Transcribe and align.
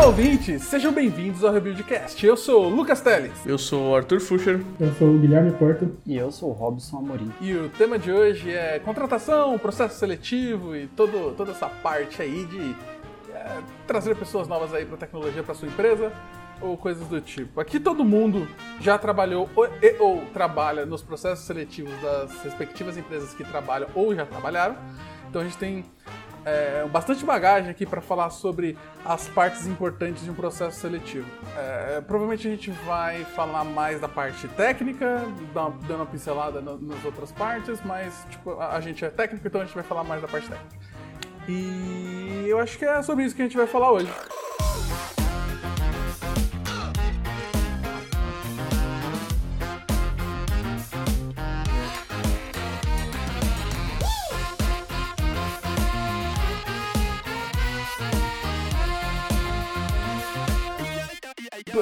Olá, 0.00 0.08
ouvintes! 0.08 0.62
Sejam 0.62 0.94
bem-vindos 0.94 1.44
ao 1.44 1.52
Rebuildcast. 1.52 2.24
Eu 2.24 2.34
sou 2.34 2.64
o 2.64 2.68
Lucas 2.70 3.02
Teles. 3.02 3.44
Eu 3.44 3.58
sou 3.58 3.90
o 3.90 3.94
Arthur 3.94 4.18
Fuscher. 4.18 4.64
Eu 4.80 4.90
sou 4.94 5.08
o 5.08 5.18
Guilherme 5.18 5.52
Porto. 5.52 5.94
E 6.06 6.16
eu 6.16 6.32
sou 6.32 6.48
o 6.48 6.52
Robson 6.54 6.96
Amorim. 6.96 7.30
E 7.38 7.52
o 7.52 7.68
tema 7.68 7.98
de 7.98 8.10
hoje 8.10 8.50
é 8.50 8.78
contratação, 8.78 9.58
processo 9.58 9.98
seletivo 9.98 10.74
e 10.74 10.86
todo, 10.86 11.34
toda 11.36 11.50
essa 11.50 11.68
parte 11.68 12.22
aí 12.22 12.46
de 12.46 12.74
é, 13.34 13.58
trazer 13.86 14.16
pessoas 14.16 14.48
novas 14.48 14.72
aí 14.72 14.86
para 14.86 14.96
tecnologia 14.96 15.42
para 15.42 15.54
sua 15.54 15.68
empresa 15.68 16.10
ou 16.62 16.78
coisas 16.78 17.06
do 17.06 17.20
tipo. 17.20 17.60
Aqui 17.60 17.78
todo 17.78 18.02
mundo 18.02 18.48
já 18.80 18.96
trabalhou 18.96 19.50
ou, 19.54 19.66
e, 19.66 19.96
ou 20.00 20.22
trabalha 20.32 20.86
nos 20.86 21.02
processos 21.02 21.44
seletivos 21.44 21.92
das 22.00 22.42
respectivas 22.42 22.96
empresas 22.96 23.34
que 23.34 23.44
trabalham 23.44 23.90
ou 23.94 24.14
já 24.14 24.24
trabalharam. 24.24 24.76
Então 25.28 25.42
a 25.42 25.44
gente 25.44 25.58
tem 25.58 25.84
é, 26.44 26.86
bastante 26.90 27.24
bagagem 27.24 27.70
aqui 27.70 27.84
para 27.84 28.00
falar 28.00 28.30
sobre 28.30 28.76
as 29.04 29.28
partes 29.28 29.66
importantes 29.66 30.24
de 30.24 30.30
um 30.30 30.34
processo 30.34 30.80
seletivo. 30.80 31.26
É, 31.56 32.00
provavelmente 32.00 32.46
a 32.48 32.50
gente 32.50 32.70
vai 32.70 33.24
falar 33.24 33.64
mais 33.64 34.00
da 34.00 34.08
parte 34.08 34.48
técnica, 34.48 35.24
dando 35.54 35.96
uma 35.96 36.06
pincelada 36.06 36.60
nas 36.60 37.04
outras 37.04 37.32
partes, 37.32 37.80
mas 37.84 38.26
tipo, 38.30 38.58
a 38.60 38.80
gente 38.80 39.04
é 39.04 39.10
técnico, 39.10 39.46
então 39.46 39.60
a 39.60 39.64
gente 39.64 39.74
vai 39.74 39.84
falar 39.84 40.04
mais 40.04 40.22
da 40.22 40.28
parte 40.28 40.48
técnica. 40.48 40.76
E 41.48 42.44
eu 42.46 42.58
acho 42.58 42.78
que 42.78 42.84
é 42.84 43.02
sobre 43.02 43.24
isso 43.24 43.34
que 43.34 43.42
a 43.42 43.44
gente 43.44 43.56
vai 43.56 43.66
falar 43.66 43.90
hoje. 43.92 44.10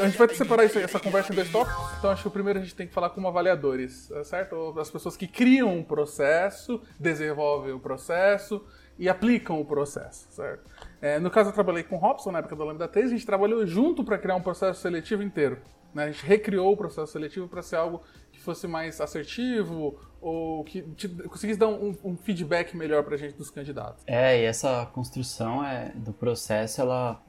A 0.00 0.06
gente 0.06 0.18
vai 0.18 0.28
separar 0.28 0.64
essa 0.64 1.00
conversa 1.00 1.32
em 1.32 1.36
dois 1.36 1.50
tópicos. 1.50 1.84
Então 1.98 2.10
acho 2.10 2.22
que 2.22 2.28
o 2.28 2.30
primeiro 2.30 2.58
a 2.58 2.62
gente 2.62 2.74
tem 2.74 2.86
que 2.86 2.92
falar 2.92 3.10
como 3.10 3.28
avaliadores, 3.28 4.10
é 4.10 4.24
certo? 4.24 4.74
As 4.78 4.90
pessoas 4.90 5.16
que 5.16 5.26
criam 5.26 5.76
um 5.76 5.82
processo, 5.82 6.80
desenvolvem 6.98 7.72
o 7.72 7.80
processo 7.80 8.64
e 8.98 9.08
aplicam 9.08 9.60
o 9.60 9.64
processo, 9.64 10.26
certo? 10.30 10.64
É, 11.00 11.18
no 11.18 11.30
caso 11.30 11.50
eu 11.50 11.54
trabalhei 11.54 11.82
com 11.82 11.96
o 11.96 11.98
Robson 11.98 12.32
na 12.32 12.40
época 12.40 12.56
do 12.56 12.64
Lambda 12.64 12.88
3, 12.88 13.06
a 13.06 13.10
gente 13.10 13.26
trabalhou 13.26 13.64
junto 13.66 14.02
para 14.02 14.18
criar 14.18 14.34
um 14.34 14.42
processo 14.42 14.80
seletivo 14.80 15.22
inteiro. 15.22 15.58
Né? 15.94 16.04
A 16.04 16.10
gente 16.10 16.24
recriou 16.24 16.72
o 16.72 16.76
processo 16.76 17.12
seletivo 17.12 17.48
para 17.48 17.62
ser 17.62 17.76
algo 17.76 18.02
que 18.32 18.40
fosse 18.40 18.66
mais 18.66 19.00
assertivo 19.00 19.98
ou 20.20 20.64
que 20.64 20.82
te, 20.82 21.08
conseguisse 21.08 21.58
dar 21.58 21.68
um, 21.68 21.96
um 22.04 22.16
feedback 22.16 22.76
melhor 22.76 23.04
para 23.04 23.14
a 23.14 23.18
gente 23.18 23.34
dos 23.34 23.50
candidatos. 23.50 24.02
É, 24.06 24.40
e 24.40 24.44
essa 24.44 24.86
construção 24.86 25.64
é, 25.64 25.92
do 25.94 26.12
processo, 26.12 26.80
ela 26.80 27.22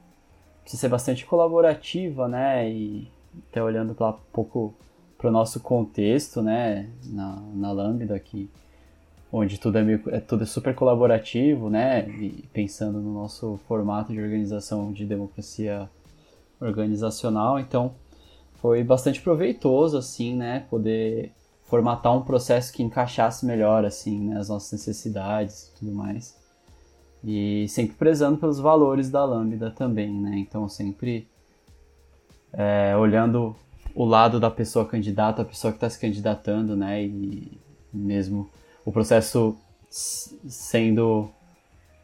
precisa 0.62 0.82
ser 0.82 0.88
bastante 0.88 1.26
colaborativa, 1.26 2.28
né? 2.28 2.70
E 2.70 3.10
até 3.48 3.62
olhando 3.62 3.94
para 3.94 4.10
um 4.10 4.16
pouco 4.32 4.74
para 5.16 5.28
o 5.28 5.30
nosso 5.30 5.60
contexto, 5.60 6.42
né? 6.42 6.88
Na, 7.04 7.42
na 7.54 7.72
Lambda 7.72 8.14
aqui, 8.14 8.48
onde 9.30 9.58
tudo 9.58 9.78
é, 9.78 9.82
meio, 9.82 10.02
é 10.08 10.20
tudo 10.20 10.44
é 10.44 10.46
super 10.46 10.74
colaborativo, 10.74 11.68
né? 11.68 12.08
E 12.08 12.48
pensando 12.52 13.00
no 13.00 13.12
nosso 13.12 13.60
formato 13.68 14.12
de 14.12 14.20
organização 14.20 14.92
de 14.92 15.04
democracia 15.04 15.88
organizacional, 16.60 17.58
então 17.58 17.94
foi 18.54 18.82
bastante 18.84 19.20
proveitoso 19.20 19.96
assim, 19.98 20.34
né? 20.34 20.66
Poder 20.70 21.32
formatar 21.64 22.16
um 22.16 22.22
processo 22.22 22.72
que 22.72 22.82
encaixasse 22.82 23.46
melhor 23.46 23.84
assim, 23.84 24.28
né? 24.28 24.38
As 24.38 24.48
nossas 24.48 24.72
necessidades 24.72 25.68
e 25.68 25.78
tudo 25.78 25.92
mais. 25.92 26.39
E 27.22 27.66
sempre 27.68 27.96
prezando 27.96 28.38
pelos 28.38 28.58
valores 28.58 29.10
da 29.10 29.24
Lambda 29.24 29.70
também, 29.70 30.12
né? 30.12 30.38
Então 30.38 30.68
sempre 30.68 31.28
é, 32.52 32.96
olhando 32.96 33.54
o 33.94 34.04
lado 34.04 34.40
da 34.40 34.50
pessoa 34.50 34.86
candidata, 34.86 35.42
a 35.42 35.44
pessoa 35.44 35.72
que 35.72 35.76
está 35.76 35.90
se 35.90 35.98
candidatando, 35.98 36.76
né? 36.76 37.04
E 37.04 37.58
mesmo 37.92 38.48
o 38.84 38.92
processo 38.92 39.56
sendo 39.90 41.30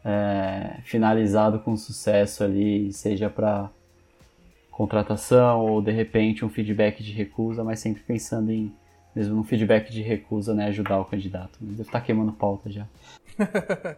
é, 0.03 0.79
finalizado 0.83 1.59
com 1.59 1.75
sucesso 1.75 2.43
ali, 2.43 2.91
seja 2.93 3.29
para 3.29 3.69
contratação 4.69 5.65
ou 5.65 5.81
de 5.81 5.91
repente 5.91 6.45
um 6.45 6.49
feedback 6.49 7.01
de 7.01 7.11
recusa, 7.11 7.63
mas 7.63 7.79
sempre 7.79 8.03
pensando 8.03 8.51
em 8.51 8.71
mesmo 9.15 9.35
no 9.35 9.43
feedback 9.43 9.91
de 9.91 10.03
recusa, 10.03 10.53
né, 10.53 10.67
ajudar 10.67 10.99
o 10.99 11.05
candidato. 11.05 11.57
Deve 11.59 11.81
estar 11.81 11.99
tá 11.99 12.01
queimando 12.01 12.31
pauta 12.31 12.69
já. 12.69 12.85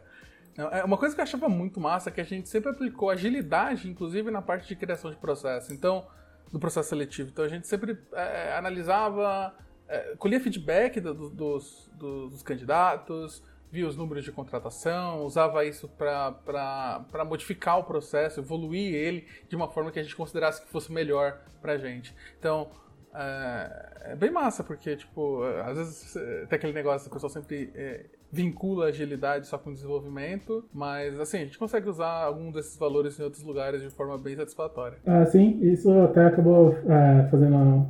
É 0.58 0.84
uma 0.84 0.98
coisa 0.98 1.16
que 1.16 1.22
eu 1.22 1.24
achava 1.24 1.48
muito 1.48 1.80
massa 1.80 2.10
é 2.10 2.12
que 2.12 2.22
a 2.22 2.26
gente 2.26 2.50
sempre 2.50 2.70
aplicou 2.70 3.10
agilidade, 3.10 3.90
inclusive 3.90 4.30
na 4.30 4.42
parte 4.42 4.68
de 4.68 4.76
criação 4.76 5.10
de 5.10 5.18
processo. 5.18 5.74
Então, 5.74 6.06
do 6.52 6.60
processo 6.60 6.90
seletivo. 6.90 7.30
Então 7.30 7.46
a 7.46 7.48
gente 7.48 7.68
sempre 7.68 7.98
é, 8.14 8.56
analisava, 8.58 9.54
é, 9.88 10.16
colhia 10.18 10.40
feedback 10.40 11.00
do, 11.00 11.14
do, 11.14 11.30
dos, 11.30 11.90
dos 11.98 12.44
candidatos, 12.44 13.44
via 13.72 13.88
os 13.88 13.96
números 13.96 14.24
de 14.24 14.32
contratação, 14.32 15.24
usava 15.24 15.64
isso 15.64 15.88
para 15.88 17.26
modificar 17.26 17.78
o 17.78 17.84
processo, 17.84 18.40
evoluir 18.40 18.94
ele 18.94 19.28
de 19.48 19.56
uma 19.56 19.68
forma 19.68 19.92
que 19.92 20.00
a 20.00 20.04
gente 20.04 20.16
considerasse 20.16 20.62
que 20.62 20.70
fosse 20.70 20.92
melhor 20.92 21.40
para 21.62 21.74
a 21.74 21.78
gente. 21.78 22.16
Então, 22.40 22.72
é, 23.14 24.12
é, 24.12 24.16
bem 24.16 24.32
massa, 24.32 24.64
porque, 24.64 24.96
tipo, 24.96 25.44
às 25.66 25.78
vezes 25.78 26.14
tem 26.48 26.56
aquele 26.58 26.74
negócio, 26.74 27.10
a 27.10 27.14
pessoa 27.14 27.30
sempre 27.30 27.72
é, 27.76 28.06
vincula 28.32 28.86
agilidade 28.86 29.48
só 29.48 29.58
com 29.58 29.74
desenvolvimento, 29.74 30.64
mas 30.74 31.20
assim, 31.20 31.38
a 31.38 31.46
gente 31.46 31.58
consegue 31.58 31.90
usar 31.90 32.24
algum 32.24 32.52
desses 32.52 32.78
valores 32.78 33.20
em 33.20 33.24
outros 33.24 33.44
lugares 33.44 33.82
de 33.82 33.90
forma 33.90 34.18
bem 34.18 34.36
satisfatória. 34.36 34.98
Ah, 35.06 35.26
sim, 35.26 35.60
isso 35.62 35.92
até 36.00 36.26
acabou 36.26 36.78
é, 36.88 37.28
fazendo, 37.30 37.88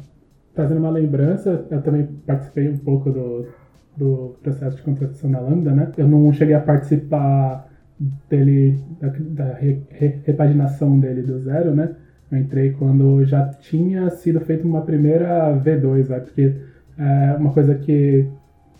trazendo 0.56 0.80
uma 0.80 0.92
lembrança. 0.92 1.68
Eu 1.70 1.82
também 1.82 2.08
participei 2.26 2.70
um 2.70 2.78
pouco 2.78 3.12
do, 3.12 3.48
do 3.98 4.36
processo 4.42 4.78
de 4.78 4.84
contratação 4.84 5.30
da 5.30 5.40
Lambda, 5.40 5.72
né? 5.72 5.92
Eu 5.98 6.08
não 6.08 6.32
cheguei 6.32 6.56
a 6.56 6.62
participar 6.62 7.70
dele, 8.30 8.82
da, 9.02 9.10
da 9.10 9.54
re, 9.56 9.82
re, 9.90 10.22
repaginação 10.26 11.00
dele 11.00 11.22
do 11.22 11.40
zero, 11.40 11.76
né? 11.76 11.96
Eu 12.32 12.38
entrei 12.38 12.72
quando 12.72 13.26
já 13.26 13.46
tinha 13.46 14.10
sido 14.12 14.40
feita 14.40 14.66
uma 14.66 14.84
primeira 14.84 15.52
V2, 15.58 16.08
né? 16.08 16.20
Porque 16.20 16.56
é 16.98 17.36
uma 17.38 17.52
coisa 17.52 17.76
que 17.76 18.28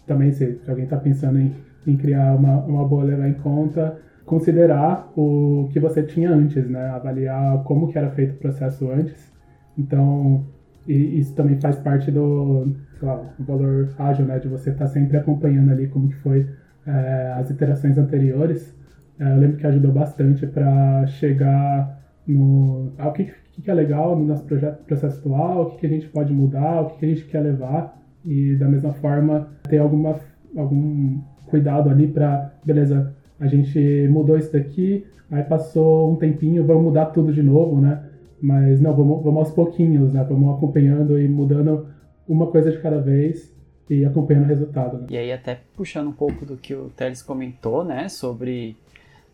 também 0.10 0.32
se, 0.32 0.60
alguém 0.68 0.86
está 0.86 0.98
pensando 0.98 1.40
em, 1.40 1.56
em 1.86 1.96
criar 1.96 2.36
uma, 2.36 2.58
uma 2.66 2.86
boa 2.86 3.04
levar 3.04 3.30
em 3.30 3.36
conta, 3.36 3.98
considerar 4.26 5.12
o 5.16 5.70
que 5.72 5.80
você 5.80 6.02
tinha 6.04 6.32
antes, 6.32 6.68
né? 6.68 6.90
Avaliar 6.90 7.64
como 7.64 7.88
que 7.88 7.98
era 7.98 8.10
feito 8.10 8.34
o 8.34 8.38
processo 8.38 8.90
antes. 8.92 9.32
Então, 9.78 10.46
isso 10.88 11.34
também 11.36 11.60
faz 11.62 11.78
parte 11.78 12.10
do, 12.12 12.76
lá, 13.02 13.22
valor 13.40 13.90
ágil, 14.00 14.26
né? 14.26 14.40
De 14.40 14.48
você 14.48 14.72
estar 14.72 14.86
tá 14.86 14.92
sempre 14.92 15.16
acompanhando 15.16 15.72
ali 15.72 15.88
como 15.88 16.10
que 16.10 16.16
foi 16.16 16.48
é, 16.88 17.34
as 17.38 17.50
iterações 17.52 17.98
anteriores. 17.98 18.76
É, 19.20 19.32
eu 19.32 19.38
lembro 19.38 19.58
que 19.58 19.68
ajudou 19.68 19.92
bastante 19.92 20.48
para 20.48 21.06
chegar 21.06 22.00
no 22.28 22.92
ah, 22.98 23.10
o 23.10 23.14
que, 23.14 23.32
que 23.62 23.70
é 23.70 23.74
legal 23.74 24.18
no 24.18 24.26
nosso 24.26 24.44
projeto, 24.46 24.84
processo 24.86 25.20
atual, 25.20 25.62
o 25.62 25.66
que, 25.72 25.78
que 25.78 25.86
a 25.86 25.90
gente 25.90 26.08
pode 26.08 26.34
mudar, 26.34 26.82
o 26.82 26.86
que, 26.88 27.00
que 27.00 27.06
a 27.06 27.10
gente 27.10 27.26
quer 27.26 27.42
levar 27.42 27.99
e 28.26 28.56
da 28.56 28.68
mesma 28.68 28.94
forma 28.94 29.50
ter 29.70 29.78
alguma, 29.78 30.20
algum 30.56 31.20
cuidado 31.48 31.90
ali 31.90 32.08
para, 32.08 32.54
beleza, 32.64 33.16
a 33.40 33.48
gente 33.48 34.08
mudou 34.10 34.38
isso 34.38 34.52
daqui, 34.52 35.06
aí 35.32 35.44
passou 35.44 36.12
um 36.12 36.16
tempinho, 36.16 36.66
vamos 36.66 36.84
mudar 36.84 37.08
tudo 37.08 37.34
de 37.34 37.42
novo, 37.42 37.80
né? 37.80 38.04
Mas 38.42 38.80
não, 38.80 38.96
vamos, 38.96 39.24
vamos 39.24 39.40
aos 39.40 39.52
pouquinhos, 39.52 40.14
né? 40.14 40.24
Vamos 40.24 40.58
acompanhando 40.58 41.20
e 41.20 41.28
mudando 41.28 41.88
uma 42.28 42.48
coisa 42.48 42.72
de 42.72 42.80
cada 42.80 43.00
vez 43.00 43.54
e 43.90 44.06
acompanhando 44.06 44.44
o 44.44 44.48
resultado. 44.48 44.98
Né? 45.00 45.08
E 45.10 45.18
aí 45.18 45.32
até 45.32 45.60
puxando 45.76 46.08
um 46.08 46.14
pouco 46.14 46.46
do 46.46 46.56
que 46.56 46.74
o 46.74 46.90
Teles 46.90 47.22
comentou, 47.22 47.84
né? 47.84 48.08
Sobre 48.08 48.78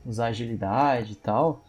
usar 0.06 0.28
agilidade 0.28 1.14
e 1.14 1.16
tal, 1.16 1.66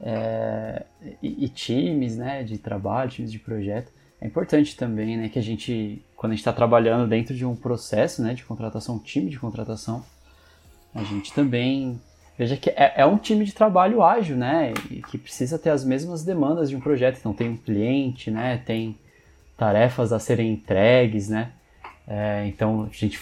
é, 0.00 0.84
e, 1.22 1.44
e, 1.44 1.48
times, 1.48 2.16
né? 2.16 2.42
De 2.42 2.58
trabalho, 2.58 3.10
times 3.10 3.32
de 3.32 3.38
projeto. 3.38 3.92
É 4.20 4.26
importante 4.26 4.76
também, 4.76 5.16
né? 5.16 5.28
Que 5.28 5.38
a 5.38 5.42
gente 5.42 6.04
quando 6.16 6.32
a 6.32 6.34
gente 6.34 6.40
está 6.40 6.52
trabalhando 6.52 7.08
dentro 7.08 7.34
de 7.34 7.44
um 7.44 7.54
processo 7.54 8.22
né, 8.22 8.32
de 8.32 8.42
contratação, 8.42 8.96
um 8.96 8.98
time 8.98 9.30
de 9.30 9.38
contratação, 9.38 10.02
a 10.94 11.04
gente 11.04 11.32
também 11.32 12.00
veja 12.38 12.56
que 12.56 12.70
é, 12.70 12.94
é, 12.96 13.06
um 13.06 13.18
time 13.18 13.44
de 13.44 13.52
trabalho 13.52 14.02
ágil, 14.02 14.34
né? 14.34 14.72
E 14.90 15.02
que 15.02 15.18
precisa 15.18 15.58
ter 15.58 15.70
as 15.70 15.84
mesmas 15.84 16.24
demandas 16.24 16.70
de 16.70 16.76
um 16.76 16.80
projeto. 16.80 17.18
Então 17.18 17.34
tem 17.34 17.50
um 17.50 17.56
cliente, 17.56 18.30
né? 18.30 18.56
Tem 18.64 18.98
tarefas 19.58 20.10
a 20.12 20.18
serem 20.18 20.52
entregues, 20.52 21.28
né? 21.28 21.52
É, 22.08 22.46
então 22.46 22.88
a 22.90 22.94
gente 22.94 23.20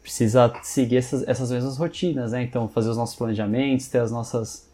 precisa 0.00 0.52
seguir 0.62 0.98
essas, 0.98 1.26
essas 1.26 1.50
mesmas 1.50 1.76
rotinas, 1.76 2.30
né? 2.30 2.42
Então 2.42 2.68
fazer 2.68 2.90
os 2.90 2.96
nossos 2.96 3.16
planejamentos, 3.16 3.88
ter 3.88 3.98
as 3.98 4.12
nossas 4.12 4.70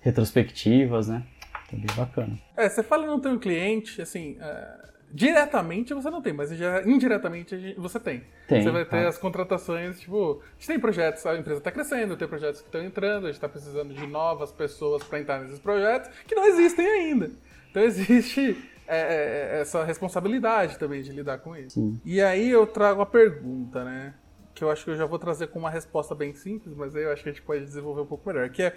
retrospectivas, 0.00 1.06
né? 1.06 1.22
Então 1.66 1.78
bem 1.78 1.96
bacana. 1.96 2.36
É, 2.56 2.68
você 2.68 2.82
fala 2.82 3.06
não 3.06 3.20
tem 3.20 3.32
um 3.32 3.38
cliente, 3.38 4.02
assim, 4.02 4.36
é 4.40 4.81
Diretamente 5.12 5.92
você 5.92 6.10
não 6.10 6.22
tem, 6.22 6.32
mas 6.32 6.50
já 6.50 6.82
indiretamente 6.82 7.74
você 7.76 8.00
tem. 8.00 8.22
tem 8.48 8.62
você 8.62 8.70
vai 8.70 8.84
ter 8.84 9.02
tá. 9.02 9.08
as 9.08 9.18
contratações, 9.18 10.00
tipo, 10.00 10.40
a 10.42 10.54
gente 10.54 10.66
tem 10.66 10.80
projetos, 10.80 11.26
a 11.26 11.36
empresa 11.36 11.58
está 11.58 11.70
crescendo, 11.70 12.16
tem 12.16 12.26
projetos 12.26 12.60
que 12.60 12.68
estão 12.68 12.82
entrando, 12.82 13.24
a 13.24 13.26
gente 13.26 13.36
está 13.36 13.48
precisando 13.48 13.92
de 13.92 14.06
novas 14.06 14.50
pessoas 14.50 15.02
para 15.04 15.20
entrar 15.20 15.40
nesses 15.40 15.58
projetos 15.58 16.10
que 16.26 16.34
não 16.34 16.46
existem 16.46 16.86
ainda. 16.86 17.30
Então 17.70 17.82
existe 17.84 18.56
é, 18.86 18.96
é, 18.96 19.56
é, 19.56 19.60
essa 19.60 19.84
responsabilidade 19.84 20.78
também 20.78 21.02
de 21.02 21.12
lidar 21.12 21.38
com 21.38 21.56
isso. 21.56 21.80
Sim. 21.80 22.00
E 22.04 22.20
aí 22.20 22.50
eu 22.50 22.66
trago 22.66 23.00
a 23.00 23.06
pergunta, 23.06 23.84
né? 23.84 24.14
Que 24.54 24.64
eu 24.64 24.70
acho 24.70 24.84
que 24.84 24.90
eu 24.90 24.96
já 24.96 25.06
vou 25.06 25.18
trazer 25.18 25.46
com 25.48 25.58
uma 25.58 25.70
resposta 25.70 26.14
bem 26.14 26.34
simples, 26.34 26.74
mas 26.74 26.94
aí 26.94 27.04
eu 27.04 27.12
acho 27.12 27.22
que 27.22 27.28
a 27.28 27.32
gente 27.32 27.42
pode 27.42 27.64
desenvolver 27.64 28.02
um 28.02 28.06
pouco 28.06 28.28
melhor. 28.28 28.50
Que 28.50 28.64
é, 28.64 28.76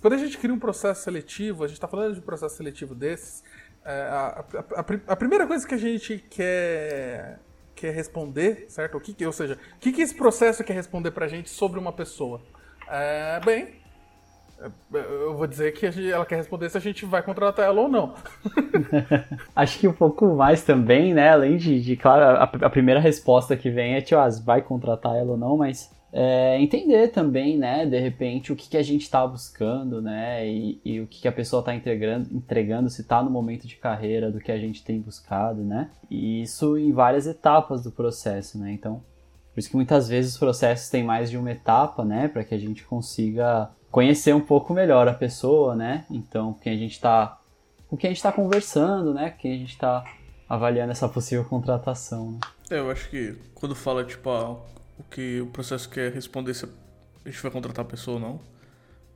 quando 0.00 0.14
a 0.14 0.18
gente 0.18 0.36
cria 0.36 0.52
um 0.52 0.58
processo 0.58 1.02
seletivo, 1.02 1.64
a 1.64 1.66
gente 1.66 1.76
está 1.76 1.88
falando 1.88 2.14
de 2.14 2.20
um 2.20 2.22
processo 2.22 2.56
seletivo 2.56 2.94
desses, 2.94 3.42
a, 3.84 4.44
a, 4.54 4.80
a, 4.80 4.84
a, 5.08 5.16
primeira 5.16 5.46
coisa 5.46 5.66
que 5.66 5.74
a 5.74 5.78
gente 5.78 6.18
quer, 6.30 7.38
quer 7.74 7.92
responder, 7.92 8.66
certo? 8.68 8.96
O 8.96 9.00
que, 9.00 9.26
ou 9.26 9.32
seja, 9.32 9.58
o 9.76 9.78
que, 9.78 9.92
que 9.92 10.02
esse 10.02 10.14
processo 10.14 10.64
quer 10.64 10.72
responder 10.72 11.10
para 11.10 11.26
a 11.26 11.28
gente 11.28 11.50
sobre 11.50 11.78
uma 11.78 11.92
pessoa? 11.92 12.40
É, 12.88 13.40
bem, 13.44 13.74
eu 14.92 15.36
vou 15.36 15.46
dizer 15.46 15.72
que 15.72 16.10
ela 16.10 16.24
quer 16.24 16.36
responder 16.36 16.68
se 16.70 16.78
a 16.78 16.80
gente 16.80 17.04
vai 17.04 17.22
contratar 17.22 17.66
ela 17.66 17.80
ou 17.82 17.88
não. 17.88 18.14
Acho 19.54 19.78
que 19.78 19.88
um 19.88 19.92
pouco 19.92 20.34
mais 20.34 20.62
também, 20.62 21.12
né? 21.12 21.30
Além 21.30 21.56
de, 21.56 21.80
de 21.80 21.96
claro, 21.96 22.22
a, 22.22 22.66
a, 22.66 22.70
primeira 22.70 23.00
resposta 23.00 23.56
que 23.56 23.70
vem 23.70 23.94
é, 23.94 24.00
tipo, 24.00 24.20
ah, 24.20 24.28
vai 24.44 24.62
contratar 24.62 25.16
ela 25.16 25.32
ou 25.32 25.36
não, 25.36 25.56
mas 25.56 25.93
é, 26.16 26.60
entender 26.60 27.08
também, 27.08 27.58
né? 27.58 27.84
De 27.84 27.98
repente, 27.98 28.52
o 28.52 28.56
que, 28.56 28.68
que 28.68 28.76
a 28.76 28.82
gente 28.84 29.02
está 29.02 29.26
buscando, 29.26 30.00
né? 30.00 30.46
E, 30.46 30.80
e, 30.84 31.00
o 31.00 31.08
que, 31.08 31.22
que 31.22 31.26
a 31.26 31.32
pessoa 31.32 31.58
está 31.58 31.74
entregando, 31.74 32.28
entregando, 32.32 32.88
se 32.88 33.00
está 33.00 33.20
no 33.20 33.28
momento 33.28 33.66
de 33.66 33.74
carreira 33.74 34.30
do 34.30 34.38
que 34.38 34.52
a 34.52 34.58
gente 34.58 34.84
tem 34.84 35.00
buscado, 35.00 35.64
né? 35.64 35.90
E 36.08 36.42
isso 36.42 36.78
em 36.78 36.92
várias 36.92 37.26
etapas 37.26 37.82
do 37.82 37.90
processo, 37.90 38.56
né? 38.58 38.70
Então, 38.70 39.02
por 39.52 39.58
isso 39.58 39.68
que 39.68 39.74
muitas 39.74 40.08
vezes 40.08 40.34
os 40.34 40.38
processos 40.38 40.88
têm 40.88 41.02
mais 41.02 41.30
de 41.30 41.36
uma 41.36 41.50
etapa, 41.50 42.04
né? 42.04 42.28
Para 42.28 42.44
que 42.44 42.54
a 42.54 42.58
gente 42.58 42.84
consiga 42.84 43.68
conhecer 43.90 44.32
um 44.32 44.40
pouco 44.40 44.72
melhor 44.72 45.08
a 45.08 45.14
pessoa, 45.14 45.74
né? 45.74 46.04
Então, 46.08 46.54
quem 46.62 46.74
a 46.74 46.76
gente 46.76 46.92
está 46.92 47.40
com 47.88 47.96
quem 47.96 48.08
a 48.08 48.10
gente 48.12 48.18
está 48.18 48.30
conversando, 48.30 49.12
né? 49.12 49.34
Quem 49.36 49.52
a 49.52 49.58
gente 49.58 49.72
está 49.72 50.04
avaliando 50.48 50.92
essa 50.92 51.08
possível 51.08 51.44
contratação. 51.44 52.32
Né? 52.32 52.38
É, 52.70 52.78
eu 52.78 52.88
acho 52.88 53.10
que 53.10 53.36
quando 53.52 53.74
fala 53.74 54.04
tipo 54.04 54.30
ah, 54.30 54.60
o 54.98 55.02
que 55.02 55.40
o 55.40 55.46
processo 55.46 55.88
quer 55.88 56.12
responder 56.12 56.54
se 56.54 56.64
a 56.64 57.28
gente 57.28 57.42
vai 57.42 57.50
contratar 57.50 57.84
a 57.84 57.88
pessoa 57.88 58.16
ou 58.16 58.20
não, 58.20 58.40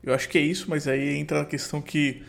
eu 0.03 0.15
acho 0.15 0.29
que 0.29 0.39
é 0.39 0.41
isso, 0.41 0.67
mas 0.69 0.87
aí 0.87 1.17
entra 1.17 1.43
a 1.43 1.45
questão 1.45 1.81
que 1.83 2.25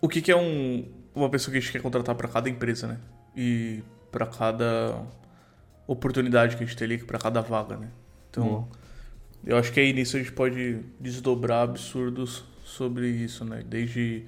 o 0.00 0.08
que, 0.08 0.22
que 0.22 0.30
é 0.30 0.36
um, 0.36 0.88
uma 1.14 1.28
pessoa 1.28 1.52
que 1.52 1.58
a 1.58 1.60
gente 1.60 1.72
quer 1.72 1.82
contratar 1.82 2.14
para 2.14 2.28
cada 2.28 2.48
empresa, 2.48 2.86
né? 2.86 2.98
E 3.36 3.82
para 4.10 4.26
cada 4.26 5.02
oportunidade 5.86 6.56
que 6.56 6.62
a 6.62 6.66
gente 6.66 6.76
tem 6.76 6.84
ali, 6.86 6.98
para 6.98 7.18
cada 7.18 7.40
vaga, 7.40 7.76
né? 7.76 7.90
Então, 8.30 8.68
eu 9.44 9.56
acho 9.56 9.72
que 9.72 9.80
aí 9.80 9.92
nisso 9.92 10.16
a 10.16 10.20
gente 10.20 10.32
pode 10.32 10.80
desdobrar 11.00 11.62
absurdos 11.62 12.44
sobre 12.64 13.08
isso, 13.08 13.44
né? 13.44 13.62
Desde, 13.66 14.26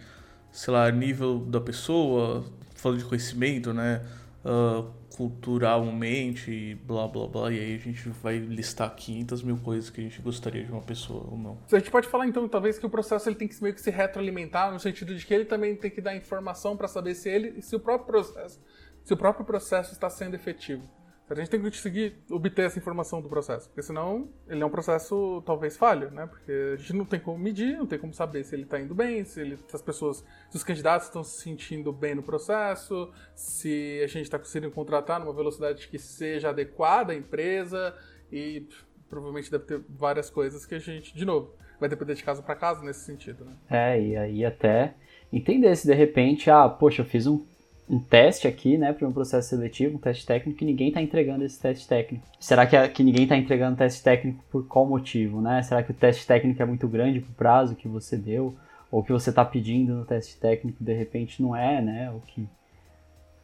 sei 0.51 0.73
lá, 0.73 0.91
nível 0.91 1.39
da 1.39 1.61
pessoa, 1.61 2.45
falando 2.75 2.99
de 2.99 3.05
conhecimento, 3.05 3.73
né? 3.73 4.03
Uh, 4.45 4.91
culturalmente, 5.21 6.75
blá 6.87 7.07
blá 7.07 7.27
blá. 7.27 7.53
E 7.53 7.61
aí 7.61 7.75
a 7.75 7.79
gente 7.79 8.09
vai 8.09 8.39
listar 8.39 8.95
500 8.97 9.43
mil 9.43 9.59
coisas 9.59 9.91
que 9.91 10.01
a 10.01 10.05
gente 10.05 10.23
gostaria 10.23 10.65
de 10.65 10.73
uma 10.73 10.81
pessoa 10.81 11.27
ou 11.31 11.37
não. 11.37 11.59
A 11.71 11.79
gente 11.79 11.91
pode 11.91 12.09
falar 12.09 12.27
então, 12.27 12.49
talvez, 12.49 12.79
que 12.79 12.87
o 12.87 12.89
processo 12.89 13.29
ele 13.29 13.37
tem 13.37 13.47
que 13.47 13.63
meio 13.63 13.75
que 13.75 13.83
se 13.83 13.91
retroalimentar, 13.91 14.73
no 14.73 14.81
sentido 14.81 15.15
de 15.15 15.27
que 15.27 15.35
ele 15.35 15.45
também 15.45 15.77
tem 15.77 15.91
que 15.91 16.01
dar 16.01 16.17
informação 16.17 16.75
para 16.75 16.89
saber 16.89 17.15
se 17.15 17.29
ele, 17.29 17.61
se 17.61 17.77
o 17.77 17.81
próprio 17.81 18.07
processo, 18.07 18.59
se 19.05 19.13
o 19.13 19.17
próprio 19.17 19.45
processo 19.45 19.93
está 19.93 20.09
sendo 20.09 20.37
efetivo. 20.37 20.89
A 21.31 21.35
gente 21.37 21.49
tem 21.49 21.61
que 21.61 21.71
conseguir 21.71 22.17
obter 22.29 22.67
essa 22.67 22.79
informação 22.79 23.23
do 23.23 23.29
processo, 23.29 23.69
porque 23.69 23.83
senão 23.83 24.29
ele 24.49 24.63
é 24.63 24.67
um 24.67 24.71
processo 24.71 25.41
talvez 25.47 25.77
falho, 25.77 26.11
né? 26.11 26.27
Porque 26.27 26.51
a 26.75 26.77
gente 26.77 26.93
não 26.93 27.05
tem 27.05 27.21
como 27.21 27.39
medir, 27.39 27.77
não 27.77 27.87
tem 27.87 28.01
como 28.01 28.13
saber 28.13 28.43
se 28.43 28.55
ele 28.57 28.65
está 28.65 28.81
indo 28.81 28.97
bem, 28.97 29.25
se, 29.25 29.41
ele, 29.41 29.57
se 29.57 29.77
as 29.77 29.81
pessoas, 29.81 30.25
se 30.51 30.57
os 30.57 30.65
candidatos 30.65 31.07
estão 31.07 31.23
se 31.23 31.41
sentindo 31.41 31.93
bem 31.93 32.17
no 32.17 32.23
processo, 32.23 33.13
se 33.33 34.01
a 34.03 34.09
gente 34.09 34.25
está 34.25 34.41
conseguindo 34.41 34.73
contratar 34.73 35.21
numa 35.21 35.33
velocidade 35.33 35.87
que 35.87 35.99
seja 36.01 36.51
adequada 36.51 37.13
à 37.13 37.17
empresa 37.17 37.95
e 38.33 38.67
provavelmente 39.09 39.51
deve 39.51 39.65
ter 39.65 39.81
várias 39.89 40.31
coisas 40.31 40.67
que 40.67 40.75
a 40.75 40.79
gente, 40.81 41.15
de 41.15 41.25
novo, 41.25 41.55
vai 41.79 41.89
depender 41.89 42.15
de 42.15 42.25
caso 42.25 42.43
para 42.43 42.57
caso 42.57 42.83
nesse 42.83 43.05
sentido, 43.05 43.45
né? 43.45 43.53
É, 43.71 44.03
e 44.03 44.17
aí 44.17 44.45
até 44.45 44.95
entender 45.33 45.75
se 45.77 45.87
de 45.87 45.95
repente, 45.95 46.51
ah, 46.51 46.69
poxa, 46.69 47.03
eu 47.03 47.07
fiz 47.07 47.27
um 47.27 47.47
um 47.91 47.99
teste 47.99 48.47
aqui, 48.47 48.79
né, 48.79 48.93
para 48.93 49.07
um 49.07 49.13
processo 49.13 49.49
seletivo, 49.49 49.97
um 49.97 50.01
teste 50.01 50.25
técnico, 50.25 50.63
e 50.63 50.67
ninguém 50.67 50.89
está 50.89 51.03
entregando 51.03 51.45
esse 51.45 51.61
teste 51.61 51.89
técnico. 51.89 52.25
Será 52.39 52.65
que, 52.65 52.89
que 52.91 53.03
ninguém 53.03 53.25
está 53.25 53.37
entregando 53.37 53.77
teste 53.77 54.01
técnico 54.01 54.45
por 54.49 54.65
qual 54.69 54.87
motivo, 54.87 55.41
né? 55.41 55.61
Será 55.63 55.83
que 55.83 55.91
o 55.91 55.95
teste 55.95 56.25
técnico 56.25 56.63
é 56.63 56.65
muito 56.65 56.87
grande 56.87 57.19
para 57.19 57.31
o 57.31 57.35
prazo 57.35 57.75
que 57.75 57.89
você 57.89 58.17
deu, 58.17 58.55
ou 58.93 59.03
que 59.03 59.13
você 59.13 59.31
está 59.31 59.45
pedindo 59.45 59.93
no 59.93 60.05
teste 60.05 60.39
técnico 60.39 60.83
de 60.83 60.93
repente 60.93 61.43
não 61.43 61.55
é, 61.55 61.81
né, 61.83 62.11
o 62.13 62.21
que 62.21 62.49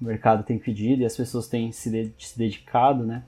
o 0.00 0.04
mercado 0.04 0.44
tem 0.44 0.58
pedido 0.58 1.02
e 1.02 1.06
as 1.06 1.16
pessoas 1.16 1.48
têm 1.48 1.72
se, 1.72 1.90
de, 1.90 2.12
se 2.18 2.38
dedicado, 2.38 3.04
né? 3.04 3.24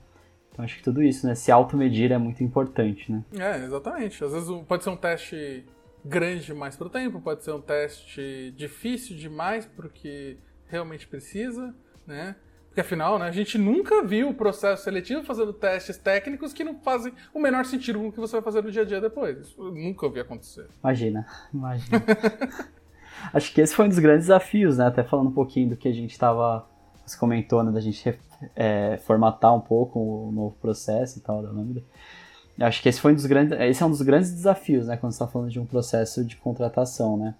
Então 0.51 0.63
acho 0.63 0.77
que 0.77 0.83
tudo 0.83 1.03
isso, 1.03 1.27
né, 1.27 1.35
se 1.35 1.51
automedir 1.51 2.13
é 2.13 2.17
muito 2.17 2.43
importante, 2.43 3.11
né? 3.11 3.23
É, 3.37 3.65
exatamente. 3.65 4.23
Às 4.23 4.31
vezes 4.31 4.49
pode 4.65 4.83
ser 4.83 4.89
um 4.89 4.97
teste 4.97 5.65
grande 6.05 6.45
demais 6.45 6.77
para 6.77 6.87
o 6.87 6.89
tempo, 6.89 7.19
pode 7.19 7.43
ser 7.43 7.51
um 7.51 7.61
teste 7.61 8.53
difícil 8.55 9.17
demais 9.17 9.65
porque 9.65 10.37
realmente 10.69 11.07
precisa, 11.07 11.73
né? 12.05 12.35
Porque 12.67 12.81
afinal, 12.81 13.17
né, 13.17 13.25
a 13.25 13.31
gente 13.31 13.57
nunca 13.57 14.03
viu 14.03 14.29
o 14.29 14.33
processo 14.33 14.83
seletivo 14.83 15.23
fazendo 15.23 15.51
testes 15.51 15.97
técnicos 15.97 16.53
que 16.53 16.63
não 16.63 16.79
fazem 16.79 17.11
o 17.33 17.39
menor 17.39 17.65
sentido 17.65 17.99
com 17.99 18.07
o 18.07 18.11
que 18.11 18.19
você 18.19 18.33
vai 18.33 18.41
fazer 18.43 18.63
no 18.63 18.71
dia 18.71 18.83
a 18.83 18.85
dia 18.85 19.01
depois. 19.01 19.39
Isso 19.39 19.55
eu 19.61 19.71
nunca 19.71 20.05
ouvi 20.05 20.19
acontecer. 20.19 20.67
Imagina, 20.83 21.25
imagina. 21.51 22.05
Acho 23.33 23.51
que 23.53 23.59
esse 23.59 23.75
foi 23.75 23.85
um 23.85 23.89
dos 23.89 23.99
grandes 23.99 24.27
desafios, 24.27 24.77
né? 24.77 24.85
Até 24.85 25.03
falando 25.03 25.29
um 25.29 25.33
pouquinho 25.33 25.69
do 25.69 25.75
que 25.75 25.87
a 25.87 25.93
gente 25.93 26.11
estava. 26.11 26.67
Você 27.05 27.17
comentou, 27.17 27.63
né? 27.63 27.71
Da 27.71 27.81
gente 27.81 28.17
é, 28.55 28.97
formatar 28.97 29.53
um 29.53 29.59
pouco 29.59 29.99
o 29.99 30.31
novo 30.31 30.55
processo 30.61 31.17
e 31.17 31.21
tal 31.21 31.41
da 31.41 31.49
Lambda. 31.49 31.83
Acho 32.61 32.81
que 32.81 32.89
esse 32.89 32.99
foi 32.99 33.13
um 33.13 33.15
dos 33.15 33.25
grandes. 33.25 33.59
Esse 33.59 33.81
é 33.81 33.85
um 33.85 33.89
dos 33.89 34.01
grandes 34.01 34.31
desafios, 34.31 34.87
né? 34.87 34.95
Quando 34.95 35.11
você 35.11 35.15
está 35.15 35.27
falando 35.27 35.49
de 35.49 35.59
um 35.59 35.65
processo 35.65 36.23
de 36.23 36.35
contratação, 36.37 37.17
né? 37.17 37.35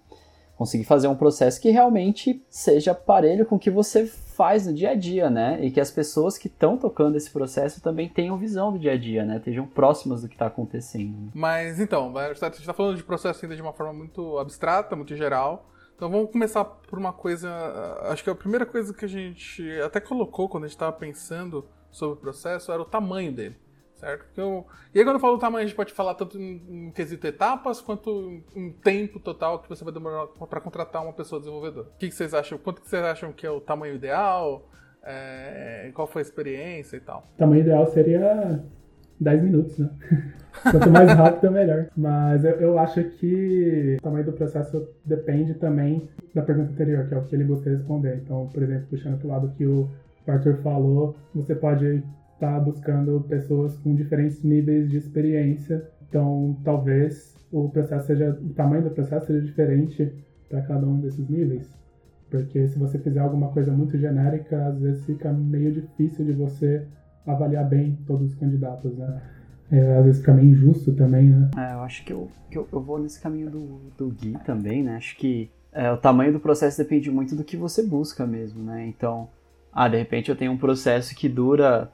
Conseguir 0.60 0.84
fazer 0.84 1.08
um 1.08 1.14
processo 1.14 1.58
que 1.58 1.70
realmente 1.70 2.44
seja 2.50 2.94
parelho 2.94 3.46
com 3.46 3.56
o 3.56 3.58
que 3.58 3.70
você 3.70 4.04
faz 4.04 4.66
no 4.66 4.74
dia 4.74 4.90
a 4.90 4.94
dia, 4.94 5.30
né? 5.30 5.58
E 5.64 5.70
que 5.70 5.80
as 5.80 5.90
pessoas 5.90 6.36
que 6.36 6.48
estão 6.48 6.76
tocando 6.76 7.16
esse 7.16 7.30
processo 7.30 7.80
também 7.80 8.10
tenham 8.10 8.36
visão 8.36 8.70
do 8.70 8.78
dia 8.78 8.92
a 8.92 8.98
dia, 8.98 9.24
né? 9.24 9.38
Estejam 9.38 9.66
próximas 9.66 10.20
do 10.20 10.28
que 10.28 10.34
está 10.34 10.48
acontecendo. 10.48 11.16
Né? 11.16 11.30
Mas 11.32 11.80
então, 11.80 12.14
a 12.14 12.34
gente 12.34 12.60
está 12.60 12.74
falando 12.74 12.98
de 12.98 13.02
processo 13.02 13.42
ainda 13.42 13.56
de 13.56 13.62
uma 13.62 13.72
forma 13.72 13.94
muito 13.94 14.36
abstrata, 14.36 14.94
muito 14.94 15.16
geral. 15.16 15.66
Então 15.96 16.10
vamos 16.10 16.30
começar 16.30 16.62
por 16.62 16.98
uma 16.98 17.14
coisa. 17.14 17.48
Acho 18.02 18.22
que 18.22 18.28
a 18.28 18.34
primeira 18.34 18.66
coisa 18.66 18.92
que 18.92 19.06
a 19.06 19.08
gente 19.08 19.66
até 19.80 19.98
colocou 19.98 20.46
quando 20.46 20.64
a 20.64 20.66
gente 20.66 20.76
estava 20.76 20.92
pensando 20.92 21.66
sobre 21.90 22.18
o 22.18 22.20
processo 22.20 22.70
era 22.70 22.82
o 22.82 22.84
tamanho 22.84 23.32
dele 23.32 23.56
certo? 24.00 24.24
Porque 24.24 24.40
eu... 24.40 24.66
E 24.94 24.98
aí 24.98 25.04
quando 25.04 25.16
eu 25.16 25.20
falo 25.20 25.38
tamanho, 25.38 25.64
a 25.64 25.66
gente 25.66 25.76
pode 25.76 25.92
falar 25.92 26.14
tanto 26.14 26.38
em, 26.38 26.62
em 26.68 26.90
quesito 26.90 27.26
etapas, 27.26 27.80
quanto 27.80 28.42
em 28.56 28.72
tempo 28.72 29.20
total 29.20 29.60
que 29.60 29.68
você 29.68 29.84
vai 29.84 29.92
demorar 29.92 30.26
para 30.26 30.60
contratar 30.60 31.02
uma 31.02 31.12
pessoa 31.12 31.38
desenvolvedora. 31.38 31.88
O 31.88 31.98
que, 31.98 32.10
vocês 32.10 32.34
acham? 32.34 32.58
Quanto 32.58 32.80
que 32.80 32.88
vocês 32.88 33.02
acham 33.02 33.32
que 33.32 33.46
é 33.46 33.50
o 33.50 33.60
tamanho 33.60 33.94
ideal? 33.94 34.68
É... 35.02 35.90
Qual 35.94 36.06
foi 36.06 36.22
a 36.22 36.24
experiência 36.24 36.96
e 36.96 37.00
tal? 37.00 37.28
O 37.34 37.38
tamanho 37.38 37.60
ideal 37.60 37.86
seria 37.86 38.62
10 39.20 39.42
minutos, 39.42 39.78
né? 39.78 39.90
Quanto 40.70 40.90
mais 40.90 41.12
rápido, 41.12 41.52
melhor. 41.52 41.86
Mas 41.96 42.44
eu, 42.44 42.52
eu, 42.52 42.78
acho 42.78 43.02
que 43.04 43.96
o 43.98 44.02
tamanho 44.02 44.24
do 44.24 44.32
processo 44.32 44.88
depende 45.04 45.54
também 45.54 46.08
da 46.34 46.42
pergunta 46.42 46.72
anterior, 46.72 47.06
que 47.06 47.14
é 47.14 47.18
o 47.18 47.24
que 47.24 47.34
ele 47.36 47.44
gostaria 47.44 47.76
de 47.76 47.78
responder. 47.78 48.20
Então, 48.24 48.48
por 48.52 48.62
exemplo, 48.62 48.86
puxando 48.90 49.18
para 49.18 49.26
o 49.26 49.30
lado 49.30 49.52
que 49.56 49.64
o 49.64 49.88
Arthur 50.26 50.56
falou, 50.62 51.16
você 51.34 51.54
pode 51.54 52.02
está 52.40 52.58
buscando 52.58 53.20
pessoas 53.28 53.76
com 53.76 53.94
diferentes 53.94 54.42
níveis 54.42 54.88
de 54.88 54.96
experiência. 54.96 55.86
Então, 56.08 56.58
talvez 56.64 57.36
o 57.52 57.68
processo 57.68 58.06
seja, 58.06 58.30
o 58.40 58.48
tamanho 58.54 58.84
do 58.84 58.90
processo 58.90 59.26
seja 59.26 59.42
diferente 59.42 60.10
para 60.48 60.62
cada 60.62 60.86
um 60.86 60.98
desses 60.98 61.28
níveis. 61.28 61.68
Porque 62.30 62.66
se 62.68 62.78
você 62.78 62.98
fizer 62.98 63.20
alguma 63.20 63.48
coisa 63.48 63.72
muito 63.72 63.98
genérica, 63.98 64.68
às 64.68 64.80
vezes 64.80 65.04
fica 65.04 65.32
meio 65.32 65.72
difícil 65.72 66.24
de 66.24 66.32
você 66.32 66.86
avaliar 67.26 67.68
bem 67.68 67.98
todos 68.06 68.32
os 68.32 68.34
candidatos, 68.38 68.96
né? 68.96 69.20
É, 69.70 69.98
às 69.98 70.04
vezes 70.04 70.20
fica 70.20 70.34
meio 70.34 70.48
injusto 70.48 70.92
também, 70.92 71.28
né? 71.28 71.50
É, 71.56 71.74
eu 71.74 71.80
acho 71.80 72.04
que 72.04 72.12
eu, 72.12 72.28
que 72.50 72.58
eu, 72.58 72.66
eu 72.72 72.80
vou 72.80 72.98
nesse 72.98 73.20
caminho 73.20 73.50
do, 73.50 73.80
do 73.96 74.08
Gui 74.08 74.36
também, 74.44 74.82
né? 74.82 74.96
Acho 74.96 75.16
que 75.16 75.50
é, 75.72 75.92
o 75.92 75.96
tamanho 75.96 76.32
do 76.32 76.40
processo 76.40 76.78
depende 76.78 77.10
muito 77.10 77.36
do 77.36 77.44
que 77.44 77.56
você 77.56 77.82
busca 77.82 78.26
mesmo, 78.26 78.62
né? 78.62 78.86
Então, 78.86 79.28
ah, 79.72 79.88
de 79.88 79.96
repente 79.96 80.30
eu 80.30 80.36
tenho 80.36 80.52
um 80.52 80.58
processo 80.58 81.14
que 81.14 81.28
dura 81.28 81.90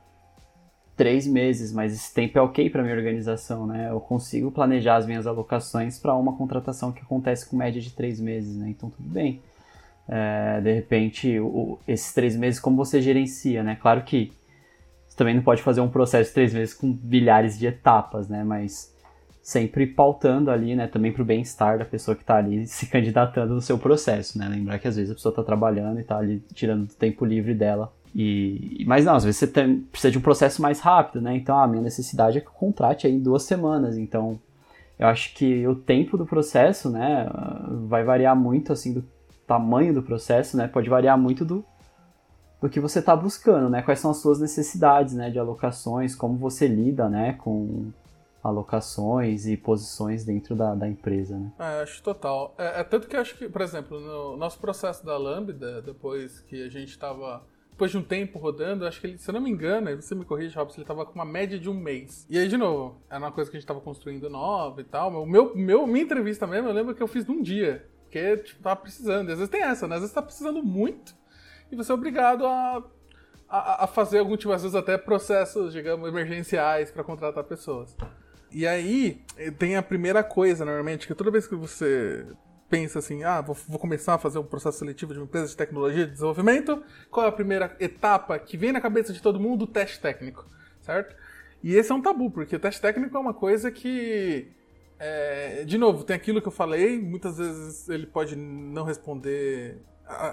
três 0.97 1.27
meses, 1.27 1.73
mas 1.73 1.93
esse 1.93 2.13
tempo 2.13 2.39
é 2.39 2.43
ok 2.43 2.71
para 2.71 2.83
minha 2.83 2.95
organização, 2.95 3.67
né? 3.67 3.89
Eu 3.91 4.01
consigo 4.01 4.51
planejar 4.51 4.97
as 4.97 5.07
minhas 5.07 5.27
alocações 5.27 5.99
para 5.99 6.15
uma 6.15 6.33
contratação 6.33 6.91
que 6.91 7.03
acontece 7.03 7.49
com 7.49 7.57
média 7.57 7.81
de 7.81 7.93
três 7.93 8.19
meses, 8.19 8.57
né? 8.57 8.71
Então 8.71 8.89
tudo 8.91 9.09
bem. 9.09 9.43
É, 10.09 10.61
de 10.61 10.73
repente, 10.73 11.39
o, 11.39 11.79
esses 11.87 12.15
três 12.15 12.35
meses, 12.37 12.59
como 12.59 12.77
você 12.77 13.03
gerencia, 13.03 13.63
né? 13.63 13.77
Claro 13.81 14.03
que 14.03 14.33
você 15.07 15.17
também 15.17 15.35
não 15.35 15.43
pode 15.43 15.63
fazer 15.63 15.81
um 15.81 15.89
processo 15.89 16.31
de 16.31 16.35
três 16.35 16.55
meses 16.55 16.75
com 16.75 16.91
bilhares 16.93 17.59
de 17.59 17.67
etapas, 17.67 18.29
né? 18.29 18.43
Mas 18.43 18.95
sempre 19.43 19.87
pautando 19.87 20.51
ali, 20.51 20.75
né, 20.75 20.89
também 20.89 21.13
para 21.13 21.23
o 21.23 21.25
bem-estar 21.25 21.79
da 21.79 21.85
pessoa 21.85 22.17
que 22.17 22.23
está 22.25 22.37
ali 22.37 22.67
se 22.67 22.87
candidatando 22.87 23.55
no 23.55 23.61
seu 23.61 23.79
processo, 23.79 24.39
né? 24.39 24.49
Lembrar 24.49 24.79
que 24.79 24.89
às 24.89 24.97
vezes 24.97 25.11
a 25.11 25.15
pessoa 25.15 25.31
está 25.31 25.43
trabalhando 25.43 25.99
e 25.99 26.03
está 26.03 26.19
ali 26.19 26.43
tirando 26.55 26.85
o 26.85 26.95
tempo 26.95 27.25
livre 27.25 27.55
dela. 27.55 27.93
E, 28.19 28.83
mas 28.87 29.05
não, 29.05 29.15
às 29.15 29.25
vezes 29.25 29.39
você 29.39 29.47
tem, 29.47 29.81
precisa 29.81 30.11
de 30.11 30.17
um 30.17 30.23
processo 30.23 30.63
mais 30.63 30.81
rápido, 30.81 31.21
né? 31.21 31.37
Então 31.37 31.59
a 31.59 31.67
minha 31.67 31.83
necessidade 31.83 32.39
é 32.39 32.41
que 32.41 32.47
eu 32.47 32.53
contrate 32.53 33.07
aí 33.07 33.13
em 33.13 33.21
duas 33.21 33.43
semanas. 33.43 33.99
Então 33.99 34.41
eu 34.99 35.07
acho 35.07 35.35
que 35.35 35.69
o 35.69 35.75
tempo 35.75 36.17
do 36.17 36.25
processo, 36.25 36.89
né, 36.89 37.29
vai 37.87 38.05
variar 38.05 38.35
muito 38.35 38.73
assim 38.73 38.95
do 38.95 39.05
tamanho 39.47 39.93
do 39.93 40.03
processo, 40.03 40.57
né? 40.57 40.67
Pode 40.67 40.89
variar 40.89 41.19
muito 41.19 41.45
do, 41.45 41.63
do 42.59 42.71
que 42.71 42.81
você 42.81 43.01
está 43.01 43.15
buscando, 43.15 43.69
né? 43.69 43.83
Quais 43.83 44.01
são 44.01 44.11
as 44.11 44.17
suas 44.17 44.41
necessidades, 44.41 45.13
né, 45.13 45.29
de 45.29 45.39
alocações, 45.39 46.15
como 46.15 46.39
você 46.39 46.67
lida, 46.67 47.11
né, 47.11 47.35
com 47.35 47.91
alocações 48.43 49.47
e 49.47 49.59
posições 49.59 50.25
dentro 50.25 50.57
da, 50.57 50.75
da 50.75 50.89
empresa, 50.89 51.37
né? 51.37 51.53
É, 51.59 51.83
acho 51.83 52.03
total. 52.03 52.55
É, 52.57 52.81
é, 52.81 52.85
tanto 52.85 53.09
que 53.09 53.17
acho 53.17 53.37
que, 53.37 53.47
por 53.47 53.61
exemplo, 53.61 54.01
no 54.01 54.39
nosso 54.39 54.59
processo 54.59 55.05
da 55.05 55.19
Lambda, 55.19 55.83
depois 55.83 56.41
que 56.41 56.63
a 56.63 56.71
gente 56.71 56.89
estava 56.89 57.45
depois 57.77 57.91
de 57.91 57.99
um 57.99 58.03
tempo 58.03 58.39
rodando, 58.39 58.87
acho 58.87 58.99
que 58.99 59.07
ele, 59.07 59.19
se 59.19 59.29
eu 59.29 59.35
não 59.35 59.41
me 59.41 59.51
engano, 59.51 59.95
você 59.95 60.15
me 60.15 60.25
corrige, 60.25 60.57
Robson, 60.57 60.79
ele 60.79 60.85
estava 60.85 61.05
com 61.05 61.13
uma 61.13 61.27
média 61.27 61.59
de 61.59 61.69
um 61.69 61.75
mês. 61.75 62.27
E 62.31 62.39
aí, 62.39 62.49
de 62.49 62.57
novo, 62.57 63.03
era 63.11 63.19
uma 63.19 63.31
coisa 63.31 63.51
que 63.51 63.57
a 63.57 63.61
gente 63.61 63.65
estava 63.65 63.83
construindo 63.83 64.31
nova 64.31 64.81
e 64.81 64.85
tal. 64.85 65.11
O 65.23 65.27
meu, 65.27 65.55
meu, 65.55 65.87
minha 65.87 66.03
entrevista 66.03 66.47
mesmo, 66.47 66.71
eu 66.71 66.73
lembro 66.73 66.95
que 66.95 67.03
eu 67.03 67.07
fiz 67.07 67.27
num 67.27 67.43
dia. 67.43 67.87
Porque, 68.05 68.39
tipo, 68.39 68.63
tava 68.63 68.77
precisando. 68.77 69.29
E 69.29 69.33
às 69.33 69.39
vezes 69.39 69.51
tem 69.51 69.63
essa, 69.63 69.87
né? 69.87 69.97
Às 69.97 70.01
vezes 70.01 70.15
tá 70.15 70.23
precisando 70.23 70.63
muito 70.63 71.15
e 71.71 71.77
você 71.77 71.93
é 71.93 71.95
obrigado 71.95 72.47
a, 72.47 72.83
a, 73.49 73.85
a 73.85 73.87
fazer 73.87 74.21
algum 74.21 74.37
tipo, 74.37 74.53
às 74.53 74.63
vezes 74.63 74.75
até 74.75 74.97
processos, 74.97 75.73
digamos, 75.73 76.09
emergenciais 76.09 76.91
para 76.91 77.05
contratar 77.05 77.45
pessoas. 77.45 77.97
E 78.51 78.67
aí 78.67 79.21
tem 79.59 79.77
a 79.77 79.83
primeira 79.83 80.23
coisa, 80.23 80.65
normalmente, 80.65 81.07
que 81.07 81.15
toda 81.15 81.31
vez 81.31 81.47
que 81.47 81.55
você 81.55 82.27
pensa 82.69 82.99
assim, 82.99 83.23
ah, 83.25 83.41
vou, 83.41 83.57
vou, 83.69 83.79
começar 83.79 84.15
a 84.15 84.19
fazer 84.19 84.39
um 84.39 84.45
processo 84.45 84.79
seletivo 84.79 85.13
de 85.13 85.19
uma 85.19 85.25
empresa 85.25 85.49
de 85.49 85.57
tecnologia 85.57 86.05
de 86.05 86.13
desenvolvimento, 86.13 86.83
qual 87.11 87.27
é 87.27 87.29
a 87.29 87.33
primeira 87.33 87.77
etapa 87.79 88.39
que 88.39 88.57
vem 88.57 88.73
na 88.73 88.81
cabeça 88.81 89.13
de 89.13 89.23
todo 89.23 89.39
mundo? 89.39 89.63
O 89.63 89.67
teste 89.67 90.01
técnico, 90.01 90.47
certo? 90.81 91.15
E 91.63 91.75
esse 91.75 91.91
é 91.91 91.95
um 91.95 92.03
tabu, 92.03 92.31
porque 92.31 92.57
o 92.57 92.61
teste 92.61 92.81
técnico 92.81 93.17
é 93.17 93.21
uma 93.21 93.35
coisa 93.35 93.71
que, 93.71 94.49
é, 94.99 95.65
de 95.65 95.79
novo, 95.79 96.05
tem 96.05 96.17
aquilo 96.17 96.41
que 96.43 96.49
eu 96.49 96.53
falei, 96.53 97.01
muitas 97.01 97.39
vezes 97.39 97.89
ele 97.89 98.07
pode 98.07 98.37
não 98.37 98.85
responder, 98.85 99.79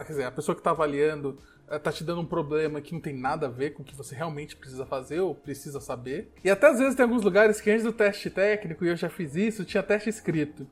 quer 0.05 0.07
dizer, 0.07 0.23
a 0.25 0.31
pessoa 0.31 0.55
que 0.55 0.61
está 0.61 0.71
avaliando 0.71 1.37
eh, 1.69 1.79
tá 1.79 1.91
te 1.91 2.03
dando 2.03 2.21
um 2.21 2.25
problema 2.25 2.81
que 2.81 2.93
não 2.93 2.99
tem 2.99 3.15
nada 3.15 3.47
a 3.47 3.49
ver 3.49 3.71
com 3.71 3.81
o 3.81 3.85
que 3.85 3.95
você 3.95 4.13
realmente 4.13 4.55
precisa 4.55 4.85
fazer 4.85 5.21
ou 5.21 5.33
precisa 5.33 5.79
saber. 5.79 6.31
E 6.43 6.49
até 6.49 6.67
às 6.67 6.77
vezes 6.77 6.95
tem 6.95 7.03
alguns 7.03 7.23
lugares 7.23 7.61
que 7.61 7.71
antes 7.71 7.83
do 7.83 7.93
teste 7.93 8.29
técnico, 8.29 8.83
e 8.85 8.89
eu 8.89 8.95
já 8.95 9.09
fiz 9.09 9.35
isso, 9.35 9.65
tinha 9.65 9.81
teste 9.81 10.09
escrito. 10.09 10.67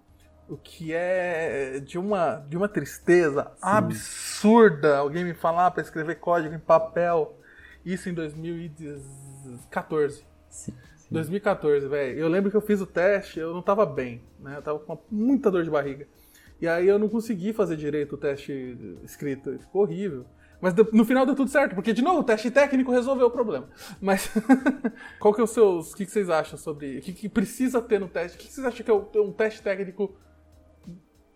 O 0.51 0.57
que 0.57 0.93
é 0.93 1.79
de 1.79 1.97
uma, 1.97 2.35
de 2.35 2.57
uma 2.57 2.67
tristeza 2.67 3.53
Sim. 3.55 3.61
absurda 3.61 4.97
alguém 4.97 5.23
me 5.23 5.33
falar 5.33 5.71
para 5.71 5.81
escrever 5.81 6.15
código 6.15 6.53
em 6.53 6.59
papel. 6.59 7.39
Isso 7.85 8.09
em 8.09 8.13
2014. 8.13 10.25
Sim. 10.49 10.73
2014, 11.09 11.87
velho. 11.87 12.19
Eu 12.19 12.27
lembro 12.27 12.51
que 12.51 12.57
eu 12.57 12.61
fiz 12.61 12.81
o 12.81 12.85
teste, 12.85 13.39
eu 13.39 13.53
não 13.53 13.61
tava 13.61 13.85
bem, 13.85 14.21
né? 14.41 14.57
Eu 14.57 14.61
tava 14.61 14.79
com 14.79 14.97
muita 15.09 15.49
dor 15.49 15.63
de 15.63 15.69
barriga. 15.69 16.05
E 16.59 16.67
aí 16.67 16.85
eu 16.85 16.99
não 16.99 17.07
consegui 17.07 17.53
fazer 17.53 17.77
direito 17.77 18.15
o 18.15 18.17
teste 18.17 18.77
escrito. 19.05 19.57
Ficou 19.57 19.83
horrível. 19.83 20.25
Mas 20.59 20.75
no 20.75 21.05
final 21.05 21.25
deu 21.25 21.33
tudo 21.33 21.49
certo, 21.49 21.75
porque, 21.75 21.93
de 21.93 22.01
novo, 22.01 22.19
o 22.19 22.25
teste 22.25 22.51
técnico 22.51 22.91
resolveu 22.91 23.27
o 23.27 23.31
problema. 23.31 23.69
Mas 24.01 24.29
qual 25.17 25.33
que 25.33 25.39
é 25.39 25.45
os 25.45 25.51
seus. 25.51 25.93
O 25.93 25.95
que, 25.95 26.05
vocês 26.05 26.29
acham 26.29 26.57
sobre. 26.57 26.97
O 26.97 27.01
que, 27.01 27.13
que 27.13 27.29
precisa 27.29 27.81
ter 27.81 28.01
no 28.01 28.09
teste? 28.09 28.37
O 28.37 28.41
que, 28.41 28.51
vocês 28.51 28.67
acham 28.67 28.85
que 28.85 28.91
é 29.17 29.21
um 29.21 29.31
teste 29.31 29.61
técnico 29.61 30.13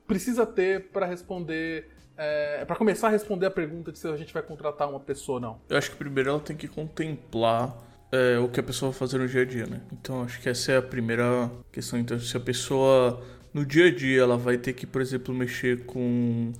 precisa 0.08 0.46
ter 0.46 0.90
para 0.90 1.06
responder. 1.06 1.90
É, 2.18 2.64
para 2.64 2.78
começar 2.78 3.08
a 3.08 3.12
responder 3.12 3.46
a 3.48 3.52
pergunta 3.52 3.92
de 3.92 4.00
se 4.00 4.08
a 4.08 4.16
gente 4.16 4.34
vai 4.34 4.42
contratar 4.42 4.90
uma 4.90 5.00
pessoa 5.02 5.36
ou 5.36 5.42
não? 5.42 5.62
Eu 5.70 5.78
acho 5.78 5.92
que 5.92 5.98
primeiro 5.98 6.30
ela 6.30 6.40
tem 6.40 6.56
que 6.56 6.68
contemplar 6.68 7.76
é, 8.10 8.40
o 8.40 8.48
que 8.48 8.60
a 8.60 8.64
pessoa 8.64 8.92
vai 8.92 9.00
fazer 9.00 9.18
no 9.18 9.28
dia 9.28 9.42
a 9.42 9.46
dia, 9.46 9.66
né? 9.66 9.82
Então 9.92 10.24
acho 10.24 10.42
que 10.42 10.48
essa 10.48 10.72
é 10.72 10.78
a 10.78 10.82
primeira 10.82 11.52
questão. 11.72 12.00
Então, 12.00 12.18
se 12.18 12.38
a 12.38 12.40
pessoa 12.40 13.22
no 13.54 13.66
dia 13.66 13.88
a 13.88 13.94
dia 13.94 14.22
ela 14.22 14.38
vai 14.38 14.58
ter 14.58 14.74
que, 14.74 14.88
por 14.88 15.02
exemplo, 15.02 15.34
mexer 15.34 15.86
com 15.86 16.54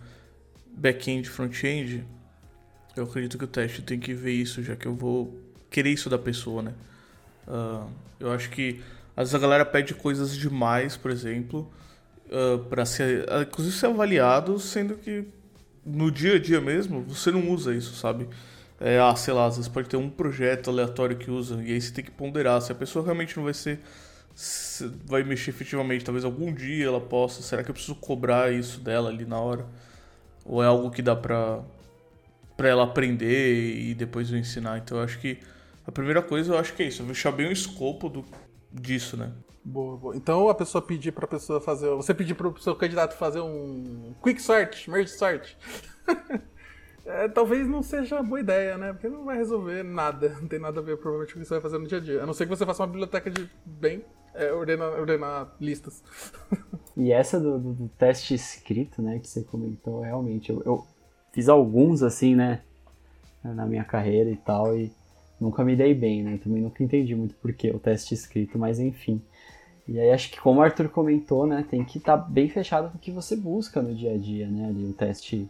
back-end, 0.76 1.30
front-end, 1.30 2.06
eu 2.96 3.04
acredito 3.04 3.38
que 3.38 3.44
o 3.44 3.48
teste 3.48 3.82
tem 3.82 4.00
que 4.00 4.14
ver 4.14 4.34
isso, 4.34 4.62
já 4.62 4.76
que 4.76 4.86
eu 4.86 4.94
vou 4.94 5.38
querer 5.70 5.92
isso 5.92 6.10
da 6.10 6.18
pessoa, 6.18 6.62
né? 6.62 6.74
Uh, 7.48 7.90
eu 8.20 8.32
acho 8.32 8.50
que 8.50 8.82
às 9.16 9.30
vezes 9.30 9.36
a 9.36 9.40
galera 9.40 9.66
pede 9.66 9.94
coisas 9.94 10.36
demais, 10.36 10.98
por 10.98 11.12
exemplo, 11.12 11.72
uh, 12.30 12.56
ah, 12.56 12.66
para 12.70 12.86
ser, 12.86 13.26
inclusive 13.42 13.76
ser 13.76 13.88
avaliado, 13.88 14.60
sendo 14.60 14.96
que 14.96 15.26
no 15.86 16.10
dia 16.12 16.36
a 16.36 16.40
dia 16.40 16.60
mesmo 16.60 17.02
você 17.02 17.32
não 17.32 17.50
usa 17.50 17.74
isso, 17.74 17.96
sabe? 17.96 18.28
É, 18.80 19.00
ah, 19.00 19.16
sei 19.16 19.34
lá, 19.34 19.46
às 19.46 19.56
vezes 19.56 19.70
pode 19.70 19.88
ter 19.88 19.98
um 19.98 20.10
projeto 20.10 20.70
aleatório 20.70 21.16
que 21.16 21.32
usa, 21.32 21.62
e 21.64 21.72
aí 21.74 21.82
você 21.82 21.94
tem 21.94 22.04
que 22.04 22.12
ponderar 22.12 22.62
se 22.62 22.72
a 22.72 22.76
pessoa 22.76 23.04
realmente 23.06 23.38
não 23.38 23.44
vai 23.46 23.54
ser. 23.54 23.80
vai 25.06 25.24
mexer 25.24 25.52
efetivamente, 25.52 26.04
talvez 26.04 26.26
algum 26.26 26.54
dia 26.54 26.86
ela 26.86 27.00
possa. 27.02 27.42
Será 27.42 27.64
que 27.64 27.70
eu 27.70 27.74
preciso 27.74 27.96
cobrar 27.96 28.52
isso 28.52 28.80
dela 28.82 29.10
ali 29.10 29.26
na 29.26 29.40
hora? 29.40 29.66
Ou 30.46 30.62
é 30.64 30.68
algo 30.68 30.92
que 30.92 31.02
dá 31.02 31.16
pra, 31.16 31.64
para 32.58 32.68
ela 32.70 32.84
aprender 32.84 33.78
e 33.78 33.94
depois 33.96 34.32
eu 34.32 34.38
ensinar. 34.38 34.78
Então 34.80 34.98
eu 34.98 35.04
acho 35.04 35.20
que 35.20 35.40
a 35.88 35.92
primeira 35.92 36.22
coisa 36.22 36.54
eu 36.54 36.58
acho 36.58 36.74
que 36.74 36.84
é 36.84 36.88
isso, 36.88 37.04
deixar 37.04 37.32
bem 37.32 37.48
o 37.48 37.52
escopo 37.52 38.10
do, 38.10 38.26
disso, 38.72 39.16
né? 39.18 39.32
Boa, 39.66 39.98
boa. 39.98 40.16
Então 40.16 40.48
a 40.48 40.56
pessoa 40.56 40.82
pedir 40.82 41.12
para 41.12 41.26
a 41.26 41.28
pessoa 41.28 41.60
fazer, 41.60 41.90
você 41.90 42.14
pedir 42.14 42.36
para 42.36 42.48
o 42.48 42.58
seu 42.60 42.76
candidato 42.76 43.18
fazer 43.18 43.42
um 43.42 44.14
quick 44.24 44.42
sort, 44.42 44.88
merge 44.90 45.12
sort. 45.12 45.58
é, 47.06 47.28
talvez 47.28 47.68
não 47.68 47.82
seja 47.82 48.22
boa 48.22 48.40
ideia, 48.40 48.78
né? 48.78 48.94
Porque 48.94 49.10
não 49.10 49.26
vai 49.26 49.38
resolver 49.38 49.82
nada, 49.84 50.38
não 50.40 50.48
tem 50.48 50.60
nada 50.60 50.80
a 50.80 50.84
ver 50.84 50.98
provavelmente 50.98 51.34
com 51.34 51.40
o 51.40 51.42
que 51.42 51.48
você 51.48 51.56
vai 51.56 51.62
fazer 51.62 51.80
no 51.80 51.88
dia 51.88 51.98
a 51.98 52.02
dia. 52.02 52.24
A 52.24 52.26
não 52.26 52.34
ser 52.34 52.46
que 52.46 52.56
você 52.56 52.66
faça 52.66 52.84
uma 52.84 52.88
biblioteca 52.88 53.32
de 53.32 53.50
bem 53.66 54.06
é, 54.36 54.54
ordenar, 54.54 55.00
ordenar 55.00 55.56
listas. 55.60 56.04
e 56.96 57.12
essa 57.12 57.40
do, 57.40 57.58
do, 57.58 57.74
do, 57.74 57.90
teste 57.98 58.36
escrito, 58.36 59.02
né, 59.02 59.18
que 59.18 59.28
você 59.28 59.42
comentou, 59.42 60.02
realmente, 60.02 60.52
eu, 60.52 60.62
eu 60.64 60.86
Fiz 61.36 61.50
alguns 61.50 62.02
assim, 62.02 62.34
né? 62.34 62.62
Na 63.44 63.66
minha 63.66 63.84
carreira 63.84 64.30
e 64.32 64.38
tal, 64.38 64.76
e 64.76 64.90
nunca 65.38 65.66
me 65.66 65.76
dei 65.76 65.94
bem, 65.94 66.24
né? 66.24 66.40
Também 66.42 66.62
nunca 66.62 66.82
entendi 66.82 67.14
muito 67.14 67.36
por 67.36 67.52
que 67.52 67.70
o 67.72 67.78
teste 67.78 68.14
escrito, 68.14 68.58
mas 68.58 68.80
enfim. 68.80 69.22
E 69.88 70.00
aí 70.00 70.12
acho 70.12 70.32
que 70.32 70.40
como 70.40 70.60
o 70.60 70.64
Arthur 70.64 70.90
comentou, 70.90 71.46
né, 71.46 71.64
tem 71.70 71.84
que 71.84 71.98
estar 71.98 72.18
tá 72.18 72.24
bem 72.24 72.50
fechado 72.50 72.90
com 72.90 72.98
o 72.98 73.00
que 73.00 73.12
você 73.12 73.36
busca 73.36 73.82
no 73.82 73.94
dia 73.94 74.14
a 74.14 74.18
dia, 74.18 74.48
né, 74.48 74.68
ali 74.68 74.86
o 74.86 74.94
teste 74.94 75.50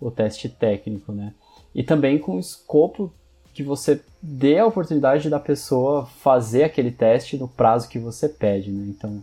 o 0.00 0.10
teste 0.10 0.48
técnico, 0.48 1.12
né? 1.12 1.32
E 1.74 1.82
também 1.82 2.18
com 2.18 2.36
o 2.36 2.40
escopo 2.40 3.12
que 3.54 3.62
você 3.62 4.00
dê 4.20 4.58
a 4.58 4.66
oportunidade 4.66 5.30
da 5.30 5.38
pessoa 5.38 6.04
fazer 6.04 6.64
aquele 6.64 6.90
teste 6.90 7.38
no 7.38 7.48
prazo 7.48 7.88
que 7.88 7.98
você 7.98 8.28
pede, 8.28 8.70
né? 8.70 8.86
Então, 8.88 9.22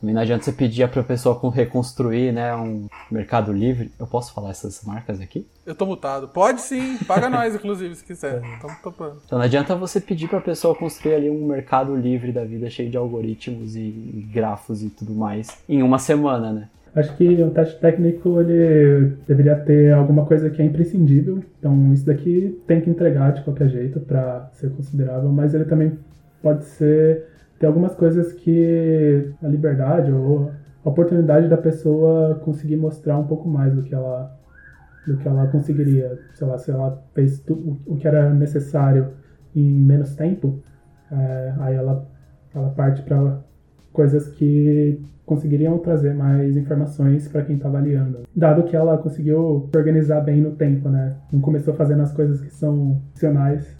também 0.00 0.14
não 0.14 0.22
adianta 0.22 0.44
você 0.44 0.52
pedir 0.52 0.88
para 0.88 1.02
a 1.02 1.04
pessoa 1.04 1.38
reconstruir 1.52 2.32
né, 2.32 2.56
um 2.56 2.88
mercado 3.10 3.52
livre. 3.52 3.92
Eu 3.98 4.06
posso 4.06 4.32
falar 4.32 4.50
essas 4.50 4.82
marcas 4.82 5.20
aqui? 5.20 5.46
Eu 5.66 5.74
tô 5.74 5.84
mutado. 5.84 6.28
Pode 6.28 6.62
sim, 6.62 6.96
paga 7.06 7.28
nós, 7.30 7.54
inclusive, 7.54 7.94
se 7.94 8.04
quiser. 8.04 8.42
Estamos 8.54 8.78
topando. 8.82 9.18
Então 9.26 9.38
não 9.38 9.44
adianta 9.44 9.76
você 9.76 10.00
pedir 10.00 10.28
para 10.28 10.38
a 10.38 10.42
pessoa 10.42 10.74
construir 10.74 11.14
ali 11.14 11.30
um 11.30 11.46
mercado 11.46 11.94
livre 11.94 12.32
da 12.32 12.44
vida 12.44 12.70
cheio 12.70 12.90
de 12.90 12.96
algoritmos 12.96 13.76
e, 13.76 13.80
e 13.80 14.28
grafos 14.32 14.82
e 14.82 14.88
tudo 14.88 15.12
mais 15.12 15.58
em 15.68 15.82
uma 15.82 15.98
semana, 15.98 16.50
né? 16.50 16.68
Acho 16.94 17.16
que 17.16 17.40
o 17.42 17.50
teste 17.50 17.78
técnico 17.78 18.40
ele 18.40 19.16
deveria 19.28 19.54
ter 19.54 19.92
alguma 19.92 20.26
coisa 20.26 20.50
que 20.50 20.60
é 20.60 20.64
imprescindível. 20.64 21.44
Então 21.58 21.92
isso 21.92 22.06
daqui 22.06 22.58
tem 22.66 22.80
que 22.80 22.90
entregar 22.90 23.32
de 23.32 23.42
qualquer 23.42 23.68
jeito 23.68 24.00
para 24.00 24.48
ser 24.54 24.70
considerável, 24.70 25.30
mas 25.30 25.54
ele 25.54 25.66
também 25.66 25.92
pode 26.42 26.64
ser 26.64 27.29
tem 27.60 27.66
algumas 27.66 27.94
coisas 27.94 28.32
que 28.32 29.32
a 29.42 29.46
liberdade 29.46 30.10
ou 30.10 30.50
a 30.82 30.88
oportunidade 30.88 31.46
da 31.46 31.58
pessoa 31.58 32.36
conseguir 32.36 32.76
mostrar 32.76 33.18
um 33.18 33.26
pouco 33.26 33.46
mais 33.46 33.74
do 33.74 33.82
que 33.82 33.94
ela 33.94 34.34
do 35.06 35.16
que 35.18 35.28
ela 35.28 35.46
conseguiria, 35.46 36.18
sei 36.34 36.46
lá, 36.46 36.58
se 36.58 36.70
ela 36.70 37.02
fez 37.14 37.42
o 37.86 37.96
que 37.96 38.08
era 38.08 38.32
necessário 38.32 39.08
em 39.54 39.82
menos 39.82 40.14
tempo, 40.16 40.62
é, 41.12 41.54
aí 41.58 41.74
ela 41.74 42.08
ela 42.54 42.70
parte 42.70 43.02
para 43.02 43.40
coisas 43.92 44.28
que 44.28 44.98
conseguiriam 45.26 45.78
trazer 45.78 46.14
mais 46.14 46.56
informações 46.56 47.28
para 47.28 47.42
quem 47.42 47.56
está 47.56 47.68
avaliando. 47.68 48.22
Dado 48.34 48.64
que 48.64 48.74
ela 48.74 48.96
conseguiu 48.96 49.68
se 49.70 49.76
organizar 49.76 50.22
bem 50.22 50.40
no 50.40 50.52
tempo, 50.52 50.88
né? 50.88 51.14
Não 51.30 51.40
começou 51.40 51.74
fazendo 51.74 52.02
as 52.02 52.12
coisas 52.12 52.40
que 52.40 52.50
são 52.50 53.02
opcionais 53.10 53.76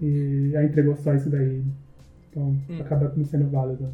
e 0.00 0.52
aí 0.56 0.66
entregou 0.66 0.96
só 0.96 1.14
isso 1.14 1.30
daí 1.30 1.62
então 2.30 2.56
hum. 2.68 2.80
acaba 2.80 3.12
sendo 3.24 3.50
válido. 3.50 3.88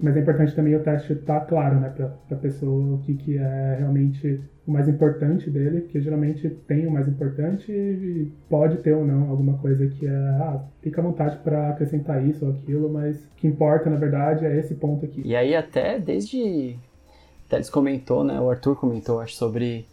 mas 0.00 0.16
é 0.16 0.20
importante 0.20 0.54
também 0.54 0.74
o 0.74 0.82
teste 0.82 1.12
estar 1.12 1.40
tá 1.40 1.46
claro, 1.46 1.80
né, 1.80 1.90
para 1.90 2.16
a 2.30 2.40
pessoa 2.40 2.94
o 2.94 2.98
que, 2.98 3.14
que 3.14 3.36
é 3.36 3.76
realmente 3.78 4.40
o 4.66 4.70
mais 4.70 4.88
importante 4.88 5.50
dele, 5.50 5.82
que 5.82 6.00
geralmente 6.00 6.48
tem 6.68 6.86
o 6.86 6.90
mais 6.90 7.08
importante 7.08 7.72
e 7.72 8.30
pode 8.48 8.78
ter 8.78 8.92
ou 8.92 9.04
não 9.04 9.28
alguma 9.28 9.58
coisa 9.58 9.86
que 9.88 10.06
é, 10.06 10.10
ah, 10.10 10.64
fica 10.80 11.00
à 11.00 11.04
vontade 11.04 11.36
para 11.38 11.70
acrescentar 11.70 12.24
isso 12.24 12.46
ou 12.46 12.52
aquilo, 12.52 12.92
mas 12.92 13.24
o 13.24 13.36
que 13.36 13.46
importa, 13.46 13.90
na 13.90 13.96
verdade, 13.96 14.46
é 14.46 14.56
esse 14.56 14.74
ponto 14.74 15.04
aqui. 15.04 15.22
E 15.24 15.34
aí 15.34 15.54
até 15.54 15.98
desde, 15.98 16.76
até 17.46 17.56
eles 17.56 17.68
comentou, 17.68 18.22
né, 18.22 18.40
o 18.40 18.48
Arthur 18.48 18.76
comentou, 18.76 19.20
acho, 19.20 19.34
sobre 19.34 19.84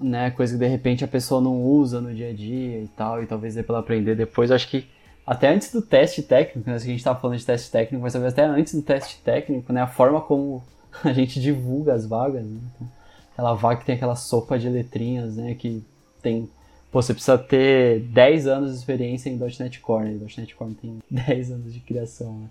né, 0.00 0.30
coisa 0.32 0.54
que 0.54 0.58
de 0.58 0.66
repente 0.66 1.04
a 1.04 1.08
pessoa 1.08 1.40
não 1.40 1.62
usa 1.62 2.00
no 2.00 2.12
dia 2.12 2.30
a 2.30 2.32
dia 2.32 2.82
e 2.82 2.88
tal, 2.88 3.22
e 3.22 3.26
talvez 3.26 3.54
dê 3.54 3.62
para 3.62 3.76
ela 3.76 3.84
aprender 3.84 4.16
depois, 4.16 4.50
acho 4.50 4.68
que 4.68 4.86
até 5.26 5.48
antes 5.48 5.72
do 5.72 5.82
teste 5.82 6.22
técnico, 6.22 6.70
né? 6.70 6.78
Se 6.78 6.84
a 6.84 6.88
gente 6.88 6.98
estava 6.98 7.18
falando 7.18 7.38
de 7.38 7.44
teste 7.44 7.70
técnico, 7.70 8.02
mas 8.02 8.14
até 8.14 8.44
antes 8.44 8.74
do 8.74 8.82
teste 8.82 9.18
técnico, 9.24 9.72
né? 9.72 9.82
A 9.82 9.86
forma 9.88 10.20
como 10.20 10.62
a 11.02 11.12
gente 11.12 11.40
divulga 11.40 11.94
as 11.94 12.06
vagas, 12.06 12.44
né? 12.44 12.60
Então, 12.74 12.88
aquela 13.32 13.54
vaga 13.54 13.80
que 13.80 13.86
tem 13.86 13.96
aquela 13.96 14.14
sopa 14.14 14.58
de 14.58 14.68
letrinhas, 14.68 15.36
né? 15.36 15.54
Que 15.54 15.82
tem... 16.22 16.48
Pô, 16.92 17.02
você 17.02 17.12
precisa 17.12 17.36
ter 17.36 18.00
10 18.00 18.46
anos 18.46 18.70
de 18.70 18.78
experiência 18.78 19.28
em 19.28 19.36
.NET 19.36 19.80
Core, 19.80 20.04
né? 20.04 20.26
.NET 20.38 20.54
Core 20.54 20.74
tem 20.74 20.98
10 21.10 21.50
anos 21.50 21.74
de 21.74 21.80
criação, 21.80 22.32
né? 22.32 22.46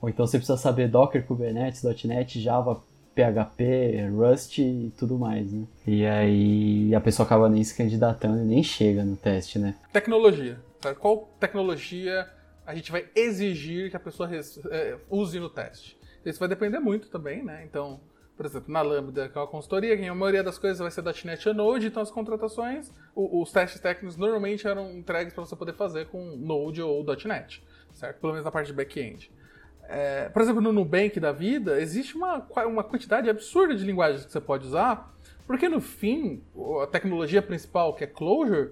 Ou 0.00 0.08
então 0.08 0.26
você 0.26 0.38
precisa 0.38 0.56
saber 0.56 0.88
Docker, 0.88 1.26
Kubernetes, 1.26 1.82
.NET, 2.04 2.40
Java, 2.40 2.80
PHP, 3.14 4.08
Rust 4.16 4.58
e 4.58 4.92
tudo 4.96 5.18
mais, 5.18 5.52
né? 5.52 5.64
E 5.86 6.06
aí 6.06 6.94
a 6.94 7.00
pessoa 7.00 7.26
acaba 7.26 7.48
nem 7.48 7.62
se 7.62 7.76
candidatando 7.76 8.40
e 8.40 8.46
nem 8.46 8.62
chega 8.62 9.04
no 9.04 9.16
teste, 9.16 9.58
né? 9.58 9.74
Tecnologia. 9.92 10.58
Qual 10.98 11.34
tecnologia 11.38 12.28
a 12.66 12.74
gente 12.74 12.90
vai 12.90 13.08
exigir 13.14 13.90
que 13.90 13.96
a 13.96 14.00
pessoa 14.00 14.28
é, 14.70 14.98
use 15.08 15.38
no 15.38 15.50
teste? 15.50 15.98
Isso 16.24 16.38
vai 16.38 16.48
depender 16.48 16.78
muito 16.78 17.08
também, 17.08 17.42
né? 17.42 17.64
Então, 17.64 18.00
por 18.36 18.46
exemplo, 18.46 18.72
na 18.72 18.80
Lambda, 18.80 19.28
que 19.28 19.36
é 19.36 19.40
uma 19.40 19.46
consultoria, 19.46 20.10
a 20.10 20.14
maioria 20.14 20.42
das 20.42 20.58
coisas 20.58 20.78
vai 20.78 20.90
ser 20.90 21.02
.NET 21.24 21.46
e 21.46 21.52
Node, 21.52 21.88
então 21.88 22.02
as 22.02 22.10
contratações, 22.10 22.90
os 23.14 23.52
testes 23.52 23.80
técnicos 23.80 24.16
normalmente 24.16 24.66
eram 24.66 24.92
entregues 24.92 25.34
para 25.34 25.44
você 25.44 25.54
poder 25.54 25.74
fazer 25.74 26.06
com 26.06 26.36
Node 26.36 26.80
ou 26.80 27.04
.NET, 27.26 27.62
certo? 27.92 28.18
Pelo 28.18 28.32
menos 28.32 28.44
na 28.44 28.50
parte 28.50 28.68
de 28.68 28.72
back-end. 28.72 29.30
É, 29.82 30.28
por 30.28 30.40
exemplo, 30.40 30.62
no 30.62 30.72
Nubank 30.72 31.18
da 31.18 31.32
vida, 31.32 31.80
existe 31.80 32.16
uma, 32.16 32.46
uma 32.64 32.84
quantidade 32.84 33.28
absurda 33.28 33.74
de 33.74 33.84
linguagens 33.84 34.24
que 34.24 34.32
você 34.32 34.40
pode 34.40 34.66
usar, 34.66 35.14
porque 35.46 35.68
no 35.68 35.80
fim, 35.80 36.42
a 36.82 36.86
tecnologia 36.86 37.42
principal, 37.42 37.92
que 37.94 38.04
é 38.04 38.06
Clojure, 38.06 38.70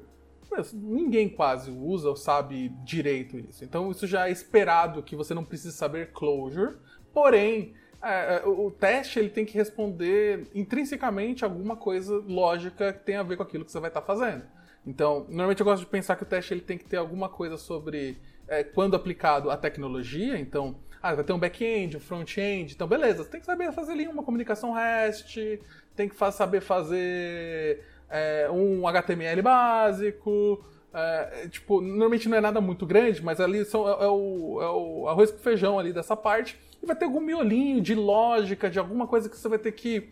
ninguém 0.73 1.29
quase 1.29 1.71
usa 1.71 2.09
ou 2.09 2.17
sabe 2.17 2.71
direito 2.85 3.39
isso. 3.39 3.65
Então 3.65 3.91
isso 3.91 4.07
já 4.07 4.29
é 4.29 4.31
esperado 4.31 5.03
que 5.03 5.17
você 5.17 5.35
não 5.35 5.45
precise 5.45 5.77
saber 5.77 6.13
closure. 6.13 6.77
Porém, 7.13 7.75
é, 8.03 8.37
é 8.37 8.47
o 8.47 8.71
teste 8.71 9.19
ele 9.19 9.31
tem 9.31 9.45
que 9.45 9.55
responder 9.55 10.47
intrinsecamente 10.55 11.45
alguma 11.45 11.77
coisa 11.77 12.23
lógica 12.27 12.93
que 12.93 13.05
tem 13.05 13.17
a 13.17 13.23
ver 13.23 13.37
com 13.37 13.43
aquilo 13.43 13.65
que 13.65 13.73
você 13.73 13.81
vai 13.81 13.91
estar 13.91 14.03
fazendo. 14.03 14.45
Então, 14.87 15.27
normalmente 15.29 15.61
eu 15.61 15.67
gosto 15.67 15.81
de 15.81 15.91
pensar 15.91 16.17
que 16.17 16.23
o 16.23 16.27
teste 16.27 16.55
ele 16.55 16.61
tem 16.61 16.79
que 16.79 16.85
ter 16.85 16.97
alguma 16.97 17.29
coisa 17.29 17.57
sobre 17.57 18.19
é, 18.47 18.65
quando 18.65 18.97
aplicado 18.97 19.51
a 19.51 19.57
tecnologia. 19.57 20.39
Então, 20.39 20.77
ah, 21.03 21.15
vai 21.15 21.25
ter 21.25 21.33
um 21.33 21.39
back-end, 21.39 21.97
um 21.97 22.01
front-end. 22.01 22.75
Então, 22.75 22.89
beleza, 22.89 23.23
você 23.23 23.31
tem 23.31 23.41
que 23.41 23.47
saber 23.47 23.73
fazer 23.73 23.93
ali 23.93 24.09
uma 24.09 24.23
comunicação 24.23 24.73
REST, 24.73 25.61
tem 25.95 26.09
que 26.09 26.17
saber 26.33 26.61
fazer 26.61 27.85
é, 28.11 28.49
um 28.51 28.87
HTML 28.87 29.43
básico. 29.43 30.65
É, 30.93 31.49
tipo, 31.49 31.81
normalmente 31.81 32.29
não 32.29 32.39
é 32.39 32.41
nada 32.41 32.61
muito 32.61 32.87
grande, 32.87 33.23
mas 33.23 33.41
ali 33.41 33.65
são, 33.65 33.89
é, 33.89 34.05
é, 34.05 34.09
o, 34.09 34.59
é 34.61 34.71
o 34.71 35.09
arroz 35.09 35.31
com 35.31 35.39
feijão 35.39 35.79
ali 35.79 35.93
dessa 35.93 36.17
parte. 36.17 36.59
E 36.83 36.87
vai 36.87 36.97
ter 36.97 37.05
algum 37.05 37.21
miolinho 37.21 37.81
de 37.81 37.95
lógica, 37.95 38.71
de 38.71 38.79
alguma 38.79 39.07
coisa 39.07 39.29
que 39.29 39.37
você 39.37 39.49
vai 39.49 39.59
ter 39.59 39.73
que. 39.73 40.09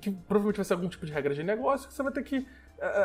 que 0.00 0.10
provavelmente 0.10 0.56
vai 0.56 0.64
ser 0.64 0.74
algum 0.74 0.88
tipo 0.88 1.06
de 1.06 1.12
regra 1.12 1.34
de 1.34 1.42
negócio, 1.42 1.88
que 1.88 1.94
você 1.94 2.02
vai 2.02 2.12
ter 2.12 2.22
que 2.22 2.46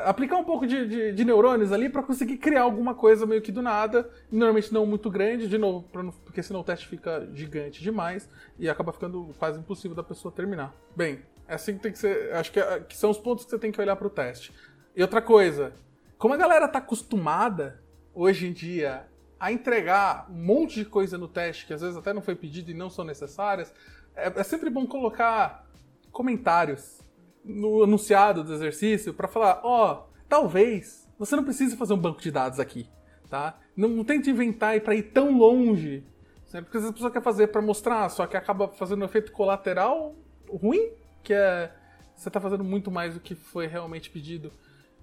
aplicar 0.06 0.38
um 0.38 0.44
pouco 0.44 0.68
de, 0.68 0.88
de, 0.88 1.12
de 1.14 1.26
neurônios 1.26 1.72
ali 1.72 1.90
para 1.90 2.04
conseguir 2.04 2.38
criar 2.38 2.64
alguma 2.64 2.94
coisa 2.94 3.26
meio 3.26 3.42
que 3.42 3.52
do 3.52 3.62
nada. 3.62 4.10
Normalmente 4.32 4.74
não 4.74 4.86
muito 4.86 5.10
grande, 5.10 5.48
de 5.48 5.58
novo, 5.58 5.86
não, 5.94 6.12
porque 6.12 6.44
senão 6.44 6.62
o 6.62 6.64
teste 6.64 6.88
fica 6.88 7.28
gigante 7.34 7.82
demais 7.82 8.28
e 8.58 8.70
acaba 8.70 8.92
ficando 8.92 9.34
quase 9.38 9.60
impossível 9.60 9.96
da 9.96 10.04
pessoa 10.04 10.32
terminar. 10.32 10.74
Bem, 10.96 11.20
é 11.48 11.56
assim 11.56 11.76
que 11.76 11.80
tem 11.80 11.92
que 11.92 12.00
ser. 12.00 12.34
Acho 12.34 12.52
que, 12.52 12.60
é, 12.60 12.80
que 12.82 12.98
são 12.98 13.10
os 13.10 13.18
pontos 13.18 13.46
que 13.46 13.52
você 13.52 13.60
tem 13.60 13.72
que 13.72 13.80
olhar 13.80 13.96
para 13.96 14.08
o 14.08 14.10
teste. 14.10 14.54
E 14.96 15.02
outra 15.02 15.22
coisa, 15.22 15.74
como 16.18 16.34
a 16.34 16.38
galera 16.38 16.68
tá 16.68 16.80
acostumada 16.80 17.82
hoje 18.14 18.48
em 18.48 18.54
dia 18.54 19.08
a 19.40 19.52
entregar 19.52 20.28
um 20.30 20.34
monte 20.34 20.76
de 20.76 20.86
coisa 20.86 21.18
no 21.18 21.28
teste 21.28 21.66
que 21.66 21.74
às 21.74 21.80
vezes 21.80 21.96
até 21.96 22.12
não 22.12 22.22
foi 22.22 22.36
pedido 22.36 22.70
e 22.70 22.74
não 22.74 22.90
são 22.90 23.06
necessárias, 23.06 23.74
é, 24.16 24.28
é 24.36 24.44
sempre 24.44 24.70
bom 24.70 24.86
colocar 24.86 25.66
comentários 26.12 27.00
no 27.44 27.84
anunciado 27.84 28.44
do 28.44 28.54
exercício 28.54 29.14
para 29.14 29.28
falar, 29.28 29.62
ó, 29.64 29.94
oh, 29.94 30.14
talvez 30.28 31.08
você 31.18 31.36
não 31.36 31.44
precise 31.44 31.76
fazer 31.76 31.94
um 31.94 31.98
banco 31.98 32.22
de 32.22 32.32
dados 32.32 32.60
aqui, 32.60 32.88
tá? 33.30 33.60
Não, 33.76 33.90
não 33.90 34.04
tente 34.04 34.30
inventar 34.30 34.76
e 34.76 34.80
para 34.80 34.96
ir 34.96 35.04
tão 35.04 35.38
longe, 35.38 36.04
certo? 36.46 36.66
porque 36.66 36.78
a 36.78 36.94
pessoa 36.94 37.12
quer 37.12 37.22
fazer 37.22 37.48
para 37.48 37.62
mostrar, 37.62 38.10
só 38.10 38.26
que 38.28 38.38
acaba 38.38 38.68
fazendo 38.70 39.02
um 39.02 39.06
efeito 39.06 39.32
colateral 39.32 40.16
ruim 40.50 40.92
que 41.24 41.34
é 41.34 41.72
você 42.16 42.28
está 42.28 42.42
fazendo 42.42 42.66
muito 42.66 42.92
mais 42.92 43.14
do 43.14 43.20
que 43.22 43.34
foi 43.34 43.66
realmente 43.66 44.10
pedido. 44.10 44.52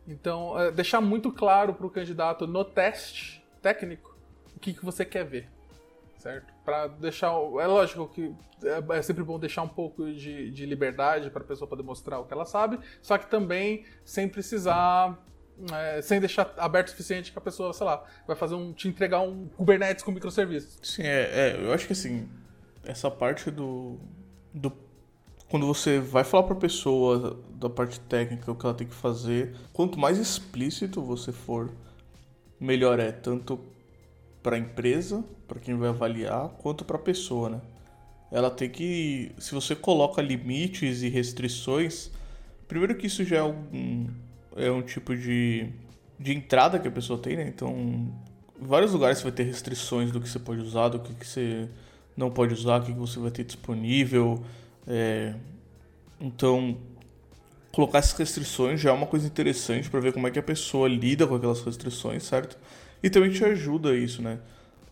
Então, 0.07 0.59
é, 0.61 0.71
deixar 0.71 1.01
muito 1.01 1.33
claro 1.33 1.73
para 1.73 1.87
o 1.87 1.91
candidato 1.91 2.47
no 2.47 2.63
teste 2.63 3.43
técnico 3.63 4.15
o 4.55 4.61
que, 4.61 4.75
que 4.75 4.85
você 4.85 5.05
quer 5.05 5.25
ver, 5.25 5.49
certo? 6.27 6.53
Para 6.65 6.89
deixar. 6.89 7.29
É 7.29 7.67
lógico 7.67 8.09
que 8.09 8.35
é, 8.65 8.99
é, 8.99 9.03
sempre 9.03 9.23
bom 9.23 9.39
deixar 9.39 9.63
um 9.63 9.69
pouco 9.69 10.13
de, 10.13 10.51
de 10.51 10.67
liberdade 10.67 11.31
para 11.31 11.43
a 11.43 11.47
pessoa 11.47 11.69
poder 11.69 11.85
mostrar 11.85 12.19
o 12.19 12.25
que 12.25 12.33
ela 12.33 12.45
sabe, 12.45 12.81
só 13.01 13.17
que 13.17 13.31
também 13.31 13.85
sem 14.05 14.29
precisar. 14.29 15.17
É, 15.73 16.03
sem 16.03 16.21
deixar 16.21 16.53
aberto 16.59 16.89
o 16.89 16.91
suficiente 16.91 17.33
que 17.33 17.39
a 17.39 17.41
pessoa, 17.41 17.73
sei 17.73 17.87
lá, 17.87 18.05
vai 18.27 18.37
fazer 18.37 18.55
um. 18.55 18.75
te 18.75 18.89
entregar 18.89 19.21
um 19.21 19.49
Kubernetes 19.57 20.05
com 20.05 20.11
microserviços. 20.11 20.79
Sim, 20.83 21.05
é, 21.05 21.55
é 21.55 21.57
eu 21.59 21.73
acho 21.73 21.87
que 21.87 21.95
assim, 21.95 22.29
essa 22.85 23.11
parte 23.11 23.51
do, 23.51 23.99
do 24.53 24.71
quando 25.49 25.67
você 25.67 25.99
vai 25.99 26.25
falar 26.25 26.43
para 26.43 26.57
a 26.57 26.61
pessoa 26.61 27.41
da 27.55 27.71
parte 27.71 27.99
técnica 28.01 28.53
o 28.53 28.55
que 28.55 28.67
ela 28.67 28.75
tem 28.75 28.87
que 28.87 28.95
fazer, 28.95 29.57
quanto 29.73 29.99
mais 29.99 30.19
explícito 30.19 31.01
você 31.01 31.33
for, 31.33 31.71
melhor 32.61 33.01
é, 33.01 33.11
tanto 33.11 33.59
para 34.47 34.55
a 34.55 34.59
empresa, 34.61 35.25
para 35.49 35.59
quem 35.59 35.75
vai 35.75 35.89
avaliar, 35.89 36.51
quanto 36.51 36.85
para 36.85 36.95
a 36.95 37.01
pessoa, 37.01 37.51
né? 37.51 37.61
Ela 38.31 38.49
tem 38.49 38.71
que, 38.71 39.33
se 39.39 39.53
você 39.53 39.75
coloca 39.75 40.23
limites 40.23 41.03
e 41.03 41.09
restrições, 41.09 42.13
primeiro 42.69 42.95
que 42.95 43.09
isso 43.09 43.25
já 43.25 43.39
é 43.39 43.43
um, 43.43 44.07
é 44.55 44.71
um 44.71 44.83
tipo 44.83 45.17
de, 45.17 45.69
de 46.17 46.33
entrada 46.33 46.79
que 46.79 46.87
a 46.87 46.91
pessoa 46.93 47.19
tem, 47.19 47.37
né? 47.37 47.49
Então, 47.53 48.09
vários 48.57 48.93
lugares 48.93 49.19
você 49.19 49.25
vai 49.25 49.33
ter 49.33 49.43
restrições 49.43 50.13
do 50.13 50.21
que 50.21 50.29
você 50.29 50.39
pode 50.39 50.61
usar, 50.61 50.91
do 50.91 51.01
que, 51.01 51.13
que 51.13 51.27
você 51.27 51.69
não 52.17 52.31
pode 52.31 52.55
usar, 52.55 52.81
o 52.81 52.85
que, 52.85 52.93
que 52.93 52.99
você 53.01 53.19
vai 53.19 53.33
ter 53.33 53.43
disponível. 53.43 54.45
É, 54.87 55.35
então, 56.21 56.77
colocar 57.73 57.99
essas 57.99 58.17
restrições 58.17 58.81
já 58.81 58.91
é 58.91 58.93
uma 58.93 59.09
coisa 59.09 59.27
interessante 59.27 59.91
para 59.91 59.99
ver 59.99 60.13
como 60.13 60.29
é 60.29 60.31
que 60.31 60.39
a 60.39 60.43
pessoa 60.43 60.89
lida 60.89 61.27
com 61.27 61.35
aquelas 61.35 61.63
restrições, 61.63 62.23
certo? 62.23 62.57
E 63.03 63.11
também 63.11 63.31
te 63.31 63.45
ajuda 63.45 63.95
isso, 63.95 64.23
né? 64.23 64.39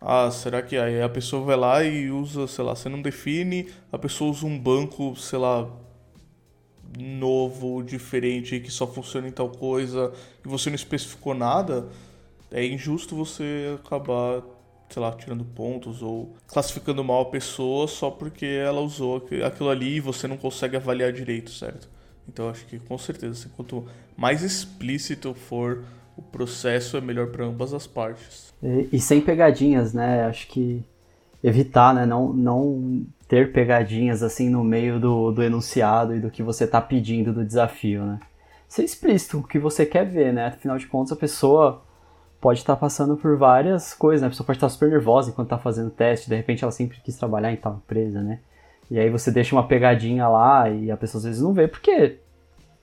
Ah, 0.01 0.31
será 0.31 0.61
que 0.61 0.77
aí 0.77 1.01
a 1.01 1.09
pessoa 1.09 1.45
vai 1.45 1.57
lá 1.57 1.83
e 1.83 2.11
usa, 2.11 2.47
sei 2.47 2.65
lá, 2.65 2.75
você 2.75 2.89
não 2.89 3.01
define, 3.01 3.69
a 3.91 3.99
pessoa 3.99 4.31
usa 4.31 4.45
um 4.45 4.59
banco, 4.59 5.17
sei 5.17 5.39
lá, 5.39 5.69
novo, 6.99 7.83
diferente, 7.83 8.61
que 8.61 8.71
só 8.71 8.87
funciona 8.87 9.27
em 9.29 9.33
tal 9.33 9.49
coisa, 9.49 10.13
e 10.45 10.49
você 10.49 10.69
não 10.69 10.77
especificou 10.77 11.35
nada, 11.35 11.89
é 12.51 12.65
injusto 12.65 13.17
você 13.17 13.77
acabar 13.83 14.43
sei 14.89 15.03
lá, 15.03 15.13
tirando 15.13 15.45
pontos 15.45 16.03
ou 16.03 16.37
classificando 16.47 17.03
mal 17.03 17.23
a 17.23 17.25
pessoa 17.27 17.89
só 17.89 18.11
porque 18.11 18.47
ela 18.47 18.81
usou 18.81 19.27
aquilo 19.45 19.69
ali 19.69 19.97
e 19.97 20.01
você 20.01 20.29
não 20.29 20.37
consegue 20.37 20.77
avaliar 20.77 21.13
direito, 21.13 21.51
certo? 21.51 21.89
Então 22.29 22.49
acho 22.49 22.65
que 22.67 22.79
com 22.79 22.97
certeza, 22.97 23.33
assim, 23.33 23.49
quanto 23.57 23.87
mais 24.17 24.43
explícito 24.43 25.35
for 25.35 25.85
o 26.17 26.23
processo, 26.23 26.97
é 26.97 27.01
melhor 27.01 27.29
para 27.29 27.45
ambas 27.45 27.75
as 27.75 27.87
partes. 27.87 28.53
E, 28.63 28.89
e, 28.93 29.01
sem 29.01 29.21
pegadinhas, 29.21 29.93
né? 29.93 30.25
Acho 30.27 30.47
que 30.49 30.85
evitar, 31.43 31.95
né? 31.95 32.07
Não, 32.07 32.33
não 32.33 33.07
ter 33.29 33.53
pegadinhas 33.53 34.23
assim 34.23 34.49
no 34.49 34.63
meio 34.63 35.01
do, 35.01 35.33
do 35.33 35.43
enunciado 35.43 36.15
e 36.15 36.21
do 36.21 36.31
que 36.31 36.43
você 36.43 36.65
está 36.65 36.81
pedindo 36.81 37.33
do 37.33 37.45
desafio, 37.45 38.05
né? 38.05 38.21
Ser 38.69 38.85
explícito, 38.85 39.39
o 39.39 39.43
que 39.43 39.59
você 39.59 39.85
quer 39.85 40.05
ver, 40.07 40.33
né? 40.33 40.47
Afinal 40.47 40.79
de 40.79 40.87
contas, 40.87 41.13
a 41.13 41.17
pessoa 41.17 41.83
pode 42.41 42.61
estar 42.61 42.77
passando 42.77 43.17
por 43.17 43.37
várias 43.37 43.95
coisas, 43.95 44.23
né? 44.23 44.27
A 44.27 44.31
pessoa 44.31 44.47
pode 44.47 44.59
estar 44.59 44.69
super 44.69 44.91
nervosa 44.91 45.31
enquanto 45.31 45.47
está 45.47 45.59
fazendo 45.59 45.91
teste, 45.91 46.29
de 46.29 46.37
repente 46.37 46.63
ela 46.63 46.73
sempre 46.73 46.99
quis 47.01 47.17
trabalhar 47.17 47.53
em 47.53 47.57
tal 47.57 47.77
empresa, 47.77 48.23
né? 48.23 48.41
E 48.91 48.99
aí 48.99 49.09
você 49.11 49.31
deixa 49.31 49.55
uma 49.55 49.67
pegadinha 49.67 50.29
lá 50.29 50.69
e 50.69 50.91
a 50.91 50.97
pessoa 50.97 51.19
às 51.19 51.25
vezes 51.25 51.43
não 51.43 51.55
vê, 51.55 51.67
porque, 51.67 52.19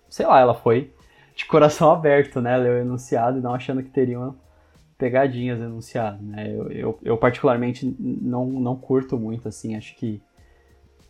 sei 0.09 0.25
lá, 0.25 0.39
ela 0.39 0.53
foi 0.53 0.91
de 1.35 1.45
coração 1.45 1.91
aberto, 1.91 2.41
né? 2.41 2.57
Leu 2.57 2.73
o 2.73 2.77
enunciado 2.77 3.39
e 3.39 3.41
não 3.41 3.53
achando 3.53 3.83
que 3.83 3.89
teriam 3.89 4.35
pegadinhas 4.97 5.59
enunciado, 5.59 6.23
né? 6.23 6.53
Eu, 6.53 6.71
eu, 6.71 6.99
eu, 7.01 7.17
particularmente 7.17 7.95
não, 7.99 8.45
não 8.45 8.75
curto 8.75 9.17
muito, 9.17 9.47
assim, 9.47 9.75
acho 9.75 9.95
que 9.95 10.21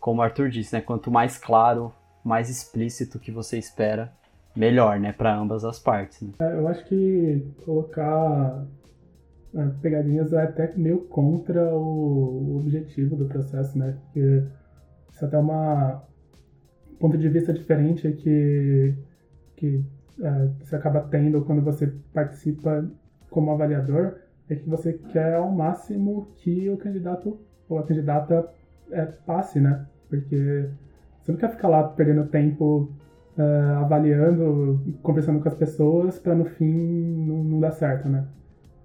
como 0.00 0.20
o 0.20 0.24
Arthur 0.24 0.48
disse, 0.48 0.74
né? 0.74 0.80
Quanto 0.80 1.10
mais 1.10 1.36
claro, 1.36 1.92
mais 2.24 2.48
explícito 2.48 3.18
que 3.18 3.30
você 3.30 3.58
espera, 3.58 4.12
melhor, 4.56 4.98
né? 4.98 5.12
Para 5.12 5.36
ambas 5.36 5.64
as 5.64 5.78
partes. 5.78 6.22
Né? 6.22 6.32
É, 6.40 6.54
eu 6.54 6.66
acho 6.68 6.84
que 6.86 7.46
colocar 7.64 8.64
é, 9.54 9.66
pegadinhas 9.80 10.32
é 10.32 10.42
até 10.42 10.72
meio 10.76 11.02
contra 11.02 11.62
o, 11.74 12.56
objetivo 12.56 13.16
do 13.16 13.26
processo, 13.26 13.78
né? 13.78 13.98
Porque 14.04 14.42
isso 15.12 15.24
é 15.24 15.28
até 15.28 15.38
uma 15.38 16.02
um 16.90 16.96
ponto 16.96 17.18
de 17.18 17.28
vista 17.28 17.52
diferente 17.52 18.10
que, 18.12 18.94
que 19.56 19.84
é, 20.20 20.48
você 20.60 20.76
acaba 20.76 21.00
tendo 21.00 21.42
quando 21.42 21.62
você 21.62 21.92
participa 22.12 22.88
como 23.30 23.50
avaliador, 23.50 24.16
é 24.48 24.54
que 24.54 24.68
você 24.68 24.92
quer 24.92 25.34
ao 25.34 25.50
máximo 25.50 26.28
que 26.36 26.68
o 26.68 26.76
candidato 26.76 27.38
ou 27.68 27.78
a 27.78 27.82
candidata 27.82 28.48
é, 28.90 29.06
passe, 29.06 29.60
né? 29.60 29.86
Porque 30.08 30.68
você 31.22 31.32
não 31.32 31.38
quer 31.38 31.50
ficar 31.50 31.68
lá 31.68 31.84
perdendo 31.84 32.26
tempo 32.26 32.92
uh, 33.38 33.78
avaliando, 33.78 34.80
conversando 35.02 35.40
com 35.40 35.48
as 35.48 35.54
pessoas 35.54 36.18
para 36.18 36.34
no 36.34 36.44
fim 36.44 37.26
não, 37.26 37.44
não, 37.44 37.60
dar 37.60 37.72
certo, 37.72 38.08
né? 38.08 38.26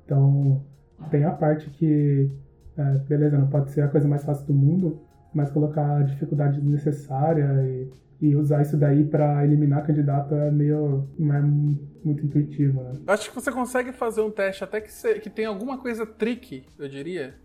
Então 0.05 0.61
tem 1.09 1.23
a 1.25 1.31
parte 1.31 1.69
que, 1.71 2.31
uh, 2.77 2.99
beleza, 3.07 3.37
não 3.37 3.47
pode 3.47 3.71
ser 3.71 3.81
a 3.81 3.87
coisa 3.87 4.07
mais 4.07 4.23
fácil 4.23 4.45
do 4.47 4.53
mundo, 4.53 4.99
mas 5.37 5.51
colocar 5.51 6.03
dificuldade 6.03 6.59
desnecessária 6.59 7.47
e, 7.63 7.89
e 8.19 8.35
usar 8.35 8.61
isso 8.63 8.75
daí 8.75 9.05
para 9.05 9.45
eliminar 9.45 9.85
candidato 9.85 10.33
é 10.33 10.51
meio 10.51 11.07
não 11.17 11.35
é 11.35 11.41
muito 11.41 12.25
intuitivo, 12.25 12.81
né? 12.81 12.93
Acho 13.07 13.29
que 13.29 13.35
você 13.35 13.51
consegue 13.51 13.91
fazer 13.91 14.21
um 14.21 14.31
teste 14.31 14.63
até 14.63 14.81
que, 14.81 14.91
se, 14.91 15.19
que 15.19 15.29
tem 15.29 15.45
alguma 15.45 15.77
coisa 15.77 16.05
tricky, 16.05 16.65
eu 16.77 16.89
diria 16.89 17.35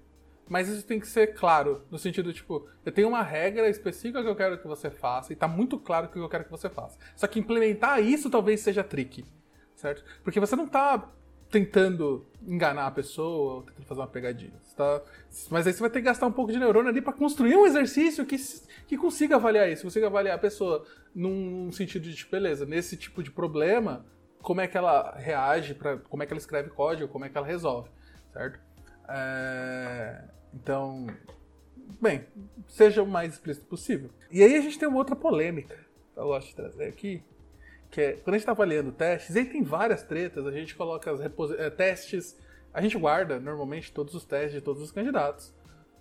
mas 0.49 0.69
isso 0.69 0.85
tem 0.85 1.01
que 1.01 1.07
ser 1.07 1.29
claro, 1.29 1.83
no 1.91 1.99
sentido, 1.99 2.31
tipo, 2.31 2.69
eu 2.85 2.93
tenho 2.93 3.09
uma 3.09 3.23
regra 3.23 3.71
específica 3.71 4.23
que 4.23 4.29
eu 4.29 4.37
quero 4.37 4.59
que 4.59 4.67
você 4.67 4.91
faça, 4.91 5.33
e 5.33 5.37
tá 5.37 5.49
muito 5.49 5.79
claro 5.79 6.07
o 6.07 6.09
que 6.11 6.19
eu 6.19 6.29
quero 6.29 6.45
que 6.45 6.51
você 6.51 6.69
faça. 6.69 6.99
Só 7.17 7.27
que 7.27 7.39
implementar 7.39 8.03
isso 8.03 8.29
talvez 8.29 8.61
seja 8.61 8.85
tricky, 8.85 9.25
certo? 9.75 10.05
Porque 10.23 10.39
você 10.39 10.55
não 10.55 10.67
tá 10.67 11.11
tentando 11.53 12.27
enganar 12.45 12.87
a 12.87 12.91
pessoa, 12.91 13.55
ou 13.57 13.63
tentando 13.63 13.87
fazer 13.87 14.01
uma 14.01 14.07
pegadinha. 14.07 14.55
Tá... 14.75 15.03
Mas 15.51 15.67
aí 15.67 15.73
você 15.73 15.81
vai 15.81 15.91
ter 15.91 16.01
que 16.01 16.07
gastar 16.07 16.27
um 16.27 16.33
pouco 16.33 16.51
de 16.51 16.59
neurônio 16.59 16.89
ali 16.89 17.03
para 17.03 17.13
construir 17.13 17.55
um 17.55 17.67
exercício 17.67 18.25
que, 18.25 18.37
que 18.89 18.97
consiga 18.97 19.37
avaliar 19.37 19.71
isso, 19.71 19.83
consiga 19.83 20.07
avaliar 20.07 20.35
a 20.35 20.39
pessoa 20.39 20.85
num 21.15 21.71
sentido 21.71 22.05
de, 22.05 22.17
tipo, 22.17 22.31
beleza, 22.33 22.65
nesse 22.65 22.97
tipo 22.97 23.23
de 23.23 23.31
problema, 23.31 24.05
como 24.41 24.63
é 24.63 24.67
que 24.67 24.77
ela 24.77 25.15
reage, 25.17 25.75
pra, 25.75 25.99
como 25.99 26.23
é 26.23 26.27
que 26.27 26.33
ela 26.33 26.41
escreve 26.41 26.71
código, 26.71 27.13
como 27.13 27.27
é 27.27 27.29
que 27.29 27.37
ela 27.37 27.47
resolve, 27.47 27.91
certo? 28.33 28.59
É... 29.09 30.25
Então, 30.55 31.07
bem, 32.01 32.27
seja 32.67 33.03
o 33.03 33.07
mais 33.07 33.35
explícito 33.35 33.67
possível. 33.67 34.11
E 34.31 34.43
aí 34.43 34.57
a 34.57 34.61
gente 34.63 34.79
tem 34.79 34.89
uma 34.89 34.99
outra 34.99 35.15
polêmica 35.15 35.77
que 36.15 36.19
eu 36.19 36.25
gosto 36.25 36.49
de 36.49 36.57
trazer 36.57 36.85
aqui, 36.85 37.23
que 37.93 38.01
é 38.01 38.13
quando 38.13 38.31
a 38.31 38.39
gente 38.39 38.41
está 38.41 38.53
avaliando 38.53 38.91
testes, 38.91 39.37
aí 39.37 39.45
tem 39.45 39.63
várias 39.63 40.03
tretas, 40.03 40.47
a 40.47 40.51
gente 40.51 40.75
coloca 40.75 41.13
as 41.13 41.21
é, 41.21 41.69
testes, 41.69 42.37
a 42.73 42.81
gente 42.81 42.97
guarda 42.97 43.39
normalmente 43.39 43.93
todos 43.93 44.15
os 44.15 44.25
testes 44.25 44.55
de 44.55 44.61
todos 44.63 44.83
os 44.83 44.91
candidatos. 44.91 45.53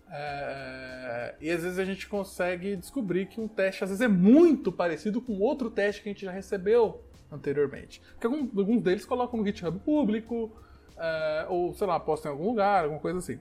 É, 0.10 1.36
e 1.42 1.50
às 1.52 1.64
vezes 1.64 1.78
a 1.78 1.86
gente 1.86 2.08
consegue 2.08 2.78
descobrir 2.78 3.28
que 3.28 3.40
um 3.40 3.48
teste 3.48 3.84
às 3.84 3.90
vezes 3.90 4.02
é 4.02 4.08
muito 4.08 4.72
parecido 4.72 5.22
com 5.22 5.38
outro 5.40 5.70
teste 5.70 6.02
que 6.02 6.10
a 6.10 6.14
gente 6.14 6.26
já 6.26 6.32
recebeu 6.32 7.04
anteriormente. 7.30 8.02
Porque 8.14 8.26
alguns, 8.26 8.58
alguns 8.58 8.82
deles 8.82 9.06
colocam 9.06 9.38
no 9.38 9.46
GitHub 9.46 9.78
público, 9.80 10.50
é, 10.98 11.46
ou 11.50 11.74
sei 11.74 11.88
lá, 11.88 12.00
postam 12.00 12.32
em 12.32 12.36
algum 12.36 12.48
lugar, 12.48 12.86
alguma 12.86 13.02
coisa 13.02 13.20
assim. 13.20 13.38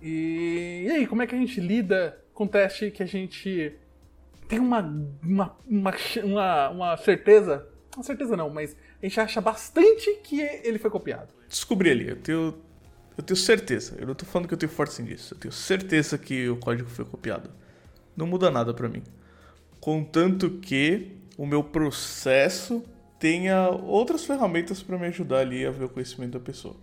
E, 0.00 0.84
e 0.86 0.90
aí, 0.90 1.06
como 1.06 1.20
é 1.20 1.26
que 1.26 1.34
a 1.34 1.38
gente 1.38 1.60
lida 1.60 2.18
com 2.32 2.46
teste 2.46 2.90
que 2.90 3.02
a 3.02 3.06
gente 3.06 3.78
tem 4.48 4.58
uma, 4.58 4.80
uma, 5.22 5.56
uma, 5.66 6.68
uma, 6.70 6.96
certeza? 6.96 7.68
Uma 7.94 8.02
certeza 8.02 8.36
não, 8.36 8.48
mas 8.48 8.74
a 9.00 9.06
gente 9.06 9.20
acha 9.20 9.40
bastante 9.40 10.10
que 10.24 10.40
ele 10.40 10.78
foi 10.78 10.90
copiado. 10.90 11.28
Descobri 11.46 11.90
ali, 11.90 12.08
eu 12.08 12.16
tenho, 12.16 12.54
eu 13.16 13.22
tenho 13.22 13.36
certeza. 13.36 13.96
Eu 13.98 14.06
não 14.06 14.14
tô 14.14 14.24
falando 14.24 14.48
que 14.48 14.54
eu 14.54 14.58
tenho 14.58 14.72
força 14.72 15.02
nisso. 15.02 15.34
Eu 15.34 15.38
tenho 15.38 15.52
certeza 15.52 16.16
que 16.16 16.48
o 16.48 16.56
código 16.56 16.88
foi 16.88 17.04
copiado. 17.04 17.50
Não 18.16 18.26
muda 18.26 18.50
nada 18.50 18.72
para 18.72 18.88
mim. 18.88 19.02
Contanto 19.80 20.50
que 20.50 21.18
o 21.36 21.46
meu 21.46 21.62
processo 21.62 22.82
tenha 23.18 23.68
outras 23.68 24.24
ferramentas 24.24 24.82
para 24.82 24.98
me 24.98 25.06
ajudar 25.06 25.40
ali 25.40 25.66
a 25.66 25.70
ver 25.70 25.84
o 25.84 25.88
conhecimento 25.88 26.32
da 26.32 26.40
pessoa. 26.40 26.76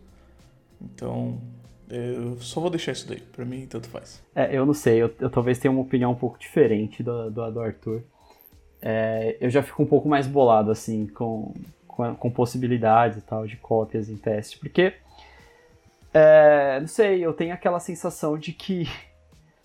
Então, 0.81 1.41
eu 1.89 2.37
só 2.41 2.59
vou 2.59 2.69
deixar 2.69 2.91
isso 2.91 3.07
daí. 3.07 3.21
Pra 3.21 3.45
mim, 3.45 3.67
tanto 3.67 3.87
faz. 3.89 4.21
É, 4.33 4.55
eu 4.55 4.65
não 4.65 4.73
sei. 4.73 5.01
Eu, 5.01 5.13
eu 5.19 5.29
talvez 5.29 5.59
tenha 5.59 5.71
uma 5.71 5.81
opinião 5.81 6.11
um 6.11 6.15
pouco 6.15 6.39
diferente 6.39 7.03
do, 7.03 7.29
do, 7.29 7.51
do 7.51 7.59
Arthur. 7.59 8.03
É, 8.81 9.37
eu 9.39 9.49
já 9.49 9.61
fico 9.61 9.81
um 9.83 9.85
pouco 9.85 10.07
mais 10.07 10.27
bolado, 10.27 10.71
assim, 10.71 11.07
com, 11.07 11.53
com, 11.87 12.15
com 12.15 12.31
possibilidades 12.31 13.19
e 13.19 13.21
tal 13.21 13.45
de 13.45 13.57
cópias 13.57 14.09
em 14.09 14.17
teste. 14.17 14.57
Porque, 14.59 14.93
é, 16.13 16.79
não 16.79 16.87
sei, 16.87 17.23
eu 17.23 17.33
tenho 17.33 17.53
aquela 17.53 17.79
sensação 17.79 18.37
de 18.37 18.53
que... 18.53 18.87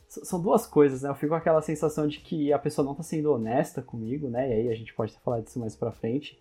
São 0.08 0.42
duas 0.42 0.66
coisas, 0.66 1.02
né? 1.02 1.08
Eu 1.08 1.14
fico 1.14 1.28
com 1.28 1.36
aquela 1.36 1.62
sensação 1.62 2.08
de 2.08 2.18
que 2.18 2.52
a 2.52 2.58
pessoa 2.58 2.84
não 2.84 2.96
tá 2.96 3.02
sendo 3.04 3.32
honesta 3.32 3.80
comigo, 3.80 4.28
né? 4.28 4.48
E 4.48 4.52
aí 4.54 4.68
a 4.68 4.74
gente 4.74 4.92
pode 4.92 5.12
falar 5.24 5.40
disso 5.40 5.60
mais 5.60 5.76
pra 5.76 5.92
frente. 5.92 6.36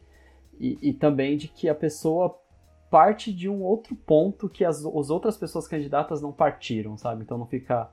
E, 0.60 0.76
e 0.82 0.92
também 0.92 1.38
de 1.38 1.48
que 1.48 1.70
a 1.70 1.76
pessoa 1.76 2.36
parte 2.90 3.34
de 3.34 3.48
um 3.48 3.62
outro 3.62 3.96
ponto 3.96 4.50
que 4.50 4.66
as, 4.66 4.84
as 4.84 5.10
outras 5.10 5.38
pessoas 5.38 5.68
candidatas 5.68 6.22
não 6.22 6.32
partiram, 6.32 6.98
sabe? 6.98 7.24
Então 7.24 7.38
não 7.38 7.46
fica 7.46 7.90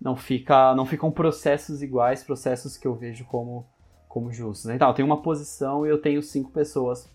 não 0.00 0.16
fica 0.16 0.74
não 0.74 0.86
ficam 0.86 1.10
processos 1.10 1.82
iguais, 1.82 2.22
processos 2.22 2.76
que 2.76 2.86
eu 2.86 2.94
vejo 2.94 3.24
como 3.24 3.66
como 4.08 4.32
justos. 4.32 4.70
Então, 4.70 4.88
eu 4.88 4.94
tenho 4.94 5.06
uma 5.06 5.22
posição 5.22 5.86
e 5.86 5.90
eu 5.90 6.00
tenho 6.00 6.22
cinco 6.22 6.50
pessoas 6.50 7.08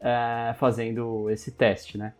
é, 0.00 0.54
fazendo 0.58 1.30
esse 1.30 1.52
teste, 1.52 1.96
né? 1.96 2.14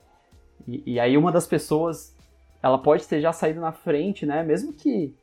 E, 0.67 0.95
e, 0.95 1.01
aí 1.01 1.19
uma 1.19 1.33
das 1.33 1.47
pessoas, 1.47 2.17
ela 2.63 2.79
pode 2.79 3.07
ter 3.07 3.21
já 3.21 3.33
saído 3.33 3.61
na 3.61 3.73
frente, 3.73 4.25
né? 4.25 4.43
Mesmo 4.45 4.73
que, 4.73 5.15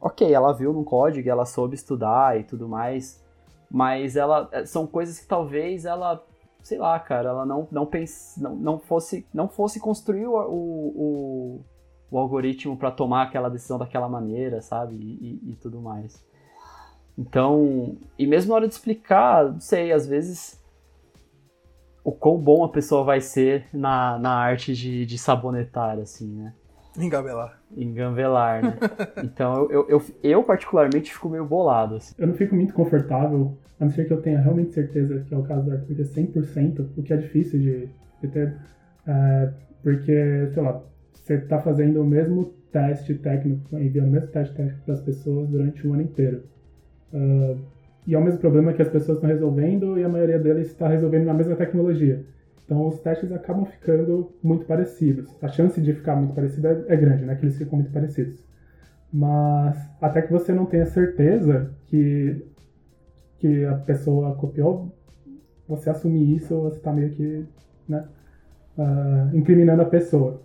ok, 0.00 0.32
ela 0.32 0.52
viu 0.52 0.72
no 0.72 0.82
código, 0.82 1.28
ela 1.28 1.44
soube 1.44 1.74
estudar 1.74 2.40
e 2.40 2.44
tudo 2.44 2.66
mais, 2.66 3.22
mas 3.70 4.16
ela 4.16 4.48
é, 4.50 4.64
são 4.64 4.86
coisas 4.86 5.18
que 5.18 5.26
talvez 5.26 5.84
ela 5.84 6.24
sei 6.62 6.78
lá, 6.78 6.98
cara, 6.98 7.30
ela 7.30 7.46
não, 7.46 7.66
não, 7.70 7.86
pense, 7.86 8.40
não, 8.40 8.54
não, 8.56 8.78
fosse, 8.78 9.26
não 9.32 9.48
fosse 9.48 9.80
construir 9.80 10.26
o, 10.26 10.34
o, 10.34 11.64
o 12.10 12.18
algoritmo 12.18 12.76
para 12.76 12.90
tomar 12.90 13.22
aquela 13.22 13.48
decisão 13.48 13.78
daquela 13.78 14.08
maneira, 14.08 14.60
sabe? 14.60 14.96
E, 14.96 15.40
e, 15.44 15.50
e, 15.50 15.56
tudo 15.56 15.80
mais. 15.80 16.24
Então, 17.18 17.96
e 18.18 18.26
mesmo 18.26 18.50
na 18.50 18.56
hora 18.56 18.68
de 18.68 18.74
explicar, 18.74 19.52
não 19.52 19.60
sei, 19.60 19.92
às 19.92 20.06
vezes 20.06 20.60
o 22.02 22.12
quão 22.12 22.38
bom 22.38 22.64
a 22.64 22.68
pessoa 22.68 23.04
vai 23.04 23.20
ser 23.20 23.68
na, 23.72 24.18
na 24.18 24.32
arte 24.32 24.74
de, 24.74 25.04
de 25.04 25.18
sabonetar, 25.18 25.98
assim, 25.98 26.28
né? 26.28 26.54
Engambelar. 26.98 27.60
Engambelar, 27.76 28.62
né? 28.62 28.76
então 29.22 29.70
eu, 29.70 29.88
eu, 29.88 30.02
eu, 30.22 30.42
particularmente 30.42 31.12
fico 31.12 31.28
meio 31.28 31.44
bolado. 31.44 31.96
Assim. 31.96 32.14
Eu 32.18 32.26
não 32.26 32.34
fico 32.34 32.54
muito 32.54 32.74
confortável, 32.74 33.56
a 33.78 33.84
não 33.84 33.92
ser 33.92 34.06
que 34.06 34.12
eu 34.12 34.20
tenha 34.20 34.40
realmente 34.40 34.72
certeza 34.72 35.20
que 35.20 35.34
é 35.34 35.38
o 35.38 35.42
caso 35.42 35.64
do 35.64 35.72
Arthur, 35.72 35.94
que 35.94 36.02
é 36.02 36.04
100%, 36.04 36.88
o 36.96 37.02
que 37.02 37.12
é 37.12 37.16
difícil 37.16 37.60
de, 37.60 37.88
de 38.20 38.28
ter. 38.28 38.56
É, 39.06 39.52
porque, 39.82 40.48
sei 40.52 40.62
lá, 40.62 40.82
você 41.12 41.34
está 41.34 41.58
fazendo 41.58 42.00
o 42.02 42.04
mesmo 42.04 42.52
teste 42.72 43.14
técnico, 43.14 43.78
enviando 43.78 44.08
o 44.08 44.12
mesmo 44.12 44.28
teste 44.28 44.54
técnico 44.54 44.80
para 44.84 44.94
as 44.94 45.00
pessoas 45.00 45.48
durante 45.48 45.86
um 45.86 45.94
ano 45.94 46.02
inteiro. 46.02 46.42
Uh, 47.12 47.58
e 48.06 48.14
é 48.14 48.18
o 48.18 48.22
mesmo 48.22 48.40
problema 48.40 48.72
que 48.72 48.82
as 48.82 48.88
pessoas 48.88 49.18
estão 49.18 49.28
resolvendo 49.28 49.98
e 49.98 50.04
a 50.04 50.08
maioria 50.08 50.38
deles 50.38 50.68
está 50.68 50.88
resolvendo 50.88 51.26
na 51.26 51.34
mesma 51.34 51.54
tecnologia. 51.56 52.24
Então 52.70 52.86
os 52.86 53.00
testes 53.00 53.32
acabam 53.32 53.64
ficando 53.64 54.30
muito 54.40 54.64
parecidos. 54.64 55.28
A 55.42 55.48
chance 55.48 55.80
de 55.80 55.92
ficar 55.92 56.14
muito 56.14 56.34
parecido 56.34 56.68
é, 56.68 56.84
é 56.86 56.96
grande, 56.96 57.24
né? 57.24 57.34
Que 57.34 57.44
eles 57.44 57.58
ficam 57.58 57.76
muito 57.76 57.90
parecidos. 57.90 58.38
Mas 59.12 59.76
até 60.00 60.22
que 60.22 60.30
você 60.30 60.52
não 60.52 60.66
tenha 60.66 60.86
certeza 60.86 61.74
que, 61.88 62.46
que 63.38 63.64
a 63.64 63.74
pessoa 63.74 64.36
copiou, 64.36 64.94
você 65.66 65.90
assumir 65.90 66.36
isso, 66.36 66.60
você 66.60 66.76
está 66.76 66.92
meio 66.92 67.10
que 67.10 67.44
né, 67.88 68.04
uh, 68.78 69.36
incriminando 69.36 69.82
a 69.82 69.86
pessoa. 69.86 70.40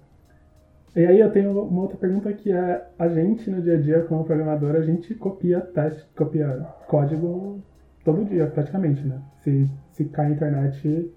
E 0.96 1.06
aí 1.06 1.20
eu 1.20 1.30
tenho 1.30 1.52
uma 1.52 1.84
outra 1.84 1.98
pergunta 1.98 2.34
que 2.34 2.52
é, 2.52 2.88
a 2.98 3.08
gente 3.08 3.52
no 3.52 3.62
dia 3.62 3.76
a 3.76 3.80
dia 3.80 4.02
como 4.02 4.24
programador, 4.24 4.76
a 4.76 4.82
gente 4.82 5.14
copia 5.14 5.62
teste, 5.62 6.04
copia 6.16 6.66
código 6.88 7.62
todo 8.04 8.26
dia 8.26 8.48
praticamente, 8.48 9.06
né? 9.06 9.22
Se, 9.44 9.70
se 9.92 10.06
cai 10.06 10.26
a 10.26 10.30
internet, 10.32 11.14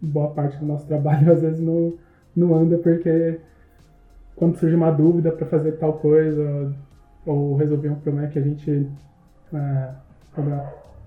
boa 0.00 0.30
parte 0.30 0.58
do 0.58 0.66
nosso 0.66 0.86
trabalho 0.86 1.30
às 1.32 1.42
vezes 1.42 1.60
não, 1.60 1.94
não 2.34 2.54
anda 2.54 2.78
porque 2.78 3.40
quando 4.34 4.56
surge 4.56 4.74
uma 4.74 4.90
dúvida 4.90 5.32
para 5.32 5.46
fazer 5.46 5.72
tal 5.72 5.94
coisa 5.94 6.74
ou 7.24 7.56
resolver 7.56 7.88
um 7.88 7.96
problema 7.96 8.28
que 8.28 8.38
a 8.38 8.42
gente 8.42 8.88
é, 9.52 9.88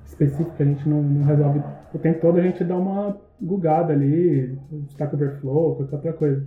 específico 0.05 0.51
que 0.55 0.63
a 0.63 0.65
gente 0.65 0.87
não, 0.87 1.01
não, 1.01 1.25
resolve 1.25 1.61
o 1.93 1.99
tempo 1.99 2.21
todo, 2.21 2.39
a 2.39 2.41
gente 2.41 2.63
dá 2.63 2.75
uma 2.75 3.17
gugada 3.41 3.93
ali, 3.93 4.57
Stack 4.89 5.15
Overflow, 5.15 5.75
qualquer 5.75 5.95
outra 5.95 6.13
coisa. 6.13 6.45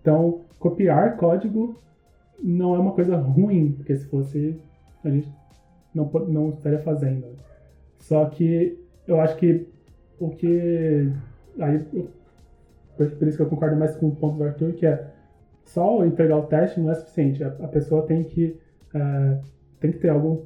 Então, 0.00 0.42
copiar 0.58 1.16
código 1.16 1.80
não 2.42 2.74
é 2.74 2.78
uma 2.78 2.92
coisa 2.92 3.16
ruim, 3.16 3.72
porque 3.72 3.96
se 3.96 4.06
fosse, 4.06 4.60
a 5.02 5.08
gente 5.08 5.32
não, 5.94 6.10
não 6.28 6.50
estaria 6.50 6.80
fazendo. 6.80 7.26
Só 7.98 8.26
que 8.26 8.78
eu 9.06 9.20
acho 9.20 9.36
que 9.36 9.66
o 10.18 10.30
que. 10.30 11.10
Aí, 11.58 11.78
por 12.96 13.28
isso 13.28 13.36
que 13.36 13.42
eu 13.42 13.48
concordo 13.48 13.76
mais 13.76 13.96
com 13.96 14.08
o 14.08 14.16
ponto 14.16 14.38
do 14.38 14.44
Arthur, 14.44 14.72
que 14.72 14.86
é 14.86 15.10
só 15.64 16.04
entregar 16.04 16.36
o 16.36 16.46
teste 16.46 16.80
não 16.80 16.90
é 16.90 16.94
suficiente. 16.94 17.42
A, 17.42 17.48
a 17.48 17.68
pessoa 17.68 18.06
tem 18.06 18.24
que, 18.24 18.58
é, 18.94 19.38
tem 19.80 19.92
que 19.92 19.98
ter 19.98 20.10
algum 20.10 20.42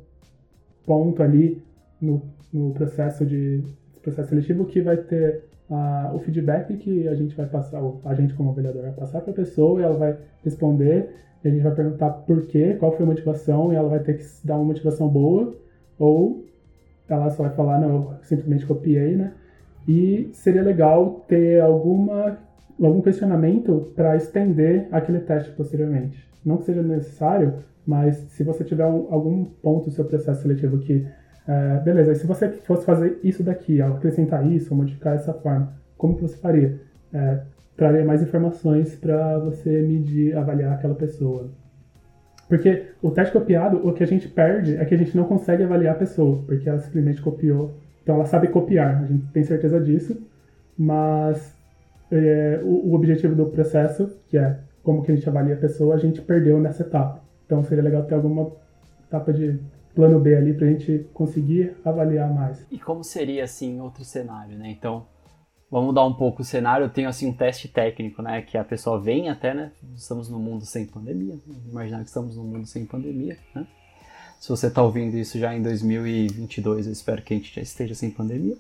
ponto 0.87 1.23
ali 1.23 1.63
no, 2.01 2.23
no 2.53 2.73
processo 2.73 3.27
de 3.27 3.63
processo 4.03 4.31
seletivo 4.31 4.65
que 4.65 4.81
vai 4.81 4.97
ter 4.97 5.45
uh, 5.69 6.15
o 6.15 6.19
feedback 6.21 6.77
que 6.77 7.07
a 7.09 7.15
gente 7.15 7.37
vai 7.37 7.47
passar, 7.47 7.81
a 8.05 8.15
gente 8.15 8.35
como 8.35 8.51
avaliador 8.51 8.83
vai 8.83 8.93
passar 8.93 9.21
para 9.21 9.33
a 9.33 9.35
pessoa 9.35 9.81
e 9.81 9.85
ela 9.85 9.97
vai 9.97 10.17
responder, 10.43 11.11
e 11.45 11.49
a 11.49 11.51
gente 11.51 11.63
vai 11.63 11.75
perguntar 11.75 12.11
por 12.11 12.47
quê, 12.47 12.77
qual 12.79 12.93
foi 12.93 13.05
a 13.05 13.09
motivação, 13.09 13.73
e 13.73 13.77
ela 13.77 13.89
vai 13.89 14.01
ter 14.01 14.17
que 14.17 14.25
dar 14.45 14.57
uma 14.57 14.65
motivação 14.65 15.09
boa, 15.09 15.55
ou 15.99 16.45
ela 17.09 17.31
só 17.31 17.45
vai 17.45 17.55
falar, 17.55 17.81
não, 17.81 17.89
eu 17.89 18.15
simplesmente 18.23 18.67
copiei, 18.67 19.17
né? 19.17 19.33
E 19.89 20.29
seria 20.35 20.63
legal 20.63 21.25
ter 21.27 21.63
alguma, 21.63 22.37
algum 22.79 23.01
questionamento 23.01 23.91
para 23.97 24.15
estender 24.17 24.87
aquele 24.93 25.21
teste 25.21 25.51
posteriormente. 25.53 26.29
Não 26.45 26.59
que 26.59 26.65
seja 26.65 26.83
necessário, 26.83 27.55
mas 27.87 28.17
se 28.17 28.45
você 28.45 28.63
tiver 28.63 28.85
um, 28.85 29.07
algum 29.11 29.47
ponto 29.47 29.87
do 29.87 29.91
seu 29.91 30.05
processo 30.05 30.43
seletivo 30.43 30.79
que 30.79 31.07
é, 31.49 31.81
beleza, 31.81 32.15
se 32.15 32.27
você 32.27 32.51
fosse 32.51 32.85
fazer 32.85 33.19
isso 33.25 33.43
daqui, 33.43 33.81
acrescentar 33.81 34.47
isso, 34.47 34.75
modificar 34.75 35.15
essa 35.15 35.33
forma, 35.33 35.73
como 35.97 36.15
que 36.15 36.21
você 36.21 36.37
faria? 36.37 36.79
É, 37.11 37.41
traria 37.75 38.05
mais 38.05 38.23
informações 38.23 38.95
para 38.95 39.39
você 39.39 39.81
medir, 39.81 40.37
avaliar 40.37 40.75
aquela 40.75 40.95
pessoa. 40.95 41.49
Porque 42.47 42.89
o 43.01 43.11
teste 43.11 43.33
copiado, 43.33 43.87
o 43.87 43.95
que 43.95 44.05
a 44.05 44.07
gente 44.07 44.29
perde 44.29 44.77
é 44.77 44.85
que 44.85 44.95
a 44.95 44.99
gente 44.99 45.17
não 45.17 45.25
consegue 45.25 45.63
avaliar 45.63 45.95
a 45.95 45.99
pessoa, 45.99 46.43
porque 46.45 46.69
ela 46.69 46.79
simplesmente 46.79 47.23
copiou. 47.23 47.79
Então 48.09 48.17
ela 48.17 48.25
sabe 48.25 48.49
copiar, 48.49 49.03
a 49.03 49.05
gente 49.05 49.27
tem 49.35 49.45
certeza 49.45 49.79
disso, 49.79 50.19
mas 50.79 51.55
é, 52.11 52.59
o, 52.65 52.89
o, 52.89 52.95
objetivo 52.95 53.35
do 53.35 53.45
processo, 53.51 54.19
que 54.31 54.39
é 54.39 54.61
como 54.83 55.03
que 55.03 55.13
a 55.13 55.15
gente 55.15 55.29
avalia 55.29 55.55
a 55.55 55.59
pessoa, 55.59 55.95
a 55.95 55.99
gente 55.99 56.23
perdeu 56.23 56.59
nessa 56.59 56.85
etapa. 56.85 57.23
Então 57.45 57.63
seria 57.63 57.85
legal 57.85 58.05
ter 58.05 58.15
alguma 58.15 58.51
etapa 59.07 59.31
de 59.31 59.61
plano 59.95 60.19
B 60.19 60.35
ali 60.35 60.55
para 60.55 60.69
a 60.69 60.71
gente 60.71 61.07
conseguir 61.13 61.77
avaliar 61.85 62.33
mais. 62.33 62.67
E 62.71 62.79
como 62.79 63.05
seria 63.05 63.45
assim 63.45 63.79
outro 63.79 64.03
cenário, 64.05 64.57
né? 64.57 64.71
Então, 64.71 65.05
vamos 65.71 65.89
mudar 65.89 66.07
um 66.07 66.15
pouco 66.15 66.41
o 66.41 66.45
cenário. 66.47 66.87
Eu 66.87 66.91
tenho 66.91 67.11
assim 67.11 67.29
um 67.29 67.35
teste 67.35 67.69
técnico, 67.69 68.23
né? 68.23 68.41
Que 68.41 68.57
a 68.57 68.65
pessoa 68.65 68.99
vem 68.99 69.29
até, 69.29 69.53
né? 69.53 69.71
Estamos 69.95 70.31
no 70.31 70.39
mundo 70.39 70.65
sem 70.65 70.87
pandemia. 70.87 71.39
Imaginar 71.71 71.99
que 71.99 72.09
estamos 72.09 72.39
no 72.39 72.45
mundo 72.45 72.65
sem 72.65 72.87
pandemia, 72.87 73.37
né? 73.55 73.67
Se 74.39 74.49
você 74.49 74.69
está 74.69 74.83
ouvindo 74.83 75.17
isso 75.17 75.39
já 75.39 75.55
em 75.55 75.63
2022, 75.63 76.87
eu 76.87 76.93
espero 76.93 77.23
que 77.23 77.35
a 77.35 77.37
gente 77.37 77.55
já 77.55 77.63
esteja 77.63 77.95
sem 77.95 78.11
pandemia. 78.11 78.57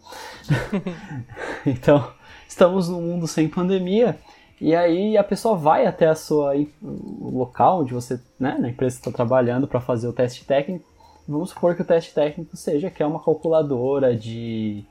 então, 1.64 2.12
estamos 2.48 2.88
no 2.88 3.00
mundo 3.00 3.26
sem 3.26 3.48
pandemia. 3.48 4.18
E 4.60 4.74
aí 4.74 5.16
a 5.16 5.22
pessoa 5.22 5.56
vai 5.56 5.86
até 5.86 6.08
a 6.08 6.16
sua 6.16 6.54
o 6.82 7.30
local 7.30 7.82
onde 7.82 7.94
você, 7.94 8.20
né, 8.40 8.56
na 8.58 8.68
empresa 8.68 8.96
está 8.96 9.12
trabalhando 9.12 9.68
para 9.68 9.80
fazer 9.80 10.08
o 10.08 10.12
teste 10.12 10.44
técnico 10.44 10.84
Vamos 11.28 11.50
supor 11.50 11.76
que 11.76 11.82
o 11.82 11.84
teste 11.84 12.14
técnico 12.14 12.56
seja 12.56 12.88
que 12.88 13.02
é 13.02 13.06
uma 13.06 13.22
calculadora 13.22 14.16
de 14.16 14.82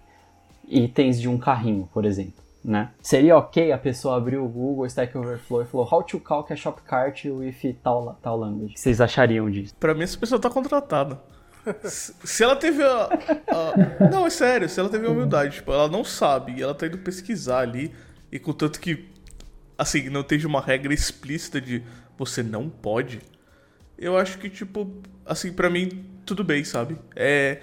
itens 0.67 1.19
de 1.19 1.27
um 1.27 1.39
carrinho, 1.39 1.89
por 1.91 2.05
exemplo. 2.05 2.43
Né? 2.67 2.91
Seria 3.01 3.37
ok 3.37 3.71
a 3.71 3.77
pessoa 3.77 4.17
abrir 4.17 4.35
o 4.35 4.45
Google 4.45 4.85
Stack 4.87 5.17
Overflow 5.17 5.61
e 5.61 5.65
falou 5.65 5.87
How 5.89 6.03
to 6.03 6.19
calc 6.19 6.51
a 6.51 6.55
shop 6.57 6.81
cart 6.81 7.23
with 7.23 7.55
tal, 7.81 8.19
tal 8.21 8.37
language? 8.37 8.71
O 8.71 8.73
que 8.73 8.79
vocês 8.81 8.99
achariam 8.99 9.49
disso? 9.49 9.73
Pra 9.79 9.93
mim, 9.93 10.03
essa 10.03 10.17
pessoa 10.17 10.37
tá 10.37 10.49
contratada. 10.49 11.17
se 11.81 12.43
ela 12.43 12.57
teve 12.57 12.83
a, 12.83 13.09
a, 13.47 14.09
Não, 14.11 14.25
é 14.25 14.29
sério, 14.29 14.67
se 14.67 14.77
ela 14.81 14.89
teve 14.89 15.07
a 15.07 15.09
humildade, 15.09 15.55
tipo, 15.55 15.71
ela 15.71 15.87
não 15.87 16.03
sabe 16.03 16.55
e 16.57 16.61
ela 16.61 16.75
tá 16.75 16.87
indo 16.87 16.97
pesquisar 16.97 17.59
ali, 17.59 17.93
e 18.29 18.37
contanto 18.37 18.81
que, 18.81 19.09
assim, 19.77 20.09
não 20.09 20.19
esteja 20.19 20.45
uma 20.45 20.59
regra 20.59 20.93
explícita 20.93 21.61
de 21.61 21.81
você 22.17 22.43
não 22.43 22.67
pode, 22.67 23.21
eu 23.97 24.17
acho 24.17 24.39
que, 24.39 24.49
tipo, 24.49 24.91
assim, 25.25 25.53
para 25.53 25.69
mim, 25.69 26.05
tudo 26.25 26.43
bem, 26.43 26.65
sabe? 26.65 26.97
É. 27.15 27.61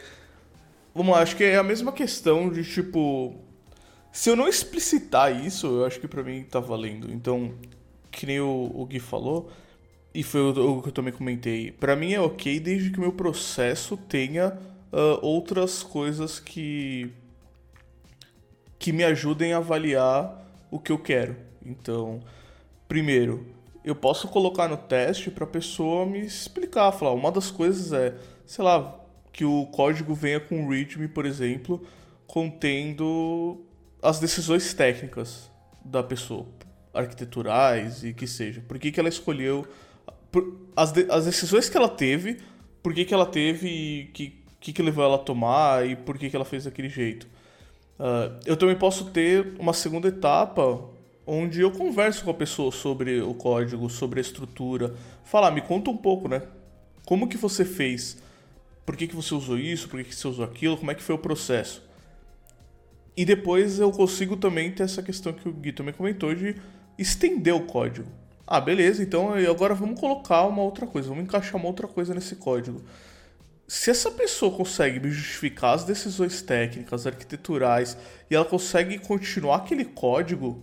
Vamos 0.95 1.15
lá, 1.15 1.21
acho 1.21 1.37
que 1.37 1.45
é 1.45 1.57
a 1.57 1.63
mesma 1.63 1.93
questão 1.93 2.49
de, 2.49 2.65
tipo. 2.65 3.44
Se 4.15 4.31
eu 4.31 4.37
não 4.37 4.47
explicitar 4.47 5.45
isso, 5.45 5.67
eu 5.67 5.85
acho 5.85 5.99
que 5.99 6.07
para 6.07 6.23
mim 6.23 6.45
tá 6.45 6.61
valendo. 6.61 7.13
Então, 7.13 7.53
que 8.13 8.25
nem 8.25 8.41
o, 8.41 8.71
o 8.73 8.87
Gui 8.87 9.01
falou, 9.01 9.51
e 10.15 10.23
foi 10.23 10.41
o, 10.41 10.79
o 10.79 10.83
que 10.83 10.89
eu 10.91 10.93
também 10.93 11.13
comentei. 11.13 11.73
para 11.73 11.97
mim 11.97 12.13
é 12.13 12.21
ok 12.21 12.61
desde 12.61 12.93
que 12.93 12.99
o 12.99 13.01
meu 13.01 13.13
processo 13.13 13.97
tenha 13.97 14.57
uh, 14.93 15.19
outras 15.21 15.83
coisas 15.83 16.39
que. 16.39 17.11
que 18.79 18.93
me 18.93 19.03
ajudem 19.03 19.53
a 19.53 19.57
avaliar 19.57 20.49
o 20.71 20.79
que 20.79 20.93
eu 20.93 20.99
quero. 20.99 21.35
Então, 21.67 22.21
primeiro, 22.87 23.45
eu 23.85 23.97
posso 23.97 24.29
colocar 24.29 24.69
no 24.69 24.77
teste 24.77 25.29
para 25.29 25.43
a 25.43 25.49
pessoa 25.49 26.07
me 26.07 26.21
explicar, 26.21 26.93
falar, 26.93 27.13
uma 27.13 27.33
das 27.33 27.51
coisas 27.51 27.93
é, 27.93 28.15
sei 28.47 28.65
lá, 28.65 28.97
que 29.33 29.45
o 29.45 29.67
código 29.67 30.15
venha 30.15 30.39
com 30.39 30.69
readme, 30.69 31.09
por 31.09 31.27
exemplo, 31.27 31.85
contendo 32.29 33.61
as 34.05 34.21
decisões 34.21 34.75
técnicas 34.75 35.51
da 35.83 36.03
pessoa, 36.03 36.47
arquiteturais 36.93 38.05
e 38.05 38.13
que 38.13 38.27
seja. 38.27 38.61
Por 38.61 38.79
que, 38.79 38.93
que 38.93 39.01
ela 39.01 39.09
escolheu 39.09 39.67
as, 40.77 40.93
de, 40.93 41.07
as 41.11 41.25
decisões 41.25 41.71
que 41.71 41.77
ela 41.77 41.89
teve, 41.89 42.39
por 42.83 42.93
que, 42.93 43.05
que 43.07 43.15
ela 43.15 43.25
teve 43.25 43.67
e 43.67 44.05
que, 44.13 44.45
que, 44.61 44.73
que 44.75 44.83
levou 44.83 45.05
ela 45.05 45.15
a 45.15 45.19
tomar 45.19 45.89
e 45.89 45.97
por 45.97 46.19
que, 46.19 46.29
que 46.29 46.37
ela 46.37 46.45
fez 46.45 46.65
daquele 46.65 46.91
jeito. 46.91 47.27
Uh, 47.99 48.39
eu 48.45 48.57
também 48.57 48.77
posso 48.77 49.07
ter 49.07 49.55
uma 49.59 49.73
segunda 49.73 50.09
etapa 50.09 50.85
onde 51.27 51.63
eu 51.63 51.71
converso 51.71 52.25
com 52.25 52.31
a 52.31 52.35
pessoa 52.35 52.71
sobre 52.71 53.23
o 53.23 53.33
código, 53.33 53.89
sobre 53.89 54.21
a 54.21 54.23
estrutura, 54.23 54.95
falar, 55.25 55.51
me 55.51 55.63
conta 55.63 55.89
um 55.89 55.97
pouco, 55.97 56.29
né? 56.29 56.43
Como 57.07 57.27
que 57.27 57.39
você 57.39 57.65
fez? 57.65 58.19
Por 58.85 58.97
que, 58.97 59.07
que 59.07 59.17
você 59.17 59.35
usou 59.35 59.59
isso? 59.59 59.89
Por 59.89 59.99
que, 60.03 60.11
que 60.11 60.15
você 60.15 60.29
usou 60.29 60.45
aquilo? 60.45 60.77
Como 60.77 60.91
é 60.91 60.95
que 60.95 61.03
foi 61.03 61.15
o 61.15 61.19
processo? 61.19 61.83
E 63.17 63.25
depois 63.25 63.79
eu 63.79 63.91
consigo 63.93 64.37
também 64.37 64.73
ter 64.73 64.83
essa 64.83 65.03
questão 65.03 65.33
que 65.33 65.49
o 65.49 65.53
Gui 65.53 65.73
também 65.73 65.95
comentou 65.95 66.35
de 66.35 66.57
estender 66.99 67.55
o 67.55 67.61
código. 67.61 68.09
Ah, 68.47 68.61
beleza, 68.61 69.03
então 69.03 69.33
agora 69.33 69.75
vamos 69.75 69.99
colocar 69.99 70.45
uma 70.47 70.63
outra 70.63 70.87
coisa, 70.87 71.09
vamos 71.09 71.25
encaixar 71.25 71.57
uma 71.57 71.67
outra 71.67 71.87
coisa 71.89 72.13
nesse 72.13 72.37
código. 72.37 72.83
Se 73.67 73.91
essa 73.91 74.11
pessoa 74.11 74.55
consegue 74.55 75.01
me 75.01 75.11
justificar 75.11 75.75
as 75.75 75.85
decisões 75.85 76.43
técnicas, 76.43 77.07
arquiteturais, 77.07 77.97
e 78.31 78.35
ela 78.35 78.45
consegue 78.45 78.99
continuar 78.99 79.57
aquele 79.57 79.87
código, 79.87 80.63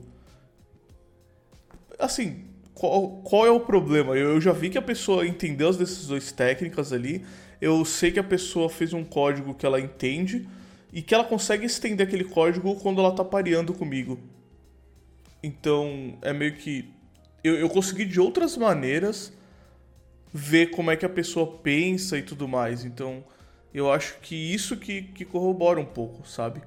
assim, 1.98 2.46
qual, 2.76 3.22
qual 3.24 3.48
é 3.48 3.50
o 3.50 3.60
problema? 3.60 4.16
Eu, 4.16 4.34
eu 4.34 4.42
já 4.42 4.52
vi 4.52 4.70
que 4.70 4.78
a 4.78 4.82
pessoa 4.82 5.26
entendeu 5.26 5.68
as 5.68 5.78
decisões 5.78 6.32
técnicas 6.32 6.94
ali, 6.94 7.26
eu 7.60 7.84
sei 7.84 8.12
que 8.12 8.20
a 8.20 8.24
pessoa 8.24 8.70
fez 8.70 8.94
um 8.94 9.04
código 9.04 9.56
que 9.56 9.66
ela 9.66 9.80
entende 9.80 10.48
e 10.92 11.02
que 11.02 11.14
ela 11.14 11.24
consegue 11.24 11.66
estender 11.66 12.08
aquele 12.08 12.24
código 12.24 12.76
quando 12.76 13.00
ela 13.00 13.14
tá 13.14 13.24
pareando 13.24 13.74
comigo. 13.74 14.20
Então, 15.42 16.18
é 16.22 16.34
meio 16.34 16.56
que. 16.56 16.92
Eu, 17.44 17.56
eu 17.56 17.70
consegui 17.70 18.06
de 18.06 18.20
outras 18.20 18.56
maneiras 18.58 19.34
ver 20.34 20.68
como 20.72 20.92
é 20.92 20.96
que 20.96 21.06
a 21.06 21.10
pessoa 21.10 21.58
pensa 21.58 22.18
e 22.18 22.22
tudo 22.22 22.48
mais. 22.48 22.86
Então, 22.86 23.24
eu 23.74 23.92
acho 23.92 24.20
que 24.22 24.36
isso 24.36 24.78
que, 24.78 25.02
que 25.02 25.26
corrobora 25.26 25.80
um 25.80 25.86
pouco, 25.86 26.28
sabe? 26.28 26.62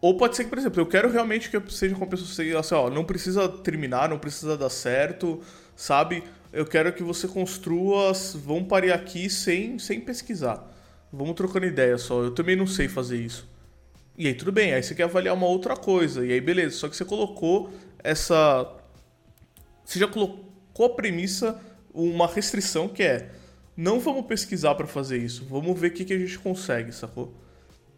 Ou 0.00 0.16
pode 0.16 0.36
ser 0.36 0.44
que, 0.44 0.50
por 0.50 0.58
exemplo, 0.58 0.80
eu 0.80 0.86
quero 0.86 1.10
realmente 1.10 1.50
que 1.50 1.72
seja 1.72 1.94
com 1.94 2.04
a 2.04 2.06
pessoa 2.06 2.60
assim, 2.60 2.74
ó, 2.74 2.90
não 2.90 3.04
precisa 3.04 3.48
terminar, 3.48 4.08
não 4.08 4.18
precisa 4.18 4.56
dar 4.56 4.68
certo, 4.68 5.40
sabe? 5.74 6.22
Eu 6.52 6.66
quero 6.66 6.92
que 6.92 7.02
você 7.02 7.26
construa, 7.26 8.12
vamos 8.34 8.68
parar 8.68 8.94
aqui 8.94 9.28
sem, 9.28 9.78
sem 9.78 10.00
pesquisar. 10.00 10.75
Vamos 11.12 11.34
trocando 11.34 11.66
ideia 11.66 11.98
só. 11.98 12.22
Eu 12.22 12.30
também 12.32 12.56
não 12.56 12.66
sei 12.66 12.88
fazer 12.88 13.18
isso. 13.18 13.48
E 14.18 14.26
aí 14.26 14.34
tudo 14.34 14.50
bem, 14.50 14.72
aí 14.72 14.82
você 14.82 14.94
quer 14.94 15.04
avaliar 15.04 15.34
uma 15.34 15.46
outra 15.46 15.76
coisa. 15.76 16.24
E 16.24 16.32
aí 16.32 16.40
beleza, 16.40 16.76
só 16.76 16.88
que 16.88 16.96
você 16.96 17.04
colocou 17.04 17.70
essa. 18.02 18.72
Você 19.84 19.98
já 19.98 20.08
colocou 20.08 20.86
a 20.86 20.90
premissa, 20.90 21.60
uma 21.94 22.26
restrição 22.26 22.88
que 22.88 23.02
é 23.02 23.30
não 23.76 24.00
vamos 24.00 24.24
pesquisar 24.24 24.74
para 24.74 24.86
fazer 24.86 25.18
isso, 25.18 25.44
vamos 25.44 25.78
ver 25.78 25.88
o 25.88 25.90
que, 25.90 26.04
que 26.04 26.14
a 26.14 26.18
gente 26.18 26.38
consegue, 26.38 26.92
sacou? 26.92 27.34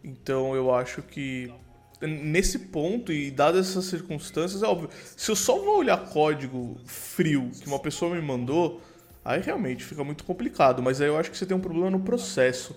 Então 0.03 0.55
eu 0.57 0.75
acho 0.75 1.03
que 1.03 1.53
nesse 2.01 2.59
ponto 2.59 3.13
e 3.13 3.31
dadas 3.31 3.71
essas 3.71 3.85
circunstâncias, 3.85 4.63
é 4.63 4.67
óbvio, 4.67 4.91
se 5.17 5.31
eu 5.31 5.37
só 5.37 5.59
vou 5.59 5.79
olhar 5.79 5.97
código 6.09 6.77
frio 6.85 7.51
que 7.61 7.67
uma 7.67 7.79
pessoa 7.79 8.15
me 8.15 8.21
mandou, 8.21 8.81
aí 9.25 9.41
realmente 9.41 9.85
fica 9.85 10.03
muito 10.03 10.25
complicado, 10.25 10.83
mas 10.83 11.01
aí 11.01 11.07
eu 11.07 11.17
acho 11.17 11.31
que 11.31 11.39
você 11.39 11.47
tem 11.47 11.57
um 11.57 11.61
problema 11.61 11.91
no 11.91 12.01
processo, 12.01 12.75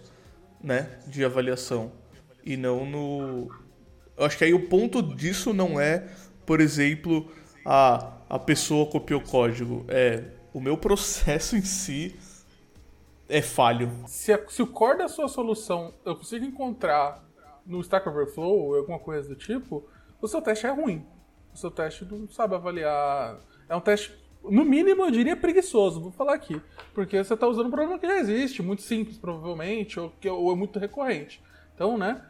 né, 0.64 1.00
de 1.08 1.24
avaliação 1.24 1.92
e 2.44 2.56
não 2.58 2.86
no 2.86 3.50
eu 4.18 4.26
acho 4.26 4.38
que 4.38 4.44
aí 4.44 4.54
o 4.54 4.68
ponto 4.68 5.02
disso 5.02 5.54
não 5.54 5.80
é, 5.80 6.08
por 6.46 6.60
exemplo, 6.62 7.32
a 7.66 8.18
a 8.32 8.40
pessoa 8.40 8.90
copiou 8.90 9.20
código, 9.20 9.84
é 9.90 10.24
o 10.54 10.62
meu 10.62 10.78
processo 10.78 11.58
em 11.58 11.62
si 11.62 12.18
é 13.28 13.42
falho. 13.42 13.92
Se, 14.08 14.32
a, 14.32 14.40
se 14.48 14.62
o 14.62 14.68
core 14.68 15.00
da 15.00 15.10
sua 15.10 15.28
solução 15.28 15.94
eu 16.06 16.16
consigo 16.16 16.46
encontrar 16.46 17.22
no 17.66 17.82
Stack 17.82 18.08
Overflow 18.08 18.58
ou 18.58 18.76
alguma 18.76 19.00
coisa 19.00 19.28
do 19.28 19.36
tipo, 19.36 19.86
o 20.22 20.28
seu 20.30 20.42
teste 20.42 20.66
é 20.66 20.70
ruim. 20.70 21.06
O 21.54 21.58
seu 21.58 21.70
teste 21.70 22.06
não 22.06 22.30
sabe 22.30 22.56
avaliar. 22.56 23.38
É 23.68 23.76
um 23.76 23.82
teste, 23.82 24.18
no 24.44 24.66
mínimo, 24.66 25.04
eu 25.04 25.12
diria 25.12 25.36
preguiçoso, 25.36 26.02
vou 26.02 26.12
falar 26.12 26.34
aqui. 26.34 26.62
Porque 26.94 27.24
você 27.24 27.34
está 27.34 27.48
usando 27.48 27.68
um 27.68 27.72
problema 27.72 28.00
que 28.00 28.08
já 28.08 28.20
existe, 28.20 28.62
muito 28.62 28.82
simples, 28.82 29.18
provavelmente, 29.18 30.00
ou, 30.00 30.12
que, 30.20 30.30
ou 30.30 30.52
é 30.52 30.56
muito 30.56 30.80
recorrente. 30.80 31.42
Então, 31.76 31.98
né? 31.98 32.22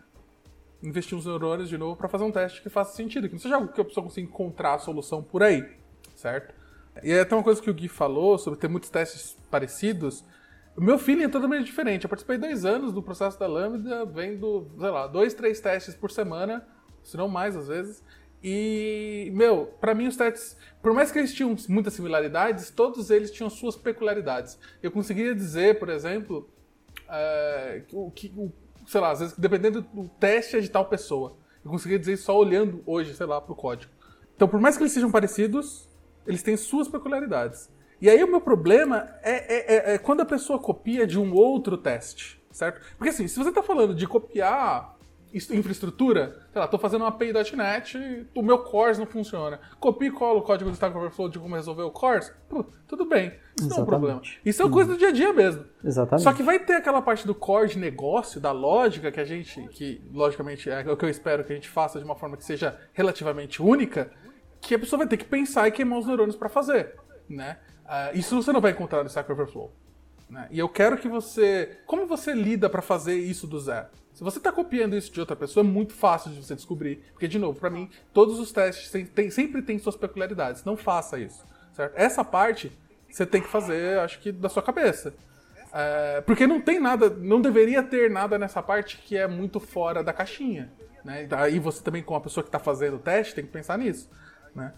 Investir 0.84 1.18
uns 1.18 1.26
neurônios 1.26 1.70
de 1.70 1.78
novo 1.78 1.96
para 1.96 2.10
fazer 2.10 2.24
um 2.24 2.32
teste 2.32 2.62
que 2.62 2.70
faça 2.70 2.96
sentido, 2.96 3.28
que 3.28 3.34
não 3.34 3.40
seja 3.40 3.56
algo 3.56 3.72
que 3.72 3.80
a 3.80 3.86
pessoa 3.86 4.04
consiga 4.04 4.28
encontrar 4.28 4.76
a 4.76 4.80
solução 4.80 5.22
por 5.22 5.44
aí, 5.44 5.66
certo? 6.16 6.54
E 7.04 7.12
é 7.12 7.22
até 7.22 7.36
uma 7.36 7.44
coisa 7.44 7.62
que 7.62 7.70
o 7.70 7.74
Gui 7.74 7.88
falou 7.88 8.38
sobre 8.38 8.60
ter 8.60 8.68
muitos 8.68 8.90
testes 8.90 9.38
parecidos. 9.50 10.24
O 10.76 10.82
meu 10.82 10.98
feeling 10.98 11.24
é 11.24 11.28
totalmente 11.28 11.66
diferente. 11.66 12.04
Eu 12.04 12.10
participei 12.10 12.38
dois 12.38 12.66
anos 12.66 12.92
do 12.92 13.02
processo 13.02 13.40
da 13.40 13.48
Lambda, 13.48 14.06
vendo, 14.06 14.68
sei 14.80 14.90
lá, 14.90 15.08
dois, 15.08 15.34
três 15.34 15.60
testes 15.60 15.96
por 15.96 16.12
semana, 16.12 16.66
se 17.04 17.16
não 17.16 17.28
mais 17.28 17.56
às 17.56 17.68
vezes. 17.68 18.04
E, 18.44 19.32
meu, 19.36 19.68
para 19.80 19.94
mim 19.94 20.08
os 20.08 20.18
testes, 20.18 20.58
por 20.82 20.94
mais 20.94 21.12
que 21.12 21.20
eles 21.20 21.34
tinham 21.34 21.56
muitas 21.70 21.94
similaridades, 21.94 22.72
todos 22.72 23.12
eles 23.12 23.30
tinham 23.32 23.50
suas 23.50 23.76
peculiaridades. 23.76 24.58
Eu 24.82 24.92
conseguiria 24.92 25.36
dizer, 25.36 25.78
por 25.78 25.90
exemplo, 25.90 26.50
é, 27.08 27.84
o 27.94 28.10
que, 28.10 28.34
sei 28.88 29.02
lá, 29.02 29.12
às 29.12 29.20
vezes 29.20 29.38
dependendo 29.38 29.82
do 29.82 30.08
teste 30.20 30.58
é 30.58 30.60
de 30.60 30.70
tal 30.70 30.86
pessoa. 30.86 31.38
Eu 31.64 31.70
conseguiria 31.70 32.00
dizer 32.00 32.18
só 32.18 32.36
olhando 32.36 32.82
hoje, 32.86 33.14
sei 33.14 33.28
lá, 33.28 33.40
pro 33.40 33.54
código. 33.54 33.92
Então, 34.36 34.48
por 34.48 34.60
mais 34.60 34.76
que 34.76 34.82
eles 34.82 34.92
sejam 34.92 35.12
parecidos, 35.12 35.88
eles 36.26 36.42
têm 36.42 36.58
suas 36.58 36.88
peculiaridades. 36.88 37.70
E 38.02 38.10
aí 38.10 38.24
o 38.24 38.28
meu 38.28 38.42
problema 38.42 39.08
é, 39.22 39.32
é, 39.32 39.76
é, 39.76 39.94
é 39.94 39.98
quando 40.00 40.22
a 40.22 40.26
pessoa 40.26 40.58
copia 40.58 41.06
de 41.06 41.20
um 41.20 41.36
outro 41.36 41.78
teste, 41.78 42.42
certo? 42.52 42.82
Porque 42.98 43.10
assim, 43.10 43.28
se 43.28 43.38
você 43.38 43.50
está 43.50 43.62
falando 43.62 43.94
de 43.94 44.08
copiar 44.08 44.98
infraestrutura, 45.34 46.46
sei 46.52 46.60
lá, 46.60 46.66
estou 46.66 46.80
fazendo 46.80 47.02
uma 47.02 47.08
API.NET, 47.08 48.28
o 48.36 48.42
meu 48.42 48.60
CORS 48.60 48.98
não 48.98 49.06
funciona. 49.06 49.60
Copio 49.80 50.08
e 50.08 50.12
colo 50.12 50.40
o 50.40 50.42
código 50.42 50.70
do 50.70 50.74
Stack 50.74 50.96
Overflow 50.96 51.30
de 51.30 51.40
como 51.40 51.56
resolver 51.56 51.84
o 51.84 51.92
CORS, 51.92 52.34
pô, 52.50 52.66
tudo 52.88 53.06
bem. 53.06 53.28
Isso 53.28 53.68
Exatamente. 53.68 53.70
não 53.70 53.78
é 53.78 53.82
um 53.82 53.86
problema. 53.86 54.22
Isso 54.46 54.62
é 54.62 54.66
uma 54.66 54.72
coisa 54.72 54.92
do 54.92 54.98
dia 54.98 55.10
a 55.10 55.12
dia 55.12 55.34
mesmo. 55.34 55.66
Exatamente. 55.84 56.24
Só 56.24 56.34
que 56.34 56.44
vai 56.44 56.60
ter 56.60 56.74
aquela 56.74 57.02
parte 57.02 57.26
do 57.26 57.34
core 57.34 57.70
de 57.70 57.80
negócio, 57.80 58.42
da 58.42 58.52
lógica 58.52 59.12
que 59.12 59.20
a 59.20 59.26
gente, 59.26 59.62
que 59.70 60.02
logicamente 60.12 60.70
é 60.70 60.82
o 60.92 60.98
que 60.98 61.06
eu 61.06 61.10
espero 61.10 61.44
que 61.44 61.54
a 61.54 61.56
gente 61.56 61.70
faça 61.70 62.00
de 62.00 62.06
uma 62.06 62.16
forma 62.16 62.36
que 62.36 62.44
seja 62.44 62.78
relativamente 62.94 63.62
única, 63.62 64.12
que 64.60 64.76
a 64.76 64.80
pessoa 64.80 65.00
vai 65.00 65.08
ter 65.08 65.18
que 65.18 65.26
pensar 65.26 65.68
e 65.68 65.72
queimar 65.72 66.00
os 66.00 66.06
neurônios 66.06 66.36
para 66.36 66.50
fazer, 66.50 66.96
né? 67.28 67.58
Uh, 67.86 68.18
isso 68.18 68.42
você 68.42 68.52
não 68.52 68.62
vai 68.62 68.72
encontrar 68.72 69.04
no 69.04 69.10
Stack 69.10 69.30
Overflow. 69.32 69.74
Né? 70.30 70.48
E 70.50 70.60
eu 70.60 70.70
quero 70.70 70.98
que 70.98 71.10
você... 71.10 71.80
Como 71.86 72.08
você 72.08 72.34
lida 72.34 72.70
para 72.70 72.82
fazer 72.82 73.16
isso 73.16 73.46
do 73.46 73.60
zero? 73.60 73.88
Se 74.22 74.24
você 74.24 74.38
está 74.38 74.52
copiando 74.52 74.96
isso 74.96 75.12
de 75.12 75.20
outra 75.20 75.36
pessoa, 75.36 75.66
é 75.66 75.68
muito 75.68 75.94
fácil 75.94 76.30
de 76.30 76.46
você 76.46 76.54
descobrir. 76.54 77.04
Porque, 77.12 77.28
de 77.28 77.40
novo, 77.40 77.60
para 77.60 77.72
mim, 77.72 77.90
todos 78.14 78.40
os 78.40 78.52
testes 78.52 78.92
tem, 78.92 79.04
tem, 79.04 79.32
sempre 79.32 79.64
têm 79.64 79.80
suas 79.80 79.96
peculiaridades. 79.96 80.64
Não 80.64 80.78
faça 80.78 81.18
isso, 81.18 81.44
certo? 81.74 81.94
Essa 81.96 82.24
parte 82.24 82.72
você 83.10 83.26
tem 83.26 83.42
que 83.42 83.48
fazer, 83.48 83.98
acho 83.98 84.20
que, 84.20 84.32
da 84.32 84.48
sua 84.48 84.62
cabeça. 84.62 85.12
É, 85.74 86.22
porque 86.22 86.46
não 86.46 86.62
tem 86.62 86.80
nada, 86.80 87.10
não 87.10 87.42
deveria 87.42 87.82
ter 87.82 88.12
nada 88.12 88.38
nessa 88.38 88.62
parte 88.62 89.00
que 89.00 89.18
é 89.18 89.26
muito 89.26 89.60
fora 89.60 90.04
da 90.04 90.14
caixinha. 90.14 90.72
Né? 91.04 91.28
Aí 91.32 91.58
você 91.58 91.82
também, 91.82 92.04
como 92.04 92.20
a 92.20 92.22
pessoa 92.22 92.44
que 92.44 92.50
está 92.50 92.60
fazendo 92.60 92.98
o 92.98 93.00
teste, 93.00 93.34
tem 93.34 93.44
que 93.44 93.52
pensar 93.52 93.76
nisso. 93.80 94.08
Né? 94.54 94.72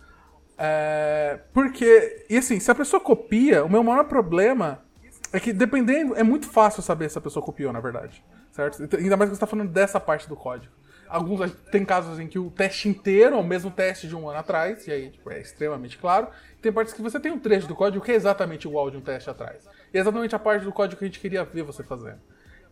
É, 0.58 1.41
porque, 1.51 2.25
e 2.29 2.38
assim, 2.38 2.62
se 2.62 2.71
a 2.71 2.75
pessoa 2.75 3.01
copia, 3.01 3.65
o 3.65 3.69
meu 3.69 3.84
maior 3.84 4.06
problema 4.06 4.86
é 5.34 5.39
que 5.41 5.51
dependendo, 5.51 6.15
é 6.15 6.23
muito 6.23 6.47
fácil 6.47 6.82
saber 6.82 7.10
se 7.10 7.17
a 7.17 7.21
pessoa 7.21 7.43
copiou, 7.43 7.73
na 7.73 7.82
verdade. 7.82 8.23
Certo? 8.53 8.83
Então, 8.83 8.99
ainda 8.99 9.17
mais 9.17 9.31
que 9.31 9.35
você 9.35 9.43
está 9.43 9.47
falando 9.47 9.71
dessa 9.71 9.99
parte 9.99 10.29
do 10.29 10.35
código. 10.35 10.71
Alguns 11.09 11.51
tem 11.71 11.83
casos 11.83 12.19
em 12.19 12.27
que 12.27 12.37
o 12.37 12.51
teste 12.51 12.87
inteiro 12.87 13.35
é 13.35 13.39
o 13.39 13.43
mesmo 13.43 13.71
teste 13.71 14.07
de 14.07 14.15
um 14.15 14.29
ano 14.29 14.37
atrás, 14.39 14.87
e 14.87 14.91
aí 14.91 15.09
tipo, 15.09 15.29
é 15.31 15.41
extremamente 15.41 15.97
claro. 15.97 16.27
Tem 16.61 16.71
partes 16.71 16.93
que 16.93 17.01
você 17.01 17.19
tem 17.19 17.31
um 17.31 17.39
trecho 17.39 17.67
do 17.67 17.75
código 17.75 18.03
que 18.03 18.11
é 18.11 18.15
exatamente 18.15 18.67
igual 18.67 18.91
de 18.91 18.97
um 18.97 19.01
teste 19.01 19.27
atrás. 19.27 19.67
E 19.91 19.97
é 19.97 20.01
exatamente 20.01 20.35
a 20.35 20.39
parte 20.39 20.63
do 20.63 20.71
código 20.71 20.99
que 20.99 21.03
a 21.03 21.07
gente 21.07 21.19
queria 21.19 21.43
ver 21.43 21.63
você 21.63 21.83
fazendo. 21.83 22.19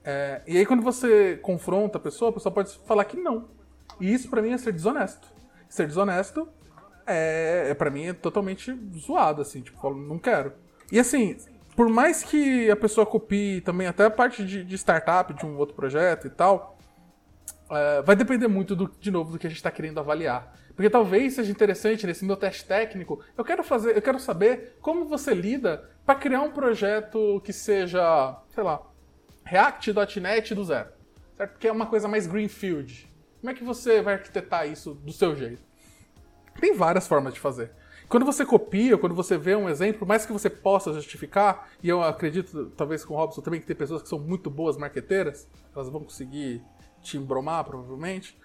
É, 0.04 0.42
e 0.48 0.56
aí 0.58 0.66
quando 0.68 0.84
você 0.84 1.38
confronta 1.42 1.98
a 1.98 2.02
pessoa, 2.02 2.30
a 2.30 2.34
pessoa 2.34 2.54
pode 2.54 2.78
falar 2.86 3.04
que 3.06 3.18
não. 3.18 3.50
E 4.00 4.14
isso 4.14 4.30
para 4.30 4.42
mim 4.42 4.54
é 4.54 4.60
ser 4.60 4.74
desonesto. 4.74 5.28
Ser 5.68 5.88
desonesto 5.88 6.48
é, 7.08 7.70
é 7.72 7.74
para 7.74 7.90
mim 7.90 8.08
é 8.08 8.14
totalmente 8.14 8.72
zoado, 8.96 9.42
assim, 9.42 9.62
tipo, 9.62 9.94
não 9.96 10.20
quero. 10.20 10.54
E 10.92 11.00
assim, 11.00 11.38
por 11.76 11.90
mais 11.90 12.24
que 12.24 12.70
a 12.70 12.76
pessoa 12.76 13.06
copie 13.06 13.62
também 13.62 13.88
até 13.88 14.06
a 14.06 14.10
parte 14.10 14.46
de, 14.46 14.64
de 14.64 14.76
startup 14.76 15.34
de 15.34 15.46
um 15.46 15.58
outro 15.58 15.76
projeto 15.76 16.28
e 16.28 16.30
tal, 16.30 16.78
é, 17.70 18.02
vai 18.02 18.16
depender 18.16 18.48
muito, 18.48 18.76
do, 18.76 18.92
de 19.00 19.10
novo, 19.10 19.32
do 19.32 19.40
que 19.40 19.48
a 19.48 19.50
gente 19.50 19.58
está 19.58 19.72
querendo 19.72 20.00
avaliar. 20.00 20.54
Porque 20.76 20.90
talvez 20.90 21.34
seja 21.34 21.52
interessante 21.52 22.06
nesse 22.06 22.26
meu 22.26 22.36
teste 22.36 22.66
técnico, 22.66 23.24
eu 23.38 23.44
quero 23.44 23.64
fazer, 23.64 23.96
eu 23.96 24.02
quero 24.02 24.20
saber 24.20 24.78
como 24.82 25.06
você 25.06 25.34
lida 25.34 25.90
para 26.06 26.16
criar 26.16 26.42
um 26.42 26.52
projeto 26.52 27.42
que 27.44 27.54
seja, 27.54 28.38
sei 28.50 28.64
lá, 28.64 28.82
React.NET 29.44 30.56
do 30.56 30.64
zero. 30.64 30.90
Certo? 31.38 31.58
Que 31.58 31.68
é 31.68 31.72
uma 31.72 31.86
coisa 31.86 32.08
mais 32.08 32.28
greenfield. 32.28 33.10
Como 33.40 33.52
é 33.52 33.54
que 33.54 33.64
você 33.64 34.02
vai 34.02 34.16
arquitetar 34.16 34.68
isso 34.68 34.94
do 34.94 35.12
seu 35.12 35.36
jeito? 35.36 35.64
Tem 36.60 36.76
várias 36.76 37.08
formas 37.08 37.34
de 37.34 37.40
fazer. 37.40 37.72
Quando 38.12 38.26
você 38.26 38.46
copia, 38.46 38.98
quando 38.98 39.16
você 39.16 39.38
vê 39.38 39.56
um 39.56 39.70
exemplo, 39.70 40.06
mais 40.06 40.26
que 40.26 40.34
você 40.34 40.50
possa 40.50 40.92
justificar, 40.92 41.70
e 41.82 41.88
eu 41.88 42.04
acredito, 42.04 42.70
talvez 42.76 43.06
com 43.06 43.14
o 43.14 43.18
Robson 43.18 43.42
também, 43.42 43.62
que 43.62 43.66
tem 43.66 43.74
pessoas 43.74 44.02
que 44.02 44.10
são 44.10 44.20
muito 44.20 44.50
boas 44.50 44.76
marqueteiras, 44.76 45.48
elas 45.74 45.88
vão 45.88 46.04
conseguir 46.04 46.62
te 47.02 47.16
embromar, 47.16 47.64
provavelmente. 47.64 48.38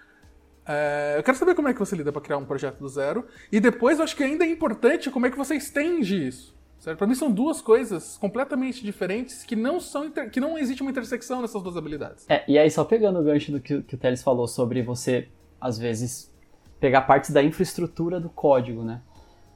É, 0.65 1.15
eu 1.17 1.23
quero 1.23 1.37
saber 1.37 1.53
como 1.53 1.67
é 1.67 1.73
que 1.73 1.79
você 1.79 1.97
lida 1.97 2.13
para 2.13 2.21
criar 2.21 2.37
um 2.37 2.45
projeto 2.45 2.79
do 2.79 2.87
zero. 2.87 3.25
E 3.51 3.59
depois 3.59 3.97
eu 3.97 4.05
acho 4.05 4.15
que 4.15 4.23
ainda 4.23 4.45
é 4.45 4.49
importante 4.49 5.11
como 5.11 5.25
é 5.25 5.29
que 5.29 5.37
você 5.37 5.55
estende 5.55 6.25
isso. 6.25 6.55
Para 6.97 7.05
mim 7.05 7.15
são 7.15 7.29
duas 7.29 7.59
coisas 7.59 8.17
completamente 8.17 8.81
diferentes 8.85 9.43
que 9.43 9.55
não 9.55 9.81
são 9.81 10.09
que 10.31 10.39
não 10.39 10.57
existe 10.57 10.81
uma 10.81 10.91
intersecção 10.91 11.41
nessas 11.41 11.61
duas 11.61 11.75
habilidades. 11.75 12.25
É, 12.29 12.45
e 12.47 12.57
aí 12.57 12.71
só 12.71 12.85
pegando 12.85 13.19
o 13.19 13.23
gancho 13.23 13.51
do 13.51 13.59
que, 13.59 13.81
que 13.81 13.95
o 13.95 13.97
Teles 13.97 14.23
falou 14.23 14.47
sobre 14.47 14.81
você 14.81 15.27
às 15.59 15.77
vezes 15.77 16.33
pegar 16.79 17.01
partes 17.01 17.31
da 17.31 17.43
infraestrutura 17.43 18.19
do 18.19 18.29
código, 18.29 18.83
né? 18.83 19.01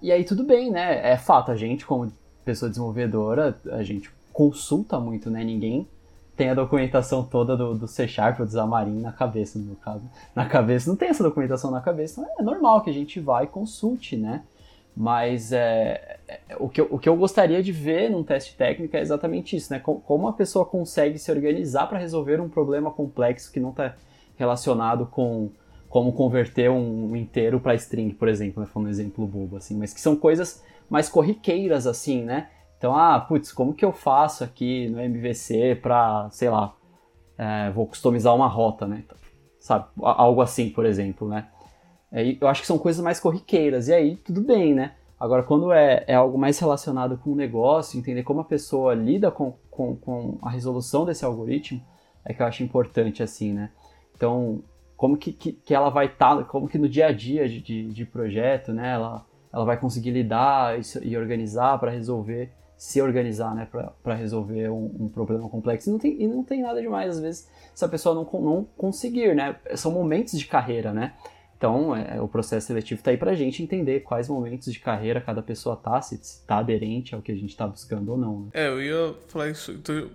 E 0.02 0.12
aí 0.12 0.24
tudo 0.24 0.44
bem, 0.44 0.72
né? 0.72 1.12
É 1.12 1.18
fato, 1.18 1.52
a 1.52 1.56
gente, 1.56 1.86
como 1.86 2.12
pessoa 2.44 2.70
desenvolvedora, 2.70 3.60
a 3.72 3.84
gente 3.84 4.10
consulta 4.34 5.00
muito, 5.00 5.30
né? 5.30 5.44
Ninguém 5.44 5.88
tem 6.36 6.50
a 6.50 6.56
documentação 6.56 7.24
toda 7.24 7.56
do, 7.56 7.76
do 7.76 7.88
C 7.88 8.08
Sharp 8.08 8.40
ou 8.40 8.46
do 8.46 8.52
Xamarin 8.52 9.00
na 9.00 9.12
cabeça, 9.12 9.60
no 9.60 9.76
caso. 9.76 10.10
Na 10.34 10.46
cabeça, 10.46 10.90
não 10.90 10.98
tem 10.98 11.10
essa 11.10 11.24
documentação 11.24 11.70
na 11.70 11.82
cabeça, 11.82 12.22
então 12.22 12.36
é 12.40 12.42
normal 12.42 12.82
que 12.82 12.90
a 12.90 12.94
gente 12.94 13.20
vá 13.20 13.44
e 13.44 13.48
consulte, 13.48 14.18
né? 14.18 14.44
Mas 14.98 15.52
é, 15.52 16.18
é, 16.28 16.40
o, 16.60 16.68
que 16.68 16.82
eu, 16.82 16.88
o 16.90 17.00
que 17.00 17.08
eu 17.08 17.16
gostaria 17.16 17.62
de 17.62 17.72
ver 17.72 18.10
num 18.10 18.24
teste 18.24 18.56
técnico 18.56 18.98
é 18.98 19.02
exatamente 19.02 19.56
isso, 19.56 19.72
né? 19.72 19.80
Como 19.80 20.28
a 20.28 20.34
pessoa 20.34 20.66
consegue 20.66 21.20
se 21.20 21.32
organizar 21.32 21.88
para 21.88 22.00
resolver 22.00 22.42
um 22.42 22.50
problema 22.50 22.92
complexo 22.92 23.52
que 23.52 23.60
não 23.60 23.70
está 23.70 23.96
relacionado 24.36 25.06
com 25.06 25.52
como 25.92 26.14
converter 26.14 26.72
um 26.72 27.14
inteiro 27.18 27.60
para 27.60 27.76
string, 27.76 28.14
por 28.14 28.30
exemplo, 28.30 28.64
né? 28.64 28.70
Foi 28.72 28.82
um 28.82 28.88
exemplo 28.88 29.28
bobo, 29.28 29.58
assim, 29.58 29.78
mas 29.78 29.94
que 29.94 30.00
são 30.00 30.16
coisas 30.16 30.64
mais 30.90 31.10
corriqueiras, 31.10 31.86
assim, 31.86 32.24
né? 32.24 32.48
Então, 32.78 32.96
ah, 32.96 33.20
putz, 33.20 33.52
como 33.52 33.74
que 33.74 33.84
eu 33.84 33.92
faço 33.92 34.42
aqui 34.42 34.88
no 34.88 35.02
MVC 35.02 35.76
para, 35.76 36.30
sei 36.32 36.50
lá, 36.50 36.74
é, 37.38 37.70
vou 37.72 37.86
customizar 37.86 38.34
uma 38.34 38.48
rota, 38.48 38.88
né? 38.88 39.04
Sabe? 39.60 39.86
Algo 40.02 40.42
assim, 40.42 40.70
por 40.70 40.86
exemplo, 40.86 41.28
né? 41.28 41.50
Eu 42.40 42.48
acho 42.48 42.62
que 42.62 42.68
são 42.68 42.80
coisas 42.80 43.04
mais 43.04 43.20
corriqueiras, 43.20 43.90
e 43.90 43.94
aí 43.94 44.16
tudo 44.16 44.40
bem, 44.40 44.74
né? 44.74 44.94
Agora, 45.20 45.44
quando 45.44 45.74
é, 45.74 46.06
é 46.08 46.16
algo 46.16 46.38
mais 46.38 46.58
relacionado 46.58 47.18
com 47.18 47.32
o 47.32 47.36
negócio, 47.36 48.00
entender 48.00 48.24
como 48.24 48.40
a 48.40 48.46
pessoa 48.46 48.94
lida 48.94 49.30
com, 49.30 49.56
com, 49.70 49.98
com 49.98 50.40
a 50.42 50.50
resolução 50.50 51.04
desse 51.04 51.26
algoritmo, 51.26 51.82
é 52.24 52.34
que 52.34 52.42
eu 52.42 52.46
acho 52.46 52.64
importante, 52.64 53.22
assim, 53.22 53.52
né? 53.52 53.72
Então, 54.16 54.64
como 55.02 55.18
que, 55.18 55.34
que, 55.34 55.54
que 55.54 55.74
ela 55.74 55.90
vai 55.90 56.06
estar, 56.06 56.38
tá, 56.38 56.44
como 56.44 56.68
que 56.68 56.78
no 56.78 56.88
dia 56.88 57.08
a 57.08 57.12
dia 57.12 57.50
de, 57.50 57.60
de, 57.60 57.90
de, 57.92 58.06
projeto, 58.06 58.72
né, 58.72 58.94
ela, 58.94 59.26
ela 59.52 59.66
vai 59.66 59.76
conseguir 59.76 60.12
lidar 60.12 60.78
e, 60.80 60.84
e 61.02 61.18
organizar 61.18 61.80
para 61.80 61.90
resolver, 61.90 62.52
se 62.78 63.02
organizar, 63.02 63.56
né, 63.56 63.68
para 64.04 64.14
resolver 64.14 64.70
um, 64.70 64.96
um, 65.00 65.10
problema 65.10 65.50
complexo. 65.50 65.90
E 65.90 65.92
não, 65.92 65.98
tem, 65.98 66.22
e 66.22 66.28
não 66.28 66.44
tem 66.44 66.62
nada 66.62 66.80
demais, 66.80 67.16
às 67.16 67.20
vezes, 67.20 67.50
se 67.74 67.84
a 67.84 67.88
pessoa 67.88 68.14
não, 68.14 68.42
não 68.42 68.64
conseguir, 68.78 69.34
né, 69.34 69.56
são 69.74 69.92
momentos 69.92 70.38
de 70.38 70.46
carreira, 70.46 70.94
né, 70.94 71.16
então, 71.58 71.96
é, 71.96 72.22
o 72.22 72.28
processo 72.28 72.68
seletivo 72.68 73.00
está 73.00 73.10
aí 73.10 73.18
para 73.18 73.32
a 73.32 73.36
gente 73.36 73.64
entender 73.64 74.02
quais 74.02 74.30
momentos 74.30 74.72
de 74.72 74.80
carreira 74.80 75.20
cada 75.20 75.42
pessoa 75.42 75.74
está, 75.74 76.00
se 76.00 76.14
está 76.14 76.58
aderente 76.60 77.16
ao 77.16 77.24
que 77.24 77.32
a 77.32 77.36
gente 77.36 77.50
está 77.50 77.66
buscando 77.66 78.12
ou 78.12 78.18
não. 78.20 78.42
Né? 78.42 78.50
É, 78.54 78.68
eu 78.68 78.82
ia 78.82 79.16
falar 79.28 79.50
isso. 79.50 79.72
Então, 79.72 80.10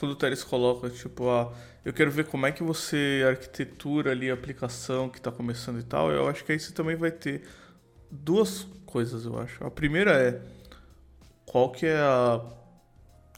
quando 0.00 0.12
o 0.12 0.16
Teres 0.16 0.42
coloca, 0.42 0.88
tipo, 0.88 1.28
a, 1.28 1.52
eu 1.84 1.92
quero 1.92 2.10
ver 2.10 2.24
como 2.24 2.46
é 2.46 2.52
que 2.52 2.62
você 2.62 3.22
arquitetura 3.28 4.10
ali 4.12 4.30
a 4.30 4.34
aplicação 4.34 5.10
que 5.10 5.18
está 5.18 5.30
começando 5.30 5.78
e 5.78 5.82
tal, 5.82 6.10
eu 6.10 6.26
acho 6.26 6.42
que 6.42 6.52
aí 6.52 6.58
você 6.58 6.72
também 6.72 6.96
vai 6.96 7.10
ter 7.10 7.42
duas 8.10 8.66
coisas, 8.86 9.26
eu 9.26 9.38
acho. 9.38 9.62
A 9.62 9.70
primeira 9.70 10.12
é 10.12 10.40
qual 11.44 11.70
que 11.70 11.84
é 11.84 11.98
a 11.98 12.40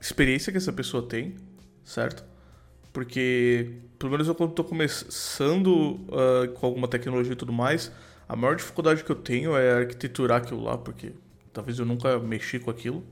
experiência 0.00 0.52
que 0.52 0.58
essa 0.58 0.72
pessoa 0.72 1.02
tem, 1.02 1.34
certo? 1.84 2.24
Porque, 2.92 3.80
pelo 3.98 4.12
menos 4.12 4.28
eu 4.28 4.34
quando 4.34 4.50
estou 4.50 4.64
começando 4.64 5.66
uh, 5.66 6.48
com 6.54 6.66
alguma 6.66 6.86
tecnologia 6.86 7.32
e 7.32 7.36
tudo 7.36 7.52
mais, 7.52 7.90
a 8.28 8.36
maior 8.36 8.54
dificuldade 8.54 9.02
que 9.02 9.10
eu 9.10 9.16
tenho 9.16 9.56
é 9.56 9.80
arquiteturar 9.80 10.42
aquilo 10.42 10.62
lá, 10.62 10.78
porque 10.78 11.12
talvez 11.52 11.80
eu 11.80 11.84
nunca 11.84 12.20
mexi 12.20 12.60
com 12.60 12.70
aquilo. 12.70 13.02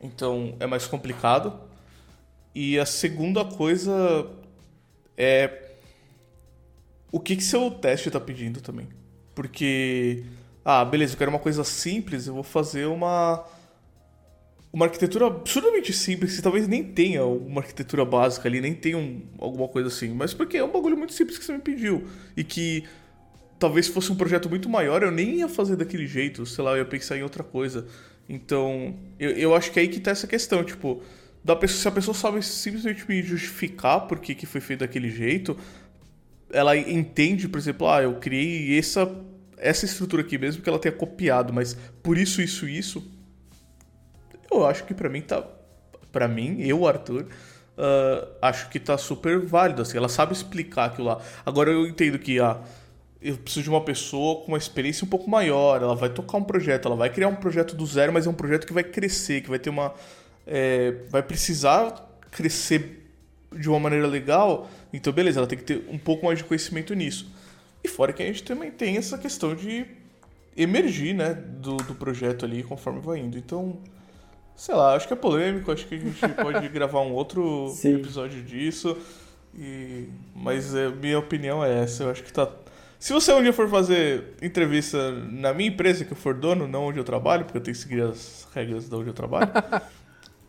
Então 0.00 0.56
é 0.58 0.66
mais 0.66 0.86
complicado. 0.86 1.71
E 2.54 2.78
a 2.78 2.86
segunda 2.86 3.44
coisa 3.44 4.30
é 5.16 5.70
o 7.10 7.20
que, 7.20 7.36
que 7.36 7.44
seu 7.44 7.70
teste 7.70 8.08
está 8.08 8.20
pedindo 8.20 8.60
também. 8.60 8.88
Porque, 9.34 10.24
ah, 10.64 10.84
beleza, 10.84 11.14
eu 11.14 11.18
quero 11.18 11.30
uma 11.30 11.38
coisa 11.38 11.64
simples, 11.64 12.26
eu 12.26 12.34
vou 12.34 12.42
fazer 12.42 12.86
uma 12.86 13.44
uma 14.72 14.86
arquitetura 14.86 15.26
absurdamente 15.26 15.92
simples, 15.92 16.34
que 16.34 16.42
talvez 16.42 16.66
nem 16.66 16.82
tenha 16.82 17.24
uma 17.26 17.60
arquitetura 17.60 18.06
básica 18.06 18.48
ali, 18.48 18.58
nem 18.58 18.72
tenha 18.72 18.96
um, 18.96 19.20
alguma 19.38 19.68
coisa 19.68 19.88
assim, 19.88 20.14
mas 20.14 20.32
porque 20.32 20.56
é 20.56 20.64
um 20.64 20.72
bagulho 20.72 20.96
muito 20.96 21.12
simples 21.12 21.36
que 21.36 21.44
você 21.44 21.52
me 21.52 21.58
pediu. 21.58 22.08
E 22.34 22.42
que 22.42 22.84
talvez 23.58 23.86
fosse 23.86 24.10
um 24.10 24.14
projeto 24.14 24.48
muito 24.48 24.70
maior, 24.70 25.02
eu 25.02 25.10
nem 25.10 25.36
ia 25.36 25.48
fazer 25.48 25.76
daquele 25.76 26.06
jeito, 26.06 26.46
sei 26.46 26.64
lá, 26.64 26.72
eu 26.72 26.78
ia 26.78 26.84
pensar 26.86 27.18
em 27.18 27.22
outra 27.22 27.44
coisa. 27.44 27.86
Então, 28.26 28.96
eu, 29.18 29.30
eu 29.32 29.54
acho 29.54 29.70
que 29.70 29.78
é 29.78 29.82
aí 29.82 29.88
que 29.88 30.00
tá 30.00 30.10
essa 30.10 30.26
questão, 30.26 30.64
tipo, 30.64 31.02
da 31.44 31.56
pessoa, 31.56 31.80
se 31.80 31.88
a 31.88 31.90
pessoa 31.90 32.14
sabe 32.14 32.42
simplesmente 32.42 33.04
me 33.08 33.22
justificar 33.22 34.02
por 34.02 34.18
que, 34.18 34.34
que 34.34 34.46
foi 34.46 34.60
feito 34.60 34.80
daquele 34.80 35.10
jeito, 35.10 35.56
ela 36.52 36.76
entende, 36.76 37.48
por 37.48 37.58
exemplo, 37.58 37.88
ah, 37.88 38.02
eu 38.02 38.14
criei 38.16 38.78
essa, 38.78 39.10
essa 39.56 39.84
estrutura 39.84 40.22
aqui 40.22 40.38
mesmo 40.38 40.62
que 40.62 40.68
ela 40.68 40.78
tenha 40.78 40.92
copiado, 40.92 41.52
mas 41.52 41.76
por 42.02 42.16
isso, 42.18 42.42
isso, 42.42 42.68
isso, 42.68 43.02
eu 44.50 44.66
acho 44.66 44.84
que 44.84 44.92
para 44.92 45.08
mim 45.08 45.22
tá. 45.22 45.42
para 46.12 46.28
mim, 46.28 46.58
eu, 46.60 46.86
Arthur, 46.86 47.22
uh, 47.22 48.28
acho 48.40 48.68
que 48.68 48.78
tá 48.78 48.98
super 48.98 49.40
válido. 49.40 49.82
Assim, 49.82 49.96
ela 49.96 50.08
sabe 50.08 50.32
explicar 50.32 50.86
aquilo 50.86 51.08
lá. 51.08 51.20
Agora 51.44 51.70
eu 51.70 51.86
entendo 51.86 52.18
que 52.18 52.38
ah, 52.38 52.60
eu 53.20 53.36
preciso 53.38 53.64
de 53.64 53.70
uma 53.70 53.82
pessoa 53.82 54.42
com 54.42 54.48
uma 54.48 54.58
experiência 54.58 55.04
um 55.04 55.08
pouco 55.08 55.28
maior. 55.30 55.82
Ela 55.82 55.94
vai 55.94 56.10
tocar 56.10 56.36
um 56.36 56.44
projeto, 56.44 56.86
ela 56.86 56.96
vai 56.96 57.10
criar 57.10 57.28
um 57.28 57.36
projeto 57.36 57.74
do 57.74 57.86
zero, 57.86 58.12
mas 58.12 58.26
é 58.26 58.30
um 58.30 58.34
projeto 58.34 58.66
que 58.66 58.72
vai 58.72 58.84
crescer, 58.84 59.40
que 59.40 59.48
vai 59.48 59.58
ter 59.58 59.70
uma. 59.70 59.94
É, 60.46 60.92
vai 61.08 61.22
precisar 61.22 62.08
crescer 62.30 63.08
de 63.54 63.68
uma 63.68 63.78
maneira 63.78 64.06
legal. 64.06 64.70
Então, 64.92 65.12
beleza, 65.12 65.40
ela 65.40 65.46
tem 65.46 65.58
que 65.58 65.64
ter 65.64 65.84
um 65.88 65.98
pouco 65.98 66.26
mais 66.26 66.38
de 66.38 66.44
conhecimento 66.44 66.94
nisso. 66.94 67.30
E 67.84 67.88
fora 67.88 68.12
que 68.12 68.22
a 68.22 68.26
gente 68.26 68.42
também 68.42 68.70
tem 68.70 68.96
essa 68.96 69.18
questão 69.18 69.54
de 69.54 69.86
emergir, 70.56 71.14
né, 71.14 71.34
do, 71.34 71.76
do 71.76 71.94
projeto 71.94 72.44
ali 72.44 72.62
conforme 72.62 73.00
vai 73.00 73.18
indo. 73.18 73.38
Então, 73.38 73.78
Sei 74.54 74.74
lá, 74.74 74.94
acho 74.94 75.06
que 75.06 75.12
é 75.12 75.16
polêmico, 75.16 75.72
acho 75.72 75.86
que 75.86 75.94
a 75.94 75.98
gente 75.98 76.28
pode 76.40 76.68
gravar 76.68 77.00
um 77.00 77.12
outro 77.12 77.68
Sim. 77.74 77.96
episódio 77.96 78.42
disso. 78.42 78.96
E... 79.54 80.08
Mas 80.34 80.74
é, 80.74 80.88
minha 80.88 81.18
opinião 81.18 81.64
é 81.64 81.82
essa, 81.82 82.04
eu 82.04 82.10
acho 82.10 82.22
que 82.22 82.32
tá. 82.32 82.48
Se 82.98 83.12
você 83.12 83.32
um 83.32 83.42
dia 83.42 83.52
for 83.52 83.68
fazer 83.68 84.34
entrevista 84.40 85.10
na 85.10 85.52
minha 85.52 85.68
empresa 85.68 86.04
que 86.04 86.12
eu 86.12 86.16
for 86.16 86.34
dono, 86.34 86.68
não 86.68 86.84
onde 86.84 86.98
eu 86.98 87.04
trabalho, 87.04 87.44
porque 87.44 87.58
eu 87.58 87.62
tenho 87.62 87.74
que 87.76 87.82
seguir 87.82 88.02
as 88.02 88.46
regras 88.54 88.88
de 88.88 88.94
onde 88.94 89.08
eu 89.08 89.12
trabalho, 89.12 89.50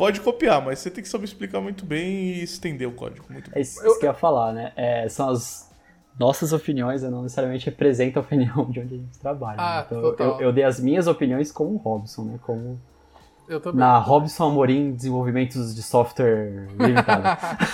pode 0.04 0.20
copiar, 0.20 0.62
mas 0.62 0.80
você 0.80 0.92
tem 0.92 1.02
que 1.02 1.10
saber 1.10 1.24
explicar 1.24 1.62
muito 1.62 1.86
bem 1.86 2.12
e 2.12 2.44
estender 2.44 2.86
o 2.86 2.92
código 2.92 3.26
muito 3.30 3.50
bem. 3.50 3.60
É 3.60 3.62
isso, 3.62 3.80
isso 3.88 3.98
que 4.00 4.06
eu 4.06 4.10
ia 4.10 4.14
falar, 4.14 4.52
né? 4.52 4.74
É, 4.76 5.08
são 5.08 5.30
as 5.30 5.72
nossas 6.20 6.52
opiniões 6.52 7.04
não 7.04 7.24
necessariamente 7.24 7.68
representam 7.68 8.22
a 8.22 8.26
opinião 8.26 8.70
de 8.70 8.82
onde 8.82 8.96
a 8.96 8.98
gente 8.98 9.18
trabalha. 9.18 9.56
Ah, 9.58 9.80
né? 9.80 9.86
Então 9.88 10.16
eu, 10.20 10.42
eu, 10.42 10.52
dei 10.52 10.66
as 10.66 10.78
minhas 10.78 11.08
opiniões 11.08 11.54
como 11.54 11.78
Robson, 11.78 12.26
né? 12.26 12.40
Como 12.42 12.82
eu 13.48 13.62
também. 13.62 13.80
Na 13.80 13.98
Robson 13.98 14.50
Amorim 14.50 14.92
Desenvolvimentos 14.92 15.74
de 15.74 15.82
Software 15.82 16.68
Limitado. 16.78 17.24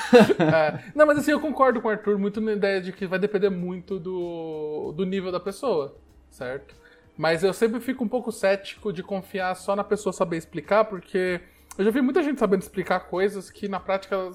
é, 0.39 0.83
não, 0.93 1.07
mas 1.07 1.17
assim, 1.17 1.31
eu 1.31 1.39
concordo 1.39 1.81
com 1.81 1.87
o 1.87 1.91
Arthur 1.91 2.19
muito 2.19 2.39
na 2.39 2.53
ideia 2.53 2.79
de 2.79 2.91
que 2.93 3.07
vai 3.07 3.17
depender 3.17 3.49
muito 3.49 3.99
do, 3.99 4.93
do 4.95 5.03
nível 5.03 5.31
da 5.31 5.39
pessoa, 5.39 5.95
certo? 6.29 6.75
Mas 7.17 7.43
eu 7.43 7.53
sempre 7.53 7.79
fico 7.79 8.03
um 8.03 8.07
pouco 8.07 8.31
cético 8.31 8.93
de 8.93 9.01
confiar 9.01 9.55
só 9.55 9.75
na 9.75 9.83
pessoa 9.83 10.13
saber 10.13 10.37
explicar, 10.37 10.85
porque 10.85 11.41
eu 11.79 11.85
já 11.85 11.91
vi 11.91 12.01
muita 12.01 12.21
gente 12.21 12.37
sabendo 12.37 12.61
explicar 12.61 12.99
coisas 12.99 13.49
que 13.49 13.69
na 13.69 13.79
prática 13.79 14.31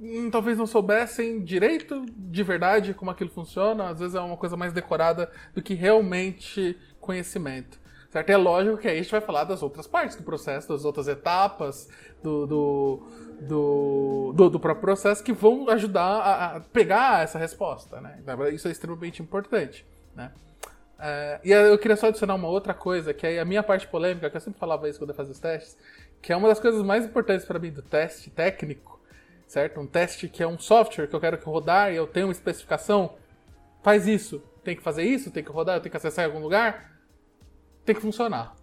hum, 0.00 0.28
talvez 0.32 0.58
não 0.58 0.66
soubessem 0.66 1.44
direito 1.44 2.04
de 2.08 2.42
verdade 2.42 2.92
como 2.92 3.08
aquilo 3.08 3.30
funciona. 3.30 3.88
Às 3.88 4.00
vezes 4.00 4.16
é 4.16 4.20
uma 4.20 4.36
coisa 4.36 4.56
mais 4.56 4.72
decorada 4.72 5.30
do 5.54 5.62
que 5.62 5.74
realmente 5.74 6.76
conhecimento. 6.98 7.78
Certo? 8.10 8.30
É 8.30 8.36
lógico 8.36 8.78
que 8.78 8.88
aí 8.88 8.98
a 8.98 9.00
gente 9.00 9.12
vai 9.12 9.20
falar 9.20 9.44
das 9.44 9.62
outras 9.62 9.86
partes 9.86 10.16
do 10.16 10.24
processo, 10.24 10.68
das 10.68 10.84
outras 10.84 11.06
etapas 11.06 11.88
do, 12.20 12.44
do, 12.48 13.02
do, 13.42 14.32
do, 14.34 14.50
do 14.50 14.58
próprio 14.58 14.82
processo 14.82 15.22
que 15.22 15.32
vão 15.32 15.70
ajudar 15.70 16.02
a, 16.02 16.56
a, 16.56 16.60
pegar 16.60 17.22
essa 17.22 17.38
resposta. 17.38 18.00
Né? 18.00 18.18
Isso 18.52 18.66
é 18.66 18.72
extremamente 18.72 19.22
importante. 19.22 19.86
Né? 20.16 20.32
É, 20.98 21.40
e 21.44 21.52
eu 21.52 21.78
queria 21.78 21.96
só 21.96 22.08
adicionar 22.08 22.34
uma 22.34 22.48
outra 22.48 22.74
coisa, 22.74 23.14
que 23.14 23.26
é 23.26 23.38
a 23.38 23.44
minha 23.44 23.62
parte 23.62 23.86
polêmica, 23.86 24.28
que 24.28 24.36
eu 24.36 24.40
sempre 24.40 24.58
falava 24.58 24.88
isso 24.88 24.98
quando 24.98 25.10
eu 25.10 25.16
fazia 25.16 25.32
os 25.32 25.38
testes, 25.38 25.78
que 26.20 26.32
é 26.32 26.36
uma 26.36 26.48
das 26.48 26.60
coisas 26.60 26.82
mais 26.82 27.04
importantes 27.04 27.46
para 27.46 27.58
mim 27.58 27.70
do 27.70 27.82
teste 27.82 28.30
técnico, 28.30 29.00
certo? 29.46 29.80
Um 29.80 29.86
teste 29.86 30.28
que 30.28 30.42
é 30.42 30.46
um 30.46 30.58
software 30.58 31.06
que 31.06 31.14
eu 31.14 31.20
quero 31.20 31.38
que 31.38 31.44
rodar 31.44 31.92
e 31.92 31.96
eu 31.96 32.06
tenho 32.06 32.26
uma 32.26 32.32
especificação, 32.32 33.16
faz 33.82 34.06
isso, 34.06 34.42
tem 34.62 34.76
que 34.76 34.82
fazer 34.82 35.02
isso, 35.02 35.30
tem 35.30 35.42
que 35.42 35.50
rodar, 35.50 35.76
eu 35.76 35.80
tenho 35.80 35.90
que 35.90 35.96
acessar 35.96 36.24
em 36.24 36.28
algum 36.28 36.40
lugar, 36.40 36.98
tem 37.84 37.94
que 37.94 38.00
funcionar. 38.00 38.54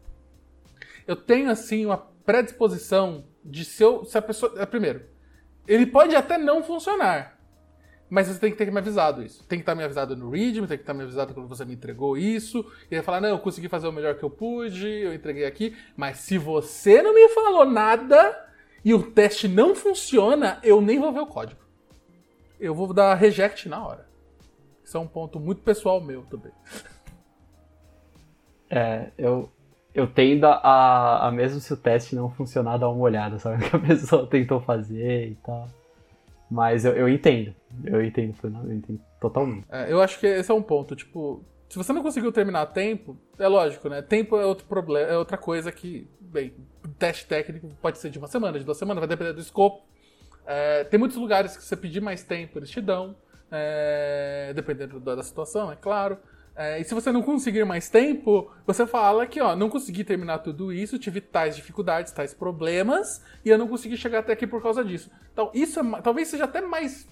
Eu 1.08 1.16
tenho, 1.16 1.50
assim, 1.50 1.86
uma 1.86 1.98
predisposição 1.98 3.26
de 3.44 3.64
se, 3.64 3.82
eu, 3.82 4.04
se 4.06 4.18
a 4.18 4.22
pessoa. 4.22 4.54
É, 4.58 4.66
primeiro, 4.66 5.06
ele 5.68 5.86
pode 5.86 6.16
até 6.16 6.38
não 6.38 6.64
funcionar. 6.64 7.37
Mas 8.10 8.28
você 8.28 8.40
tem 8.40 8.52
que 8.52 8.58
ter 8.58 8.72
me 8.72 8.78
avisado 8.80 9.22
isso. 9.22 9.44
Tem 9.46 9.60
que 9.60 9.64
estar 9.64 9.76
me 9.76 9.84
avisado 9.84 10.16
no 10.16 10.30
readme, 10.30 10.68
tem 10.68 10.78
que 10.78 10.84
estar 10.84 10.94
me 10.94 11.04
avisado 11.04 11.34
quando 11.34 11.48
você 11.48 11.66
me 11.66 11.74
entregou 11.74 12.18
isso. 12.18 12.66
E 12.90 12.96
aí 12.96 13.02
falar, 13.02 13.20
não, 13.20 13.30
eu 13.30 13.40
consegui 13.40 13.68
fazer 13.68 13.88
o 13.88 13.92
melhor 13.92 14.16
que 14.16 14.24
eu 14.24 14.30
pude, 14.30 14.88
eu 14.88 15.14
entreguei 15.14 15.46
aqui. 15.46 15.76
Mas 15.96 16.20
se 16.20 16.38
você 16.38 17.02
não 17.02 17.14
me 17.14 17.28
falou 17.30 17.66
nada 17.66 18.46
e 18.84 18.94
o 18.94 19.12
teste 19.12 19.48
não 19.48 19.76
funciona, 19.76 20.60
eu 20.64 20.82
nem 20.82 21.00
vou 21.00 21.12
ver 21.12 21.20
o 21.20 21.28
código. 21.28 21.60
Eu 22.60 22.74
vou 22.74 22.94
dar 22.94 23.14
reject 23.16 23.68
na 23.68 23.86
hora. 23.86 24.08
Isso 24.84 24.96
é 24.96 25.00
um 25.00 25.08
ponto 25.08 25.38
muito 25.38 25.62
pessoal 25.62 26.00
meu 26.00 26.24
também. 26.24 26.52
É, 28.70 29.12
eu, 29.18 29.52
eu 29.94 30.08
tendo 30.08 30.46
a, 30.46 31.28
a, 31.28 31.32
mesmo 31.32 31.60
se 31.60 31.74
o 31.74 31.78
teste 31.78 32.16
não 32.16 32.30
funcionar, 32.30 32.78
dar 32.78 32.90
uma 32.90 33.04
olhada, 33.04 33.38
sabe? 33.38 33.64
O 33.68 33.70
que 33.70 33.76
a 33.76 33.80
pessoa 33.80 34.28
tentou 34.28 34.62
fazer 34.62 35.32
e 35.32 35.36
tal. 35.36 35.68
Mas 36.50 36.86
eu, 36.86 36.94
eu 36.94 37.10
entendo. 37.10 37.54
Eu 37.84 38.04
entendo, 38.04 38.36
eu 38.44 38.74
entendo 38.74 39.00
totalmente. 39.20 39.66
É, 39.70 39.92
eu 39.92 40.02
acho 40.02 40.20
que 40.20 40.26
esse 40.26 40.50
é 40.50 40.54
um 40.54 40.62
ponto, 40.62 40.96
tipo, 40.96 41.44
se 41.70 41.78
você 41.78 41.92
não 41.92 42.02
conseguiu 42.02 42.32
terminar 42.32 42.62
a 42.62 42.66
tempo, 42.66 43.18
é 43.38 43.48
lógico, 43.48 43.90
né? 43.90 44.02
Tempo 44.02 44.38
é 44.38 44.46
outro 44.46 44.66
problema, 44.66 45.10
é 45.10 45.18
outra 45.18 45.38
coisa 45.38 45.72
que, 45.72 46.10
bem, 46.20 46.54
teste 46.98 47.26
técnico 47.26 47.70
pode 47.82 47.98
ser 47.98 48.10
de 48.10 48.18
uma 48.18 48.28
semana, 48.28 48.58
de 48.58 48.66
duas 48.66 48.78
semanas, 48.78 49.02
vai 49.02 49.08
depender 49.08 49.34
do 49.34 49.42
escopo. 49.42 49.86
É, 50.46 50.86
tem 50.86 50.98
muitos 50.98 51.18
lugares 51.18 51.58
que 51.58 51.64
você 51.64 51.76
pedir 51.76 52.02
mais 52.02 52.24
tempo, 52.24 52.58
eles 52.58 52.70
te 52.70 52.80
dão, 52.80 53.16
é, 53.52 54.54
dependendo 54.56 55.00
da, 55.00 55.16
da 55.16 55.24
situação, 55.24 55.72
é 55.72 55.76
claro. 55.76 56.18
É, 56.58 56.82
e 56.82 56.84
se 56.84 56.96
você 56.96 57.12
não 57.12 57.22
conseguir 57.22 57.64
mais 57.66 57.88
tempo, 57.88 58.52
você 58.66 58.88
fala 58.88 59.28
que, 59.28 59.40
ó, 59.40 59.56
não 59.56 59.70
consegui 59.70 60.04
terminar 60.04 60.40
tudo 60.40 60.74
isso, 60.74 60.98
tive 60.98 61.22
tais 61.22 61.56
dificuldades, 61.56 62.12
tais 62.12 62.34
problemas, 62.34 63.24
e 63.46 63.50
eu 63.50 63.60
não 63.60 63.68
consegui 63.68 63.96
chegar 63.96 64.20
até 64.20 64.34
aqui 64.34 64.48
por 64.48 64.60
causa 64.60 64.84
disso. 64.84 65.12
Então, 65.32 65.52
isso 65.54 65.80
é, 65.80 66.02
talvez 66.02 66.30
seja 66.30 66.46
até 66.46 66.60
mais 66.60 67.08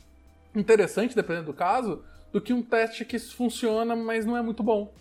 interessante, 0.55 1.15
dependendo 1.15 1.45
do 1.45 1.53
caso, 1.53 2.03
do 2.33 2.41
que 2.41 2.53
um 2.53 2.63
teste 2.63 3.05
que 3.05 3.19
funciona, 3.19 3.95
mas 3.95 4.25
não 4.25 4.35
é 4.35 4.41
muito 4.41 4.63
bom. 4.63 4.91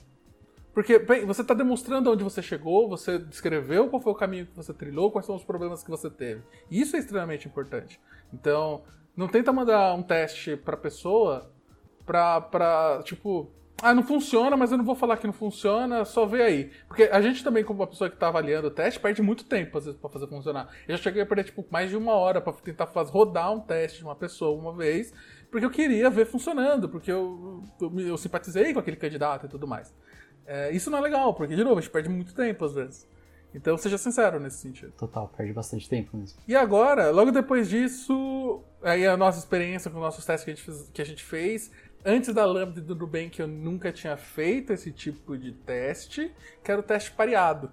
Porque 0.75 0.99
bem, 0.99 1.25
você 1.25 1.41
está 1.41 1.55
demonstrando 1.55 2.13
onde 2.13 2.23
você 2.23 2.43
chegou, 2.43 2.87
você 2.87 3.19
descreveu 3.19 3.89
qual 3.89 4.03
foi 4.03 4.13
o 4.13 4.17
caminho 4.17 4.45
que 4.45 4.55
você 4.55 4.75
trilhou, 4.75 5.11
quais 5.11 5.25
são 5.25 5.37
os 5.37 5.45
problemas 5.45 5.83
que 5.83 5.89
você 5.89 6.11
teve. 6.11 6.43
Isso 6.71 6.97
é 6.97 6.99
extremamente 6.99 7.49
importante. 7.49 7.99
Então, 8.31 8.83
não 9.17 9.27
tenta 9.27 9.53
mandar 9.55 9.95
um 9.95 10.03
teste 10.03 10.55
para 10.55 10.77
pessoa 10.77 11.51
pra, 12.05 13.01
tipo, 13.05 13.51
ah, 13.85 13.95
não 13.95 14.03
funciona, 14.03 14.57
mas 14.57 14.73
eu 14.73 14.79
não 14.79 14.85
vou 14.85 14.95
falar 14.95 15.19
que 15.19 15.27
não 15.27 15.33
funciona, 15.35 16.07
só 16.07 16.25
vê 16.25 16.43
aí. 16.43 16.71
Porque 16.89 17.03
a 17.05 17.21
gente 17.21 17.45
também, 17.45 17.63
como 17.63 17.81
uma 17.81 17.87
pessoa 17.87 18.09
que 18.09 18.17
tá 18.17 18.29
avaliando 18.29 18.69
o 18.69 18.71
teste, 18.71 18.99
perde 18.99 19.21
muito 19.21 19.45
tempo, 19.45 19.77
às 19.77 19.85
vezes, 19.85 20.01
pra 20.01 20.09
fazer 20.09 20.27
funcionar. 20.27 20.69
Eu 20.89 20.97
já 20.97 21.03
cheguei 21.03 21.21
a 21.21 21.27
perder, 21.27 21.45
tipo, 21.45 21.67
mais 21.71 21.91
de 21.91 21.97
uma 21.97 22.15
hora 22.15 22.41
para 22.41 22.55
tentar 22.55 22.87
fazer, 22.87 23.13
rodar 23.13 23.53
um 23.53 23.61
teste 23.61 23.99
de 23.99 24.05
uma 24.05 24.17
pessoa 24.17 24.59
uma 24.59 24.73
vez, 24.73 25.13
porque 25.51 25.67
eu 25.67 25.71
queria 25.71 26.09
ver 26.09 26.25
funcionando, 26.25 26.89
porque 26.89 27.13
eu, 27.13 27.63
eu, 27.79 28.01
eu 28.01 28.17
simpatizei 28.17 28.73
com 28.73 28.81
aquele 28.81 28.97
candidato 28.97 29.45
e 29.45 29.49
tudo 29.51 29.69
mais. 29.69 29.95
É, 30.47 30.71
isso 30.73 30.91
não 30.91 30.99
é 30.99 31.03
legal, 31.03 31.35
porque, 31.35 31.55
de 31.55 31.63
novo, 31.63 31.79
a 31.79 31.81
gente 31.83 31.91
perde 31.91 32.09
muito 32.09 32.35
tempo, 32.35 32.65
às 32.65 32.73
vezes. 32.73 33.07
Então, 33.55 33.77
seja 33.77 33.97
sincero 33.97 34.41
nesse 34.41 34.57
sentido. 34.59 34.93
Total, 34.93 35.29
perde 35.37 35.53
bastante 35.53 35.89
tempo 35.89 36.17
mesmo. 36.17 36.41
E 36.49 36.57
agora, 36.57 37.11
logo 37.11 37.31
depois 37.31 37.69
disso, 37.69 38.63
aí 38.83 39.07
a 39.07 39.17
nossa 39.17 39.39
experiência 39.39 39.91
com 39.91 39.99
os 39.99 40.03
nossos 40.03 40.25
testes 40.25 40.45
que 40.45 40.51
a 40.51 40.55
gente 40.55 40.65
fez, 40.65 40.91
que 40.93 41.03
a 41.03 41.05
gente 41.05 41.23
fez 41.23 41.71
Antes 42.05 42.35
da 42.35 42.45
Lambda 42.45 42.83
do 42.83 42.95
Nubank, 42.95 43.41
eu 43.41 43.49
nunca 43.49 43.91
tinha 43.91 44.17
feito 44.17 44.73
esse 44.73 44.93
tipo 44.93 45.39
de 45.39 45.53
teste, 45.53 46.31
que 46.63 46.71
era 46.71 46.81
o 46.81 46.85
teste 46.85 47.11
pareado. 47.13 47.73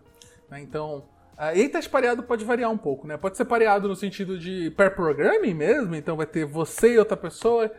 Né? 0.50 0.62
Então, 0.62 1.04
Uh, 1.42 1.58
e 1.58 1.68
teste 1.68 1.90
pareado 1.90 2.22
pode 2.22 2.46
variar 2.46 2.70
um 2.70 2.78
pouco, 2.78 3.08
né? 3.08 3.18
Pode 3.18 3.36
ser 3.36 3.46
pareado 3.46 3.88
no 3.88 3.96
sentido 3.96 4.38
de 4.38 4.70
pair 4.72 4.94
programming 4.94 5.56
mesmo, 5.56 5.96
então 5.96 6.16
vai 6.16 6.28
ter 6.28 6.46
você 6.46 6.94
e 6.94 7.00
outra 7.00 7.18
pessoa, 7.18 7.72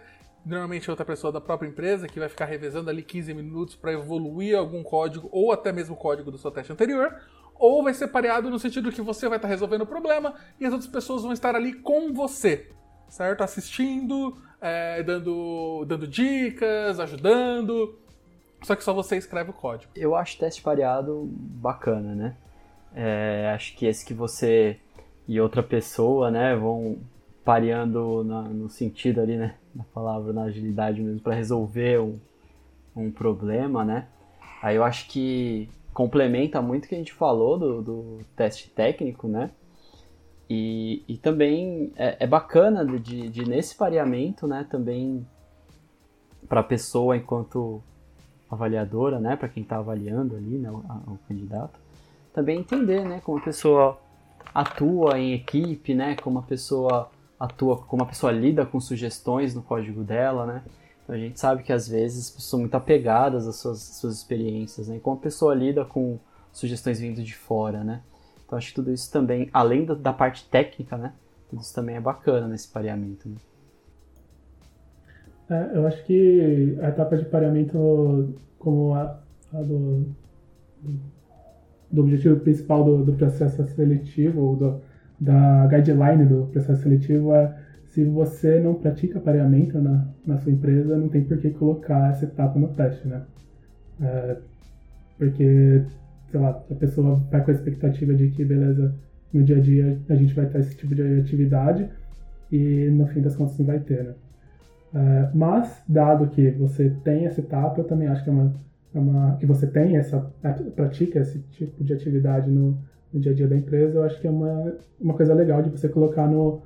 normalmente 0.44 0.90
outra 0.90 1.04
pessoa 1.04 1.32
da 1.32 1.40
própria 1.40 1.68
empresa, 1.68 2.08
que 2.08 2.18
vai 2.18 2.28
ficar 2.28 2.46
revezando 2.46 2.90
ali 2.90 3.04
15 3.04 3.32
minutos 3.32 3.76
para 3.76 3.92
evoluir 3.92 4.58
algum 4.58 4.82
código 4.82 5.28
ou 5.30 5.52
até 5.52 5.70
mesmo 5.70 5.94
o 5.94 5.96
código 5.96 6.28
do 6.28 6.38
seu 6.38 6.50
teste 6.50 6.72
anterior. 6.72 7.14
Ou 7.54 7.84
vai 7.84 7.94
ser 7.94 8.08
pareado 8.08 8.50
no 8.50 8.58
sentido 8.58 8.90
que 8.90 9.00
você 9.00 9.28
vai 9.28 9.38
estar 9.38 9.46
resolvendo 9.46 9.82
o 9.82 9.86
problema 9.86 10.34
e 10.58 10.66
as 10.66 10.72
outras 10.72 10.90
pessoas 10.90 11.22
vão 11.22 11.32
estar 11.32 11.54
ali 11.54 11.72
com 11.72 12.12
você, 12.12 12.68
certo? 13.08 13.42
Assistindo, 13.44 14.36
é, 14.62 15.02
dando, 15.02 15.84
dando 15.86 16.06
dicas, 16.06 17.00
ajudando. 17.00 17.98
Só 18.62 18.76
que 18.76 18.84
só 18.84 18.94
você 18.94 19.16
escreve 19.16 19.50
o 19.50 19.52
código. 19.52 19.90
Eu 19.96 20.14
acho 20.14 20.38
teste 20.38 20.62
pareado 20.62 21.28
bacana, 21.28 22.14
né? 22.14 22.36
É, 22.94 23.50
acho 23.52 23.74
que 23.76 23.86
esse 23.86 24.06
que 24.06 24.14
você 24.14 24.78
e 25.26 25.40
outra 25.40 25.62
pessoa, 25.62 26.30
né, 26.30 26.54
vão 26.54 26.98
pareando 27.44 28.22
na, 28.22 28.42
no 28.42 28.68
sentido 28.68 29.20
ali, 29.20 29.36
né, 29.36 29.54
na 29.74 29.84
palavra, 29.84 30.32
na 30.32 30.42
agilidade 30.42 31.00
mesmo, 31.00 31.20
para 31.20 31.34
resolver 31.34 32.00
um, 32.00 32.18
um 32.94 33.10
problema, 33.10 33.84
né? 33.84 34.06
Aí 34.62 34.76
eu 34.76 34.84
acho 34.84 35.08
que 35.08 35.68
complementa 35.92 36.60
muito 36.60 36.84
o 36.84 36.88
que 36.88 36.94
a 36.94 36.98
gente 36.98 37.12
falou 37.12 37.58
do, 37.58 37.82
do 37.82 38.18
teste 38.36 38.68
técnico, 38.70 39.26
né? 39.26 39.50
E, 40.54 41.02
e 41.08 41.16
também 41.16 41.94
é, 41.96 42.24
é 42.24 42.26
bacana 42.26 42.84
de, 42.84 43.30
de, 43.30 43.48
nesse 43.48 43.74
pareamento, 43.74 44.46
né, 44.46 44.66
também 44.68 45.26
para 46.46 46.60
a 46.60 46.62
pessoa 46.62 47.16
enquanto 47.16 47.82
avaliadora, 48.50 49.18
né, 49.18 49.34
para 49.34 49.48
quem 49.48 49.62
está 49.62 49.78
avaliando 49.78 50.36
ali, 50.36 50.58
né, 50.58 50.70
o, 50.70 50.76
o, 51.10 51.18
candidato, 51.26 51.80
também 52.34 52.58
entender, 52.58 53.02
né, 53.02 53.22
como 53.24 53.38
a 53.38 53.40
pessoa 53.40 53.98
atua 54.54 55.18
em 55.18 55.32
equipe, 55.32 55.94
né, 55.94 56.16
como 56.16 56.40
a 56.40 56.42
pessoa 56.42 57.10
atua, 57.40 57.78
como 57.78 58.02
a 58.02 58.06
pessoa 58.06 58.30
lida 58.30 58.66
com 58.66 58.78
sugestões 58.78 59.54
no 59.54 59.62
código 59.62 60.04
dela, 60.04 60.44
né. 60.44 60.62
Então 61.02 61.16
a 61.16 61.18
gente 61.18 61.40
sabe 61.40 61.62
que 61.62 61.72
às 61.72 61.88
vezes 61.88 62.26
as 62.26 62.30
pessoas 62.30 62.50
são 62.50 62.60
muito 62.60 62.74
apegadas 62.74 63.48
às 63.48 63.56
suas, 63.56 63.78
às 63.78 63.96
suas 63.96 64.16
experiências, 64.18 64.86
né, 64.86 65.00
como 65.02 65.16
a 65.16 65.20
pessoa 65.20 65.54
lida 65.54 65.82
com 65.82 66.18
sugestões 66.52 67.00
vindo 67.00 67.22
de 67.22 67.34
fora, 67.34 67.82
né. 67.82 68.02
Então 68.52 68.58
acho 68.58 68.68
que 68.68 68.74
tudo 68.74 68.92
isso 68.92 69.10
também, 69.10 69.48
além 69.50 69.86
da, 69.86 69.94
da 69.94 70.12
parte 70.12 70.46
técnica, 70.50 70.98
né, 70.98 71.14
tudo 71.48 71.62
isso 71.62 71.74
também 71.74 71.96
é 71.96 72.00
bacana 72.00 72.46
nesse 72.46 72.68
pareamento. 72.68 73.26
Né? 73.26 73.36
É, 75.48 75.78
eu 75.78 75.86
acho 75.86 76.04
que 76.04 76.76
a 76.82 76.88
etapa 76.88 77.16
de 77.16 77.24
pareamento, 77.24 78.34
como 78.58 78.92
a, 78.92 79.18
a 79.54 79.62
do, 79.62 80.06
do, 81.90 82.02
objetivo 82.02 82.40
principal 82.40 82.84
do, 82.84 83.02
do 83.02 83.14
processo 83.14 83.64
seletivo, 83.68 84.42
ou 84.42 84.56
do, 84.56 84.80
da 85.18 85.66
guideline 85.68 86.26
do 86.26 86.46
processo 86.52 86.82
seletivo, 86.82 87.34
é 87.34 87.58
se 87.86 88.04
você 88.04 88.60
não 88.60 88.74
pratica 88.74 89.18
pareamento 89.18 89.80
na, 89.80 90.06
na 90.26 90.36
sua 90.36 90.52
empresa, 90.52 90.94
não 90.98 91.08
tem 91.08 91.24
por 91.24 91.38
que 91.38 91.48
colocar 91.52 92.10
essa 92.10 92.26
etapa 92.26 92.58
no 92.58 92.68
teste, 92.68 93.08
né? 93.08 93.22
É, 93.98 94.36
porque, 95.16 95.86
sei 96.32 96.40
lá, 96.40 96.64
a 96.70 96.74
pessoa 96.74 97.22
vai 97.30 97.44
com 97.44 97.50
a 97.50 97.54
expectativa 97.54 98.14
de 98.14 98.28
que, 98.30 98.42
beleza, 98.42 98.94
no 99.32 99.44
dia 99.44 99.58
a 99.58 99.60
dia 99.60 99.98
a 100.08 100.14
gente 100.14 100.34
vai 100.34 100.46
ter 100.46 100.60
esse 100.60 100.74
tipo 100.74 100.94
de 100.94 101.20
atividade 101.20 101.88
e 102.50 102.88
no 102.90 103.06
fim 103.06 103.20
das 103.20 103.36
contas 103.36 103.58
não 103.58 103.66
vai 103.66 103.78
ter, 103.78 104.02
né? 104.02 104.14
É, 104.94 105.30
mas, 105.32 105.82
dado 105.88 106.28
que 106.28 106.50
você 106.50 106.90
tem 107.02 107.26
essa 107.26 107.40
etapa, 107.40 107.80
eu 107.80 107.84
também 107.84 108.08
acho 108.08 108.24
que 108.24 108.30
é 108.30 108.32
uma, 108.32 108.54
é 108.94 108.98
uma 108.98 109.36
que 109.36 109.46
você 109.46 109.66
tem 109.66 109.96
essa, 109.96 110.30
é, 110.42 110.50
pratica 110.50 111.18
esse 111.18 111.38
tipo 111.50 111.82
de 111.82 111.94
atividade 111.94 112.50
no, 112.50 112.76
no, 113.12 113.20
dia 113.20 113.32
a 113.32 113.34
dia 113.34 113.48
da 113.48 113.56
empresa, 113.56 113.98
eu 113.98 114.04
acho 114.04 114.20
que 114.20 114.26
é 114.26 114.30
uma, 114.30 114.74
uma 115.00 115.14
coisa 115.14 115.32
legal 115.32 115.62
de 115.62 115.70
você 115.70 115.88
colocar 115.88 116.26
no, 116.26 116.60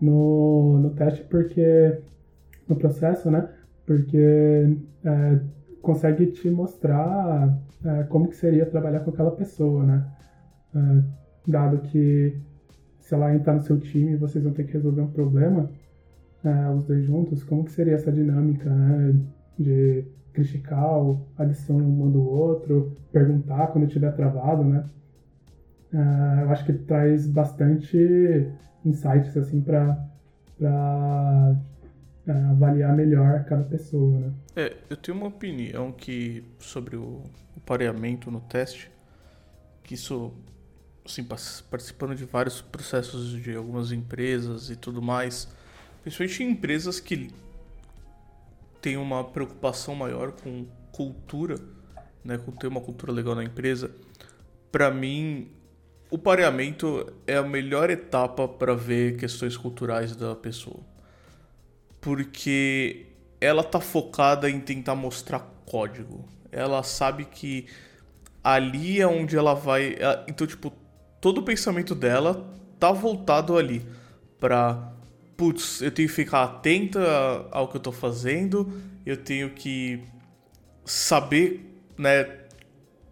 no, 0.00 0.78
no 0.78 0.90
teste, 0.90 1.24
porque 1.24 1.98
no 2.68 2.76
processo, 2.76 3.30
né? 3.30 3.48
Porque 3.84 4.76
é, 5.04 5.40
consegue 5.82 6.26
te 6.26 6.48
mostrar 6.48 7.58
é, 7.84 8.04
como 8.04 8.28
que 8.28 8.36
seria 8.36 8.64
trabalhar 8.64 9.00
com 9.00 9.10
aquela 9.10 9.32
pessoa, 9.32 9.84
né? 9.84 10.06
É, 10.74 11.02
dado 11.46 11.78
que 11.78 12.40
se 13.00 13.14
ela 13.14 13.34
entrar 13.34 13.54
no 13.54 13.60
seu 13.60 13.78
time, 13.78 14.16
vocês 14.16 14.42
vão 14.44 14.52
ter 14.52 14.64
que 14.64 14.72
resolver 14.72 15.02
um 15.02 15.10
problema, 15.10 15.68
é, 16.44 16.70
os 16.70 16.84
dois 16.84 17.04
juntos, 17.04 17.42
como 17.42 17.64
que 17.64 17.72
seria 17.72 17.94
essa 17.94 18.12
dinâmica, 18.12 18.70
né? 18.70 19.20
De 19.58 20.04
criticar 20.32 20.84
a 21.36 21.44
lição 21.44 21.76
um 21.76 22.10
do 22.10 22.22
outro, 22.22 22.92
perguntar 23.12 23.66
quando 23.66 23.86
estiver 23.86 24.14
travado, 24.14 24.64
né? 24.64 24.84
É, 25.92 26.42
eu 26.44 26.50
acho 26.50 26.64
que 26.64 26.72
traz 26.72 27.26
bastante 27.26 28.48
insights 28.84 29.36
assim 29.36 29.60
para 29.60 29.98
é, 32.26 32.32
avaliar 32.32 32.94
melhor 32.94 33.44
cada 33.44 33.64
pessoa, 33.64 34.18
né? 34.18 34.32
É, 34.56 34.76
eu 34.88 34.96
tenho 34.96 35.16
uma 35.16 35.26
opinião 35.26 35.92
que 35.92 36.44
sobre 36.58 36.96
o, 36.96 37.22
o 37.56 37.60
pareamento 37.64 38.30
no 38.30 38.40
teste, 38.40 38.90
que 39.82 39.94
isso 39.94 40.32
assim, 41.04 41.24
participando 41.24 42.14
de 42.14 42.24
vários 42.24 42.60
processos 42.60 43.30
de 43.30 43.56
algumas 43.56 43.90
empresas 43.90 44.70
e 44.70 44.76
tudo 44.76 45.02
mais, 45.02 45.48
Principalmente 46.02 46.42
em 46.42 46.50
empresas 46.50 46.98
que 46.98 47.30
têm 48.80 48.96
uma 48.96 49.22
preocupação 49.22 49.94
maior 49.94 50.32
com 50.32 50.66
cultura, 50.90 51.56
né, 52.24 52.36
com 52.38 52.50
ter 52.50 52.66
uma 52.66 52.80
cultura 52.80 53.12
legal 53.12 53.36
na 53.36 53.44
empresa. 53.44 53.90
Para 54.72 54.90
mim, 54.90 55.48
o 56.10 56.18
pareamento 56.18 57.06
é 57.24 57.36
a 57.36 57.42
melhor 57.42 57.88
etapa 57.88 58.48
para 58.48 58.74
ver 58.74 59.16
questões 59.16 59.56
culturais 59.56 60.16
da 60.16 60.34
pessoa. 60.34 60.80
Porque 62.02 63.06
ela 63.40 63.64
tá 63.64 63.80
focada 63.80 64.50
em 64.50 64.60
tentar 64.60 64.94
mostrar 64.94 65.40
código. 65.64 66.28
Ela 66.50 66.82
sabe 66.82 67.24
que 67.24 67.66
ali 68.44 69.00
é 69.00 69.06
onde 69.06 69.36
ela 69.36 69.54
vai, 69.54 69.96
então 70.28 70.46
tipo, 70.46 70.70
todo 71.20 71.38
o 71.38 71.42
pensamento 71.42 71.94
dela 71.94 72.46
tá 72.78 72.92
voltado 72.92 73.56
ali 73.56 73.86
para 74.38 74.92
putz, 75.36 75.80
eu 75.80 75.90
tenho 75.90 76.08
que 76.08 76.14
ficar 76.14 76.42
atento 76.44 76.98
ao 77.50 77.68
que 77.68 77.76
eu 77.76 77.78
estou 77.78 77.92
fazendo, 77.92 78.70
eu 79.06 79.16
tenho 79.16 79.50
que 79.50 80.04
saber, 80.84 81.82
né, 81.96 82.42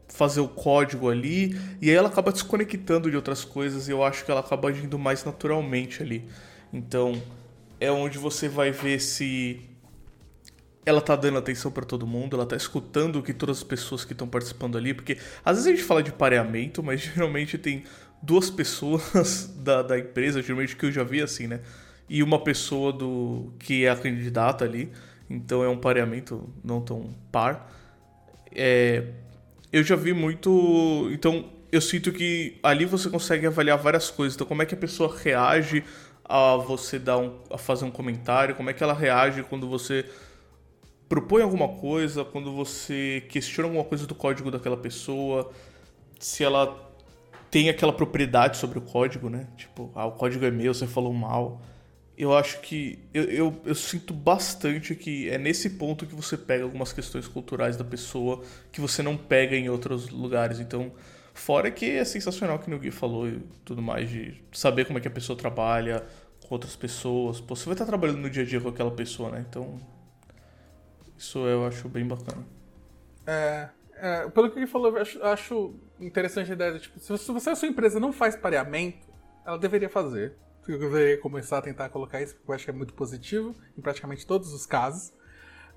fazer 0.08 0.40
o 0.40 0.48
código 0.48 1.08
ali, 1.08 1.58
e 1.80 1.88
aí 1.88 1.96
ela 1.96 2.08
acaba 2.08 2.30
desconectando 2.30 3.10
de 3.10 3.16
outras 3.16 3.44
coisas 3.44 3.88
e 3.88 3.92
eu 3.92 4.04
acho 4.04 4.24
que 4.24 4.30
ela 4.30 4.40
acaba 4.40 4.68
agindo 4.68 4.98
mais 4.98 5.24
naturalmente 5.24 6.02
ali. 6.02 6.28
Então, 6.72 7.20
é 7.80 7.90
onde 7.90 8.18
você 8.18 8.48
vai 8.48 8.70
ver 8.70 9.00
se 9.00 9.60
ela 10.86 11.00
tá 11.00 11.16
dando 11.16 11.38
atenção 11.38 11.70
para 11.70 11.84
todo 11.84 12.06
mundo, 12.06 12.36
ela 12.36 12.46
tá 12.46 12.56
escutando 12.56 13.16
o 13.16 13.22
que 13.22 13.32
todas 13.32 13.58
as 13.58 13.64
pessoas 13.64 14.04
que 14.04 14.12
estão 14.12 14.28
participando 14.28 14.78
ali, 14.78 14.94
porque 14.94 15.18
às 15.44 15.56
vezes 15.56 15.66
a 15.66 15.70
gente 15.70 15.82
fala 15.82 16.02
de 16.02 16.12
pareamento, 16.12 16.82
mas 16.82 17.00
geralmente 17.14 17.58
tem 17.58 17.84
duas 18.22 18.50
pessoas 18.50 19.52
da, 19.58 19.82
da 19.82 19.98
empresa, 19.98 20.42
geralmente 20.42 20.76
que 20.76 20.86
eu 20.86 20.92
já 20.92 21.02
vi 21.02 21.20
assim, 21.20 21.46
né? 21.46 21.60
e 22.10 22.24
uma 22.24 22.40
pessoa 22.40 22.92
do 22.92 23.52
que 23.60 23.84
é 23.84 23.90
a 23.90 23.94
candidata 23.96 24.64
ali. 24.64 24.90
Então 25.30 25.62
é 25.62 25.68
um 25.68 25.76
pareamento 25.76 26.52
não 26.62 26.80
tão 26.80 27.14
par. 27.30 27.72
É, 28.52 29.04
eu 29.72 29.84
já 29.84 29.94
vi 29.94 30.12
muito. 30.12 31.08
Então 31.12 31.48
eu 31.70 31.80
sinto 31.80 32.10
que 32.10 32.58
ali 32.64 32.84
você 32.84 33.08
consegue 33.08 33.46
avaliar 33.46 33.78
várias 33.78 34.10
coisas. 34.10 34.34
Então 34.34 34.44
como 34.44 34.60
é 34.60 34.66
que 34.66 34.74
a 34.74 34.76
pessoa 34.76 35.16
reage 35.16 35.84
a 36.30 36.56
você 36.56 36.98
dar 36.98 37.18
um, 37.18 37.38
a 37.50 37.58
fazer 37.58 37.84
um 37.84 37.90
comentário, 37.90 38.54
como 38.54 38.70
é 38.70 38.72
que 38.72 38.82
ela 38.82 38.94
reage 38.94 39.42
quando 39.42 39.68
você 39.68 40.04
propõe 41.08 41.42
alguma 41.42 41.68
coisa, 41.68 42.24
quando 42.24 42.54
você 42.54 43.24
questiona 43.28 43.68
alguma 43.68 43.84
coisa 43.84 44.06
do 44.06 44.14
código 44.14 44.50
daquela 44.50 44.76
pessoa, 44.76 45.50
se 46.18 46.44
ela 46.44 46.88
tem 47.50 47.68
aquela 47.68 47.92
propriedade 47.92 48.58
sobre 48.58 48.78
o 48.78 48.82
código, 48.82 49.28
né? 49.28 49.48
Tipo, 49.56 49.90
ah, 49.94 50.06
o 50.06 50.12
código 50.12 50.44
é 50.44 50.50
meu, 50.50 50.72
você 50.72 50.86
falou 50.86 51.12
mal 51.12 51.60
eu 52.20 52.36
acho 52.36 52.60
que. 52.60 52.98
Eu, 53.14 53.24
eu, 53.24 53.62
eu, 53.64 53.74
sinto 53.74 54.12
bastante 54.12 54.94
que 54.94 55.30
é 55.30 55.38
nesse 55.38 55.70
ponto 55.70 56.04
que 56.04 56.14
você 56.14 56.36
pega 56.36 56.64
algumas 56.64 56.92
questões 56.92 57.26
culturais 57.26 57.78
da 57.78 57.84
pessoa 57.84 58.42
que 58.70 58.78
você 58.78 59.02
não 59.02 59.16
pega 59.16 59.56
em 59.56 59.70
outros 59.70 60.10
lugares. 60.10 60.60
Então, 60.60 60.92
fora 61.32 61.70
que 61.70 61.86
é 61.86 62.04
sensacional 62.04 62.58
que 62.58 62.72
o 62.72 62.78
Gui 62.78 62.90
falou 62.90 63.26
e 63.26 63.40
tudo 63.64 63.80
mais, 63.80 64.10
de 64.10 64.34
saber 64.52 64.84
como 64.84 64.98
é 64.98 65.00
que 65.00 65.08
a 65.08 65.10
pessoa 65.10 65.34
trabalha 65.34 66.04
com 66.50 66.56
outras 66.56 66.74
pessoas. 66.74 67.40
Pô, 67.40 67.54
você 67.54 67.66
vai 67.66 67.74
estar 67.74 67.86
trabalhando 67.86 68.18
no 68.18 68.28
dia 68.28 68.42
a 68.42 68.46
dia 68.46 68.60
com 68.60 68.68
aquela 68.68 68.90
pessoa, 68.90 69.30
né? 69.30 69.46
Então. 69.48 69.78
Isso 71.16 71.38
eu 71.46 71.64
acho 71.64 71.88
bem 71.88 72.04
bacana. 72.04 72.44
É. 73.24 73.68
é 73.94 74.28
pelo 74.30 74.50
que 74.50 74.58
ele 74.58 74.66
falou, 74.66 74.90
eu 74.96 75.00
acho, 75.00 75.22
acho 75.22 75.74
interessante 76.00 76.50
a 76.50 76.54
ideia 76.54 76.72
de, 76.72 76.80
tipo, 76.80 76.98
se 76.98 77.32
você 77.32 77.50
a 77.50 77.54
sua 77.54 77.68
empresa 77.68 78.00
não 78.00 78.12
faz 78.12 78.34
pareamento, 78.34 79.06
ela 79.46 79.58
deveria 79.58 79.88
fazer 79.88 80.34
eu 80.72 80.78
deveria 80.78 81.18
começar 81.18 81.58
a 81.58 81.62
tentar 81.62 81.88
colocar 81.88 82.22
isso, 82.22 82.34
porque 82.36 82.50
eu 82.50 82.54
acho 82.54 82.64
que 82.64 82.70
é 82.70 82.74
muito 82.74 82.94
positivo 82.94 83.54
em 83.76 83.80
praticamente 83.80 84.26
todos 84.26 84.52
os 84.52 84.66
casos. 84.66 85.12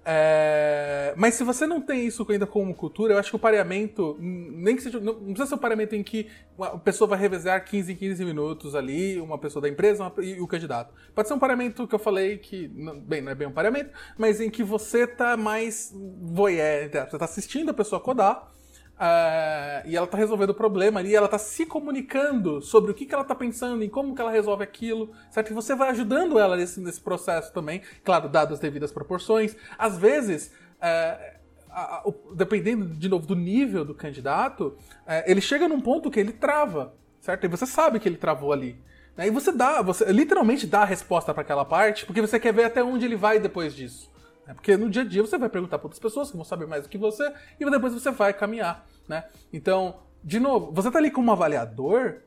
É, 0.06 1.14
mas 1.16 1.36
se 1.36 1.44
você 1.44 1.66
não 1.66 1.82
tem 1.82 2.06
isso 2.06 2.26
ainda 2.30 2.46
como 2.46 2.74
cultura, 2.76 3.14
eu 3.14 3.18
acho 3.18 3.30
que 3.30 3.36
o 3.36 3.40
pareamento, 3.40 4.18
nem 4.20 4.76
que 4.76 4.82
seja. 4.82 5.00
Não, 5.00 5.16
precisa 5.16 5.46
ser 5.46 5.56
um 5.56 5.60
pareamento 5.60 5.96
em 5.96 6.04
que 6.04 6.30
uma 6.58 6.78
pessoa 6.78 7.08
vai 7.08 7.20
revezar 7.20 7.64
15 7.64 7.94
em 7.94 7.96
15 7.96 8.26
minutos 8.26 8.76
ali, 8.76 9.20
uma 9.22 9.38
pessoa 9.38 9.62
da 9.62 9.70
empresa 9.70 10.04
uma, 10.04 10.24
e 10.24 10.42
o 10.42 10.48
candidato. 10.48 10.94
Pode 11.16 11.28
ser 11.28 11.34
um 11.34 11.40
pareamento 11.40 11.88
que 11.88 11.96
eu 11.96 12.00
falei 12.00 12.38
que. 12.38 12.68
Bem, 13.06 13.22
não 13.22 13.32
é 13.32 13.36
bem 13.36 13.48
um 13.48 13.54
pareamento, 13.54 13.92
mas 14.18 14.42
em 14.42 14.50
que 14.50 14.64
você 14.64 15.08
tá 15.08 15.38
mais 15.38 15.94
voyeur, 16.22 16.90
você 16.90 17.18
tá 17.18 17.26
assistindo 17.26 17.70
a 17.70 17.74
pessoa 17.74 18.02
codar. 18.02 18.52
Uh, 18.94 19.86
e 19.86 19.98
ela 19.98 20.06
tá 20.06 20.18
resolvendo 20.18 20.52
o 20.52 20.54
problema 20.54 21.00
ali, 21.00 21.16
ela 21.16 21.28
tá 21.28 21.38
se 21.38 21.66
comunicando 21.66 22.62
sobre 22.62 22.92
o 22.92 22.94
que, 22.94 23.06
que 23.06 23.14
ela 23.14 23.24
tá 23.24 23.34
pensando, 23.34 23.84
em 23.84 23.90
como 23.90 24.14
que 24.16 24.22
ela 24.22 24.32
resolve 24.32 24.64
aquilo, 24.64 25.12
certo? 25.32 25.50
E 25.50 25.54
você 25.54 25.76
vai 25.76 25.90
ajudando 25.90 26.38
ela 26.38 26.56
nesse, 26.56 26.80
nesse 26.80 27.02
processo 27.02 27.52
também, 27.52 27.82
claro, 28.04 28.30
dado 28.30 28.54
as 28.54 28.60
devidas 28.60 28.92
proporções. 28.92 29.56
Às 29.78 29.98
vezes, 29.98 30.54
uh, 30.80 32.14
dependendo, 32.36 32.86
de 32.86 33.10
novo, 33.10 33.26
do 33.26 33.36
nível 33.36 33.84
do 33.84 33.96
candidato, 33.96 34.78
uh, 35.08 35.24
ele 35.26 35.42
chega 35.42 35.68
num 35.68 35.82
ponto 35.82 36.12
que 36.12 36.20
ele 36.20 36.32
trava, 36.32 36.94
certo? 37.20 37.46
E 37.46 37.48
você 37.48 37.66
sabe 37.66 38.00
que 38.00 38.08
ele 38.08 38.18
travou 38.18 38.54
ali. 38.54 38.80
Né? 39.18 39.28
E 39.28 39.32
você 39.32 39.52
dá, 39.52 39.82
você 39.82 40.06
literalmente 40.12 40.68
dá 40.68 40.84
a 40.84 40.86
resposta 40.86 41.34
para 41.34 41.42
aquela 41.42 41.66
parte, 41.66 42.06
porque 42.06 42.22
você 42.22 42.40
quer 42.40 42.54
ver 42.54 42.66
até 42.66 42.84
onde 42.84 43.06
ele 43.06 43.16
vai 43.16 43.40
depois 43.40 43.76
disso. 43.76 44.13
Né? 44.46 44.54
Porque 44.54 44.76
no 44.78 44.90
dia 44.90 45.02
a 45.02 45.06
dia 45.06 45.22
você 45.22 45.38
vai 45.38 45.50
perguntar 45.50 45.78
para 45.78 45.86
outras 45.86 46.00
pessoas 46.00 46.30
que 46.30 46.36
vão 46.36 46.46
saber 46.46 46.68
mais 46.68 46.84
do 46.84 46.90
que 46.90 46.98
você 46.98 47.32
e 47.60 47.70
depois 47.70 47.94
você 47.94 48.12
vai 48.12 48.34
caminhar. 48.34 48.86
Né? 49.08 49.24
Então, 49.52 50.00
de 50.24 50.40
novo, 50.40 50.72
você 50.72 50.88
está 50.88 51.00
ali 51.00 51.12
como 51.12 51.32
avaliador, 51.32 52.22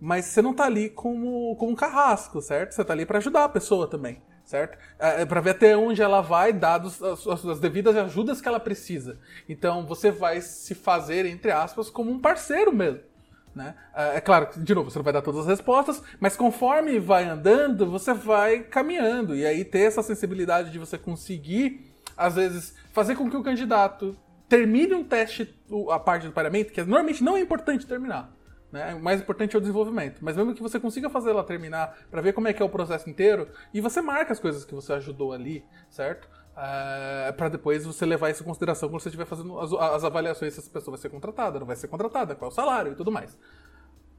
mas 0.00 0.26
você 0.26 0.42
não 0.42 0.52
está 0.52 0.64
ali 0.64 0.90
como, 0.90 1.56
como 1.56 1.72
um 1.72 1.74
carrasco, 1.74 2.40
certo? 2.40 2.72
Você 2.72 2.82
está 2.82 2.92
ali 2.92 3.04
para 3.04 3.18
ajudar 3.18 3.44
a 3.44 3.48
pessoa 3.48 3.88
também, 3.88 4.22
certo? 4.44 4.78
É, 4.98 5.22
é 5.22 5.26
para 5.26 5.40
ver 5.40 5.50
até 5.50 5.76
onde 5.76 6.02
ela 6.02 6.20
vai, 6.20 6.52
dados 6.52 7.02
as, 7.02 7.26
as, 7.26 7.58
devidas 7.58 7.96
ajudas 7.96 8.40
que 8.40 8.48
ela 8.48 8.60
precisa. 8.60 9.18
Então, 9.48 9.86
você 9.86 10.10
vai 10.10 10.40
se 10.40 10.74
fazer, 10.74 11.26
entre 11.26 11.50
aspas, 11.50 11.90
como 11.90 12.10
um 12.10 12.20
parceiro 12.20 12.72
mesmo. 12.72 13.00
Né? 13.54 13.74
É, 13.94 14.16
é 14.16 14.20
claro, 14.20 14.48
de 14.56 14.74
novo, 14.74 14.90
você 14.90 14.98
não 14.98 15.04
vai 15.04 15.12
dar 15.12 15.22
todas 15.22 15.40
as 15.40 15.46
respostas, 15.46 16.02
mas 16.20 16.36
conforme 16.36 16.98
vai 16.98 17.24
andando, 17.24 17.90
você 17.90 18.14
vai 18.14 18.60
caminhando. 18.60 19.34
E 19.34 19.44
aí 19.44 19.64
ter 19.64 19.80
essa 19.80 20.02
sensibilidade 20.02 20.70
de 20.70 20.78
você 20.78 20.96
conseguir, 20.96 21.92
às 22.16 22.34
vezes, 22.34 22.74
fazer 22.92 23.16
com 23.16 23.28
que 23.28 23.36
o 23.36 23.42
candidato 23.42 24.16
termine 24.48 24.94
um 24.94 25.04
teste, 25.04 25.54
a 25.90 25.98
parte 25.98 26.26
do 26.26 26.32
pareamento, 26.32 26.72
que 26.72 26.80
normalmente 26.82 27.22
não 27.22 27.36
é 27.36 27.40
importante 27.40 27.86
terminar. 27.86 28.32
Né? 28.72 28.94
O 28.94 29.02
mais 29.02 29.20
importante 29.20 29.54
é 29.56 29.58
o 29.58 29.60
desenvolvimento. 29.60 30.18
Mas 30.22 30.36
mesmo 30.36 30.54
que 30.54 30.62
você 30.62 30.78
consiga 30.78 31.08
fazer 31.08 31.30
ela 31.30 31.44
terminar 31.44 31.96
para 32.10 32.20
ver 32.20 32.32
como 32.32 32.48
é 32.48 32.52
que 32.52 32.62
é 32.62 32.64
o 32.64 32.68
processo 32.68 33.08
inteiro, 33.08 33.48
e 33.72 33.80
você 33.80 34.00
marca 34.00 34.32
as 34.32 34.40
coisas 34.40 34.64
que 34.64 34.74
você 34.74 34.92
ajudou 34.94 35.32
ali, 35.32 35.64
certo? 35.90 36.28
Uh, 36.58 37.28
é, 37.28 37.32
para 37.32 37.50
depois 37.50 37.86
você 37.86 38.04
levar 38.04 38.30
isso 38.30 38.42
em 38.42 38.44
consideração 38.44 38.88
quando 38.88 39.00
você 39.00 39.10
estiver 39.10 39.26
fazendo 39.26 39.60
as, 39.60 39.72
as, 39.72 40.02
avaliações 40.02 40.54
se 40.54 40.58
essa 40.58 40.68
pessoa 40.68 40.96
vai 40.96 41.00
ser 41.00 41.08
contratada, 41.08 41.60
não 41.60 41.66
vai 41.68 41.76
ser 41.76 41.86
contratada, 41.86 42.34
qual 42.34 42.50
é 42.50 42.52
o 42.52 42.54
salário 42.54 42.92
e 42.92 42.94
tudo 42.96 43.12
mais. 43.12 43.34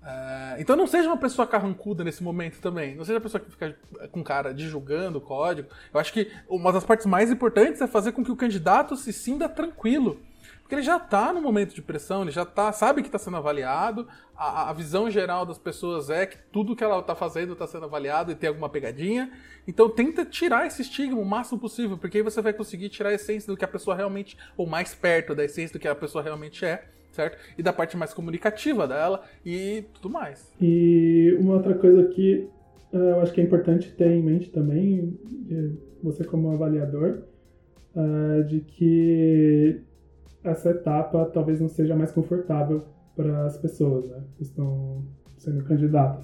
Uh, 0.01 0.55
então 0.57 0.77
não 0.77 0.87
seja 0.87 1.09
uma 1.09 1.17
pessoa 1.17 1.45
carrancuda 1.45 2.01
nesse 2.01 2.23
momento 2.23 2.61
também. 2.61 2.95
Não 2.95 3.03
seja 3.03 3.17
uma 3.17 3.23
pessoa 3.23 3.43
que 3.43 3.51
fica 3.51 3.77
com 4.09 4.23
cara 4.23 4.53
de 4.53 4.69
julgando 4.69 5.17
o 5.17 5.21
código. 5.21 5.67
Eu 5.93 5.99
acho 5.99 6.13
que 6.13 6.31
uma 6.47 6.71
das 6.71 6.85
partes 6.85 7.05
mais 7.05 7.29
importantes 7.29 7.81
é 7.81 7.87
fazer 7.87 8.13
com 8.13 8.23
que 8.23 8.31
o 8.31 8.37
candidato 8.37 8.95
se 8.95 9.11
sinta 9.11 9.49
tranquilo 9.49 10.17
porque 10.69 10.75
ele 10.75 10.83
já 10.83 10.97
está 10.97 11.33
no 11.33 11.41
momento 11.41 11.73
de 11.73 11.81
pressão, 11.81 12.21
ele 12.21 12.29
já 12.29 12.45
tá, 12.45 12.71
sabe 12.71 13.01
que 13.01 13.07
está 13.07 13.17
sendo 13.17 13.37
avaliado, 13.37 14.07
a, 14.37 14.69
a, 14.69 14.73
visão 14.73 15.09
geral 15.09 15.43
das 15.43 15.57
pessoas 15.57 16.11
é 16.11 16.27
que 16.27 16.37
tudo 16.51 16.75
que 16.75 16.83
ela 16.83 16.99
está 16.99 17.15
fazendo 17.15 17.53
está 17.53 17.65
sendo 17.65 17.85
avaliado 17.85 18.31
e 18.31 18.35
tem 18.35 18.49
alguma 18.49 18.69
pegadinha. 18.69 19.31
Então 19.67 19.89
tenta 19.89 20.23
tirar 20.23 20.67
esse 20.67 20.83
estigma 20.83 21.19
o 21.19 21.25
máximo 21.25 21.59
possível, 21.59 21.97
porque 21.97 22.17
aí 22.17 22.23
você 22.23 22.39
vai 22.39 22.53
conseguir 22.53 22.87
tirar 22.89 23.09
a 23.09 23.15
essência 23.15 23.51
do 23.51 23.57
que 23.57 23.65
a 23.65 23.67
pessoa 23.67 23.95
realmente, 23.95 24.37
ou 24.55 24.67
mais 24.67 24.93
perto 24.93 25.33
da 25.33 25.43
essência 25.43 25.73
do 25.73 25.81
que 25.81 25.87
a 25.87 25.95
pessoa 25.95 26.23
realmente 26.23 26.63
é, 26.63 26.85
certo? 27.13 27.39
E 27.57 27.63
da 27.63 27.73
parte 27.73 27.97
mais 27.97 28.13
comunicativa 28.13 28.87
dela 28.87 29.23
e 29.43 29.85
tudo 29.95 30.07
mais. 30.07 30.53
E 30.61 31.35
uma 31.39 31.55
outra 31.55 31.73
coisa 31.73 32.03
que 32.09 32.47
uh, 32.93 32.95
eu 32.95 33.21
acho 33.21 33.33
que 33.33 33.41
é 33.41 33.43
importante 33.43 33.91
ter 33.93 34.11
em 34.11 34.21
mente 34.21 34.51
também, 34.51 35.17
você 36.03 36.23
como 36.23 36.51
avaliador, 36.51 37.23
uh, 37.95 38.43
de 38.43 38.59
que 38.59 39.88
essa 40.43 40.69
etapa 40.69 41.25
talvez 41.33 41.59
não 41.59 41.67
seja 41.67 41.95
mais 41.95 42.11
confortável 42.11 42.83
para 43.15 43.45
as 43.45 43.57
pessoas 43.57 44.07
né, 44.09 44.21
que 44.35 44.43
estão 44.43 45.03
sendo 45.37 45.63
candidatas. 45.63 46.23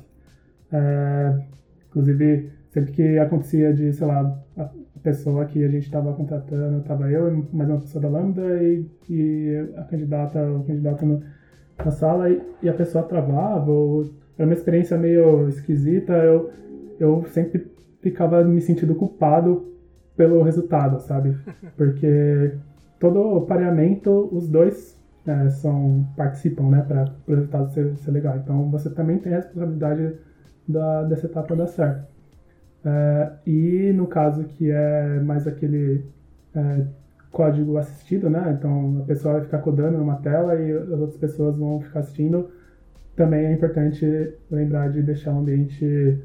É, 0.72 1.40
inclusive, 1.88 2.50
sempre 2.70 2.92
que 2.92 3.18
acontecia 3.18 3.74
de, 3.74 3.92
sei 3.94 4.08
lá, 4.08 4.38
a 4.58 4.70
pessoa 5.02 5.46
que 5.46 5.64
a 5.64 5.70
gente 5.70 5.84
estava 5.84 6.14
contratando, 6.14 6.80
estava 6.80 7.10
eu 7.10 7.34
e 7.34 7.56
mais 7.56 7.70
uma 7.70 7.82
pessoa 7.82 8.02
da 8.02 8.10
Lambda 8.10 8.64
e, 8.64 8.86
e 9.10 9.74
a 9.78 9.84
candidata, 9.84 10.42
o 10.52 10.64
candidato 10.64 11.06
no, 11.06 11.22
na 11.78 11.92
sala 11.92 12.30
e, 12.30 12.42
e, 12.64 12.70
a 12.70 12.74
pessoa 12.74 13.04
travava, 13.04 13.72
ou 13.72 14.04
era 14.38 14.48
uma 14.48 14.54
experiência 14.54 14.98
meio 14.98 15.48
esquisita, 15.48 16.14
eu, 16.14 16.52
eu 17.00 17.24
sempre 17.30 17.72
ficava 18.02 18.44
me 18.44 18.62
sentindo 18.62 18.96
culpado 18.96 19.74
pelo 20.16 20.42
resultado, 20.42 21.00
sabe? 21.02 21.38
Porque 21.78 22.54
todo 23.00 23.46
pareamento, 23.46 24.30
os 24.32 24.48
dois 24.48 25.00
é, 25.26 25.50
são, 25.50 26.08
participam, 26.16 26.70
né, 26.70 26.82
para 26.82 27.14
o 27.28 27.36
resultado 27.36 27.72
ser, 27.72 27.96
ser, 27.98 28.12
legal. 28.12 28.38
Então 28.38 28.70
você 28.70 28.90
também 28.90 29.18
tem 29.18 29.34
a 29.34 29.38
responsabilidade 29.38 30.16
da, 30.68 31.04
dessa 31.04 31.26
etapa 31.26 31.56
dar 31.56 31.68
certo. 31.68 32.06
É, 32.84 33.32
e 33.48 33.92
no 33.94 34.08
caso 34.08 34.44
que 34.44 34.70
é 34.70 35.20
mais 35.20 35.48
aquele 35.48 36.06
é, 36.56 36.86
código 37.32 37.78
assistido, 37.78 38.30
né, 38.30 38.56
então 38.58 39.02
a 39.02 39.06
pessoa 39.06 39.36
vai 39.36 39.44
ficar 39.44 39.60
codando 39.60 39.98
numa 39.98 40.18
tela 40.18 40.56
e 40.56 40.72
as 40.72 41.00
outras 41.00 41.18
pessoas 41.18 41.58
vão 41.58 41.82
ficar 41.82 42.02
assistindo, 42.02 42.50
também 43.16 43.46
é 43.46 43.52
importante 43.54 44.06
lembrar 44.52 44.90
de 44.90 45.02
deixar 45.02 45.34
o 45.34 45.40
ambiente, 45.40 46.22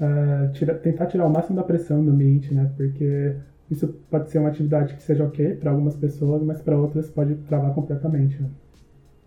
é, 0.00 0.48
tira, 0.52 0.74
tentar 0.74 1.06
tirar 1.06 1.26
o 1.26 1.30
máximo 1.30 1.56
da 1.56 1.62
pressão 1.64 2.04
do 2.04 2.12
ambiente, 2.12 2.54
né, 2.54 2.70
porque 2.76 3.36
isso 3.70 3.88
pode 4.10 4.30
ser 4.30 4.38
uma 4.38 4.48
atividade 4.48 4.94
que 4.94 5.02
seja 5.02 5.24
ok 5.24 5.54
para 5.56 5.70
algumas 5.70 5.96
pessoas, 5.96 6.42
mas 6.42 6.60
para 6.60 6.76
outras 6.76 7.08
pode 7.08 7.34
travar 7.36 7.72
completamente. 7.74 8.40
Né? 8.40 8.50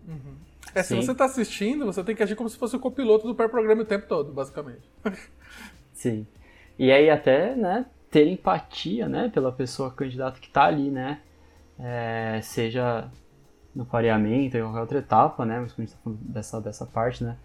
Uhum. 0.08 0.34
É, 0.74 0.82
se 0.82 0.90
Sim. 0.90 1.02
você 1.02 1.12
está 1.12 1.24
assistindo, 1.24 1.84
você 1.84 2.04
tem 2.04 2.14
que 2.14 2.22
agir 2.22 2.36
como 2.36 2.48
se 2.48 2.56
fosse 2.56 2.76
o 2.76 2.80
copiloto 2.80 3.26
do 3.26 3.34
pré-programa 3.34 3.82
o 3.82 3.86
tempo 3.86 4.06
todo, 4.06 4.32
basicamente. 4.32 4.88
Sim. 5.92 6.26
E 6.78 6.92
aí 6.92 7.10
até, 7.10 7.56
né, 7.56 7.86
ter 8.10 8.28
empatia, 8.28 9.08
né, 9.08 9.28
pela 9.32 9.50
pessoa 9.50 9.90
candidata 9.90 10.38
que 10.38 10.46
está 10.46 10.64
ali, 10.64 10.90
né, 10.90 11.20
é, 11.78 12.40
seja 12.42 13.10
no 13.74 13.84
pareamento 13.84 14.56
ou 14.56 14.62
em 14.62 14.66
qualquer 14.66 14.80
outra 14.80 14.98
etapa, 14.98 15.44
né, 15.44 15.60
mas 15.60 15.72
quando 15.72 15.78
a 15.78 15.82
gente 15.82 15.88
está 15.88 16.02
falando 16.02 16.20
dessa, 16.20 16.60
dessa 16.60 16.86
parte, 16.86 17.24
né, 17.24 17.36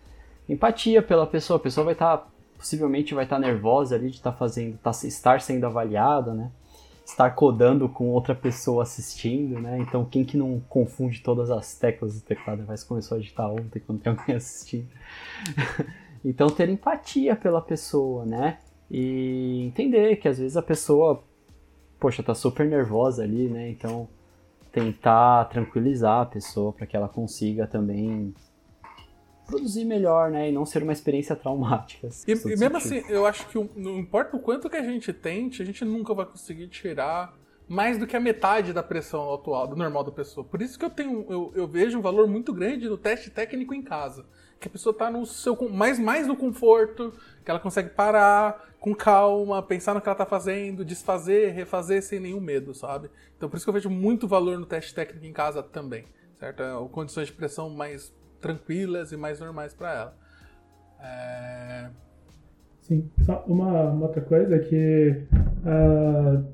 empatia 0.47 1.01
pela 1.01 1.25
pessoa, 1.25 1.57
a 1.57 1.59
pessoa 1.59 1.85
vai 1.85 1.93
estar, 1.93 2.17
tá, 2.17 2.27
possivelmente 2.57 3.15
vai 3.15 3.23
estar 3.23 3.37
tá 3.37 3.41
nervosa 3.41 3.95
ali 3.95 4.09
de 4.09 4.17
estar 4.17 4.31
tá 4.31 4.37
fazendo, 4.37 4.77
tá, 4.77 4.91
estar 4.91 5.41
sendo 5.41 5.65
avaliada, 5.65 6.33
né, 6.33 6.51
estar 7.06 7.30
codando 7.32 7.89
com 7.89 8.10
outra 8.10 8.34
pessoa 8.34 8.84
assistindo, 8.84 9.60
né? 9.60 9.80
Então 9.80 10.06
quem 10.06 10.24
que 10.24 10.38
não 10.38 10.60
confunde 10.70 11.22
todas 11.22 11.51
as 11.51 11.78
teclas 11.78 12.16
do 12.16 12.22
teclado? 12.22 12.66
Vai 12.66 12.78
começou 12.88 13.18
a 13.18 13.20
digitar 13.20 13.51
ontem 13.51 13.80
quando 13.80 14.01
tem 14.01 14.12
alguém 14.12 14.36
assistindo. 14.36 14.88
então 16.24 16.49
ter 16.49 16.70
empatia 16.70 17.36
pela 17.36 17.62
pessoa, 17.62 18.26
né? 18.26 18.60
E 18.89 19.64
entender 19.66 20.18
que 20.18 20.28
às 20.28 20.38
vezes 20.38 20.56
a 20.56 20.62
pessoa, 20.62 21.24
poxa, 21.99 22.24
tá 22.24 22.34
super 22.34 22.66
nervosa 22.68 23.24
ali, 23.24 23.47
né? 23.47 23.70
Então 23.70 24.08
tentar 24.72 25.45
tranquilizar 25.45 26.22
a 26.22 26.26
pessoa 26.26 26.74
para 26.74 26.88
que 26.88 26.97
ela 26.97 27.08
consiga 27.08 27.68
também 27.68 28.34
produzir 29.45 29.85
melhor, 29.85 30.31
né? 30.31 30.49
E 30.49 30.51
não 30.51 30.65
ser 30.65 30.83
uma 30.83 30.93
experiência 30.93 31.35
traumática. 31.35 32.09
E, 32.27 32.31
e 32.31 32.57
mesmo 32.57 32.77
assim, 32.77 33.03
eu 33.09 33.25
acho 33.25 33.47
que 33.47 33.69
não 33.75 33.99
importa 33.99 34.35
o 34.35 34.39
quanto 34.39 34.69
que 34.69 34.77
a 34.77 34.83
gente 34.83 35.11
tente, 35.13 35.61
a 35.61 35.65
gente 35.65 35.83
nunca 35.83 36.13
vai 36.13 36.25
conseguir 36.25 36.67
tirar 36.67 37.33
mais 37.67 37.97
do 37.97 38.05
que 38.05 38.15
a 38.15 38.19
metade 38.19 38.73
da 38.73 38.83
pressão 38.83 39.33
atual, 39.33 39.67
do 39.67 39.75
normal 39.75 40.03
da 40.03 40.11
pessoa. 40.11 40.45
Por 40.45 40.61
isso 40.61 40.77
que 40.77 40.85
eu 40.85 40.89
tenho, 40.89 41.25
eu, 41.29 41.51
eu 41.55 41.67
vejo 41.67 41.97
um 41.97 42.01
valor 42.01 42.27
muito 42.27 42.53
grande 42.53 42.87
no 42.87 42.97
teste 42.97 43.29
técnico 43.29 43.73
em 43.73 43.81
casa. 43.81 44.25
Que 44.59 44.67
a 44.67 44.71
pessoa 44.71 44.91
está 44.91 45.09
no 45.09 45.25
seu 45.25 45.57
mais, 45.69 45.99
mais 45.99 46.27
no 46.27 46.37
conforto, 46.37 47.13
que 47.43 47.51
ela 47.51 47.59
consegue 47.59 47.89
parar 47.89 48.73
com 48.79 48.93
calma, 48.93 49.61
pensar 49.61 49.93
no 49.93 50.01
que 50.01 50.07
ela 50.07 50.13
está 50.13 50.25
fazendo, 50.25 50.85
desfazer, 50.85 51.51
refazer 51.51 52.01
sem 52.01 52.19
nenhum 52.19 52.39
medo, 52.39 52.73
sabe? 52.73 53.09
Então 53.37 53.49
por 53.49 53.57
isso 53.57 53.65
que 53.65 53.69
eu 53.69 53.73
vejo 53.73 53.89
muito 53.89 54.27
valor 54.27 54.57
no 54.57 54.65
teste 54.65 54.93
técnico 54.93 55.25
em 55.25 55.33
casa 55.33 55.63
também, 55.63 56.05
certo? 56.39 56.63
É, 56.63 56.87
condições 56.91 57.27
de 57.27 57.33
pressão 57.33 57.69
mais 57.69 58.13
tranquilas 58.43 59.11
e 59.11 59.17
mais 59.17 59.39
normais 59.39 59.73
para 59.73 59.93
ela. 59.93 60.15
É... 60.99 61.89
Sim, 62.81 63.09
só 63.21 63.43
uma, 63.47 63.91
uma, 63.91 64.07
outra 64.07 64.21
coisa 64.21 64.59
que 64.59 65.23
uh, 65.65 66.45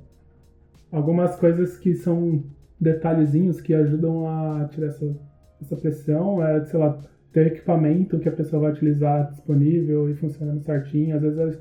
algumas 0.91 1.35
coisas 1.35 1.75
que 1.77 1.95
são 1.95 2.43
detalhezinhos 2.79 3.59
que 3.59 3.73
ajudam 3.73 4.27
a 4.27 4.67
tirar 4.67 4.87
essa, 4.87 5.15
essa 5.59 5.75
pressão 5.75 6.41
é, 6.43 6.63
sei 6.65 6.79
lá, 6.79 6.97
ter 7.33 7.47
equipamento 7.47 8.19
que 8.19 8.29
a 8.29 8.31
pessoa 8.31 8.61
vai 8.61 8.71
utilizar 8.71 9.31
disponível 9.31 10.09
e 10.09 10.15
funcionando 10.15 10.61
certinho. 10.61 11.15
Às 11.15 11.21
vezes 11.23 11.59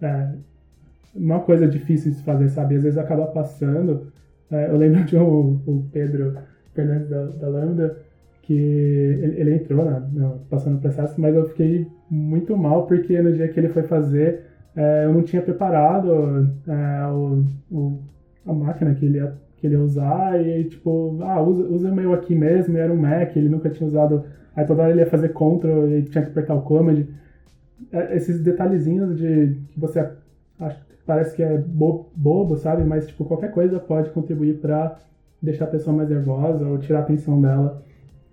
é 0.00 0.32
uma 1.14 1.40
coisa 1.40 1.68
difícil 1.68 2.12
de 2.12 2.22
fazer, 2.22 2.48
sabe? 2.48 2.76
Às 2.76 2.82
vezes 2.82 2.98
acaba 2.98 3.26
passando 3.26 4.10
É, 4.50 4.70
eu 4.70 4.76
lembro 4.78 5.04
de 5.06 5.16
um, 5.18 5.60
o 5.66 5.86
Pedro 5.92 6.34
Fernandes 6.74 7.10
da, 7.10 7.26
da 7.26 7.48
Lambda, 7.48 7.98
que 8.48 8.54
ele, 8.54 9.40
ele 9.42 9.54
entrou 9.56 9.84
na, 9.84 10.00
no, 10.00 10.38
passando 10.48 10.78
o 10.78 10.80
processo, 10.80 11.20
mas 11.20 11.36
eu 11.36 11.46
fiquei 11.50 11.86
muito 12.10 12.56
mal 12.56 12.86
porque 12.86 13.20
no 13.20 13.30
dia 13.30 13.46
que 13.46 13.60
ele 13.60 13.68
foi 13.68 13.82
fazer, 13.82 14.42
é, 14.74 15.04
eu 15.04 15.12
não 15.12 15.22
tinha 15.22 15.42
preparado 15.42 16.50
é, 16.66 17.06
o, 17.12 17.44
o, 17.70 17.98
a 18.46 18.52
máquina 18.54 18.94
que 18.94 19.04
ele, 19.04 19.18
ia, 19.18 19.34
que 19.58 19.66
ele 19.66 19.74
ia 19.74 19.82
usar 19.82 20.40
e 20.40 20.64
tipo, 20.64 21.18
ah, 21.20 21.42
usa, 21.42 21.62
usa 21.64 21.90
o 21.90 21.94
meu 21.94 22.14
aqui 22.14 22.34
mesmo, 22.34 22.78
era 22.78 22.90
um 22.90 22.96
Mac, 22.96 23.36
ele 23.36 23.50
nunca 23.50 23.68
tinha 23.68 23.86
usado, 23.86 24.24
aí 24.56 24.64
toda 24.64 24.80
hora 24.80 24.92
ele 24.92 25.00
ia 25.00 25.10
fazer 25.10 25.28
Ctrl 25.28 25.98
e 25.98 26.02
tinha 26.04 26.24
que 26.24 26.30
apertar 26.30 26.54
o 26.54 26.62
Command. 26.62 27.04
É, 27.92 28.16
esses 28.16 28.42
detalhezinhos 28.42 29.18
de 29.18 29.60
que 29.72 29.78
você 29.78 30.08
acha, 30.58 30.80
parece 31.04 31.36
que 31.36 31.42
é 31.42 31.58
bo, 31.58 32.08
bobo, 32.16 32.56
sabe? 32.56 32.82
Mas 32.82 33.06
tipo, 33.08 33.26
qualquer 33.26 33.50
coisa 33.50 33.78
pode 33.78 34.08
contribuir 34.08 34.58
para 34.58 34.98
deixar 35.42 35.66
a 35.66 35.68
pessoa 35.68 35.94
mais 35.94 36.08
nervosa 36.08 36.66
ou 36.66 36.78
tirar 36.78 37.00
a 37.00 37.02
atenção 37.02 37.38
dela. 37.42 37.86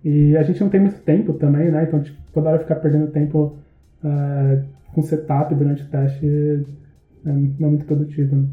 E 0.06 0.36
a 0.36 0.42
gente 0.44 0.60
não 0.60 0.70
tem 0.70 0.78
muito 0.78 1.00
tempo 1.00 1.32
também, 1.34 1.68
né? 1.68 1.82
Então, 1.82 2.00
tipo, 2.00 2.16
toda 2.32 2.48
hora 2.48 2.60
ficar 2.60 2.76
perdendo 2.76 3.10
tempo 3.10 3.58
uh, 4.04 4.64
com 4.94 5.02
setup 5.02 5.52
durante 5.52 5.82
o 5.82 5.88
teste 5.88 6.24
é, 7.26 7.28
não 7.28 7.66
é 7.66 7.70
muito 7.70 7.86
produtivo. 7.86 8.36
Né? 8.36 8.48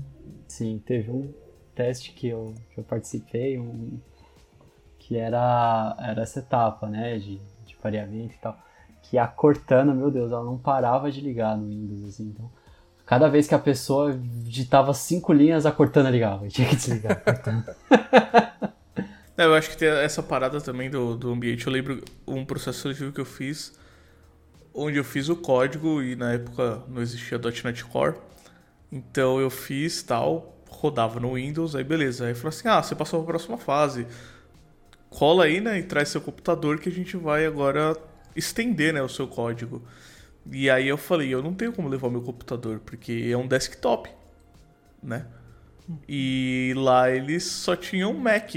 Sim, 0.47 0.81
teve 0.83 1.11
um 1.11 1.31
teste 1.75 2.11
que 2.13 2.27
eu, 2.27 2.55
que 2.71 2.79
eu 2.79 2.83
participei, 2.83 3.59
um, 3.59 3.99
que 4.97 5.15
era, 5.15 5.95
era 5.99 6.23
essa 6.23 6.39
etapa, 6.39 6.89
né? 6.89 7.19
De, 7.19 7.39
de 7.67 7.75
pareamento 7.75 8.33
e 8.33 8.39
tal. 8.39 8.57
Que 9.03 9.19
a 9.19 9.27
Cortana, 9.27 9.93
meu 9.93 10.09
Deus, 10.09 10.31
ela 10.31 10.43
não 10.43 10.57
parava 10.57 11.11
de 11.11 11.21
ligar 11.21 11.55
no 11.55 11.67
Windows, 11.67 12.03
assim. 12.05 12.33
Então, 12.33 12.49
cada 13.05 13.29
vez 13.29 13.47
que 13.47 13.53
a 13.53 13.59
pessoa 13.59 14.19
digitava 14.41 14.91
cinco 14.95 15.31
linhas, 15.31 15.67
a 15.67 15.71
Cortana 15.71 16.09
ligava. 16.09 16.47
Tinha 16.49 16.67
que 16.67 16.77
desligar 16.77 17.11
a 17.11 17.15
Cortana. 17.15 17.63
Eu 19.35 19.55
acho 19.55 19.71
que 19.71 19.77
tem 19.77 19.87
essa 19.87 20.21
parada 20.21 20.61
também 20.61 20.89
do, 20.89 21.15
do 21.15 21.31
ambiente. 21.31 21.65
Eu 21.65 21.73
lembro 21.73 22.03
um 22.27 22.45
processo 22.45 22.81
seletivo 22.81 23.11
que 23.11 23.19
eu 23.19 23.25
fiz, 23.25 23.73
onde 24.73 24.97
eu 24.97 25.03
fiz 25.03 25.27
o 25.27 25.35
código 25.35 26.03
e 26.03 26.15
na 26.15 26.33
época 26.33 26.83
não 26.87 27.01
existia 27.01 27.39
.NET 27.39 27.83
Core. 27.85 28.15
Então 28.91 29.39
eu 29.39 29.49
fiz 29.49 30.03
tal, 30.03 30.55
rodava 30.69 31.19
no 31.19 31.33
Windows, 31.33 31.75
aí 31.75 31.83
beleza. 31.83 32.27
Aí 32.27 32.35
falou 32.35 32.49
assim, 32.49 32.67
ah, 32.67 32.81
você 32.81 32.93
passou 32.93 33.21
para 33.21 33.31
a 33.31 33.33
próxima 33.33 33.57
fase. 33.57 34.05
Cola 35.09 35.45
aí, 35.45 35.59
né, 35.59 35.79
e 35.79 35.83
traz 35.83 36.09
seu 36.09 36.21
computador 36.21 36.79
que 36.79 36.89
a 36.89 36.91
gente 36.91 37.17
vai 37.17 37.45
agora 37.45 37.95
estender, 38.35 38.93
né, 38.93 39.01
o 39.01 39.09
seu 39.09 39.27
código. 39.27 39.81
E 40.51 40.69
aí 40.69 40.87
eu 40.87 40.97
falei, 40.97 41.33
eu 41.33 41.41
não 41.41 41.53
tenho 41.53 41.73
como 41.73 41.87
levar 41.87 42.09
meu 42.09 42.21
computador, 42.21 42.79
porque 42.85 43.29
é 43.31 43.37
um 43.37 43.47
desktop, 43.47 44.09
né? 45.01 45.25
E 46.07 46.73
lá 46.75 47.09
eles 47.09 47.43
só 47.43 47.75
tinham 47.75 48.13
Mac. 48.13 48.55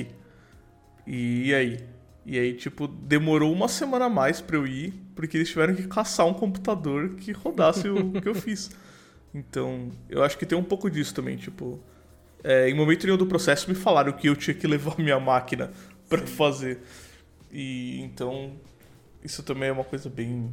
E, 1.06 1.54
aí? 1.54 1.78
E 2.24 2.38
aí, 2.38 2.54
tipo, 2.54 2.88
demorou 2.88 3.52
uma 3.52 3.68
semana 3.68 4.06
a 4.06 4.10
mais 4.10 4.40
pra 4.40 4.56
eu 4.56 4.66
ir, 4.66 4.92
porque 5.14 5.36
eles 5.36 5.48
tiveram 5.48 5.74
que 5.74 5.86
caçar 5.86 6.26
um 6.26 6.34
computador 6.34 7.14
que 7.14 7.32
rodasse 7.32 7.88
o 7.88 8.12
que 8.20 8.28
eu 8.28 8.34
fiz. 8.34 8.70
Então, 9.32 9.90
eu 10.08 10.22
acho 10.24 10.36
que 10.36 10.44
tem 10.46 10.58
um 10.58 10.64
pouco 10.64 10.90
disso 10.90 11.14
também, 11.14 11.36
tipo. 11.36 11.80
É, 12.42 12.68
em 12.68 12.74
momento 12.74 13.04
nenhum 13.04 13.16
do 13.16 13.26
processo 13.26 13.68
me 13.68 13.74
falaram 13.74 14.12
que 14.12 14.28
eu 14.28 14.36
tinha 14.36 14.54
que 14.54 14.66
levar 14.68 14.98
minha 14.98 15.18
máquina 15.20 15.70
para 16.08 16.26
fazer. 16.26 16.80
E 17.50 18.00
então, 18.00 18.56
isso 19.22 19.42
também 19.42 19.68
é 19.68 19.72
uma 19.72 19.84
coisa 19.84 20.08
bem 20.08 20.50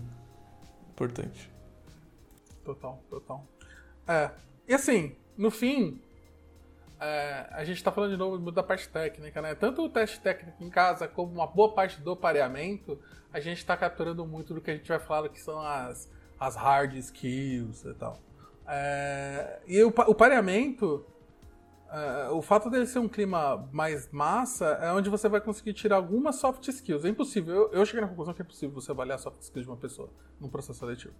importante. 0.91 1.49
Total, 2.63 3.01
total. 3.09 3.47
É, 4.07 4.31
e 4.67 4.73
assim, 4.73 5.15
no 5.37 5.49
fim, 5.51 5.99
é, 7.03 7.47
a 7.51 7.63
gente 7.63 7.77
está 7.77 7.91
falando 7.91 8.11
de 8.11 8.17
novo 8.17 8.51
da 8.51 8.63
parte 8.63 8.87
técnica, 8.87 9.41
né? 9.41 9.53
Tanto 9.55 9.83
o 9.83 9.89
teste 9.89 10.19
técnico 10.21 10.63
em 10.63 10.69
casa 10.69 11.07
como 11.07 11.33
uma 11.33 11.45
boa 11.45 11.73
parte 11.73 11.99
do 12.01 12.15
pareamento, 12.15 12.97
a 13.31 13.39
gente 13.39 13.57
está 13.57 13.75
capturando 13.75 14.25
muito 14.25 14.53
do 14.53 14.61
que 14.61 14.71
a 14.71 14.75
gente 14.75 14.87
vai 14.87 14.99
falar 14.99 15.27
que 15.29 15.39
são 15.39 15.59
as, 15.59 16.09
as 16.39 16.55
hard 16.55 16.95
skills 16.95 17.83
e 17.83 17.93
tal. 17.95 18.17
É, 18.65 19.59
e 19.67 19.83
o, 19.83 19.89
o 19.89 20.15
pareamento, 20.15 21.05
é, 21.93 22.29
o 22.31 22.41
fato 22.41 22.71
dele 22.71 22.87
ser 22.87 22.97
um 22.97 23.07
clima 23.07 23.69
mais 23.71 24.09
massa 24.11 24.79
é 24.81 24.91
onde 24.91 25.11
você 25.11 25.29
vai 25.29 25.39
conseguir 25.39 25.73
tirar 25.73 25.97
algumas 25.97 26.37
soft 26.37 26.67
skills. 26.67 27.05
É 27.05 27.09
impossível, 27.09 27.53
eu, 27.53 27.71
eu 27.71 27.85
cheguei 27.85 28.01
na 28.01 28.07
conclusão 28.07 28.33
que 28.33 28.41
é 28.41 28.45
impossível 28.45 28.73
você 28.73 28.89
avaliar 28.89 29.19
soft 29.19 29.39
skills 29.41 29.65
de 29.65 29.69
uma 29.69 29.77
pessoa 29.77 30.09
num 30.41 30.49
processo 30.49 30.79
seletivo. 30.79 31.13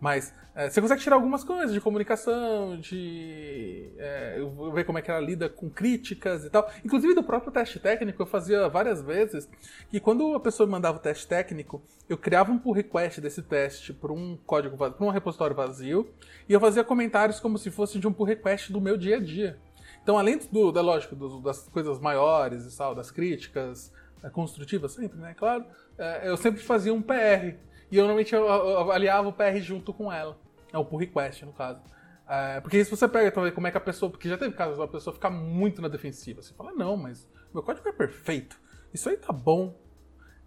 Mas 0.00 0.32
é, 0.54 0.70
você 0.70 0.80
consegue 0.80 1.02
tirar 1.02 1.16
algumas 1.16 1.42
coisas 1.42 1.72
de 1.72 1.80
comunicação, 1.80 2.78
de 2.78 3.90
é, 3.98 4.38
ver 4.72 4.84
como 4.84 4.98
é 4.98 5.02
que 5.02 5.10
ela 5.10 5.18
lida 5.18 5.48
com 5.48 5.68
críticas 5.68 6.44
e 6.44 6.50
tal. 6.50 6.70
Inclusive 6.84 7.12
do 7.12 7.24
próprio 7.24 7.50
teste 7.50 7.80
técnico, 7.80 8.22
eu 8.22 8.26
fazia 8.26 8.68
várias 8.68 9.02
vezes 9.02 9.48
que 9.90 9.98
quando 9.98 10.36
a 10.36 10.40
pessoa 10.40 10.64
me 10.64 10.70
mandava 10.70 10.98
o 10.98 11.00
teste 11.00 11.26
técnico, 11.26 11.82
eu 12.08 12.16
criava 12.16 12.52
um 12.52 12.58
pull 12.58 12.72
request 12.72 13.20
desse 13.20 13.42
teste 13.42 13.92
para 13.92 14.12
um 14.12 14.38
código 14.46 14.76
para 14.76 14.94
um 15.04 15.10
repositório 15.10 15.56
vazio 15.56 16.08
e 16.48 16.52
eu 16.52 16.60
fazia 16.60 16.84
comentários 16.84 17.40
como 17.40 17.58
se 17.58 17.68
fosse 17.68 17.98
de 17.98 18.06
um 18.06 18.12
pull 18.12 18.26
request 18.26 18.72
do 18.72 18.80
meu 18.80 18.96
dia 18.96 19.16
a 19.16 19.20
dia. 19.20 19.58
Então, 20.02 20.18
além 20.18 20.38
do, 20.38 20.72
da 20.72 20.80
lógica 20.80 21.14
do, 21.14 21.40
das 21.40 21.68
coisas 21.68 21.98
maiores 21.98 22.72
e 22.72 22.76
tal, 22.76 22.94
das 22.94 23.10
críticas 23.10 23.92
é, 24.22 24.30
construtivas 24.30 24.92
sempre, 24.92 25.18
né? 25.18 25.34
Claro, 25.34 25.64
é, 25.98 26.28
eu 26.28 26.36
sempre 26.36 26.62
fazia 26.62 26.92
um 26.92 27.02
PR. 27.02 27.56
E 27.90 27.96
eu 27.96 28.04
normalmente 28.04 28.34
avaliava 28.34 29.28
o 29.28 29.32
PR 29.32 29.58
junto 29.60 29.92
com 29.92 30.12
ela. 30.12 30.38
É 30.72 30.78
o 30.78 30.84
pull 30.84 30.98
request, 30.98 31.44
no 31.44 31.52
caso. 31.52 31.80
É, 32.28 32.60
porque 32.60 32.84
se 32.84 32.90
você 32.90 33.08
pega 33.08 33.32
também 33.32 33.50
como 33.50 33.66
é 33.66 33.70
que 33.72 33.76
a 33.76 33.80
pessoa. 33.80 34.08
Porque 34.08 34.28
já 34.28 34.38
teve 34.38 34.54
casos 34.54 34.78
da 34.78 34.86
pessoa 34.86 35.12
ficar 35.12 35.30
muito 35.30 35.82
na 35.82 35.88
defensiva. 35.88 36.40
Você 36.40 36.54
fala, 36.54 36.72
não, 36.72 36.96
mas 36.96 37.28
meu 37.52 37.62
código 37.62 37.88
é 37.88 37.92
perfeito. 37.92 38.56
Isso 38.94 39.08
aí 39.08 39.16
tá 39.16 39.32
bom. 39.32 39.74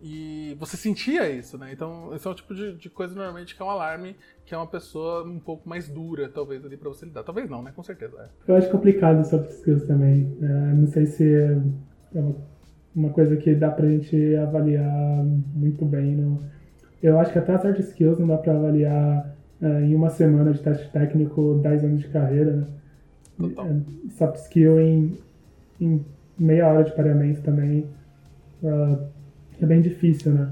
E 0.06 0.54
você 0.60 0.76
sentia 0.76 1.30
isso, 1.30 1.58
né? 1.58 1.72
Então, 1.72 2.14
esse 2.14 2.28
é 2.28 2.30
o 2.30 2.34
tipo 2.34 2.54
de, 2.54 2.76
de, 2.76 2.89
coisa 2.89 3.16
normalmente 3.16 3.56
que 3.56 3.62
é 3.62 3.66
um 3.66 3.70
alarme, 3.70 4.18
que 4.45 4.54
é 4.54 4.58
uma 4.58 4.68
pessoa 4.68 5.24
um 5.24 5.39
pouco 5.39 5.68
mais 5.68 5.88
dura, 5.88 6.28
talvez, 6.28 6.66
ali 6.66 6.76
pra 6.76 6.89
você 6.89 7.06
lidar. 7.06 7.24
Talvez 7.24 7.49
não, 7.49 7.64
né? 7.64 7.72
Com 7.74 7.82
certeza. 7.82 8.18
É. 8.20 8.51
Eu 8.51 8.58
acho 8.58 8.70
complicado 8.70 9.24
soft 9.24 9.49
skills 9.51 9.88
também. 9.88 10.38
É, 10.41 10.45
não 10.45 10.88
sei 10.88 11.06
se 11.06 11.24
é 11.34 12.20
uma, 12.20 12.36
uma, 12.93 13.10
coisa 13.12 13.38
que 13.38 13.56
dá 13.56 13.72
pra 13.72 13.88
gente 13.88 14.36
avaliar 14.36 15.24
muito 15.56 15.86
bem. 15.86 16.18
Não. 16.18 16.38
Eu 17.01 17.18
acho 17.18 17.32
que 17.32 17.39
até 17.39 17.54
as 17.54 17.64
hard 17.64 17.80
skills 17.80 18.20
não 18.20 18.28
dá 18.28 18.38
pra 18.38 18.58
avaliar 18.58 19.34
é, 19.62 19.84
em 19.84 19.95
uma 19.95 20.10
semana 20.10 20.51
de 20.51 20.60
teste 20.62 20.91
técnico 20.91 21.62
10 21.64 21.82
anos 21.86 22.01
de 22.01 22.10
carreira, 22.10 22.51
né? 22.58 22.68
Total. 23.38 23.68
É, 23.68 24.10
soft 24.10 24.36
skill 24.36 24.82
em, 24.82 25.18
em 25.80 26.06
meia 26.38 26.68
hora 26.68 26.84
de 26.84 26.93
pareamento 26.93 27.41
também. 27.41 27.88
Uh, 28.62 29.12
é 29.64 29.68
bem 29.68 29.82
difícil, 29.82 30.32
né? 30.32 30.49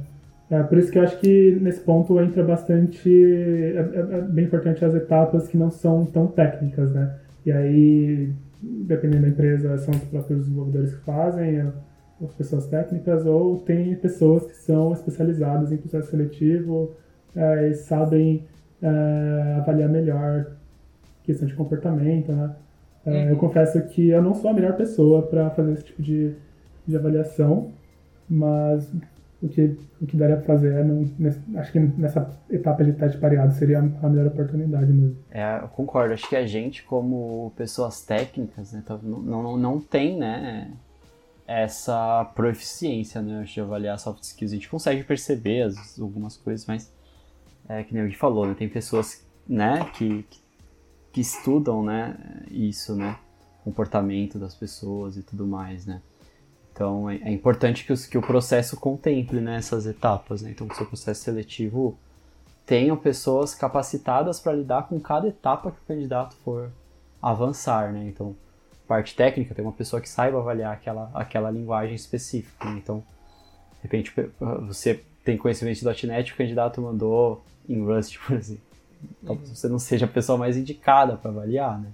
É, 0.49 0.61
por 0.63 0.77
isso 0.77 0.91
que 0.91 0.99
eu 0.99 1.03
acho 1.03 1.17
que 1.19 1.57
nesse 1.61 1.79
ponto 1.79 2.19
entra 2.19 2.43
bastante. 2.43 3.09
É, 3.09 3.77
é, 3.77 4.17
é, 4.17 4.21
bem 4.21 4.45
importante 4.45 4.83
as 4.83 4.93
etapas 4.93 5.47
que 5.47 5.57
não 5.57 5.71
são 5.71 6.05
tão 6.05 6.27
técnicas, 6.27 6.91
né? 6.91 7.15
E 7.45 7.51
aí, 7.51 8.33
dependendo 8.61 9.23
da 9.23 9.29
empresa, 9.29 9.77
são 9.77 9.93
os 9.93 10.03
próprios 10.03 10.41
desenvolvedores 10.41 10.93
que 10.93 11.05
fazem, 11.05 11.71
as 12.21 12.33
pessoas 12.35 12.67
técnicas, 12.67 13.25
ou 13.25 13.59
tem 13.59 13.95
pessoas 13.95 14.45
que 14.45 14.55
são 14.55 14.91
especializadas 14.91 15.71
em 15.71 15.77
processo 15.77 16.11
seletivo 16.11 16.91
é, 17.35 17.69
e 17.69 17.73
sabem 17.73 18.43
é, 18.81 19.55
avaliar 19.57 19.89
melhor 19.89 20.47
questão 21.23 21.47
de 21.47 21.53
comportamento, 21.53 22.31
né? 22.33 22.51
É, 23.05 23.09
uhum. 23.09 23.29
Eu 23.29 23.35
confesso 23.37 23.81
que 23.83 24.09
eu 24.09 24.21
não 24.21 24.35
sou 24.35 24.51
a 24.51 24.53
melhor 24.53 24.73
pessoa 24.73 25.23
para 25.23 25.49
fazer 25.51 25.73
esse 25.73 25.85
tipo 25.85 26.01
de, 26.01 26.33
de 26.85 26.95
avaliação, 26.95 27.71
mas 28.31 28.89
o 29.41 29.49
que, 29.49 29.77
o 29.99 30.05
que 30.05 30.15
daria 30.15 30.37
pra 30.37 30.45
fazer 30.45 30.73
é, 30.73 30.83
não, 30.83 31.05
acho 31.59 31.71
que 31.71 31.79
nessa 31.79 32.31
etapa 32.49 32.83
de 32.83 32.93
teste 32.93 33.17
pareado 33.17 33.53
seria 33.53 33.79
a 33.79 34.09
melhor 34.09 34.27
oportunidade 34.27 34.91
mesmo. 34.91 35.17
É, 35.29 35.59
eu 35.61 35.67
concordo. 35.67 36.13
Acho 36.13 36.29
que 36.29 36.35
a 36.35 36.47
gente, 36.47 36.83
como 36.83 37.51
pessoas 37.57 38.01
técnicas, 38.01 38.71
né, 38.71 38.83
não, 39.03 39.21
não, 39.21 39.57
não 39.57 39.81
tem, 39.81 40.17
né, 40.17 40.71
essa 41.45 42.23
proficiência, 42.35 43.21
né, 43.21 43.43
de 43.43 43.59
avaliar 43.59 43.99
soft 43.99 44.23
skills. 44.23 44.53
A 44.53 44.55
gente 44.55 44.69
consegue 44.69 45.03
perceber 45.03 45.63
as, 45.63 45.99
algumas 45.99 46.37
coisas, 46.37 46.65
mas 46.65 46.93
é 47.67 47.83
que 47.83 47.93
nem 47.93 48.07
o 48.07 48.13
falou, 48.15 48.47
né, 48.47 48.53
tem 48.53 48.69
pessoas, 48.69 49.25
né, 49.47 49.89
que, 49.93 50.23
que, 50.29 50.39
que 51.11 51.21
estudam, 51.21 51.83
né, 51.83 52.15
isso, 52.49 52.95
né, 52.95 53.17
comportamento 53.63 54.39
das 54.39 54.55
pessoas 54.55 55.17
e 55.17 55.23
tudo 55.23 55.45
mais, 55.47 55.85
né. 55.85 56.01
Então 56.81 57.07
é, 57.07 57.17
é 57.17 57.31
importante 57.31 57.85
que, 57.85 57.93
os, 57.93 58.07
que, 58.07 58.17
o 58.17 58.21
processo 58.23 58.75
contemple 58.75 59.39
né, 59.39 59.57
essas 59.57 59.85
etapas. 59.85 60.41
Né? 60.41 60.49
Então, 60.49 60.67
que 60.67 60.73
o 60.73 60.77
seu 60.77 60.85
processo 60.87 61.21
seletivo 61.21 61.95
tenha 62.65 62.95
pessoas 62.97 63.53
capacitadas 63.53 64.39
para 64.39 64.53
lidar 64.53 64.87
com 64.87 64.99
cada 64.99 65.27
etapa 65.27 65.71
que 65.71 65.77
o 65.77 65.85
candidato 65.85 66.35
for 66.43 66.71
avançar. 67.21 67.93
Né? 67.93 68.07
Então, 68.07 68.35
parte 68.87 69.15
técnica, 69.15 69.53
tem 69.53 69.63
uma 69.63 69.71
pessoa 69.71 70.01
que 70.01 70.09
saiba 70.09 70.39
avaliar 70.39 70.73
aquela, 70.73 71.11
aquela 71.13 71.51
linguagem 71.51 71.93
específica. 71.93 72.65
Né? 72.65 72.79
Então, 72.83 73.03
de 73.75 73.83
repente, 73.83 74.11
você 74.67 75.03
tem 75.23 75.37
conhecimento 75.37 75.79
de 75.79 76.07
.NET, 76.07 76.33
o 76.33 76.35
candidato 76.35 76.81
mandou 76.81 77.43
em 77.69 77.79
Rust, 77.85 78.17
por 78.25 78.35
exemplo. 78.35 78.63
Talvez 79.23 79.49
uhum. 79.49 79.55
você 79.55 79.67
não 79.67 79.79
seja 79.79 80.05
a 80.05 80.09
pessoa 80.09 80.37
mais 80.37 80.57
indicada 80.57 81.15
para 81.15 81.29
avaliar, 81.31 81.79
né? 81.79 81.89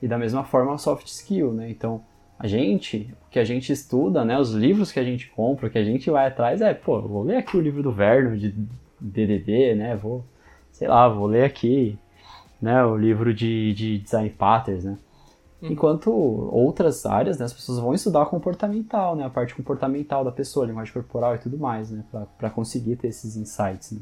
E 0.00 0.08
da 0.08 0.18
mesma 0.18 0.42
forma, 0.42 0.74
a 0.74 0.78
soft 0.78 1.06
skill, 1.06 1.52
né? 1.52 1.70
Então, 1.70 2.02
A 2.38 2.46
gente, 2.46 3.14
o 3.26 3.30
que 3.30 3.38
a 3.38 3.44
gente 3.44 3.72
estuda, 3.72 4.24
né, 4.24 4.38
os 4.38 4.52
livros 4.52 4.90
que 4.90 4.98
a 4.98 5.04
gente 5.04 5.28
compra, 5.30 5.68
o 5.68 5.70
que 5.70 5.78
a 5.78 5.84
gente 5.84 6.10
vai 6.10 6.26
atrás 6.26 6.60
é, 6.60 6.74
pô, 6.74 7.00
vou 7.00 7.22
ler 7.22 7.36
aqui 7.36 7.56
o 7.56 7.60
livro 7.60 7.82
do 7.82 7.92
Verno 7.92 8.36
de 8.36 8.54
DDD, 9.00 9.74
né, 9.76 9.96
vou, 9.96 10.24
sei 10.72 10.88
lá, 10.88 11.08
vou 11.08 11.26
ler 11.26 11.44
aqui, 11.44 11.98
né, 12.60 12.84
o 12.84 12.96
livro 12.96 13.32
de, 13.32 13.72
de 13.74 13.98
design 13.98 14.30
patterns, 14.30 14.84
né. 14.84 14.98
Uhum. 15.60 15.70
Enquanto 15.70 16.10
outras 16.10 17.06
áreas, 17.06 17.38
né, 17.38 17.44
as 17.44 17.52
pessoas 17.52 17.78
vão 17.78 17.94
estudar 17.94 18.26
comportamental, 18.26 19.14
né, 19.14 19.24
a 19.24 19.30
parte 19.30 19.54
comportamental 19.54 20.24
da 20.24 20.32
pessoa, 20.32 20.66
linguagem 20.66 20.92
corporal 20.92 21.36
e 21.36 21.38
tudo 21.38 21.56
mais, 21.56 21.90
né, 21.90 22.04
para 22.36 22.50
conseguir 22.50 22.96
ter 22.96 23.08
esses 23.08 23.36
insights. 23.36 23.92
Né. 23.92 24.00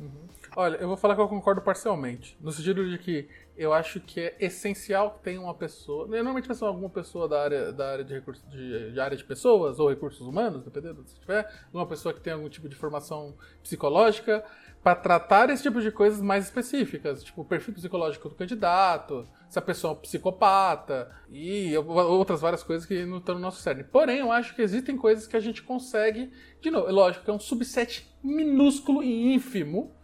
Uhum. 0.00 0.35
Olha, 0.58 0.76
eu 0.76 0.88
vou 0.88 0.96
falar 0.96 1.14
que 1.14 1.20
eu 1.20 1.28
concordo 1.28 1.60
parcialmente, 1.60 2.34
no 2.40 2.50
sentido 2.50 2.88
de 2.88 2.96
que 2.96 3.28
eu 3.58 3.74
acho 3.74 4.00
que 4.00 4.18
é 4.18 4.36
essencial 4.40 5.10
que 5.10 5.24
tenha 5.24 5.38
uma 5.38 5.52
pessoa, 5.52 6.06
normalmente 6.06 6.48
vai 6.48 6.56
ser 6.56 6.64
alguma 6.64 6.88
pessoa 6.88 7.28
da 7.28 7.42
área, 7.42 7.72
da 7.72 7.92
área 7.92 8.02
de, 8.02 8.14
recursos, 8.14 8.42
de, 8.48 8.90
de, 8.90 8.98
área 8.98 9.14
de 9.14 9.22
pessoas 9.22 9.78
ou 9.78 9.90
recursos 9.90 10.26
humanos, 10.26 10.64
dependendo 10.64 11.04
se 11.06 11.20
tiver, 11.20 11.46
uma 11.74 11.84
pessoa 11.86 12.14
que 12.14 12.22
tem 12.22 12.32
algum 12.32 12.48
tipo 12.48 12.70
de 12.70 12.74
formação 12.74 13.36
psicológica, 13.62 14.42
para 14.82 14.94
tratar 14.94 15.50
esse 15.50 15.62
tipo 15.62 15.78
de 15.78 15.90
coisas 15.90 16.22
mais 16.22 16.44
específicas, 16.44 17.22
tipo 17.22 17.42
o 17.42 17.44
perfil 17.44 17.74
psicológico 17.74 18.30
do 18.30 18.34
candidato, 18.34 19.28
se 19.50 19.58
a 19.58 19.62
pessoa 19.62 19.92
é 19.92 19.96
um 19.96 20.00
psicopata 20.00 21.10
e 21.28 21.76
outras 21.76 22.40
várias 22.40 22.62
coisas 22.62 22.86
que 22.86 23.04
não 23.04 23.18
estão 23.18 23.34
no 23.34 23.42
nosso 23.42 23.60
cérebro. 23.60 23.90
Porém, 23.92 24.20
eu 24.20 24.32
acho 24.32 24.54
que 24.54 24.62
existem 24.62 24.96
coisas 24.96 25.26
que 25.26 25.36
a 25.36 25.40
gente 25.40 25.62
consegue, 25.62 26.30
de 26.62 26.70
novo, 26.70 26.88
é 26.88 26.92
lógico 26.92 27.26
que 27.26 27.30
é 27.30 27.34
um 27.34 27.38
subset 27.38 28.08
minúsculo 28.22 29.02
e 29.02 29.34
ínfimo 29.34 29.95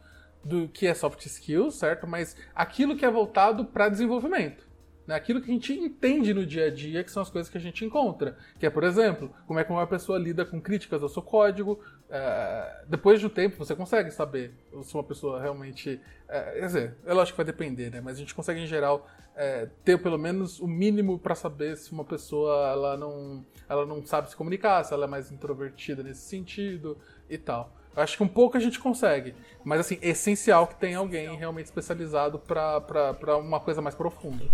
do 0.44 0.68
que 0.68 0.86
é 0.86 0.94
soft 0.94 1.24
skills, 1.26 1.74
certo? 1.76 2.06
Mas 2.06 2.36
aquilo 2.54 2.96
que 2.96 3.04
é 3.04 3.10
voltado 3.10 3.64
para 3.64 3.88
desenvolvimento. 3.88 4.72
Né? 5.06 5.14
Aquilo 5.14 5.40
que 5.40 5.50
a 5.50 5.54
gente 5.54 5.72
entende 5.72 6.32
no 6.32 6.46
dia 6.46 6.66
a 6.66 6.70
dia, 6.70 7.02
que 7.02 7.10
são 7.10 7.22
as 7.22 7.30
coisas 7.30 7.50
que 7.50 7.58
a 7.58 7.60
gente 7.60 7.84
encontra. 7.84 8.36
Que 8.58 8.66
é, 8.66 8.70
por 8.70 8.84
exemplo, 8.84 9.30
como 9.46 9.58
é 9.58 9.64
que 9.64 9.72
uma 9.72 9.86
pessoa 9.86 10.18
lida 10.18 10.44
com 10.44 10.60
críticas 10.60 11.02
ao 11.02 11.08
seu 11.08 11.22
código. 11.22 11.80
É, 12.08 12.84
depois 12.88 13.20
de 13.20 13.26
um 13.26 13.28
tempo, 13.30 13.56
você 13.56 13.74
consegue 13.74 14.10
saber 14.10 14.52
se 14.82 14.94
uma 14.94 15.04
pessoa 15.04 15.40
realmente. 15.40 16.00
É, 16.28 16.60
quer 16.60 16.66
dizer, 16.66 16.96
é 17.04 17.12
lógico 17.12 17.36
que 17.36 17.44
vai 17.44 17.46
depender, 17.46 17.90
né? 17.90 18.00
Mas 18.00 18.16
a 18.16 18.20
gente 18.20 18.34
consegue, 18.34 18.60
em 18.60 18.66
geral, 18.66 19.08
é, 19.34 19.68
ter 19.84 20.00
pelo 20.00 20.18
menos 20.18 20.60
o 20.60 20.66
mínimo 20.66 21.18
para 21.18 21.34
saber 21.34 21.76
se 21.76 21.92
uma 21.92 22.04
pessoa 22.04 22.70
ela 22.70 22.96
não, 22.96 23.44
ela 23.68 23.86
não 23.86 24.04
sabe 24.04 24.30
se 24.30 24.36
comunicar, 24.36 24.84
se 24.84 24.92
ela 24.92 25.04
é 25.04 25.08
mais 25.08 25.32
introvertida 25.32 26.02
nesse 26.02 26.22
sentido 26.22 26.98
e 27.28 27.38
tal. 27.38 27.74
Acho 27.94 28.16
que 28.16 28.22
um 28.22 28.28
pouco 28.28 28.56
a 28.56 28.60
gente 28.60 28.78
consegue. 28.78 29.34
Mas, 29.64 29.80
assim, 29.80 29.98
é 30.00 30.08
essencial 30.08 30.66
que 30.66 30.76
tenha 30.76 30.98
alguém 30.98 31.36
realmente 31.36 31.66
especializado 31.66 32.38
para 32.38 33.36
uma 33.38 33.60
coisa 33.60 33.80
mais 33.82 33.94
profunda. 33.94 34.44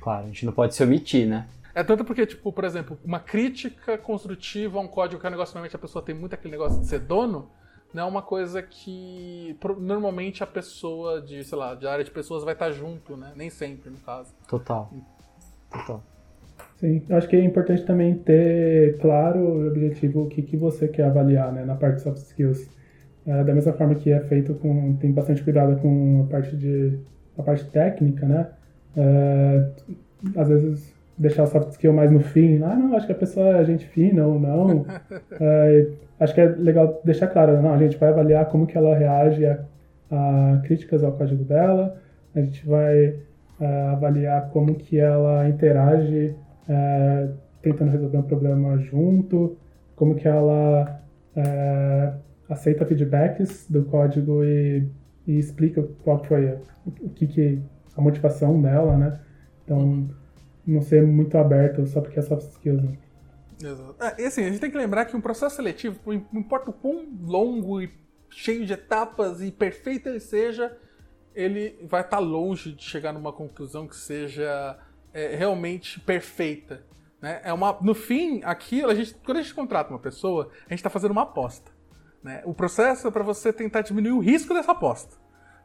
Claro, 0.00 0.24
a 0.24 0.26
gente 0.28 0.44
não 0.46 0.52
pode 0.52 0.74
se 0.74 0.82
omitir, 0.82 1.26
né? 1.26 1.48
É 1.74 1.84
tanto 1.84 2.04
porque, 2.04 2.26
tipo, 2.26 2.52
por 2.52 2.64
exemplo, 2.64 2.98
uma 3.04 3.20
crítica 3.20 3.96
construtiva 3.96 4.78
a 4.78 4.82
um 4.82 4.88
código 4.88 5.20
que 5.20 5.26
é 5.26 5.28
um 5.28 5.30
negócio 5.30 5.54
normalmente 5.54 5.76
a 5.76 5.78
pessoa 5.78 6.04
tem 6.04 6.14
muito 6.14 6.34
aquele 6.34 6.50
negócio 6.50 6.80
de 6.80 6.86
ser 6.86 6.98
dono, 6.98 7.48
não 7.94 8.02
é 8.02 8.06
uma 8.06 8.22
coisa 8.22 8.60
que 8.62 9.56
normalmente 9.78 10.42
a 10.42 10.46
pessoa 10.46 11.20
de, 11.20 11.42
sei 11.44 11.56
lá, 11.58 11.74
de 11.74 11.86
área 11.86 12.04
de 12.04 12.10
pessoas 12.10 12.44
vai 12.44 12.54
estar 12.54 12.70
junto, 12.72 13.16
né? 13.16 13.32
Nem 13.36 13.50
sempre, 13.50 13.90
no 13.90 13.98
caso. 13.98 14.34
Total. 14.46 14.92
Total. 15.70 16.02
Sim, 16.80 17.02
acho 17.10 17.28
que 17.28 17.36
é 17.36 17.44
importante 17.44 17.84
também 17.84 18.14
ter 18.14 18.96
claro 18.98 19.38
o 19.38 19.68
objetivo, 19.68 20.22
o 20.22 20.26
que, 20.28 20.40
que 20.40 20.56
você 20.56 20.88
quer 20.88 21.04
avaliar 21.04 21.52
né, 21.52 21.62
na 21.62 21.74
parte 21.74 21.96
de 21.96 22.02
soft 22.02 22.18
skills. 22.18 22.70
É, 23.26 23.44
da 23.44 23.54
mesma 23.54 23.74
forma 23.74 23.94
que 23.94 24.10
é 24.10 24.18
feito 24.20 24.54
com. 24.54 24.96
tem 24.96 25.12
bastante 25.12 25.44
cuidado 25.44 25.76
com 25.80 26.24
a 26.26 26.30
parte 26.30 26.56
de. 26.56 26.98
a 27.36 27.42
parte 27.42 27.66
técnica, 27.66 28.26
né? 28.26 28.48
É, 28.96 29.68
às 30.36 30.48
vezes 30.48 30.94
deixar 31.18 31.42
o 31.42 31.46
soft 31.46 31.72
skill 31.72 31.92
mais 31.92 32.10
no 32.10 32.20
fim. 32.20 32.62
Ah, 32.62 32.74
não, 32.74 32.96
acho 32.96 33.04
que 33.04 33.12
a 33.12 33.16
pessoa 33.16 33.58
é 33.58 33.64
gente 33.64 33.86
fina 33.86 34.26
ou 34.26 34.40
não. 34.40 34.86
é, 35.38 35.86
acho 36.18 36.34
que 36.34 36.40
é 36.40 36.46
legal 36.46 36.98
deixar 37.04 37.26
claro, 37.26 37.60
não, 37.60 37.74
a 37.74 37.78
gente 37.78 37.98
vai 37.98 38.08
avaliar 38.08 38.46
como 38.46 38.66
que 38.66 38.78
ela 38.78 38.96
reage 38.96 39.44
a, 39.44 39.58
a 40.10 40.62
críticas 40.64 41.04
ao 41.04 41.12
código 41.12 41.44
dela, 41.44 41.94
a 42.34 42.40
gente 42.40 42.66
vai 42.66 43.16
é, 43.60 43.66
avaliar 43.92 44.48
como 44.48 44.74
que 44.74 44.98
ela 44.98 45.46
interage 45.46 46.34
é, 46.68 47.28
tentando 47.62 47.90
resolver 47.90 48.18
um 48.18 48.22
problema 48.22 48.78
junto, 48.78 49.56
como 49.96 50.14
que 50.14 50.26
ela 50.26 51.02
é, 51.36 52.14
aceita 52.48 52.86
feedbacks 52.86 53.66
do 53.68 53.84
código 53.84 54.44
e, 54.44 54.88
e, 55.26 55.38
explica 55.38 55.82
qual 56.02 56.24
foi 56.24 56.58
o 56.86 57.10
que, 57.10 57.26
que 57.26 57.62
a 57.96 58.00
motivação 58.00 58.60
dela, 58.60 58.96
né? 58.96 59.20
Então, 59.64 60.08
não 60.66 60.80
ser 60.80 61.06
muito 61.06 61.36
aberto 61.36 61.86
só 61.86 62.00
porque 62.00 62.18
é 62.18 62.22
soft 62.22 62.48
skills. 62.50 62.82
Né? 62.82 62.98
Exato. 63.62 63.96
É, 64.02 64.22
e 64.22 64.26
assim, 64.26 64.42
a 64.42 64.48
gente 64.48 64.60
tem 64.60 64.70
que 64.70 64.76
lembrar 64.76 65.04
que 65.04 65.16
um 65.16 65.20
processo 65.20 65.56
seletivo, 65.56 65.98
não 66.06 66.40
importa 66.40 66.70
o 66.70 66.72
quão 66.72 67.06
longo 67.22 67.80
e 67.80 67.90
cheio 68.30 68.64
de 68.64 68.72
etapas 68.72 69.42
e 69.42 69.50
perfeito 69.50 70.08
ele 70.08 70.20
seja, 70.20 70.76
ele 71.34 71.76
vai 71.82 72.00
estar 72.00 72.18
longe 72.18 72.72
de 72.72 72.82
chegar 72.82 73.12
numa 73.12 73.32
conclusão 73.32 73.86
que 73.86 73.96
seja 73.96 74.78
é, 75.12 75.36
realmente 75.36 76.00
perfeita. 76.00 76.84
Né? 77.20 77.40
É 77.44 77.52
uma, 77.52 77.76
no 77.80 77.94
fim, 77.94 78.40
aquilo, 78.44 78.90
a 78.90 78.94
gente, 78.94 79.14
quando 79.24 79.38
a 79.38 79.42
gente 79.42 79.54
contrata 79.54 79.90
uma 79.90 79.98
pessoa, 79.98 80.50
a 80.66 80.70
gente 80.70 80.78
está 80.78 80.90
fazendo 80.90 81.12
uma 81.12 81.22
aposta. 81.22 81.70
Né? 82.22 82.42
O 82.44 82.54
processo 82.54 83.08
é 83.08 83.10
para 83.10 83.22
você 83.22 83.52
tentar 83.52 83.82
diminuir 83.82 84.12
o 84.12 84.20
risco 84.20 84.54
dessa 84.54 84.72
aposta. 84.72 85.16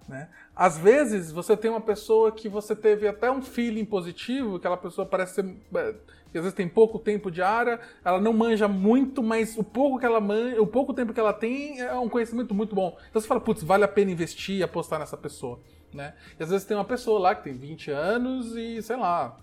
Né? 0.08 0.30
Às 0.56 0.78
vezes, 0.78 1.32
você 1.32 1.58
tem 1.58 1.72
uma 1.72 1.82
pessoa 1.82 2.32
que 2.32 2.48
você 2.48 2.76
teve 2.76 3.08
até 3.08 3.32
um 3.32 3.41
feeling 3.41 3.86
positivo, 3.86 4.56
aquela 4.56 4.78
pessoa 4.78 5.06
parece 5.06 5.36
ser. 5.36 5.58
É, 5.76 5.96
que 6.32 6.39
às 6.39 6.43
vezes 6.43 6.56
tem 6.58 6.68
pouco 6.68 7.00
tempo 7.00 7.32
de 7.32 7.41
área, 7.41 7.80
ela 8.04 8.20
não 8.20 8.34
manja 8.34 8.68
muito, 8.68 9.24
mas 9.24 9.58
o 9.58 9.64
pouco 9.64 9.98
que 9.98 10.06
ela 10.06 10.20
manja, 10.20 10.62
o 10.62 10.68
pouco 10.68 10.93
tempo 10.93 11.14
que 11.14 11.20
ela 11.20 11.32
tem 11.32 11.80
é 11.80 11.93
um 11.93 12.10
conhecimento 12.10 12.54
muito 12.54 12.76
bom. 12.76 12.98
Então 13.10 13.22
você 13.22 13.28
fala, 13.28 13.39
putz, 13.39 13.64
vale 13.64 13.86
a 13.86 13.88
pena 13.88 14.12
investir 14.12 14.58
e 14.58 14.64
apostar 14.64 15.00
nessa 15.00 15.16
pessoa. 15.16 15.62
Né? 15.96 16.14
E 16.38 16.43
às 16.43 16.50
vezes 16.50 16.68
tem 16.68 16.76
uma 16.76 16.84
pessoa 16.84 17.20
lá 17.20 17.34
que 17.34 17.46
tem 17.46 17.54
20 17.54 17.89
anos 17.89 18.56
e, 18.56 18.82
sei 18.82 18.98
lá, 18.98 19.38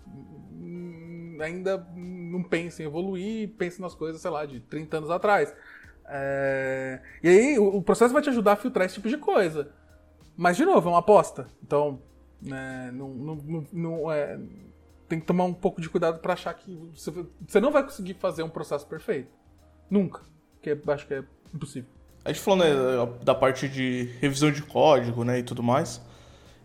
ainda 1.41 1.85
não 1.95 2.43
pensa 2.43 2.83
em 2.83 2.85
evoluir, 2.85 3.49
pensa 3.57 3.81
nas 3.81 3.95
coisas, 3.95 4.21
sei 4.21 4.29
lá, 4.29 4.45
de 4.45 4.59
30 4.59 4.97
anos 4.97 5.09
atrás. 5.09 5.53
É... 6.05 7.01
E 7.23 7.27
aí 7.27 7.59
o 7.59 7.81
processo 7.81 8.13
vai 8.13 8.21
te 8.21 8.29
ajudar 8.29 8.53
a 8.53 8.55
filtrar 8.55 8.85
esse 8.85 8.95
tipo 8.95 9.09
de 9.09 9.17
coisa. 9.17 9.71
Mas, 10.37 10.57
de 10.57 10.65
novo, 10.65 10.89
é 10.89 10.91
uma 10.91 10.99
aposta. 10.99 11.47
Então, 11.63 11.99
né, 12.41 12.91
não, 12.93 13.09
não, 13.09 13.65
não, 13.71 14.11
é... 14.11 14.39
tem 15.09 15.19
que 15.19 15.25
tomar 15.25 15.45
um 15.45 15.53
pouco 15.53 15.81
de 15.81 15.89
cuidado 15.89 16.19
para 16.19 16.33
achar 16.33 16.53
que 16.53 16.75
você, 16.93 17.11
você 17.47 17.59
não 17.59 17.71
vai 17.71 17.83
conseguir 17.83 18.13
fazer 18.15 18.43
um 18.43 18.49
processo 18.49 18.85
perfeito. 18.85 19.29
Nunca. 19.89 20.21
Porque 20.55 20.77
acho 20.91 21.07
que 21.07 21.15
é 21.15 21.23
impossível. 21.53 21.89
A 22.25 22.31
gente 22.31 22.41
falou 22.41 22.63
né, 22.63 22.73
da 23.23 23.35
parte 23.35 23.67
de 23.67 24.09
revisão 24.21 24.49
de 24.49 24.61
código 24.61 25.23
né, 25.23 25.39
e 25.39 25.43
tudo 25.43 25.61
mais. 25.61 26.01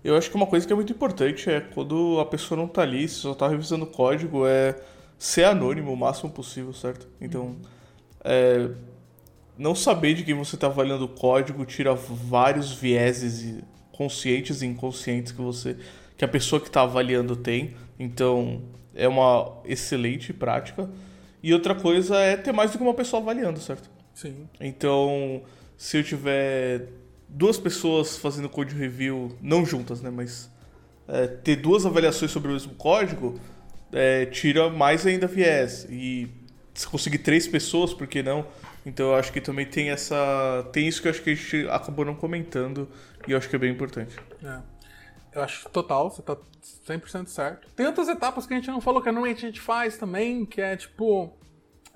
Eu 0.03 0.17
acho 0.17 0.31
que 0.31 0.37
uma 0.37 0.47
coisa 0.47 0.67
que 0.67 0.73
é 0.73 0.77
muito 0.77 0.93
importante 0.93 1.51
é 1.51 1.61
quando 1.61 2.19
a 2.21 2.27
pessoa 2.27 2.59
não 2.59 2.69
tá 2.69 2.83
ali, 2.83 3.09
só 3.09 3.35
tá 3.35 3.49
revisando 3.49 3.85
o 3.85 3.89
código, 3.89 4.47
é 4.47 4.77
ser 5.19 5.45
anônimo 5.45 5.93
o 5.93 5.97
máximo 5.97 6.31
possível, 6.31 6.73
certo? 6.73 7.09
Então, 7.21 7.57
é, 8.25 8.71
não 9.57 9.75
saber 9.75 10.15
de 10.15 10.23
quem 10.23 10.35
você 10.35 10.55
está 10.55 10.69
avaliando 10.69 11.05
o 11.05 11.09
código 11.09 11.65
tira 11.65 11.95
vários 11.95 12.73
vieses 12.73 13.63
conscientes 13.93 14.63
e 14.63 14.67
inconscientes 14.67 15.33
que 15.33 15.43
você 15.43 15.77
que 16.17 16.25
a 16.25 16.29
pessoa 16.29 16.61
que 16.61 16.67
está 16.67 16.83
avaliando 16.83 17.37
tem. 17.37 17.77
Então, 17.99 18.63
é 18.95 19.07
uma 19.07 19.61
excelente 19.65 20.33
prática. 20.33 20.91
E 21.41 21.55
outra 21.55 21.75
coisa 21.75 22.17
é 22.17 22.37
ter 22.37 22.53
mais 22.53 22.73
do 22.73 22.79
que 22.79 22.83
uma 22.83 22.95
pessoa 22.95 23.23
avaliando, 23.23 23.61
certo? 23.61 23.89
Sim. 24.13 24.49
Então, 24.61 25.43
se 25.77 25.97
eu 25.97 26.03
tiver 26.03 26.89
duas 27.29 27.59
pessoas 27.59 28.17
fazendo 28.17 28.49
code 28.49 28.75
review, 28.75 29.37
não 29.41 29.65
juntas, 29.65 30.01
né? 30.01 30.11
Mas 30.11 30.51
é, 31.07 31.27
ter 31.27 31.57
duas 31.57 31.85
avaliações 31.87 32.31
sobre 32.31 32.49
o 32.49 32.53
mesmo 32.53 32.75
código 32.75 33.39
é, 33.93 34.27
tira 34.27 34.69
mais 34.71 35.07
ainda 35.07 35.27
viés. 35.27 35.87
E 35.91 36.29
se 36.75 36.87
conseguir 36.87 37.19
três 37.19 37.47
pessoas, 37.47 37.93
por 37.93 38.07
que 38.07 38.23
não? 38.23 38.47
Então 38.85 39.07
eu 39.09 39.15
acho 39.17 39.33
que 39.33 39.41
também 39.41 39.67
tem 39.67 39.91
essa. 39.91 40.69
Tem 40.73 40.87
isso 40.87 41.03
que 41.03 41.09
eu 41.09 41.11
acho 41.11 41.23
que 41.23 41.31
a 41.31 41.35
gente 41.35 41.69
acabou 41.69 42.05
não 42.05 42.15
comentando 42.15 42.89
e 43.27 43.33
eu 43.33 43.39
acho 43.39 43.49
que 43.49 43.57
é 43.57 43.59
bem 43.59 43.71
importante. 43.71 44.17
É. 44.43 44.61
Eu 45.33 45.43
acho 45.43 45.69
total, 45.69 46.11
você 46.11 46.23
tá 46.23 46.37
100% 46.89 47.27
certo. 47.29 47.69
Tem 47.77 47.87
outras 47.87 48.09
etapas 48.09 48.47
que 48.47 48.55
a 48.55 48.57
gente 48.57 48.69
não 48.71 48.81
falou 48.81 49.03
que 49.03 49.11
normalmente 49.11 49.45
a 49.45 49.49
gente 49.49 49.61
faz 49.61 49.97
também, 49.97 50.47
que 50.47 50.61
é 50.61 50.77
tipo. 50.77 51.33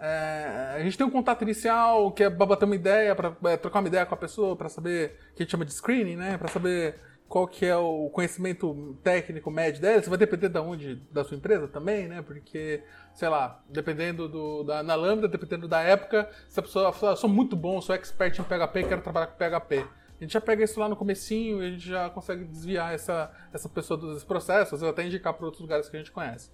É, 0.04 0.74
a 0.74 0.82
gente 0.82 0.98
tem 0.98 1.06
um 1.06 1.10
contato 1.10 1.42
inicial, 1.42 2.10
que 2.10 2.24
é 2.24 2.28
bater 2.28 2.64
uma 2.64 2.74
ideia, 2.74 3.14
pra 3.14 3.36
é, 3.44 3.56
trocar 3.56 3.78
uma 3.78 3.86
ideia 3.86 4.04
com 4.04 4.14
a 4.14 4.18
pessoa, 4.18 4.56
para 4.56 4.68
saber, 4.68 5.16
que 5.36 5.42
a 5.42 5.44
gente 5.44 5.52
chama 5.52 5.64
de 5.64 5.72
screening, 5.72 6.16
né? 6.16 6.36
Pra 6.36 6.48
saber 6.48 6.96
qual 7.28 7.46
que 7.46 7.64
é 7.64 7.76
o 7.76 8.10
conhecimento 8.10 8.98
técnico 9.04 9.48
médio 9.48 9.80
dela. 9.80 10.00
Isso 10.00 10.10
vai 10.10 10.18
depender 10.18 10.48
da 10.48 10.60
onde, 10.60 10.96
da 11.12 11.22
sua 11.22 11.36
empresa 11.36 11.68
também, 11.68 12.08
né? 12.08 12.20
Porque, 12.20 12.82
sei 13.14 13.28
lá, 13.28 13.62
dependendo 13.68 14.28
do, 14.28 14.64
da, 14.64 14.82
na 14.82 14.96
Lambda, 14.96 15.28
dependendo 15.28 15.68
da 15.68 15.80
época, 15.80 16.28
se 16.48 16.58
a 16.58 16.62
pessoa 16.64 16.92
fala, 16.92 17.12
ah, 17.12 17.16
sou 17.16 17.30
muito 17.30 17.54
bom, 17.54 17.80
sou 17.80 17.94
expert 17.94 18.36
em 18.36 18.42
PHP, 18.42 18.82
quero 18.88 19.02
trabalhar 19.02 19.28
com 19.28 19.36
PHP. 19.36 19.78
A 19.78 20.24
gente 20.24 20.32
já 20.32 20.40
pega 20.40 20.64
isso 20.64 20.80
lá 20.80 20.88
no 20.88 20.96
comecinho 20.96 21.62
e 21.62 21.66
a 21.66 21.70
gente 21.70 21.88
já 21.88 22.10
consegue 22.10 22.44
desviar 22.44 22.92
essa, 22.92 23.30
essa 23.52 23.68
pessoa 23.68 23.98
dos 23.98 24.24
processos, 24.24 24.82
ou 24.82 24.90
até 24.90 25.06
indicar 25.06 25.32
para 25.32 25.46
outros 25.46 25.60
lugares 25.62 25.88
que 25.88 25.96
a 25.96 26.00
gente 26.00 26.10
conhece. 26.10 26.50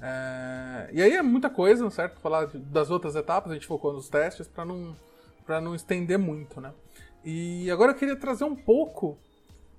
É, 0.00 0.88
e 0.92 1.02
aí 1.02 1.12
é 1.12 1.22
muita 1.22 1.50
coisa, 1.50 1.88
certo? 1.90 2.20
Falar 2.20 2.48
das 2.54 2.90
outras 2.90 3.14
etapas, 3.14 3.50
a 3.50 3.54
gente 3.54 3.66
focou 3.66 3.92
nos 3.92 4.08
testes 4.08 4.46
para 4.46 4.64
não, 4.64 4.96
pra 5.44 5.60
não 5.60 5.74
estender 5.74 6.18
muito, 6.18 6.60
né? 6.60 6.72
E 7.24 7.70
agora 7.70 7.92
eu 7.92 7.96
queria 7.96 8.16
trazer 8.16 8.44
um 8.44 8.56
pouco. 8.56 9.18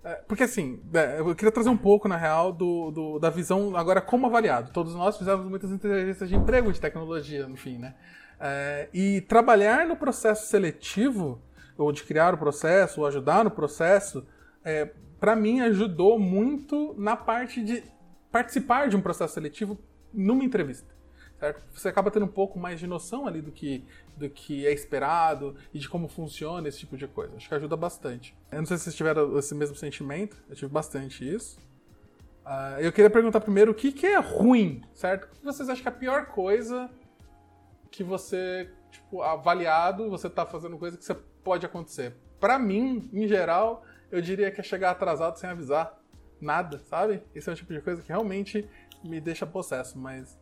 É, 0.03 0.15
porque 0.27 0.43
assim, 0.43 0.81
é, 0.93 1.19
eu 1.19 1.35
queria 1.35 1.51
trazer 1.51 1.69
um 1.69 1.77
pouco, 1.77 2.07
na 2.07 2.17
real, 2.17 2.51
do, 2.51 2.91
do, 2.91 3.19
da 3.19 3.29
visão 3.29 3.75
agora 3.75 4.01
como 4.01 4.27
avaliado. 4.27 4.71
Todos 4.71 4.93
nós 4.95 5.17
fizemos 5.17 5.45
muitas 5.47 5.71
entrevistas 5.71 6.29
de 6.29 6.35
emprego 6.35 6.71
de 6.71 6.79
tecnologia, 6.79 7.47
enfim, 7.49 7.77
né? 7.77 7.95
É, 8.39 8.89
e 8.93 9.21
trabalhar 9.21 9.85
no 9.85 9.95
processo 9.95 10.47
seletivo, 10.47 11.39
ou 11.77 11.91
de 11.91 12.03
criar 12.03 12.33
o 12.33 12.37
processo, 12.37 13.01
ou 13.01 13.07
ajudar 13.07 13.43
no 13.43 13.51
processo, 13.51 14.25
é, 14.63 14.89
para 15.19 15.35
mim 15.35 15.61
ajudou 15.61 16.17
muito 16.17 16.95
na 16.97 17.15
parte 17.15 17.63
de 17.63 17.83
participar 18.31 18.89
de 18.89 18.95
um 18.95 19.01
processo 19.01 19.35
seletivo 19.35 19.77
numa 20.13 20.43
entrevista. 20.43 20.91
Certo? 21.39 21.63
Você 21.73 21.87
acaba 21.87 22.11
tendo 22.11 22.25
um 22.25 22.31
pouco 22.31 22.59
mais 22.59 22.79
de 22.79 22.85
noção 22.85 23.25
ali 23.25 23.41
do 23.41 23.51
que, 23.51 23.83
do 24.15 24.29
que 24.29 24.67
é 24.67 24.71
esperado 24.71 25.55
e 25.73 25.79
de 25.79 25.89
como 25.89 26.07
funciona 26.07 26.67
esse 26.67 26.77
tipo 26.77 26.95
de 26.95 27.07
coisa. 27.07 27.35
Acho 27.35 27.49
que 27.49 27.55
ajuda 27.55 27.75
bastante. 27.75 28.37
Eu 28.51 28.59
não 28.59 28.65
sei 28.67 28.77
se 28.77 28.83
vocês 28.83 28.95
tiveram 28.95 29.39
esse 29.39 29.55
mesmo 29.55 29.75
sentimento, 29.75 30.37
eu 30.47 30.55
tive 30.55 30.71
bastante 30.71 31.27
isso. 31.27 31.57
Uh, 32.45 32.79
eu 32.79 32.91
queria 32.91 33.09
perguntar 33.09 33.41
primeiro 33.41 33.71
o 33.71 33.73
que, 33.73 33.91
que 33.91 34.05
é 34.05 34.19
ruim, 34.19 34.83
certo? 34.93 35.25
O 35.25 35.39
que 35.39 35.43
vocês 35.43 35.67
acham 35.67 35.81
que 35.81 35.89
é 35.89 35.91
a 35.91 35.95
pior 35.95 36.27
coisa 36.27 36.89
que 37.89 38.03
você, 38.03 38.71
tipo, 38.91 39.23
avaliado, 39.23 40.09
você 40.11 40.29
tá 40.29 40.45
fazendo 40.45 40.77
coisa 40.77 40.95
que 40.95 41.03
você 41.03 41.15
pode 41.43 41.65
acontecer? 41.65 42.15
Para 42.39 42.59
mim, 42.59 43.09
em 43.11 43.27
geral, 43.27 43.83
eu 44.11 44.21
diria 44.21 44.51
que 44.51 44.61
é 44.61 44.63
chegar 44.63 44.91
atrasado 44.91 45.37
sem 45.37 45.49
avisar 45.49 45.99
nada, 46.39 46.79
sabe? 46.79 47.23
Esse 47.35 47.49
é 47.49 47.53
o 47.53 47.55
tipo 47.55 47.73
de 47.73 47.81
coisa 47.81 48.01
que 48.01 48.09
realmente 48.09 48.67
me 49.03 49.19
deixa 49.19 49.45
possesso, 49.45 49.97
mas. 49.97 50.37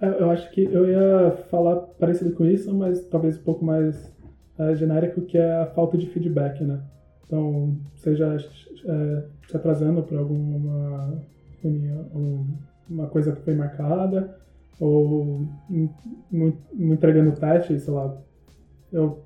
É, 0.00 0.08
eu 0.20 0.28
acho 0.28 0.50
que 0.50 0.64
eu 0.64 0.88
ia 0.90 1.30
falar 1.48 1.76
parecido 1.76 2.32
com 2.32 2.44
isso, 2.44 2.74
mas 2.74 3.06
talvez 3.06 3.38
um 3.38 3.42
pouco 3.42 3.64
mais 3.64 4.12
é, 4.58 4.74
genérico, 4.74 5.22
que 5.22 5.38
é 5.38 5.62
a 5.62 5.66
falta 5.66 5.96
de 5.96 6.06
feedback, 6.08 6.62
né? 6.64 6.82
Então, 7.24 7.78
seja 7.94 8.36
é, 8.36 9.24
se 9.48 9.56
atrasando 9.56 10.02
por 10.02 10.18
alguma 10.18 11.22
reunião, 11.62 12.46
uma 12.90 13.06
coisa 13.06 13.32
que 13.32 13.42
foi 13.42 13.54
marcada, 13.54 14.36
ou 14.80 15.46
não 16.30 16.52
entregando 16.72 17.30
o 17.30 17.36
teste, 17.36 17.78
sei 17.78 17.94
lá. 17.94 18.16
Eu, 18.92 19.22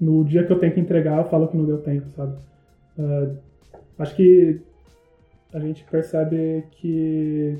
no 0.00 0.24
dia 0.24 0.44
que 0.44 0.52
eu 0.52 0.58
tenho 0.58 0.72
que 0.72 0.80
entregar, 0.80 1.18
eu 1.18 1.28
falo 1.28 1.48
que 1.48 1.56
não 1.56 1.64
deu 1.64 1.78
tempo, 1.78 2.10
sabe? 2.16 2.36
Uh, 2.98 3.36
acho 3.98 4.16
que 4.16 4.60
a 5.52 5.58
gente 5.58 5.84
percebe 5.84 6.64
que, 6.72 7.56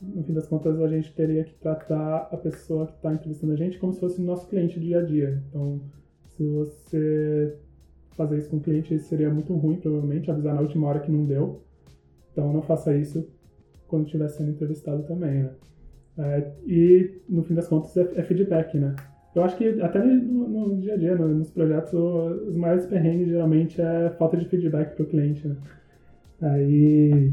no 0.00 0.22
fim 0.24 0.32
das 0.32 0.48
contas, 0.48 0.80
a 0.80 0.88
gente 0.88 1.12
teria 1.14 1.44
que 1.44 1.54
tratar 1.54 2.28
a 2.30 2.36
pessoa 2.36 2.86
que 2.86 2.94
está 2.94 3.12
entrevistando 3.12 3.52
a 3.52 3.56
gente 3.56 3.78
como 3.78 3.92
se 3.92 4.00
fosse 4.00 4.20
nosso 4.20 4.48
cliente 4.48 4.80
dia 4.80 4.98
a 4.98 5.02
dia. 5.02 5.42
Então, 5.48 5.80
se 6.24 6.46
você 6.46 7.56
fazer 8.16 8.38
isso 8.38 8.50
com 8.50 8.56
o 8.56 8.60
cliente, 8.60 8.98
seria 8.98 9.30
muito 9.30 9.54
ruim, 9.54 9.76
provavelmente, 9.76 10.30
avisar 10.30 10.54
na 10.54 10.60
última 10.60 10.88
hora 10.88 11.00
que 11.00 11.10
não 11.10 11.24
deu. 11.24 11.62
Então, 12.32 12.52
não 12.52 12.62
faça 12.62 12.94
isso 12.96 13.28
quando 13.86 14.06
estiver 14.06 14.28
sendo 14.28 14.50
entrevistado 14.50 15.02
também, 15.04 15.44
né? 15.44 15.50
É, 16.18 16.52
e, 16.66 17.22
no 17.28 17.42
fim 17.42 17.54
das 17.54 17.68
contas, 17.68 17.96
é, 17.96 18.02
é, 18.16 18.22
feedback, 18.22 18.76
né? 18.76 18.94
Eu 19.34 19.44
acho 19.44 19.56
que 19.56 19.80
até 19.80 20.04
no, 20.04 20.48
no 20.48 20.80
dia 20.80 20.94
a 20.94 20.96
dia, 20.96 21.14
no, 21.14 21.28
nos 21.28 21.50
projetos, 21.50 21.92
os 21.92 22.56
maiores 22.56 22.84
perrengues 22.86 23.28
geralmente 23.28 23.80
é 23.80 24.10
falta 24.18 24.36
de 24.36 24.44
feedback 24.46 24.94
para 24.96 25.04
o 25.04 25.06
cliente, 25.06 25.46
né? 25.46 25.56
Aí, 26.42 27.32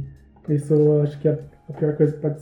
isso 0.49 0.73
eu 0.73 1.01
acho 1.01 1.19
que 1.19 1.27
é 1.27 1.43
a 1.69 1.73
pior 1.73 1.95
coisa 1.95 2.13
que 2.13 2.19
pode, 2.19 2.41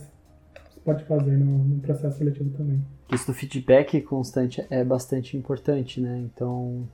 pode 0.84 1.04
fazer 1.04 1.36
no, 1.36 1.58
no 1.58 1.80
processo 1.80 2.18
seletivo 2.18 2.50
também. 2.56 2.84
Isso 3.12 3.26
do 3.26 3.34
feedback 3.34 4.00
constante 4.02 4.64
é 4.68 4.82
bastante 4.84 5.36
importante, 5.36 6.00
né? 6.00 6.18
Então, 6.18 6.88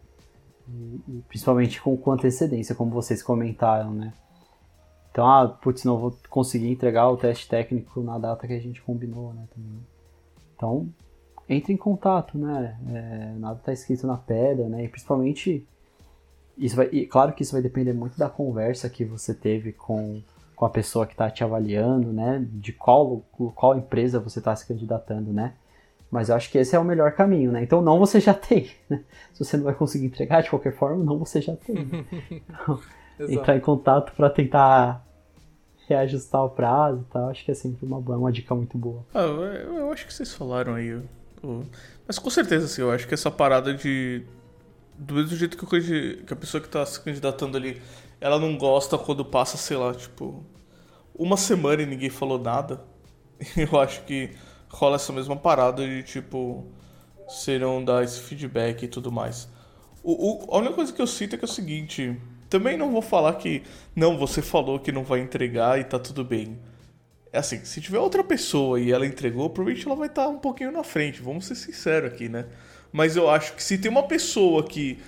e, 0.69 1.23
principalmente 1.29 1.81
com, 1.81 1.97
com 1.97 2.13
antecedência, 2.13 2.75
como 2.75 2.91
vocês 2.91 3.23
comentaram, 3.23 3.93
né? 3.93 4.13
Então, 5.11 5.27
ah, 5.27 5.47
putz, 5.49 5.85
não 5.85 5.99
vou 5.99 6.17
conseguir 6.31 6.71
entregar 6.71 7.09
o 7.11 7.17
teste 7.17 7.49
técnico 7.49 8.03
na 8.03 8.19
data 8.19 8.47
que 8.47 8.53
a 8.55 8.59
gente 8.59 8.81
combinou, 8.83 9.33
né? 9.35 9.47
Também. 9.55 9.81
Então, 10.57 10.89
entre 11.49 11.73
em 11.73 11.77
contato, 11.77 12.39
né? 12.39 12.79
É, 12.89 13.39
nada 13.39 13.59
está 13.59 13.73
escrito 13.73 14.07
na 14.07 14.17
pedra, 14.17 14.69
né? 14.69 14.85
E 14.85 14.89
principalmente 14.89 15.67
isso 16.57 16.77
vai, 16.77 16.89
e 16.93 17.07
claro 17.07 17.33
que 17.33 17.43
isso 17.43 17.53
vai 17.53 17.63
depender 17.63 17.93
muito 17.93 18.19
da 18.19 18.29
conversa 18.29 18.89
que 18.89 19.05
você 19.05 19.35
teve 19.35 19.73
com, 19.73 20.23
com 20.55 20.65
a 20.65 20.71
pessoa 20.71 21.07
que 21.07 21.13
está 21.13 21.31
te 21.31 21.43
avaliando, 21.43 22.13
né? 22.13 22.45
De 22.53 22.73
qual, 22.73 23.23
qual 23.55 23.77
empresa 23.77 24.21
você 24.21 24.39
está 24.39 24.55
se 24.55 24.67
candidatando, 24.67 25.33
né? 25.33 25.55
Mas 26.11 26.29
eu 26.29 26.37
acho 26.37 26.51
que 26.51 26.59
esse 26.59 26.77
é 26.77 26.79
o 26.79 26.85
melhor 26.85 27.13
caminho, 27.13 27.51
né? 27.51 27.63
Então 27.63 27.81
não 27.81 27.99
você 27.99 28.21
já 28.21 28.35
tem, 28.35 28.71
né? 28.89 29.03
Se 29.33 29.45
você 29.45 29.57
não 29.57 29.65
vai 29.65 29.75
conseguir 29.75 30.07
entregar 30.07 30.43
de 30.43 30.51
qualquer 30.51 30.75
forma, 30.75 31.03
não 31.03 31.19
você 31.19 31.41
já 31.41 31.57
tem. 31.57 31.77
Então, 33.15 33.35
entrar 33.35 33.55
em 33.55 33.61
contato 33.61 34.13
para 34.17 34.31
tentar 34.31 35.07
reajustar 35.87 36.43
o 36.45 36.51
prazo 36.51 37.05
e 37.09 37.13
tal, 37.13 37.29
acho 37.29 37.45
que 37.45 37.51
é 37.51 37.55
sempre 37.55 37.85
uma, 37.85 37.99
uma 37.99 38.33
dica 38.33 38.55
muito 38.55 38.77
boa. 38.79 39.05
Ah, 39.15 39.21
eu, 39.21 39.75
eu 39.75 39.93
acho 39.93 40.07
que 40.07 40.15
vocês 40.15 40.33
falaram 40.35 40.75
aí. 40.75 40.99
Mas 42.07 42.19
com 42.19 42.31
certeza, 42.31 42.65
assim, 42.65 42.81
eu 42.81 42.91
acho 42.91 43.07
que 43.07 43.15
essa 43.15 43.31
parada 43.31 43.75
de 43.75 44.25
do 44.97 45.15
mesmo 45.15 45.37
jeito 45.37 45.57
que, 45.57 46.25
que 46.25 46.33
a 46.33 46.37
pessoa 46.37 46.61
que 46.61 46.69
está 46.69 46.85
se 46.85 47.01
candidatando 47.01 47.57
ali, 47.57 47.81
ela 48.21 48.39
não 48.39 48.57
gosta 48.57 48.97
quando 48.99 49.25
passa, 49.25 49.57
sei 49.57 49.77
lá, 49.77 49.95
tipo, 49.95 50.45
uma 51.15 51.37
semana 51.37 51.83
e 51.83 51.87
ninguém 51.87 52.11
falou 52.11 52.39
nada. 52.39 52.83
Eu 53.57 53.81
acho 53.81 54.03
que 54.05 54.31
rola 54.69 54.97
essa 54.97 55.13
mesma 55.13 55.37
parada 55.37 55.87
de, 55.87 56.03
tipo, 56.03 56.67
serão 57.29 57.85
dar 57.85 58.05
esse 58.05 58.21
feedback 58.21 58.85
e 58.85 58.89
tudo 58.89 59.11
mais. 59.11 59.49
O, 60.03 60.47
o, 60.47 60.55
a 60.55 60.59
única 60.59 60.75
coisa 60.75 60.93
que 60.93 61.01
eu 61.01 61.07
sinto 61.07 61.35
é 61.35 61.39
que 61.39 61.45
é 61.45 61.49
o 61.49 61.51
seguinte, 61.51 62.21
também 62.49 62.77
não 62.77 62.91
vou 62.91 63.03
falar 63.03 63.35
que, 63.35 63.63
não, 63.95 64.19
você 64.19 64.43
falou 64.43 64.79
que 64.81 64.91
não 64.91 65.05
vai 65.05 65.21
entregar 65.21 65.79
e 65.79 65.85
tá 65.85 65.99
tudo 65.99 66.25
bem. 66.25 66.59
É 67.33 67.39
assim, 67.39 67.65
se 67.65 67.81
tiver 67.81 67.99
outra 67.99 68.23
pessoa 68.23 68.81
e 68.81 68.93
ela 68.93 69.07
entregou, 69.07 69.49
provavelmente 69.49 69.87
ela 69.87 69.97
vai 69.97 70.09
estar 70.09 70.25
tá 70.25 70.29
um 70.29 70.39
pouquinho 70.39 70.73
na 70.73 70.85
frente, 70.85 71.23
vamos 71.23 71.47
ser 71.47 71.55
sinceros 71.55 72.13
aqui, 72.13 72.29
né? 72.29 72.47
Mas 72.93 73.17
eu 73.17 73.31
acho 73.31 73.55
que 73.55 73.63
se 73.63 73.79
tem 73.79 73.91
uma 73.91 74.03
pessoa 74.03 74.63
que 74.63 74.99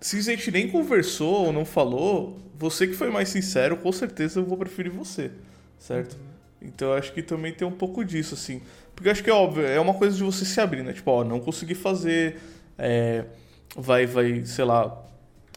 se 0.00 0.18
a 0.18 0.22
gente 0.22 0.50
nem 0.50 0.68
conversou 0.68 1.46
ou 1.46 1.52
não 1.52 1.64
falou, 1.64 2.38
você 2.58 2.86
que 2.86 2.92
foi 2.92 3.10
mais 3.10 3.30
sincero, 3.30 3.78
com 3.78 3.90
certeza 3.90 4.38
eu 4.40 4.44
vou 4.44 4.58
preferir 4.58 4.92
você, 4.92 5.30
certo? 5.78 6.14
Uhum. 6.14 6.68
Então 6.68 6.88
eu 6.88 6.94
acho 6.94 7.12
que 7.12 7.22
também 7.22 7.52
tem 7.52 7.66
um 7.66 7.72
pouco 7.72 8.04
disso, 8.04 8.34
assim. 8.34 8.60
Porque 8.94 9.08
eu 9.08 9.12
acho 9.12 9.24
que 9.24 9.30
é 9.30 9.32
óbvio, 9.32 9.66
é 9.66 9.80
uma 9.80 9.94
coisa 9.94 10.16
de 10.16 10.22
você 10.22 10.44
se 10.44 10.60
abrir, 10.60 10.82
né? 10.82 10.92
Tipo, 10.92 11.10
ó, 11.10 11.24
não 11.24 11.40
consegui 11.40 11.74
fazer. 11.74 12.38
É, 12.78 13.24
vai, 13.76 14.06
vai, 14.06 14.44
sei 14.44 14.64
lá. 14.64 15.02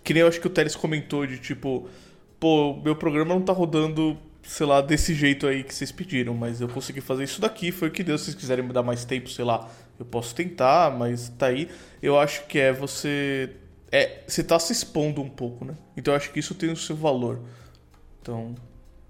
Que 0.03 0.13
nem 0.13 0.21
eu 0.21 0.27
acho 0.27 0.39
que 0.39 0.47
o 0.47 0.49
Teles 0.49 0.75
comentou 0.75 1.27
de 1.27 1.37
tipo, 1.37 1.89
pô, 2.39 2.79
meu 2.81 2.95
programa 2.95 3.33
não 3.33 3.41
tá 3.41 3.51
rodando, 3.51 4.17
sei 4.43 4.65
lá, 4.65 4.81
desse 4.81 5.13
jeito 5.13 5.45
aí 5.45 5.63
que 5.63 5.73
vocês 5.73 5.91
pediram, 5.91 6.33
mas 6.33 6.61
eu 6.61 6.69
consegui 6.69 7.01
fazer 7.01 7.25
isso 7.25 7.41
daqui, 7.41 7.71
foi 7.71 7.89
o 7.89 7.91
que 7.91 8.03
deu. 8.03 8.17
Se 8.17 8.25
vocês 8.25 8.35
quiserem 8.35 8.65
me 8.65 8.73
dar 8.73 8.83
mais 8.83 9.03
tempo, 9.05 9.29
sei 9.29 9.43
lá, 9.43 9.69
eu 9.99 10.05
posso 10.05 10.35
tentar, 10.35 10.95
mas 10.97 11.29
tá 11.29 11.47
aí. 11.47 11.69
Eu 12.01 12.19
acho 12.19 12.45
que 12.47 12.59
é 12.59 12.71
você. 12.71 13.49
É, 13.91 14.19
você 14.27 14.43
tá 14.43 14.59
se 14.59 14.73
expondo 14.73 15.21
um 15.21 15.29
pouco, 15.29 15.65
né? 15.65 15.73
Então 15.95 16.13
eu 16.13 16.17
acho 16.17 16.31
que 16.31 16.39
isso 16.39 16.53
tem 16.53 16.71
o 16.71 16.75
seu 16.75 16.95
valor. 16.95 17.39
Então. 18.21 18.53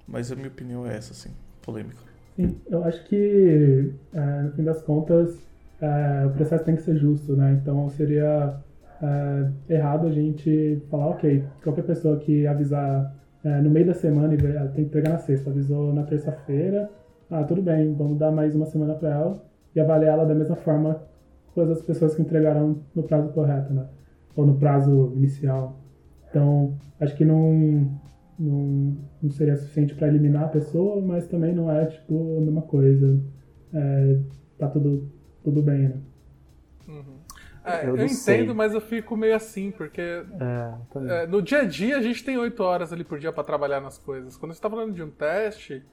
Mas 0.07 0.31
a 0.31 0.35
minha 0.35 0.47
opinião 0.47 0.87
é 0.87 0.95
essa, 0.95 1.11
assim, 1.11 1.31
polêmica. 1.61 1.97
Sim, 2.37 2.55
eu 2.69 2.81
acho 2.85 3.03
que, 3.05 3.91
é, 4.13 4.41
no 4.43 4.51
fim 4.53 4.63
das 4.63 4.81
contas, 4.81 5.35
é, 5.81 6.25
o 6.25 6.29
processo 6.29 6.63
tem 6.63 6.77
que 6.77 6.81
ser 6.81 6.95
justo, 6.95 7.35
né? 7.35 7.59
Então 7.61 7.89
seria 7.89 8.55
é, 9.01 9.73
errado 9.73 10.07
a 10.07 10.11
gente 10.11 10.81
falar, 10.89 11.07
ok, 11.07 11.43
qualquer 11.61 11.83
pessoa 11.83 12.17
que 12.19 12.47
avisar 12.47 13.13
é, 13.43 13.59
no 13.59 13.69
meio 13.69 13.87
da 13.87 13.93
semana 13.93 14.33
e 14.33 14.37
tem 14.37 14.71
que 14.75 14.81
entregar 14.81 15.09
na 15.09 15.19
sexta, 15.19 15.49
avisou 15.49 15.91
na 15.93 16.03
terça-feira, 16.03 16.89
ah, 17.29 17.43
tudo 17.43 17.61
bem, 17.61 17.93
vamos 17.93 18.17
dar 18.17 18.31
mais 18.31 18.55
uma 18.55 18.65
semana 18.65 18.95
para 18.95 19.09
ela 19.09 19.46
e 19.77 19.79
avaliar 19.79 20.13
ela 20.13 20.25
da 20.25 20.33
mesma 20.33 20.55
forma 20.55 21.01
que 21.53 21.61
as 21.61 21.81
pessoas 21.81 22.15
que 22.15 22.21
entregaram 22.21 22.81
no 22.95 23.03
prazo 23.03 23.29
correto, 23.29 23.73
né? 23.73 23.87
Ou 24.35 24.45
no 24.45 24.57
prazo 24.57 25.13
inicial. 25.15 25.79
Então, 26.29 26.77
acho 26.99 27.15
que 27.15 27.23
não, 27.23 27.99
não, 28.37 28.97
não 29.21 29.31
seria 29.31 29.55
suficiente 29.55 29.95
para 29.95 30.07
eliminar 30.07 30.45
a 30.45 30.49
pessoa, 30.49 31.01
mas 31.01 31.27
também 31.27 31.53
não 31.53 31.71
é, 31.71 31.85
tipo, 31.85 32.37
a 32.37 32.41
mesma 32.41 32.61
coisa. 32.63 33.19
É, 33.73 34.19
tá 34.57 34.67
tudo, 34.67 35.09
tudo 35.43 35.61
bem, 35.61 35.89
né? 35.89 35.97
Uhum. 36.87 37.17
É, 37.63 37.83
eu, 37.83 37.97
eu 37.97 38.05
entendo, 38.05 38.15
sei. 38.15 38.53
mas 38.53 38.73
eu 38.73 38.79
fico 38.81 39.17
meio 39.17 39.35
assim, 39.35 39.71
porque 39.71 40.01
é, 40.01 41.23
é, 41.23 41.27
no 41.27 41.41
dia 41.41 41.59
a 41.59 41.65
dia 41.65 41.97
a 41.97 42.01
gente 42.01 42.23
tem 42.23 42.37
oito 42.37 42.63
horas 42.63 42.93
ali 42.93 43.03
por 43.03 43.19
dia 43.19 43.31
para 43.31 43.43
trabalhar 43.43 43.81
nas 43.81 43.97
coisas. 43.97 44.37
Quando 44.37 44.53
você 44.53 44.57
está 44.57 44.69
falando 44.69 44.93
de 44.93 45.03
um 45.03 45.09
teste, 45.09 45.83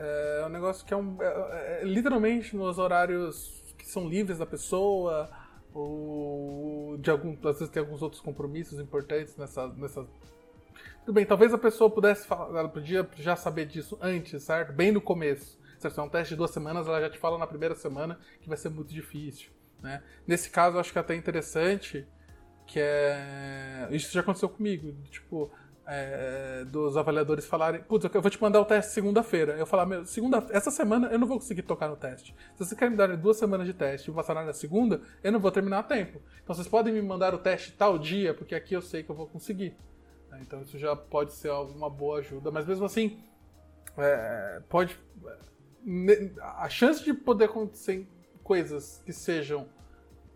é 0.00 0.46
um 0.46 0.48
negócio 0.48 0.84
que 0.86 0.94
é, 0.94 0.96
um, 0.96 1.16
é, 1.20 1.80
é, 1.80 1.84
literalmente 1.84 2.56
nos 2.56 2.78
horários 2.78 3.62
que 3.76 3.86
são 3.86 4.08
livres 4.08 4.38
da 4.38 4.46
pessoa, 4.46 5.30
ou 5.74 6.96
de 6.98 7.10
algum, 7.10 7.36
às 7.48 7.58
vezes 7.58 7.68
tem 7.68 7.80
alguns 7.80 8.02
outros 8.02 8.20
compromissos 8.20 8.78
importantes 8.80 9.36
nessa, 9.36 9.68
nessa 9.68 10.06
Tudo 11.04 11.14
bem, 11.14 11.26
talvez 11.26 11.52
a 11.52 11.58
pessoa 11.58 11.90
pudesse 11.90 12.26
falar, 12.26 12.68
podia 12.68 13.08
já 13.16 13.36
saber 13.36 13.66
disso 13.66 13.98
antes, 14.00 14.42
certo? 14.42 14.72
Bem 14.72 14.90
no 14.90 15.00
começo. 15.00 15.58
Se 15.78 15.86
é 15.86 16.02
um 16.02 16.08
teste 16.08 16.34
de 16.34 16.36
duas 16.36 16.50
semanas, 16.50 16.86
ela 16.86 17.00
já 17.00 17.08
te 17.08 17.18
fala 17.18 17.38
na 17.38 17.46
primeira 17.46 17.74
semana 17.74 18.18
que 18.40 18.48
vai 18.48 18.56
ser 18.58 18.68
muito 18.68 18.92
difícil. 18.92 19.50
Né? 19.82 20.02
Nesse 20.26 20.50
caso, 20.50 20.76
eu 20.76 20.80
acho 20.80 20.92
que 20.92 20.98
é 20.98 21.00
até 21.00 21.14
interessante 21.14 22.06
que 22.66 22.78
é. 22.78 23.88
Isso 23.90 24.12
já 24.12 24.20
aconteceu 24.20 24.48
comigo. 24.48 24.94
Tipo, 25.10 25.50
é, 25.92 26.64
dos 26.66 26.96
avaliadores 26.96 27.44
falarem, 27.46 27.82
putz, 27.82 28.08
eu 28.14 28.22
vou 28.22 28.30
te 28.30 28.40
mandar 28.40 28.60
o 28.60 28.64
teste 28.64 28.92
segunda-feira. 28.92 29.54
Eu 29.54 29.66
falar, 29.66 29.84
meu, 29.86 30.06
segunda, 30.06 30.46
essa 30.50 30.70
semana 30.70 31.08
eu 31.08 31.18
não 31.18 31.26
vou 31.26 31.36
conseguir 31.38 31.62
tocar 31.62 31.88
no 31.88 31.96
teste. 31.96 32.32
Se 32.54 32.64
vocês 32.64 32.78
querem 32.78 32.92
me 32.92 32.96
dar 32.96 33.08
duas 33.16 33.36
semanas 33.36 33.66
de 33.66 33.74
teste 33.74 34.08
e 34.08 34.14
passar 34.14 34.34
na 34.34 34.52
segunda, 34.52 35.00
eu 35.22 35.32
não 35.32 35.40
vou 35.40 35.50
terminar 35.50 35.80
a 35.80 35.82
tempo. 35.82 36.22
Então 36.44 36.54
vocês 36.54 36.68
podem 36.68 36.94
me 36.94 37.02
mandar 37.02 37.34
o 37.34 37.38
teste 37.38 37.72
tal 37.72 37.98
dia, 37.98 38.32
porque 38.32 38.54
aqui 38.54 38.72
eu 38.72 38.80
sei 38.80 39.02
que 39.02 39.10
eu 39.10 39.16
vou 39.16 39.26
conseguir. 39.26 39.76
Né, 40.30 40.38
então 40.42 40.62
isso 40.62 40.78
já 40.78 40.94
pode 40.94 41.32
ser 41.32 41.50
uma 41.50 41.90
boa 41.90 42.20
ajuda, 42.20 42.52
mas 42.52 42.64
mesmo 42.66 42.84
assim, 42.84 43.24
é, 43.98 44.62
pode. 44.68 44.96
A 46.40 46.68
chance 46.68 47.02
de 47.02 47.12
poder 47.12 47.46
acontecer 47.46 48.06
coisas 48.44 49.02
que 49.04 49.12
sejam 49.12 49.66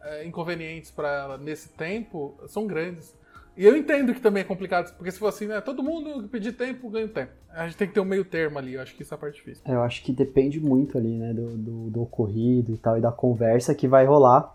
é, 0.00 0.24
inconvenientes 0.24 0.90
para 0.90 1.09
ela 1.09 1.38
nesse 1.38 1.68
tempo 1.68 2.36
são 2.48 2.66
grandes. 2.66 3.14
E 3.57 3.64
eu 3.64 3.76
entendo 3.76 4.12
que 4.12 4.20
também 4.20 4.40
é 4.40 4.44
complicado, 4.44 4.92
porque 4.96 5.12
se 5.12 5.18
for 5.18 5.28
assim, 5.28 5.46
né, 5.46 5.61
todo 5.61 5.82
mundo 5.82 6.28
pedir 6.28 6.52
tempo, 6.52 6.90
ganha 6.90 7.07
tempo. 7.07 7.30
A 7.50 7.66
gente 7.66 7.76
tem 7.76 7.86
que 7.86 7.94
ter 7.94 8.00
um 8.00 8.05
meio 8.05 8.24
termo 8.24 8.59
ali, 8.59 8.74
eu 8.74 8.82
acho 8.82 8.96
que 8.96 9.02
isso 9.02 9.14
é 9.14 9.16
a 9.16 9.18
parte 9.18 9.36
difícil. 9.36 9.62
Eu 9.66 9.80
acho 9.82 10.02
que 10.02 10.12
depende 10.12 10.59
muito 10.59 10.98
ali, 10.98 11.16
né, 11.16 11.32
do, 11.32 11.57
do, 11.57 11.90
do 11.90 12.02
ocorrido 12.02 12.72
e 12.72 12.76
tal, 12.76 12.98
e 12.98 13.00
da 13.00 13.12
conversa 13.12 13.72
que 13.74 13.86
vai 13.86 14.05
rolar 14.07 14.52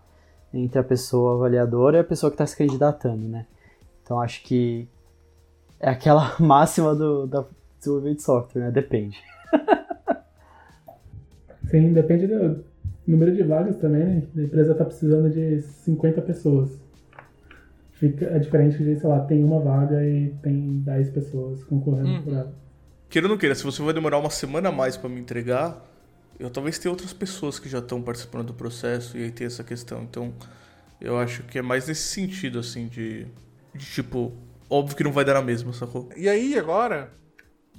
entre 0.52 0.78
a 0.78 0.84
pessoa 0.84 1.34
avaliadora 1.34 1.96
e 1.96 2.00
a 2.00 2.04
pessoa 2.04 2.30
que 2.30 2.34
está 2.34 2.46
se 2.46 2.56
candidatando, 2.56 3.26
né. 3.26 3.46
Então 4.02 4.20
acho 4.20 4.42
que 4.42 4.86
é 5.78 5.88
aquela 5.88 6.36
máxima 6.38 6.94
do, 6.94 7.26
da 7.26 7.46
desenvolvimento 7.78 8.18
de 8.18 8.22
software, 8.22 8.62
né, 8.64 8.70
depende. 8.70 9.18
Sim, 11.70 11.94
depende 11.94 12.26
do 12.26 12.62
número 13.06 13.34
de 13.34 13.42
vagas 13.44 13.76
também, 13.78 14.04
né? 14.04 14.22
A 14.36 14.40
empresa 14.40 14.72
está 14.72 14.84
precisando 14.84 15.30
de 15.30 15.62
50 15.62 16.20
pessoas 16.22 16.78
Fica, 18.00 18.24
é 18.24 18.38
diferente 18.38 18.78
de, 18.78 18.98
sei 18.98 19.08
lá, 19.10 19.20
tem 19.20 19.44
uma 19.44 19.60
vaga 19.60 20.02
e 20.02 20.30
tem 20.42 20.80
10 20.80 21.10
pessoas 21.10 21.62
concorrendo 21.64 22.08
uhum. 22.08 22.22
por 22.22 22.32
ela. 22.32 22.54
Queira 23.10 23.26
ou 23.26 23.30
não 23.30 23.36
queira, 23.36 23.54
se 23.54 23.62
você 23.62 23.82
vai 23.82 23.92
demorar 23.92 24.18
uma 24.18 24.30
semana 24.30 24.70
a 24.70 24.72
mais 24.72 24.96
para 24.96 25.10
me 25.10 25.20
entregar, 25.20 25.86
eu 26.38 26.48
talvez 26.48 26.78
tenha 26.78 26.90
outras 26.90 27.12
pessoas 27.12 27.58
que 27.58 27.68
já 27.68 27.78
estão 27.78 28.00
participando 28.00 28.46
do 28.46 28.54
processo 28.54 29.18
e 29.18 29.24
aí 29.24 29.30
tem 29.30 29.46
essa 29.46 29.62
questão. 29.62 30.02
Então, 30.02 30.32
eu 30.98 31.18
acho 31.18 31.42
que 31.42 31.58
é 31.58 31.62
mais 31.62 31.88
nesse 31.88 32.08
sentido, 32.08 32.60
assim, 32.60 32.88
de, 32.88 33.26
de 33.74 33.84
tipo, 33.84 34.32
óbvio 34.70 34.96
que 34.96 35.04
não 35.04 35.12
vai 35.12 35.22
dar 35.22 35.36
a 35.36 35.42
mesma, 35.42 35.70
sacou? 35.74 36.08
E 36.16 36.26
aí, 36.26 36.58
agora, 36.58 37.12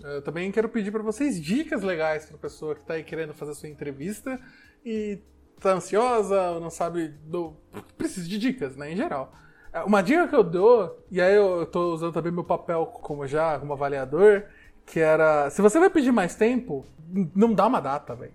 eu 0.03 0.21
também 0.21 0.51
quero 0.51 0.69
pedir 0.69 0.91
para 0.91 1.01
vocês 1.01 1.41
dicas 1.41 1.81
legais 1.81 2.25
para 2.27 2.37
pessoa 2.37 2.75
que 2.75 2.85
tá 2.85 2.93
aí 2.93 3.03
querendo 3.03 3.33
fazer 3.33 3.55
sua 3.55 3.69
entrevista 3.69 4.39
e 4.85 5.17
tá 5.59 5.73
ansiosa 5.73 6.51
ou 6.51 6.61
não 6.61 6.69
sabe 6.69 7.07
do 7.25 7.55
precisa 7.97 8.27
de 8.27 8.37
dicas, 8.37 8.75
né, 8.75 8.91
em 8.91 8.95
geral. 8.95 9.33
É, 9.73 9.79
uma 9.83 10.01
dica 10.01 10.27
que 10.27 10.35
eu 10.35 10.43
dou, 10.43 11.05
e 11.09 11.21
aí 11.21 11.33
eu 11.35 11.65
tô 11.65 11.93
usando 11.93 12.13
também 12.13 12.31
meu 12.31 12.43
papel 12.43 12.85
como 12.85 13.25
já, 13.25 13.57
como 13.57 13.73
avaliador, 13.73 14.43
que 14.85 14.99
era, 14.99 15.49
se 15.49 15.61
você 15.61 15.79
vai 15.79 15.89
pedir 15.89 16.11
mais 16.11 16.35
tempo, 16.35 16.85
não 17.35 17.53
dá 17.53 17.67
uma 17.67 17.79
data, 17.79 18.15
velho. 18.15 18.33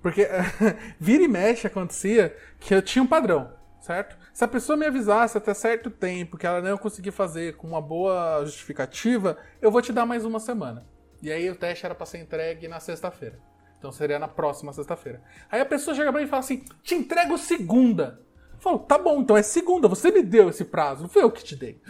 Porque 0.00 0.26
vira 0.98 1.24
e 1.24 1.28
mexe 1.28 1.66
acontecia 1.66 2.34
que 2.58 2.74
eu 2.74 2.80
tinha 2.80 3.02
um 3.02 3.06
padrão, 3.06 3.52
certo? 3.80 4.16
Se 4.32 4.44
a 4.44 4.48
pessoa 4.48 4.76
me 4.76 4.86
avisasse 4.86 5.36
até 5.36 5.52
certo 5.52 5.90
tempo 5.90 6.38
que 6.38 6.46
ela 6.46 6.60
não 6.60 6.70
ia 6.70 6.78
conseguir 6.78 7.10
fazer 7.10 7.56
com 7.56 7.66
uma 7.66 7.80
boa 7.80 8.42
justificativa, 8.44 9.36
eu 9.60 9.70
vou 9.70 9.82
te 9.82 9.92
dar 9.92 10.06
mais 10.06 10.24
uma 10.24 10.40
semana. 10.40 10.86
E 11.22 11.32
aí 11.32 11.50
o 11.50 11.56
teste 11.56 11.84
era 11.84 11.94
para 11.94 12.06
ser 12.06 12.18
entregue 12.18 12.68
na 12.68 12.78
sexta-feira. 12.78 13.38
Então 13.78 13.90
seria 13.92 14.18
na 14.18 14.28
próxima 14.28 14.72
sexta-feira. 14.72 15.22
Aí 15.50 15.60
a 15.60 15.66
pessoa 15.66 15.94
chega 15.94 16.10
pra 16.10 16.20
mim 16.20 16.26
e 16.26 16.30
fala 16.30 16.40
assim: 16.40 16.64
te 16.82 16.94
entrego 16.94 17.36
segunda. 17.36 18.20
Falou, 18.66 18.80
tá 18.80 18.98
bom, 18.98 19.20
então 19.20 19.36
é 19.36 19.42
segunda, 19.42 19.86
você 19.86 20.10
me 20.10 20.24
deu 20.24 20.48
esse 20.48 20.64
prazo, 20.64 21.02
não 21.02 21.08
foi 21.08 21.22
eu 21.22 21.30
que 21.30 21.44
te 21.44 21.54
dei. 21.54 21.80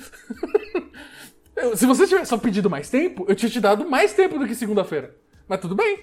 Se 1.74 1.86
você 1.86 2.06
tivesse 2.06 2.28
só 2.28 2.36
pedido 2.36 2.68
mais 2.68 2.90
tempo, 2.90 3.24
eu 3.26 3.34
tinha 3.34 3.48
te 3.48 3.58
dado 3.62 3.88
mais 3.88 4.12
tempo 4.12 4.38
do 4.38 4.46
que 4.46 4.54
segunda-feira. 4.54 5.16
Mas 5.48 5.58
tudo 5.58 5.74
bem. 5.74 6.00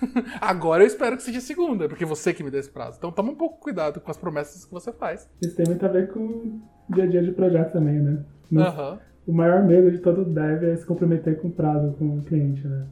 Agora 0.40 0.82
eu 0.82 0.86
espero 0.86 1.18
que 1.18 1.22
seja 1.22 1.42
segunda, 1.42 1.90
porque 1.90 2.06
você 2.06 2.32
que 2.32 2.42
me 2.42 2.50
deu 2.50 2.58
esse 2.58 2.70
prazo. 2.70 2.96
Então 2.96 3.12
toma 3.12 3.32
um 3.32 3.34
pouco 3.34 3.60
cuidado 3.60 4.00
com 4.00 4.10
as 4.10 4.16
promessas 4.16 4.64
que 4.64 4.72
você 4.72 4.94
faz. 4.94 5.28
Isso 5.42 5.56
tem 5.56 5.66
muito 5.66 5.84
a 5.84 5.90
ver 5.90 6.10
com 6.10 6.20
o 6.20 6.62
dia 6.88 7.04
a 7.04 7.06
dia 7.06 7.22
de 7.22 7.32
projeto 7.32 7.74
também, 7.74 8.00
né? 8.00 8.24
uhum. 8.50 8.98
O 9.26 9.32
maior 9.34 9.62
medo 9.62 9.90
de 9.90 9.98
todo 9.98 10.24
dev 10.24 10.64
é 10.64 10.74
se 10.74 10.86
comprometer 10.86 11.38
com 11.38 11.48
o 11.48 11.52
prazo 11.52 11.92
com 11.98 12.16
o 12.16 12.22
cliente, 12.22 12.66
né? 12.66 12.86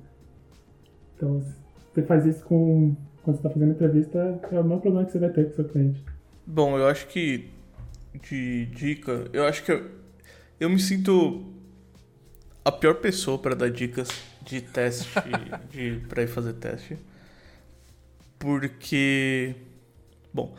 Então, 1.16 1.42
você 1.94 2.02
faz 2.02 2.26
isso 2.26 2.44
com, 2.44 2.94
quando 3.22 3.36
você 3.36 3.40
está 3.40 3.48
fazendo 3.48 3.70
entrevista, 3.70 4.38
é 4.50 4.60
o 4.60 4.64
maior 4.64 4.80
problema 4.82 5.06
que 5.06 5.12
você 5.12 5.18
vai 5.18 5.30
ter 5.30 5.44
com 5.44 5.52
o 5.52 5.54
seu 5.54 5.64
cliente. 5.64 6.11
Bom, 6.46 6.76
eu 6.76 6.88
acho 6.88 7.06
que 7.06 7.50
de 8.14 8.66
dica, 8.66 9.28
eu 9.32 9.44
acho 9.46 9.62
que 9.64 9.72
eu, 9.72 9.90
eu 10.58 10.68
me 10.68 10.78
sinto 10.78 11.52
a 12.64 12.70
pior 12.70 12.94
pessoa 12.94 13.38
para 13.38 13.54
dar 13.54 13.70
dicas 13.70 14.08
de 14.42 14.60
teste, 14.60 15.08
de 15.70 16.00
para 16.08 16.22
ir 16.22 16.26
fazer 16.28 16.54
teste. 16.54 16.98
Porque 18.38 19.54
bom, 20.32 20.54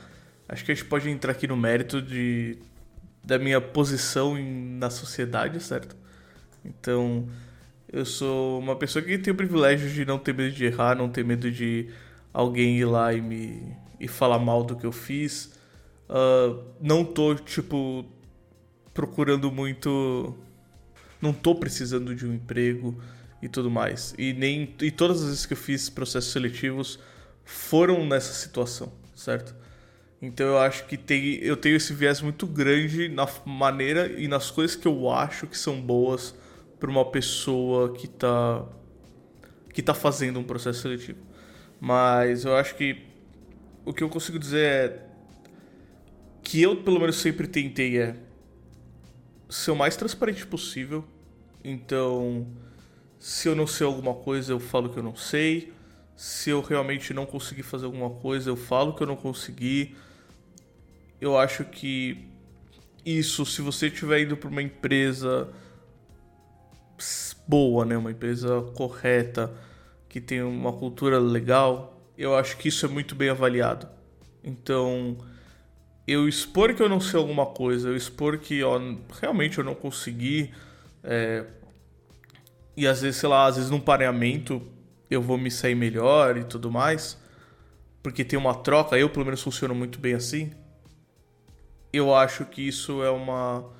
acho 0.48 0.64
que 0.64 0.72
a 0.72 0.76
gente 0.76 0.88
pode 0.88 1.10
entrar 1.10 1.32
aqui 1.32 1.48
no 1.48 1.58
mérito 1.58 2.02
de 2.02 2.58
da 3.24 3.40
minha 3.40 3.62
posição 3.62 4.38
em, 4.38 4.78
na 4.78 4.90
sociedade, 4.90 5.62
certo? 5.62 5.96
Então, 6.66 7.28
eu 7.92 8.06
sou 8.06 8.60
uma 8.60 8.76
pessoa 8.76 9.04
que 9.04 9.18
tem 9.18 9.34
o 9.34 9.36
privilégio 9.36 9.90
de 9.90 10.06
não 10.06 10.18
ter 10.18 10.34
medo 10.34 10.52
de 10.54 10.66
errar, 10.66 10.96
não 10.96 11.10
ter 11.10 11.24
medo 11.24 11.50
de 11.52 11.90
alguém 12.34 12.78
ir 12.78 12.86
lá 12.86 13.14
e 13.14 13.22
me 13.22 13.78
e 14.00 14.08
falar 14.08 14.40
mal 14.40 14.64
do 14.64 14.76
que 14.76 14.86
eu 14.86 14.92
fiz. 14.92 15.54
Uh, 16.14 16.64
não 16.80 17.04
tô, 17.04 17.34
tipo, 17.34 18.06
procurando 18.94 19.52
muito. 19.52 20.38
Não 21.20 21.34
tô 21.34 21.56
precisando 21.56 22.14
de 22.14 22.28
um 22.28 22.34
emprego 22.34 23.02
e 23.42 23.50
tudo 23.50 23.72
mais. 23.72 24.14
E 24.18 24.32
nem 24.32 24.76
e 24.82 24.92
todas 24.92 25.22
as 25.22 25.28
vezes 25.28 25.46
que 25.48 25.54
eu 25.54 25.58
fiz 25.58 25.90
processos 25.90 26.32
seletivos 26.32 27.00
foram 27.44 28.06
nessa 28.06 28.34
situação, 28.34 28.94
certo? 29.16 29.56
Então 30.22 30.46
eu 30.46 30.58
acho 30.60 30.86
que 30.86 30.98
tem, 30.98 31.36
eu 31.42 31.58
tenho 31.58 31.76
esse 31.76 31.94
viés 31.94 32.22
muito 32.22 32.48
grande 32.48 33.10
na 33.10 33.28
maneira 33.46 34.08
e 34.18 34.28
nas 34.28 34.52
coisas 34.52 34.76
que 34.76 34.88
eu 34.88 35.10
acho 35.10 35.48
que 35.48 35.58
são 35.58 35.82
boas 35.82 36.34
para 36.80 36.90
uma 36.90 37.04
pessoa 37.04 37.94
que 37.94 38.06
está 38.06 38.66
que 39.74 39.82
tá 39.82 39.94
fazendo 39.94 40.40
um 40.40 40.44
processo 40.44 40.82
seletivo. 40.82 41.20
Mas 41.82 42.46
eu 42.46 42.56
acho 42.56 42.76
que 42.76 43.02
o 43.84 43.92
que 43.94 44.04
eu 44.04 44.10
consigo 44.10 44.38
dizer 44.38 44.60
é 44.60 45.13
que 46.44 46.62
eu, 46.62 46.76
pelo 46.84 47.00
menos, 47.00 47.16
sempre 47.16 47.48
tentei 47.48 47.98
é 47.98 48.16
ser 49.50 49.72
o 49.72 49.76
mais 49.76 49.96
transparente 49.96 50.46
possível. 50.46 51.06
Então, 51.64 52.48
se 53.20 53.48
eu 53.48 53.56
não 53.56 53.66
sei 53.66 53.86
alguma 53.88 54.14
coisa, 54.14 54.52
eu 54.52 54.60
falo 54.60 54.90
que 54.90 54.98
eu 54.98 55.04
não 55.04 55.16
sei. 55.16 55.72
Se 56.16 56.50
eu 56.50 56.62
realmente 56.62 57.14
não 57.14 57.26
conseguir 57.26 57.64
fazer 57.64 57.86
alguma 57.86 58.10
coisa, 58.10 58.50
eu 58.50 58.56
falo 58.56 58.94
que 58.94 59.04
eu 59.04 59.08
não 59.08 59.16
consegui. 59.16 59.96
Eu 61.22 61.38
acho 61.38 61.64
que 61.66 62.28
isso, 63.06 63.46
se 63.46 63.62
você 63.62 63.88
estiver 63.88 64.22
indo 64.22 64.36
para 64.36 64.50
uma 64.50 64.62
empresa 64.62 65.50
boa, 67.48 67.86
né, 67.86 67.98
uma 67.98 68.12
empresa 68.12 68.62
correta, 68.76 69.54
que 70.08 70.22
tem 70.22 70.42
uma 70.42 70.72
cultura 70.72 71.20
legal, 71.20 72.02
eu 72.18 72.36
acho 72.36 72.58
que 72.58 72.68
isso 72.68 72.86
é 72.86 72.90
muito 72.90 73.16
bem 73.16 73.30
avaliado. 73.30 73.88
Então, 74.44 75.18
eu 76.08 76.28
expor 76.28 76.74
que 76.74 76.82
eu 76.82 76.90
não 76.90 77.00
sei 77.00 77.20
alguma 77.20 77.46
coisa, 77.46 77.90
eu 77.90 77.96
expor 77.96 78.38
que 78.38 78.64
ó, 78.64 78.80
realmente 79.22 79.58
eu 79.58 79.64
não 79.64 79.74
consegui, 79.74 80.52
é, 81.04 81.46
e 82.76 82.88
às 82.88 83.02
vezes, 83.02 83.20
sei 83.20 83.30
lá, 83.30 83.46
às 83.46 83.56
vezes 83.56 83.70
num 83.70 83.80
pareamento 83.80 84.62
eu 85.10 85.22
vou 85.22 85.38
me 85.38 85.50
sair 85.50 85.76
melhor 85.76 86.38
e 86.38 86.44
tudo 86.44 86.72
mais, 86.72 87.18
porque 88.02 88.26
tem 88.26 88.38
uma 88.38 88.56
troca, 88.56 88.98
eu 88.98 89.10
pelo 89.10 89.26
menos 89.26 89.42
funciono 89.42 89.74
muito 89.74 90.00
bem 90.00 90.14
assim. 90.14 90.52
Eu 91.92 92.14
acho 92.14 92.46
que 92.46 92.68
isso 92.68 93.04
é 93.04 93.10
uma 93.10 93.72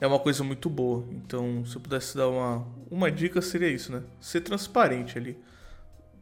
é 0.00 0.06
uma 0.06 0.18
coisa 0.18 0.44
muito 0.44 0.68
boa. 0.68 1.06
Então, 1.12 1.64
se 1.64 1.76
eu 1.76 1.80
pudesse 1.80 2.16
dar 2.16 2.28
uma 2.28 2.66
uma 2.90 3.10
dica 3.10 3.40
seria 3.40 3.68
isso, 3.68 3.90
né? 3.90 4.02
Ser 4.20 4.42
transparente 4.42 5.16
ali, 5.18 5.38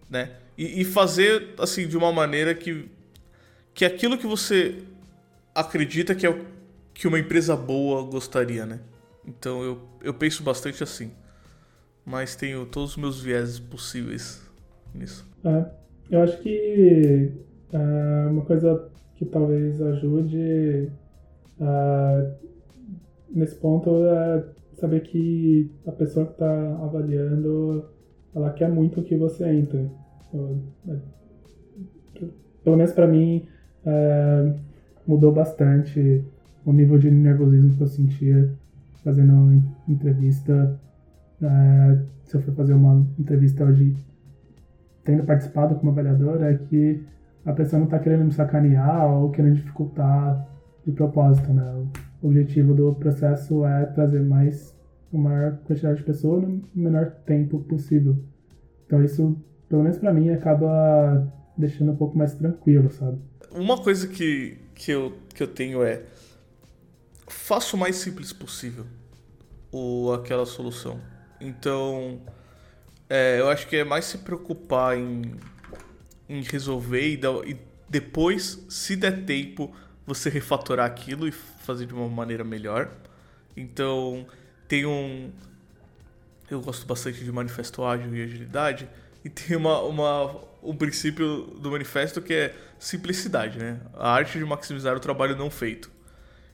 né? 0.09 0.37
E, 0.57 0.81
e 0.83 0.85
fazer 0.85 1.55
assim 1.59 1.89
de 1.89 1.97
uma 1.97 2.13
maneira 2.13 2.55
que 2.55 2.89
que 3.75 3.85
aquilo 3.85 4.17
que 4.17 4.27
você 4.27 4.83
acredita 5.55 6.15
que 6.15 6.27
é 6.27 6.31
o 6.31 6.45
que 6.93 7.07
uma 7.07 7.19
empresa 7.19 7.57
boa 7.57 8.03
gostaria, 8.03 8.67
né? 8.67 8.81
Então 9.27 9.63
eu, 9.63 9.81
eu 10.03 10.13
penso 10.13 10.43
bastante 10.43 10.83
assim. 10.83 11.11
Mas 12.05 12.35
tenho 12.35 12.67
todos 12.67 12.91
os 12.91 12.97
meus 12.97 13.23
vieses 13.23 13.59
possíveis 13.59 14.43
nisso. 14.95 15.27
É, 15.45 15.65
eu 16.11 16.23
acho 16.23 16.39
que 16.39 17.33
é, 17.73 18.27
uma 18.29 18.43
coisa 18.45 18.91
que 19.17 19.25
talvez 19.25 19.81
ajude 19.81 20.91
é, 21.61 22.35
nesse 23.31 23.55
ponto 23.57 24.05
é 24.05 24.45
saber 24.75 25.01
que 25.03 25.71
a 25.87 25.93
pessoa 25.93 26.27
que 26.27 26.33
está 26.33 26.75
avaliando, 26.83 27.89
ela 28.35 28.51
quer 28.53 28.69
muito 28.69 29.03
que 29.03 29.17
você 29.17 29.49
entre. 29.49 29.91
É, 30.35 30.97
pelo 32.65 32.77
menos 32.77 32.93
para 32.93 33.07
mim, 33.07 33.47
é, 33.85 34.55
mudou 35.11 35.33
bastante 35.33 36.25
o 36.65 36.73
nível 36.73 36.97
de 36.97 37.11
nervosismo 37.11 37.75
que 37.75 37.83
eu 37.83 37.87
sentia 37.89 38.55
fazendo 39.03 39.63
entrevista. 39.89 40.79
É, 41.43 41.99
se 42.25 42.37
eu 42.37 42.43
for 42.43 42.55
fazer 42.55 42.75
uma 42.75 43.05
entrevista 43.19 43.65
hoje, 43.65 43.97
tendo 45.05 45.25
participado 45.25 45.75
como 45.75 45.91
avaliador, 45.91 46.43
é 46.45 46.55
que 46.55 47.03
a 47.45 47.53
pessoa 47.53 47.79
não 47.81 47.87
está 47.87 47.99
querendo 47.99 48.25
me 48.27 48.33
sacanear 48.33 49.11
ou 49.11 49.31
querendo 49.31 49.57
dificultar 49.57 50.47
de 50.87 50.93
propósito, 50.93 51.53
né? 51.53 51.65
O 52.23 52.29
objetivo 52.29 52.75
do 52.75 52.95
processo 52.95 53.65
é 53.65 53.87
trazer 53.87 54.23
mais 54.23 54.77
uma 55.13 55.31
maior 55.31 55.57
quantidade 55.65 55.99
de 55.99 56.05
pessoas 56.05 56.47
no 56.47 56.63
menor 56.75 57.11
tempo 57.27 57.59
possível. 57.61 58.17
Então 58.87 59.03
isso, 59.03 59.37
pelo 59.69 59.83
menos 59.83 59.99
para 59.99 60.13
mim, 60.13 60.31
acaba 60.31 61.27
deixando 61.57 61.93
um 61.93 61.97
pouco 61.97 62.17
mais 62.17 62.35
tranquilo, 62.35 62.91
sabe? 62.91 63.19
Uma 63.55 63.79
coisa 63.79 64.07
que, 64.07 64.59
que, 64.81 64.91
eu, 64.91 65.19
que 65.35 65.43
eu 65.43 65.47
tenho 65.47 65.83
é 65.83 66.03
faça 67.29 67.77
o 67.77 67.79
mais 67.79 67.97
simples 67.97 68.33
possível 68.33 68.87
o, 69.71 70.11
aquela 70.13 70.47
solução. 70.47 70.99
Então, 71.39 72.21
é, 73.09 73.39
eu 73.39 73.49
acho 73.51 73.69
que 73.69 73.77
é 73.77 73.85
mais 73.85 74.07
se 74.07 74.19
preocupar 74.19 74.97
em, 74.97 75.35
em 76.29 76.43
resolver 76.43 77.07
e, 77.07 77.21
e 77.51 77.57
depois, 77.89 78.65
se 78.71 78.97
der 78.97 79.25
tempo, 79.27 79.75
você 80.07 80.31
refatorar 80.31 80.87
aquilo 80.87 81.29
e 81.29 81.33
fazer 81.33 81.85
de 81.85 81.93
uma 81.93 82.09
maneira 82.09 82.43
melhor. 82.43 82.91
Então, 83.55 84.27
tem 84.67 84.87
um. 84.87 85.31
Eu 86.51 86.61
gosto 86.63 86.87
bastante 86.87 87.23
de 87.23 87.31
manifesto 87.31 87.85
ágil 87.85 88.17
e 88.17 88.23
agilidade. 88.23 88.89
E 89.25 89.29
tem 89.29 89.57
uma, 89.57 89.81
uma, 89.83 90.37
um 90.63 90.75
princípio 90.75 91.43
do 91.61 91.71
manifesto 91.71 92.23
que 92.23 92.33
é 92.33 92.55
simplicidade, 92.79 93.59
né? 93.59 93.81
A 93.95 94.11
arte 94.11 94.39
de 94.39 94.45
maximizar 94.45 94.97
o 94.97 95.01
trabalho 95.01 95.37
não 95.37 95.51
feito. 95.51 95.91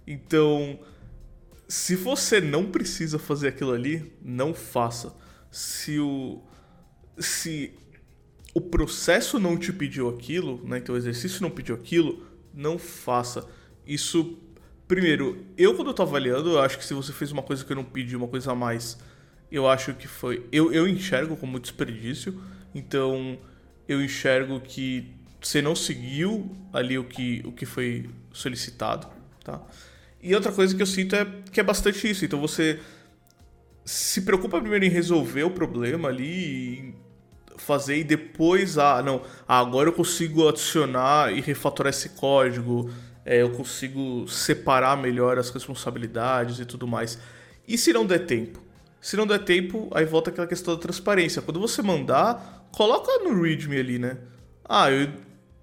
Então, 0.07 0.79
se 1.69 1.97
você 1.97 2.41
não 2.41 2.67
precisa 2.67 3.19
fazer 3.19 3.49
aquilo 3.49 3.73
ali, 3.73 4.13
não 4.23 4.55
faça. 4.55 5.15
Se 5.51 5.99
o 5.99 6.43
se 7.19 7.73
o 8.53 8.61
processo 8.61 9.39
não 9.39 9.57
te 9.57 9.73
pediu 9.73 10.09
aquilo, 10.09 10.61
né? 10.65 10.79
Então 10.79 10.95
o 10.95 10.99
exercício 10.99 11.43
não 11.43 11.51
pediu 11.51 11.75
aquilo, 11.75 12.27
não 12.53 12.79
faça. 12.79 13.49
Isso 13.87 14.39
primeiro, 14.87 15.45
eu 15.57 15.75
quando 15.75 15.89
eu 15.89 15.95
tô 15.95 16.03
avaliando, 16.03 16.51
eu 16.51 16.61
acho 16.61 16.79
que 16.79 16.85
se 16.85 16.95
você 16.95 17.13
fez 17.13 17.33
uma 17.33 17.43
coisa 17.43 17.65
que 17.65 17.73
eu 17.73 17.77
não 17.77 17.85
pedi, 17.85 18.17
uma 18.17 18.29
coisa 18.29 18.53
a 18.53 18.55
mais, 18.55 18.99
eu 19.51 19.69
acho 19.69 19.95
que 19.95 20.07
foi, 20.07 20.47
eu, 20.53 20.73
eu 20.73 20.87
enxergo 20.87 21.37
como 21.37 21.59
desperdício. 21.59 22.41
Então, 22.77 23.39
eu 23.89 24.03
enxergo 24.05 24.61
que 24.61 25.15
você 25.41 25.63
não 25.63 25.75
seguiu 25.75 26.55
ali 26.75 26.99
o 26.99 27.05
que, 27.05 27.43
o 27.47 27.53
que 27.53 27.65
foi 27.65 28.11
solicitado, 28.33 29.07
tá? 29.43 29.63
E 30.23 30.35
outra 30.35 30.53
coisa 30.53 30.75
que 30.75 30.83
eu 30.83 30.87
sinto 30.87 31.17
é 31.17 31.27
que 31.51 31.59
é 31.59 31.63
bastante 31.63 32.11
isso. 32.11 32.25
Então 32.25 32.39
você 32.41 32.81
se 33.85 34.23
preocupa 34.23 34.61
primeiro 34.61 34.85
em 34.85 34.91
resolver 34.91 35.45
o 35.45 35.51
problema 35.51 36.09
ali, 36.09 36.95
fazer 37.57 37.99
e 37.99 38.05
depois, 38.05 38.77
ah, 38.77 39.03
não, 39.03 39.23
agora 39.49 39.89
eu 39.89 39.93
consigo 39.93 40.49
adicionar 40.49 41.33
e 41.33 41.41
refatorar 41.41 41.91
esse 41.91 42.11
código, 42.11 42.91
é, 43.25 43.41
eu 43.41 43.51
consigo 43.53 44.29
separar 44.29 44.97
melhor 44.97 45.39
as 45.39 45.49
responsabilidades 45.51 46.59
e 46.59 46.67
tudo 46.67 46.87
mais. 46.87 47.19
E 47.67 47.79
se 47.79 47.93
não 47.93 48.05
der 48.05 48.27
tempo? 48.27 48.67
Se 49.01 49.17
não 49.17 49.27
der 49.27 49.45
tempo, 49.45 49.89
aí 49.95 50.05
volta 50.05 50.31
aquela 50.31 50.49
questão 50.49 50.75
da 50.75 50.81
transparência. 50.81 51.41
Quando 51.41 51.61
você 51.61 51.81
mandar, 51.81 52.56
coloca 52.77 53.11
no 53.25 53.43
README 53.43 53.79
ali, 53.79 53.99
né? 53.99 54.19
Ah, 54.69 54.91
eu 54.91 55.09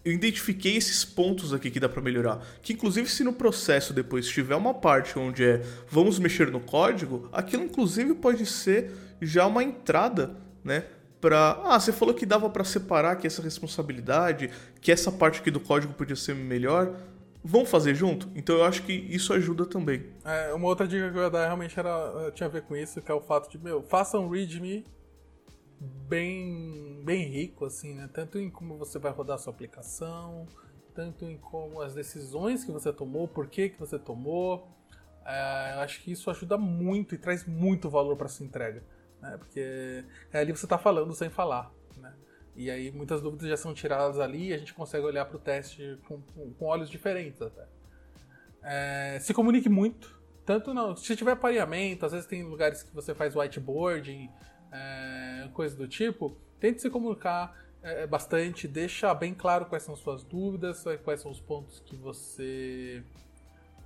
eu 0.05 0.11
identifiquei 0.11 0.75
esses 0.75 1.05
pontos 1.05 1.53
aqui 1.53 1.71
que 1.71 1.79
dá 1.79 1.87
para 1.87 2.01
melhorar. 2.01 2.45
Que 2.61 2.73
inclusive 2.73 3.09
se 3.09 3.23
no 3.23 3.31
processo 3.31 3.93
depois 3.93 4.27
tiver 4.27 4.55
uma 4.55 4.73
parte 4.73 5.17
onde 5.17 5.43
é 5.45 5.61
vamos 5.87 6.19
mexer 6.19 6.51
no 6.51 6.59
código, 6.59 7.29
aquilo 7.31 7.63
inclusive 7.63 8.13
pode 8.15 8.45
ser 8.45 8.91
já 9.21 9.45
uma 9.47 9.63
entrada, 9.63 10.35
né? 10.63 10.83
Para 11.21 11.61
ah, 11.63 11.79
você 11.79 11.93
falou 11.93 12.13
que 12.13 12.25
dava 12.25 12.49
para 12.49 12.65
separar 12.65 13.15
que 13.15 13.25
essa 13.25 13.41
responsabilidade, 13.41 14.49
que 14.81 14.91
essa 14.91 15.09
parte 15.09 15.39
aqui 15.39 15.49
do 15.49 15.59
código 15.59 15.93
podia 15.93 16.17
ser 16.17 16.35
melhor. 16.35 16.93
Vamos 17.45 17.69
fazer 17.69 17.95
junto? 17.95 18.29
Então 18.35 18.57
eu 18.57 18.65
acho 18.65 18.83
que 18.83 18.91
isso 18.91 19.31
ajuda 19.33 19.65
também. 19.65 20.03
É, 20.25 20.53
uma 20.53 20.67
outra 20.67 20.85
dica 20.87 21.09
que 21.11 21.17
eu 21.17 21.23
ia 21.23 21.29
dar 21.29 21.45
realmente 21.45 21.77
era, 21.77 22.31
tinha 22.33 22.47
a 22.47 22.51
ver 22.51 22.63
com 22.63 22.75
isso, 22.75 23.01
que 23.01 23.11
é 23.11 23.13
o 23.13 23.21
fato 23.21 23.49
de, 23.49 23.57
meu, 23.57 23.81
faça 23.83 24.17
um 24.17 24.29
readme 24.29 24.85
bem, 25.79 27.01
bem 27.03 27.27
rico, 27.27 27.65
assim, 27.65 27.93
né? 27.93 28.09
Tanto 28.13 28.39
em 28.39 28.49
como 28.49 28.77
você 28.77 28.99
vai 28.99 29.11
rodar 29.11 29.35
a 29.35 29.37
sua 29.37 29.53
aplicação, 29.53 30.47
tanto 30.93 31.25
em 31.25 31.37
como 31.37 31.81
as 31.81 31.93
decisões 31.93 32.63
que 32.63 32.71
você 32.71 32.93
tomou, 32.93 33.27
por 33.27 33.47
que, 33.47 33.69
que 33.69 33.79
você 33.79 33.97
tomou. 33.99 34.67
É, 35.25 35.73
eu 35.75 35.79
acho 35.79 36.01
que 36.01 36.11
isso 36.11 36.29
ajuda 36.29 36.57
muito 36.57 37.15
e 37.15 37.17
traz 37.17 37.45
muito 37.45 37.89
valor 37.89 38.15
para 38.15 38.27
sua 38.27 38.45
entrega, 38.45 38.83
né? 39.21 39.37
Porque 39.37 40.03
é 40.31 40.39
ali 40.39 40.51
você 40.51 40.65
está 40.65 40.77
falando 40.77 41.13
sem 41.13 41.29
falar, 41.29 41.71
né? 41.97 42.13
E 42.55 42.69
aí 42.69 42.91
muitas 42.91 43.21
dúvidas 43.21 43.47
já 43.47 43.57
são 43.57 43.73
tiradas 43.73 44.19
ali 44.19 44.49
e 44.49 44.53
a 44.53 44.57
gente 44.57 44.73
consegue 44.73 45.05
olhar 45.05 45.25
para 45.25 45.37
o 45.37 45.39
teste 45.39 45.97
com, 46.07 46.21
com, 46.21 46.65
olhos 46.65 46.89
diferentes 46.89 47.41
até. 47.41 47.65
É, 48.61 49.17
se 49.19 49.33
comunique 49.33 49.69
muito, 49.69 50.21
tanto 50.45 50.73
não, 50.73 50.95
se 50.95 51.15
tiver 51.15 51.35
pareamento, 51.35 52.05
às 52.05 52.11
vezes 52.11 52.27
tem 52.27 52.43
lugares 52.43 52.83
que 52.83 52.93
você 52.93 53.15
faz 53.15 53.35
whiteboarding, 53.35 54.29
é, 54.73 55.47
coisa 55.53 55.75
do 55.75 55.87
tipo, 55.87 56.35
tente 56.59 56.81
se 56.81 56.89
comunicar 56.89 57.55
é, 57.83 58.07
bastante, 58.07 58.67
deixa 58.67 59.13
bem 59.13 59.33
claro 59.33 59.65
quais 59.67 59.83
são 59.83 59.95
suas 59.95 60.23
dúvidas, 60.23 60.83
quais 61.03 61.21
são 61.21 61.29
os 61.29 61.39
pontos 61.39 61.79
que 61.81 61.95
você 61.95 63.03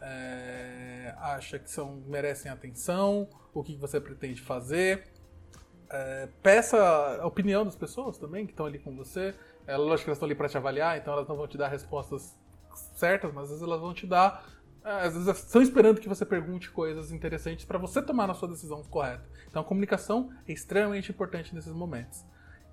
é, 0.02 1.14
acha 1.18 1.60
que 1.60 1.70
são, 1.70 2.02
merecem 2.08 2.52
atenção, 2.52 3.28
o 3.54 3.64
que 3.64 3.76
você 3.76 4.00
pretende 4.00 4.42
fazer. 4.42 5.08
É, 5.90 6.30
peça 6.44 6.78
a 7.22 7.26
opinião 7.26 7.66
das 7.66 7.76
pessoas 7.76 8.18
também 8.18 8.46
que 8.46 8.54
estão 8.54 8.66
ali 8.66 8.80
com 8.80 8.96
você. 8.96 9.34
É 9.66 9.76
lógico 9.76 10.06
que 10.06 10.10
elas 10.10 10.18
estão 10.18 10.28
ali 10.28 10.36
para 10.36 10.48
te 10.48 10.58
avaliar, 10.58 10.98
então 10.98 11.14
elas 11.14 11.28
não 11.28 11.36
vão 11.36 11.48
te 11.48 11.58
dar 11.58 11.68
respostas 11.68 12.38
certas, 12.96 13.34
mas 13.34 13.46
às 13.46 13.50
vezes 13.50 13.64
elas 13.64 13.82
vão 13.82 13.94
te 13.94 14.06
dar 14.06 14.46
é, 14.46 14.57
às 14.88 15.14
vezes 15.14 15.28
estão 15.28 15.62
esperando 15.62 16.00
que 16.00 16.08
você 16.08 16.26
pergunte 16.26 16.72
coisas 16.72 17.12
interessantes 17.12 17.66
para 17.66 17.78
você 17.78 18.02
tomar 18.02 18.30
a 18.30 18.34
sua 18.34 18.48
decisão 18.48 18.82
correta. 18.84 19.24
Então 19.50 19.62
a 19.62 19.66
comunicação 19.66 20.30
é 20.48 20.54
extremamente 20.54 21.12
importante 21.12 21.54
nesses 21.54 21.74
momentos. 21.74 22.26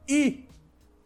E 0.09 0.49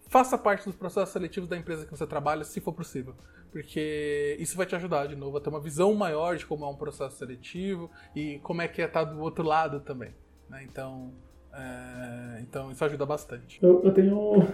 faça 0.09 0.36
parte 0.36 0.66
dos 0.66 0.76
processos 0.76 1.10
seletivos 1.10 1.48
da 1.48 1.56
empresa 1.56 1.86
que 1.86 1.90
você 1.90 2.06
trabalha, 2.06 2.44
se 2.44 2.60
for 2.60 2.72
possível. 2.72 3.14
Porque 3.51 4.36
isso 4.39 4.56
vai 4.56 4.66
te 4.66 4.76
ajudar, 4.76 5.06
de 5.06 5.16
novo, 5.16 5.39
a 5.39 5.40
ter 5.40 5.48
uma 5.48 5.60
visão 5.60 5.94
maior 5.94 6.36
de 6.36 6.44
como 6.44 6.64
é 6.66 6.68
um 6.68 6.76
processo 6.76 7.16
seletivo 7.16 7.90
e 8.14 8.39
como 8.40 8.60
é 8.60 8.68
que 8.68 8.82
é 8.82 8.85
estar 8.85 9.05
do 9.05 9.18
outro 9.20 9.43
lado 9.44 9.80
também. 9.80 10.10
Né? 10.51 10.66
Então, 10.70 11.12
é... 11.55 12.40
então, 12.43 12.70
isso 12.70 12.85
ajuda 12.85 13.06
bastante. 13.06 13.59
Eu, 13.62 13.82
eu, 13.82 13.94
tenho 13.94 14.47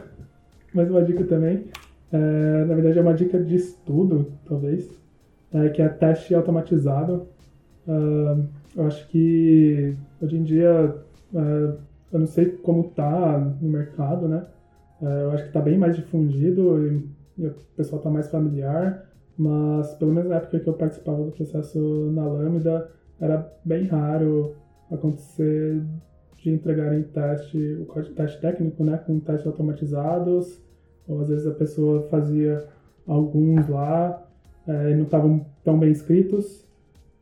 mais 0.73 0.89
uma 0.89 1.03
dica 1.03 1.25
também. 1.25 1.69
É, 2.13 2.65
na 2.65 2.75
verdade, 2.75 2.99
é 2.99 3.03
uma 3.03 3.15
dica 3.15 3.43
de 3.43 3.57
estudo, 3.57 4.39
talvez 4.47 5.04
é, 5.55 5.69
que 5.69 5.81
é 5.81 5.89
teste 5.89 6.35
automatizado. 6.35 7.29
Uh, 7.87 8.45
eu 8.77 8.87
acho 8.87 9.07
que 9.09 9.97
hoje 10.21 10.37
em 10.37 10.43
dia, 10.43 10.97
uh, 11.33 11.79
eu 12.13 12.19
não 12.19 12.27
sei 12.27 12.47
como 12.47 12.89
está 12.89 13.39
no 13.39 13.69
mercado, 13.69 14.27
né? 14.27 14.45
Uh, 15.01 15.07
eu 15.07 15.31
acho 15.31 15.45
que 15.45 15.49
está 15.51 15.61
bem 15.61 15.79
mais 15.79 15.97
difundido 15.97 16.85
e, 16.87 17.09
e 17.39 17.47
o 17.47 17.55
pessoal 17.77 17.99
está 17.99 18.11
mais 18.11 18.29
familiar, 18.29 19.07
mas 19.39 19.95
pelo 19.95 20.13
menos 20.13 20.29
na 20.29 20.37
época 20.37 20.59
que 20.59 20.69
eu 20.69 20.75
participava 20.75 21.23
do 21.23 21.31
processo 21.31 21.79
na 22.13 22.27
Lambda, 22.27 22.91
era 23.21 23.53
bem 23.65 23.87
raro 23.87 24.55
acontecer 24.91 25.83
de 26.39 26.51
entregarem 26.51 27.03
teste, 27.05 27.59
o 27.81 28.03
teste 28.15 28.41
técnico, 28.41 28.85
né, 28.85 28.99
com 28.99 29.19
testes 29.21 29.47
automatizados, 29.47 30.61
ou 31.09 31.21
às 31.21 31.29
vezes 31.29 31.47
a 31.47 31.55
pessoa 31.55 32.03
fazia 32.11 32.67
alguns 33.07 33.69
lá 33.69 34.23
é, 34.67 34.95
não 34.95 35.05
estavam 35.05 35.47
tão 35.65 35.79
bem 35.79 35.91
escritos, 35.91 36.65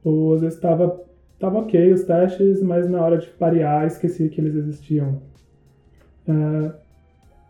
ou 0.05 0.35
às 0.35 0.40
vezes 0.40 0.56
estava 0.56 1.01
tava 1.39 1.59
ok 1.59 1.93
os 1.93 2.05
testes, 2.05 2.62
mas 2.62 2.89
na 2.89 3.05
hora 3.05 3.19
de 3.19 3.27
parear 3.31 3.85
esqueci 3.85 4.28
que 4.28 4.40
eles 4.40 4.55
existiam. 4.55 5.20
É, 6.28 6.73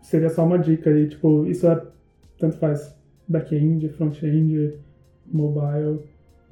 seria 0.01 0.31
só 0.31 0.45
uma 0.47 0.59
dica 0.59 0.89
aí, 0.89 1.09
tipo, 1.09 1.47
isso 1.47 1.67
é 1.67 1.83
tanto 2.39 2.57
faz 2.57 2.97
back-end, 3.29 3.89
front-end, 3.91 4.79
mobile, 5.27 6.01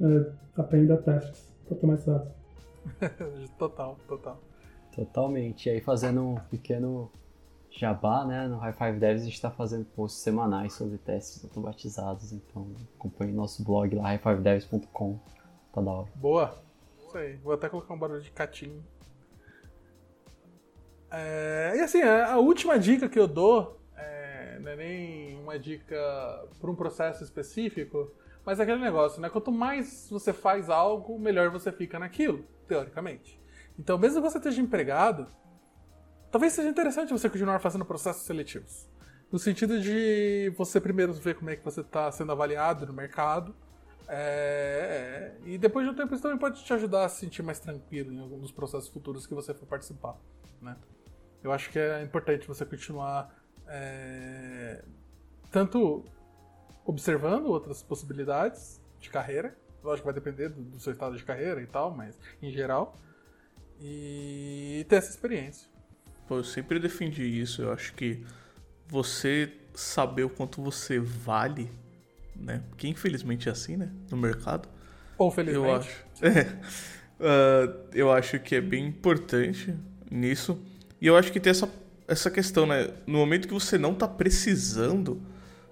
é, 0.01 0.31
aprenda 0.57 0.99
testes 0.99 1.51
automatizados. 1.71 2.29
total, 3.59 3.99
total. 4.07 4.41
Totalmente. 4.95 5.67
E 5.67 5.71
aí 5.73 5.81
fazendo 5.81 6.23
um 6.23 6.35
pequeno 6.51 7.11
Jabá, 7.71 8.25
né? 8.25 8.49
No 8.49 8.59
High 8.59 8.73
Five 8.73 8.99
Devs 8.99 9.23
a 9.23 9.25
gente 9.25 9.35
está 9.35 9.51
fazendo 9.51 9.85
posts 9.85 10.21
semanais 10.21 10.73
sobre 10.73 10.99
testes 10.99 11.45
automatizados, 11.45 12.33
então 12.33 12.67
acompanhe 12.99 13.33
nosso 13.33 13.63
blog 13.65 13.95
lá, 13.95 14.09
highfivedevs.com. 14.09 15.19
Tá 15.73 15.81
da 15.81 15.91
hora. 15.91 16.09
Boa! 16.17 16.59
Isso 16.99 17.17
aí. 17.17 17.37
Vou 17.37 17.53
até 17.53 17.69
colocar 17.69 17.95
um 17.95 17.99
barulho 17.99 18.21
de 18.21 18.31
catinho 18.31 18.83
É, 21.11 21.75
e 21.77 21.81
assim, 21.81 22.03
a, 22.03 22.39
última 22.39 22.79
dica 22.79 23.09
que 23.09 23.19
eu 23.19 23.27
dou 23.27 23.81
é, 23.97 24.59
não 24.61 24.71
é 24.73 24.77
nem 24.77 25.41
uma 25.41 25.59
dica 25.59 25.97
para 26.61 26.71
um 26.71 26.75
processo 26.75 27.25
específico, 27.25 28.13
mas 28.45 28.61
é 28.61 28.63
aquele 28.63 28.81
negócio, 28.81 29.21
né? 29.21 29.29
Quanto 29.29 29.51
mais 29.51 30.09
você 30.11 30.33
faz 30.33 30.71
algo, 30.71 31.19
melhor 31.19 31.51
você 31.51 31.73
fica 31.73 31.99
naquilo, 31.99 32.45
teoricamente. 32.67 33.41
Então, 33.79 33.99
mesmo 33.99 34.23
que 34.23 34.29
você 34.29 34.39
esteja 34.39 34.61
empregado, 34.61 35.27
talvez 36.31 36.53
seja 36.53 36.69
interessante 36.69 37.13
você 37.13 37.29
continuar 37.29 37.59
fazendo 37.59 37.85
processos 37.85 38.23
seletivos. 38.23 38.89
No 39.31 39.39
sentido 39.39 39.81
de 39.81 40.53
você 40.57 40.81
primeiro 40.81 41.13
ver 41.13 41.37
como 41.37 41.51
é 41.51 41.57
que 41.57 41.65
você 41.65 41.83
está 41.83 42.11
sendo 42.11 42.33
avaliado 42.33 42.87
no 42.87 42.93
mercado. 42.93 43.55
É, 44.09 45.35
e 45.45 45.57
depois 45.57 45.87
de 45.87 45.93
um 45.93 45.95
tempo 45.95 46.13
isso 46.13 46.23
também 46.23 46.37
pode 46.37 46.65
te 46.65 46.73
ajudar 46.73 47.05
a 47.05 47.09
se 47.09 47.21
sentir 47.21 47.43
mais 47.45 47.61
tranquilo 47.61 48.13
em 48.13 48.19
alguns 48.19 48.51
processos 48.51 48.89
futuros 48.89 49.27
que 49.27 49.35
você 49.35 49.55
for 49.55 49.67
participar. 49.67 50.17
Né? 50.61 50.77
Eu 51.45 51.53
acho 51.53 51.71
que 51.71 51.79
é 51.79 52.03
importante 52.03 52.47
você 52.47 52.67
continuar 52.67 53.33
é, 53.69 54.83
tanto 55.53 56.05
observando 56.85 57.47
outras 57.47 57.85
possibilidades 57.85 58.81
de 58.99 59.09
carreira. 59.11 59.57
Lógico 59.83 60.09
que 60.09 60.13
vai 60.13 60.15
depender 60.15 60.49
do, 60.49 60.61
do 60.61 60.81
seu 60.81 60.93
estado 60.93 61.17
de 61.17 61.23
carreira 61.23 61.63
e 61.63 61.67
tal, 61.67 61.93
mas 61.93 62.19
em 62.43 62.51
geral. 62.51 62.97
E 63.81 64.85
ter 64.89 64.97
essa 64.97 65.11
experiência. 65.11 65.70
Pô, 66.31 66.37
eu 66.37 66.45
sempre 66.45 66.79
defendi 66.79 67.25
isso. 67.25 67.61
Eu 67.61 67.73
acho 67.73 67.93
que 67.95 68.25
você 68.87 69.51
saber 69.75 70.23
o 70.23 70.31
quanto 70.31 70.63
você 70.63 71.01
vale, 71.01 71.69
né? 72.37 72.63
Porque 72.69 72.87
infelizmente 72.87 73.49
é 73.49 73.53
assim, 73.53 73.77
né? 73.77 73.91
No 74.09 74.17
mercado. 74.17 74.69
Ou 75.19 75.29
felizmente. 75.33 75.67
Eu 75.67 75.75
acho, 75.75 76.05
é, 76.23 76.43
uh, 77.19 77.89
eu 77.93 78.13
acho 78.13 78.39
que 78.39 78.55
é 78.55 78.61
bem 78.61 78.87
importante 78.87 79.75
nisso. 80.09 80.57
E 81.01 81.09
eu 81.09 81.17
acho 81.17 81.33
que 81.33 81.41
tem 81.41 81.51
essa, 81.51 81.69
essa 82.07 82.31
questão, 82.31 82.65
né? 82.65 82.91
No 83.09 83.19
momento 83.19 83.49
que 83.49 83.55
você 83.55 83.77
não 83.77 83.93
tá 83.93 84.07
precisando, 84.07 85.21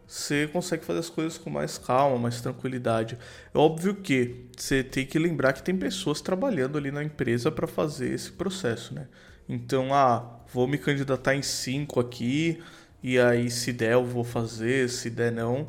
você 0.09 0.49
consegue 0.49 0.85
fazer 0.85 0.99
as 0.99 1.09
coisas 1.09 1.39
com 1.39 1.51
mais 1.51 1.79
calma, 1.79 2.19
mais 2.19 2.41
tranquilidade. 2.41 3.17
É 3.55 3.57
óbvio 3.57 3.95
que 3.95 4.47
você 4.57 4.83
tem 4.83 5.07
que 5.07 5.21
lembrar 5.21 5.53
que 5.53 5.63
tem 5.63 5.77
pessoas 5.77 6.21
trabalhando 6.21 6.77
ali 6.77 6.91
na 6.91 7.05
empresa 7.05 7.49
para 7.49 7.69
fazer 7.69 8.13
esse 8.13 8.33
processo, 8.33 8.93
né? 8.93 9.07
Então, 9.49 9.95
ah, 9.95 10.41
vou 10.53 10.67
me 10.67 10.77
candidatar 10.77 11.35
em 11.35 11.43
cinco 11.43 11.99
aqui, 12.01 12.61
e 13.03 13.19
aí, 13.19 13.51
se 13.51 13.73
der, 13.73 13.93
eu 13.93 14.05
vou 14.05 14.25
fazer, 14.25 14.89
se 14.89 15.09
der, 15.09 15.33
não. 15.33 15.69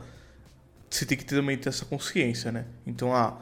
Você 0.90 1.06
tem 1.06 1.18
que 1.18 1.26
também 1.26 1.58
ter 1.58 1.70
essa 1.70 1.86
consciência, 1.86 2.52
né? 2.52 2.66
Então, 2.86 3.14
ah, 3.14 3.40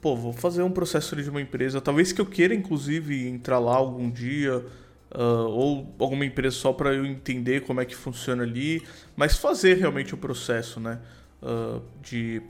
pô, 0.00 0.16
vou 0.16 0.32
fazer 0.32 0.62
um 0.62 0.70
processo 0.70 1.14
de 1.16 1.30
uma 1.30 1.40
empresa. 1.40 1.80
Talvez 1.80 2.12
que 2.12 2.20
eu 2.20 2.26
queira, 2.26 2.54
inclusive, 2.54 3.28
entrar 3.28 3.58
lá 3.58 3.76
algum 3.76 4.10
dia. 4.10 4.64
Uh, 5.10 5.48
ou 5.48 5.96
alguma 5.98 6.26
empresa 6.26 6.54
só 6.54 6.70
para 6.70 6.92
eu 6.92 7.06
entender 7.06 7.62
como 7.62 7.80
é 7.80 7.84
que 7.86 7.96
funciona 7.96 8.42
ali, 8.42 8.82
mas 9.16 9.38
fazer 9.38 9.78
realmente 9.78 10.12
o 10.12 10.18
processo, 10.18 10.78
né? 10.78 11.00
Uh, 11.42 11.80
de, 12.02 12.42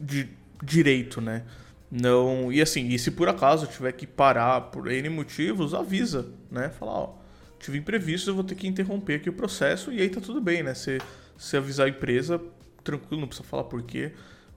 de 0.00 0.26
direito, 0.62 1.20
né? 1.20 1.42
Não, 1.90 2.52
e 2.52 2.60
assim, 2.60 2.88
e 2.88 2.98
se 2.98 3.10
por 3.10 3.28
acaso 3.28 3.66
tiver 3.66 3.92
que 3.92 4.06
parar 4.06 4.60
por 4.72 4.90
N 4.90 5.08
motivos, 5.08 5.72
avisa, 5.72 6.26
né? 6.50 6.68
Falar, 6.68 6.92
ó, 6.92 7.14
tive 7.58 7.78
imprevisto, 7.78 8.30
eu 8.30 8.34
vou 8.34 8.44
ter 8.44 8.54
que 8.54 8.66
interromper 8.66 9.14
aqui 9.14 9.30
o 9.30 9.32
processo 9.32 9.92
e 9.92 10.00
aí 10.00 10.08
tá 10.08 10.20
tudo 10.20 10.40
bem, 10.40 10.62
né? 10.62 10.74
Você, 10.74 10.98
você 11.36 11.56
avisar 11.56 11.86
a 11.86 11.90
empresa, 11.90 12.40
tranquilo, 12.82 13.20
não 13.20 13.28
precisa 13.28 13.46
falar 13.46 13.64
por 13.64 13.82
quê, 13.82 14.12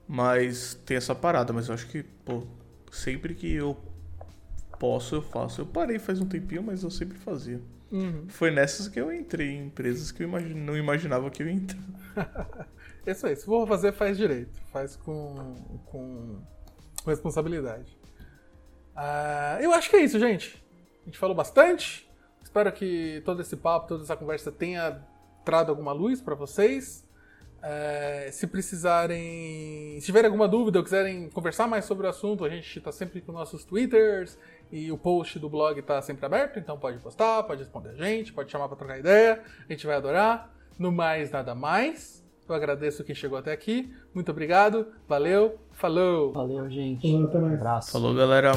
mas 0.07 0.73
tem 0.85 0.97
essa 0.97 1.13
parada. 1.13 1.53
Mas 1.53 1.67
eu 1.67 1.75
acho 1.75 1.87
que, 1.87 2.03
pô, 2.03 2.43
sempre 2.91 3.35
que 3.35 3.53
eu 3.53 3.77
posso, 4.79 5.15
eu 5.15 5.21
faço. 5.21 5.61
Eu 5.61 5.65
parei 5.65 5.99
faz 5.99 6.19
um 6.19 6.25
tempinho, 6.25 6.63
mas 6.63 6.83
eu 6.83 6.89
sempre 6.89 7.17
fazia. 7.17 7.61
Uhum. 7.91 8.25
Foi 8.27 8.51
nessas 8.51 8.87
que 8.87 8.99
eu 8.99 9.11
entrei 9.11 9.49
em 9.49 9.65
empresas 9.65 10.11
que 10.11 10.23
eu 10.23 10.29
não 10.55 10.77
imaginava 10.77 11.29
que 11.29 11.43
eu 11.43 11.47
ia 11.47 11.53
entrar. 11.53 11.79
Isso 13.05 13.25
aí, 13.25 13.35
se 13.35 13.45
for 13.45 13.67
fazer, 13.67 13.91
faz 13.93 14.17
direito. 14.17 14.59
Faz 14.71 14.95
com, 14.95 15.55
com 15.85 16.39
responsabilidade. 17.05 17.97
Uh, 18.95 19.61
eu 19.61 19.73
acho 19.73 19.89
que 19.89 19.95
é 19.95 20.01
isso, 20.01 20.19
gente. 20.19 20.63
A 21.03 21.05
gente 21.05 21.17
falou 21.17 21.35
bastante. 21.35 22.09
Espero 22.43 22.71
que 22.71 23.21
todo 23.25 23.41
esse 23.41 23.55
papo, 23.55 23.87
toda 23.87 24.03
essa 24.03 24.15
conversa 24.15 24.51
tenha 24.51 25.01
trago 25.45 25.69
alguma 25.69 25.91
luz 25.91 26.21
para 26.21 26.35
vocês. 26.35 27.07
É, 27.61 28.29
se 28.31 28.47
precisarem, 28.47 29.99
se 29.99 30.05
tiverem 30.05 30.27
alguma 30.27 30.47
dúvida 30.47 30.79
ou 30.79 30.83
quiserem 30.83 31.29
conversar 31.29 31.67
mais 31.67 31.83
sobre 31.85 32.07
o 32.07 32.09
assunto, 32.09 32.45
a 32.45 32.49
gente 32.49 32.77
está 32.77 32.91
sempre 32.91 33.19
com 33.19 33.33
nossos 33.33 33.65
twitters 33.65 34.37
e 34.71 34.91
o 34.91 34.97
post 34.97 35.37
do 35.39 35.49
blog 35.49 35.77
está 35.77 36.01
sempre 36.01 36.25
aberto, 36.25 36.57
então 36.57 36.79
pode 36.79 36.99
postar, 36.99 37.43
pode 37.43 37.61
responder 37.61 37.89
a 37.89 37.95
gente, 37.95 38.31
pode 38.31 38.49
chamar 38.49 38.69
para 38.69 38.77
trocar 38.77 38.99
ideia, 38.99 39.43
a 39.67 39.71
gente 39.73 39.85
vai 39.85 39.95
adorar. 39.95 40.53
No 40.77 40.91
mais, 40.93 41.31
nada 41.31 41.53
mais. 41.53 42.18
Eu 42.51 42.55
agradeço 42.55 43.03
quem 43.03 43.15
chegou 43.15 43.37
até 43.37 43.51
aqui. 43.51 43.93
Muito 44.13 44.31
obrigado, 44.31 44.87
valeu, 45.07 45.59
falou. 45.71 46.33
Valeu, 46.33 46.69
gente. 46.69 47.09
Falou, 47.09 47.25
até 47.27 47.39
mais. 47.39 47.53
Um 47.53 47.55
abraço. 47.55 47.91
Falou, 47.91 48.13
galera. 48.15 48.51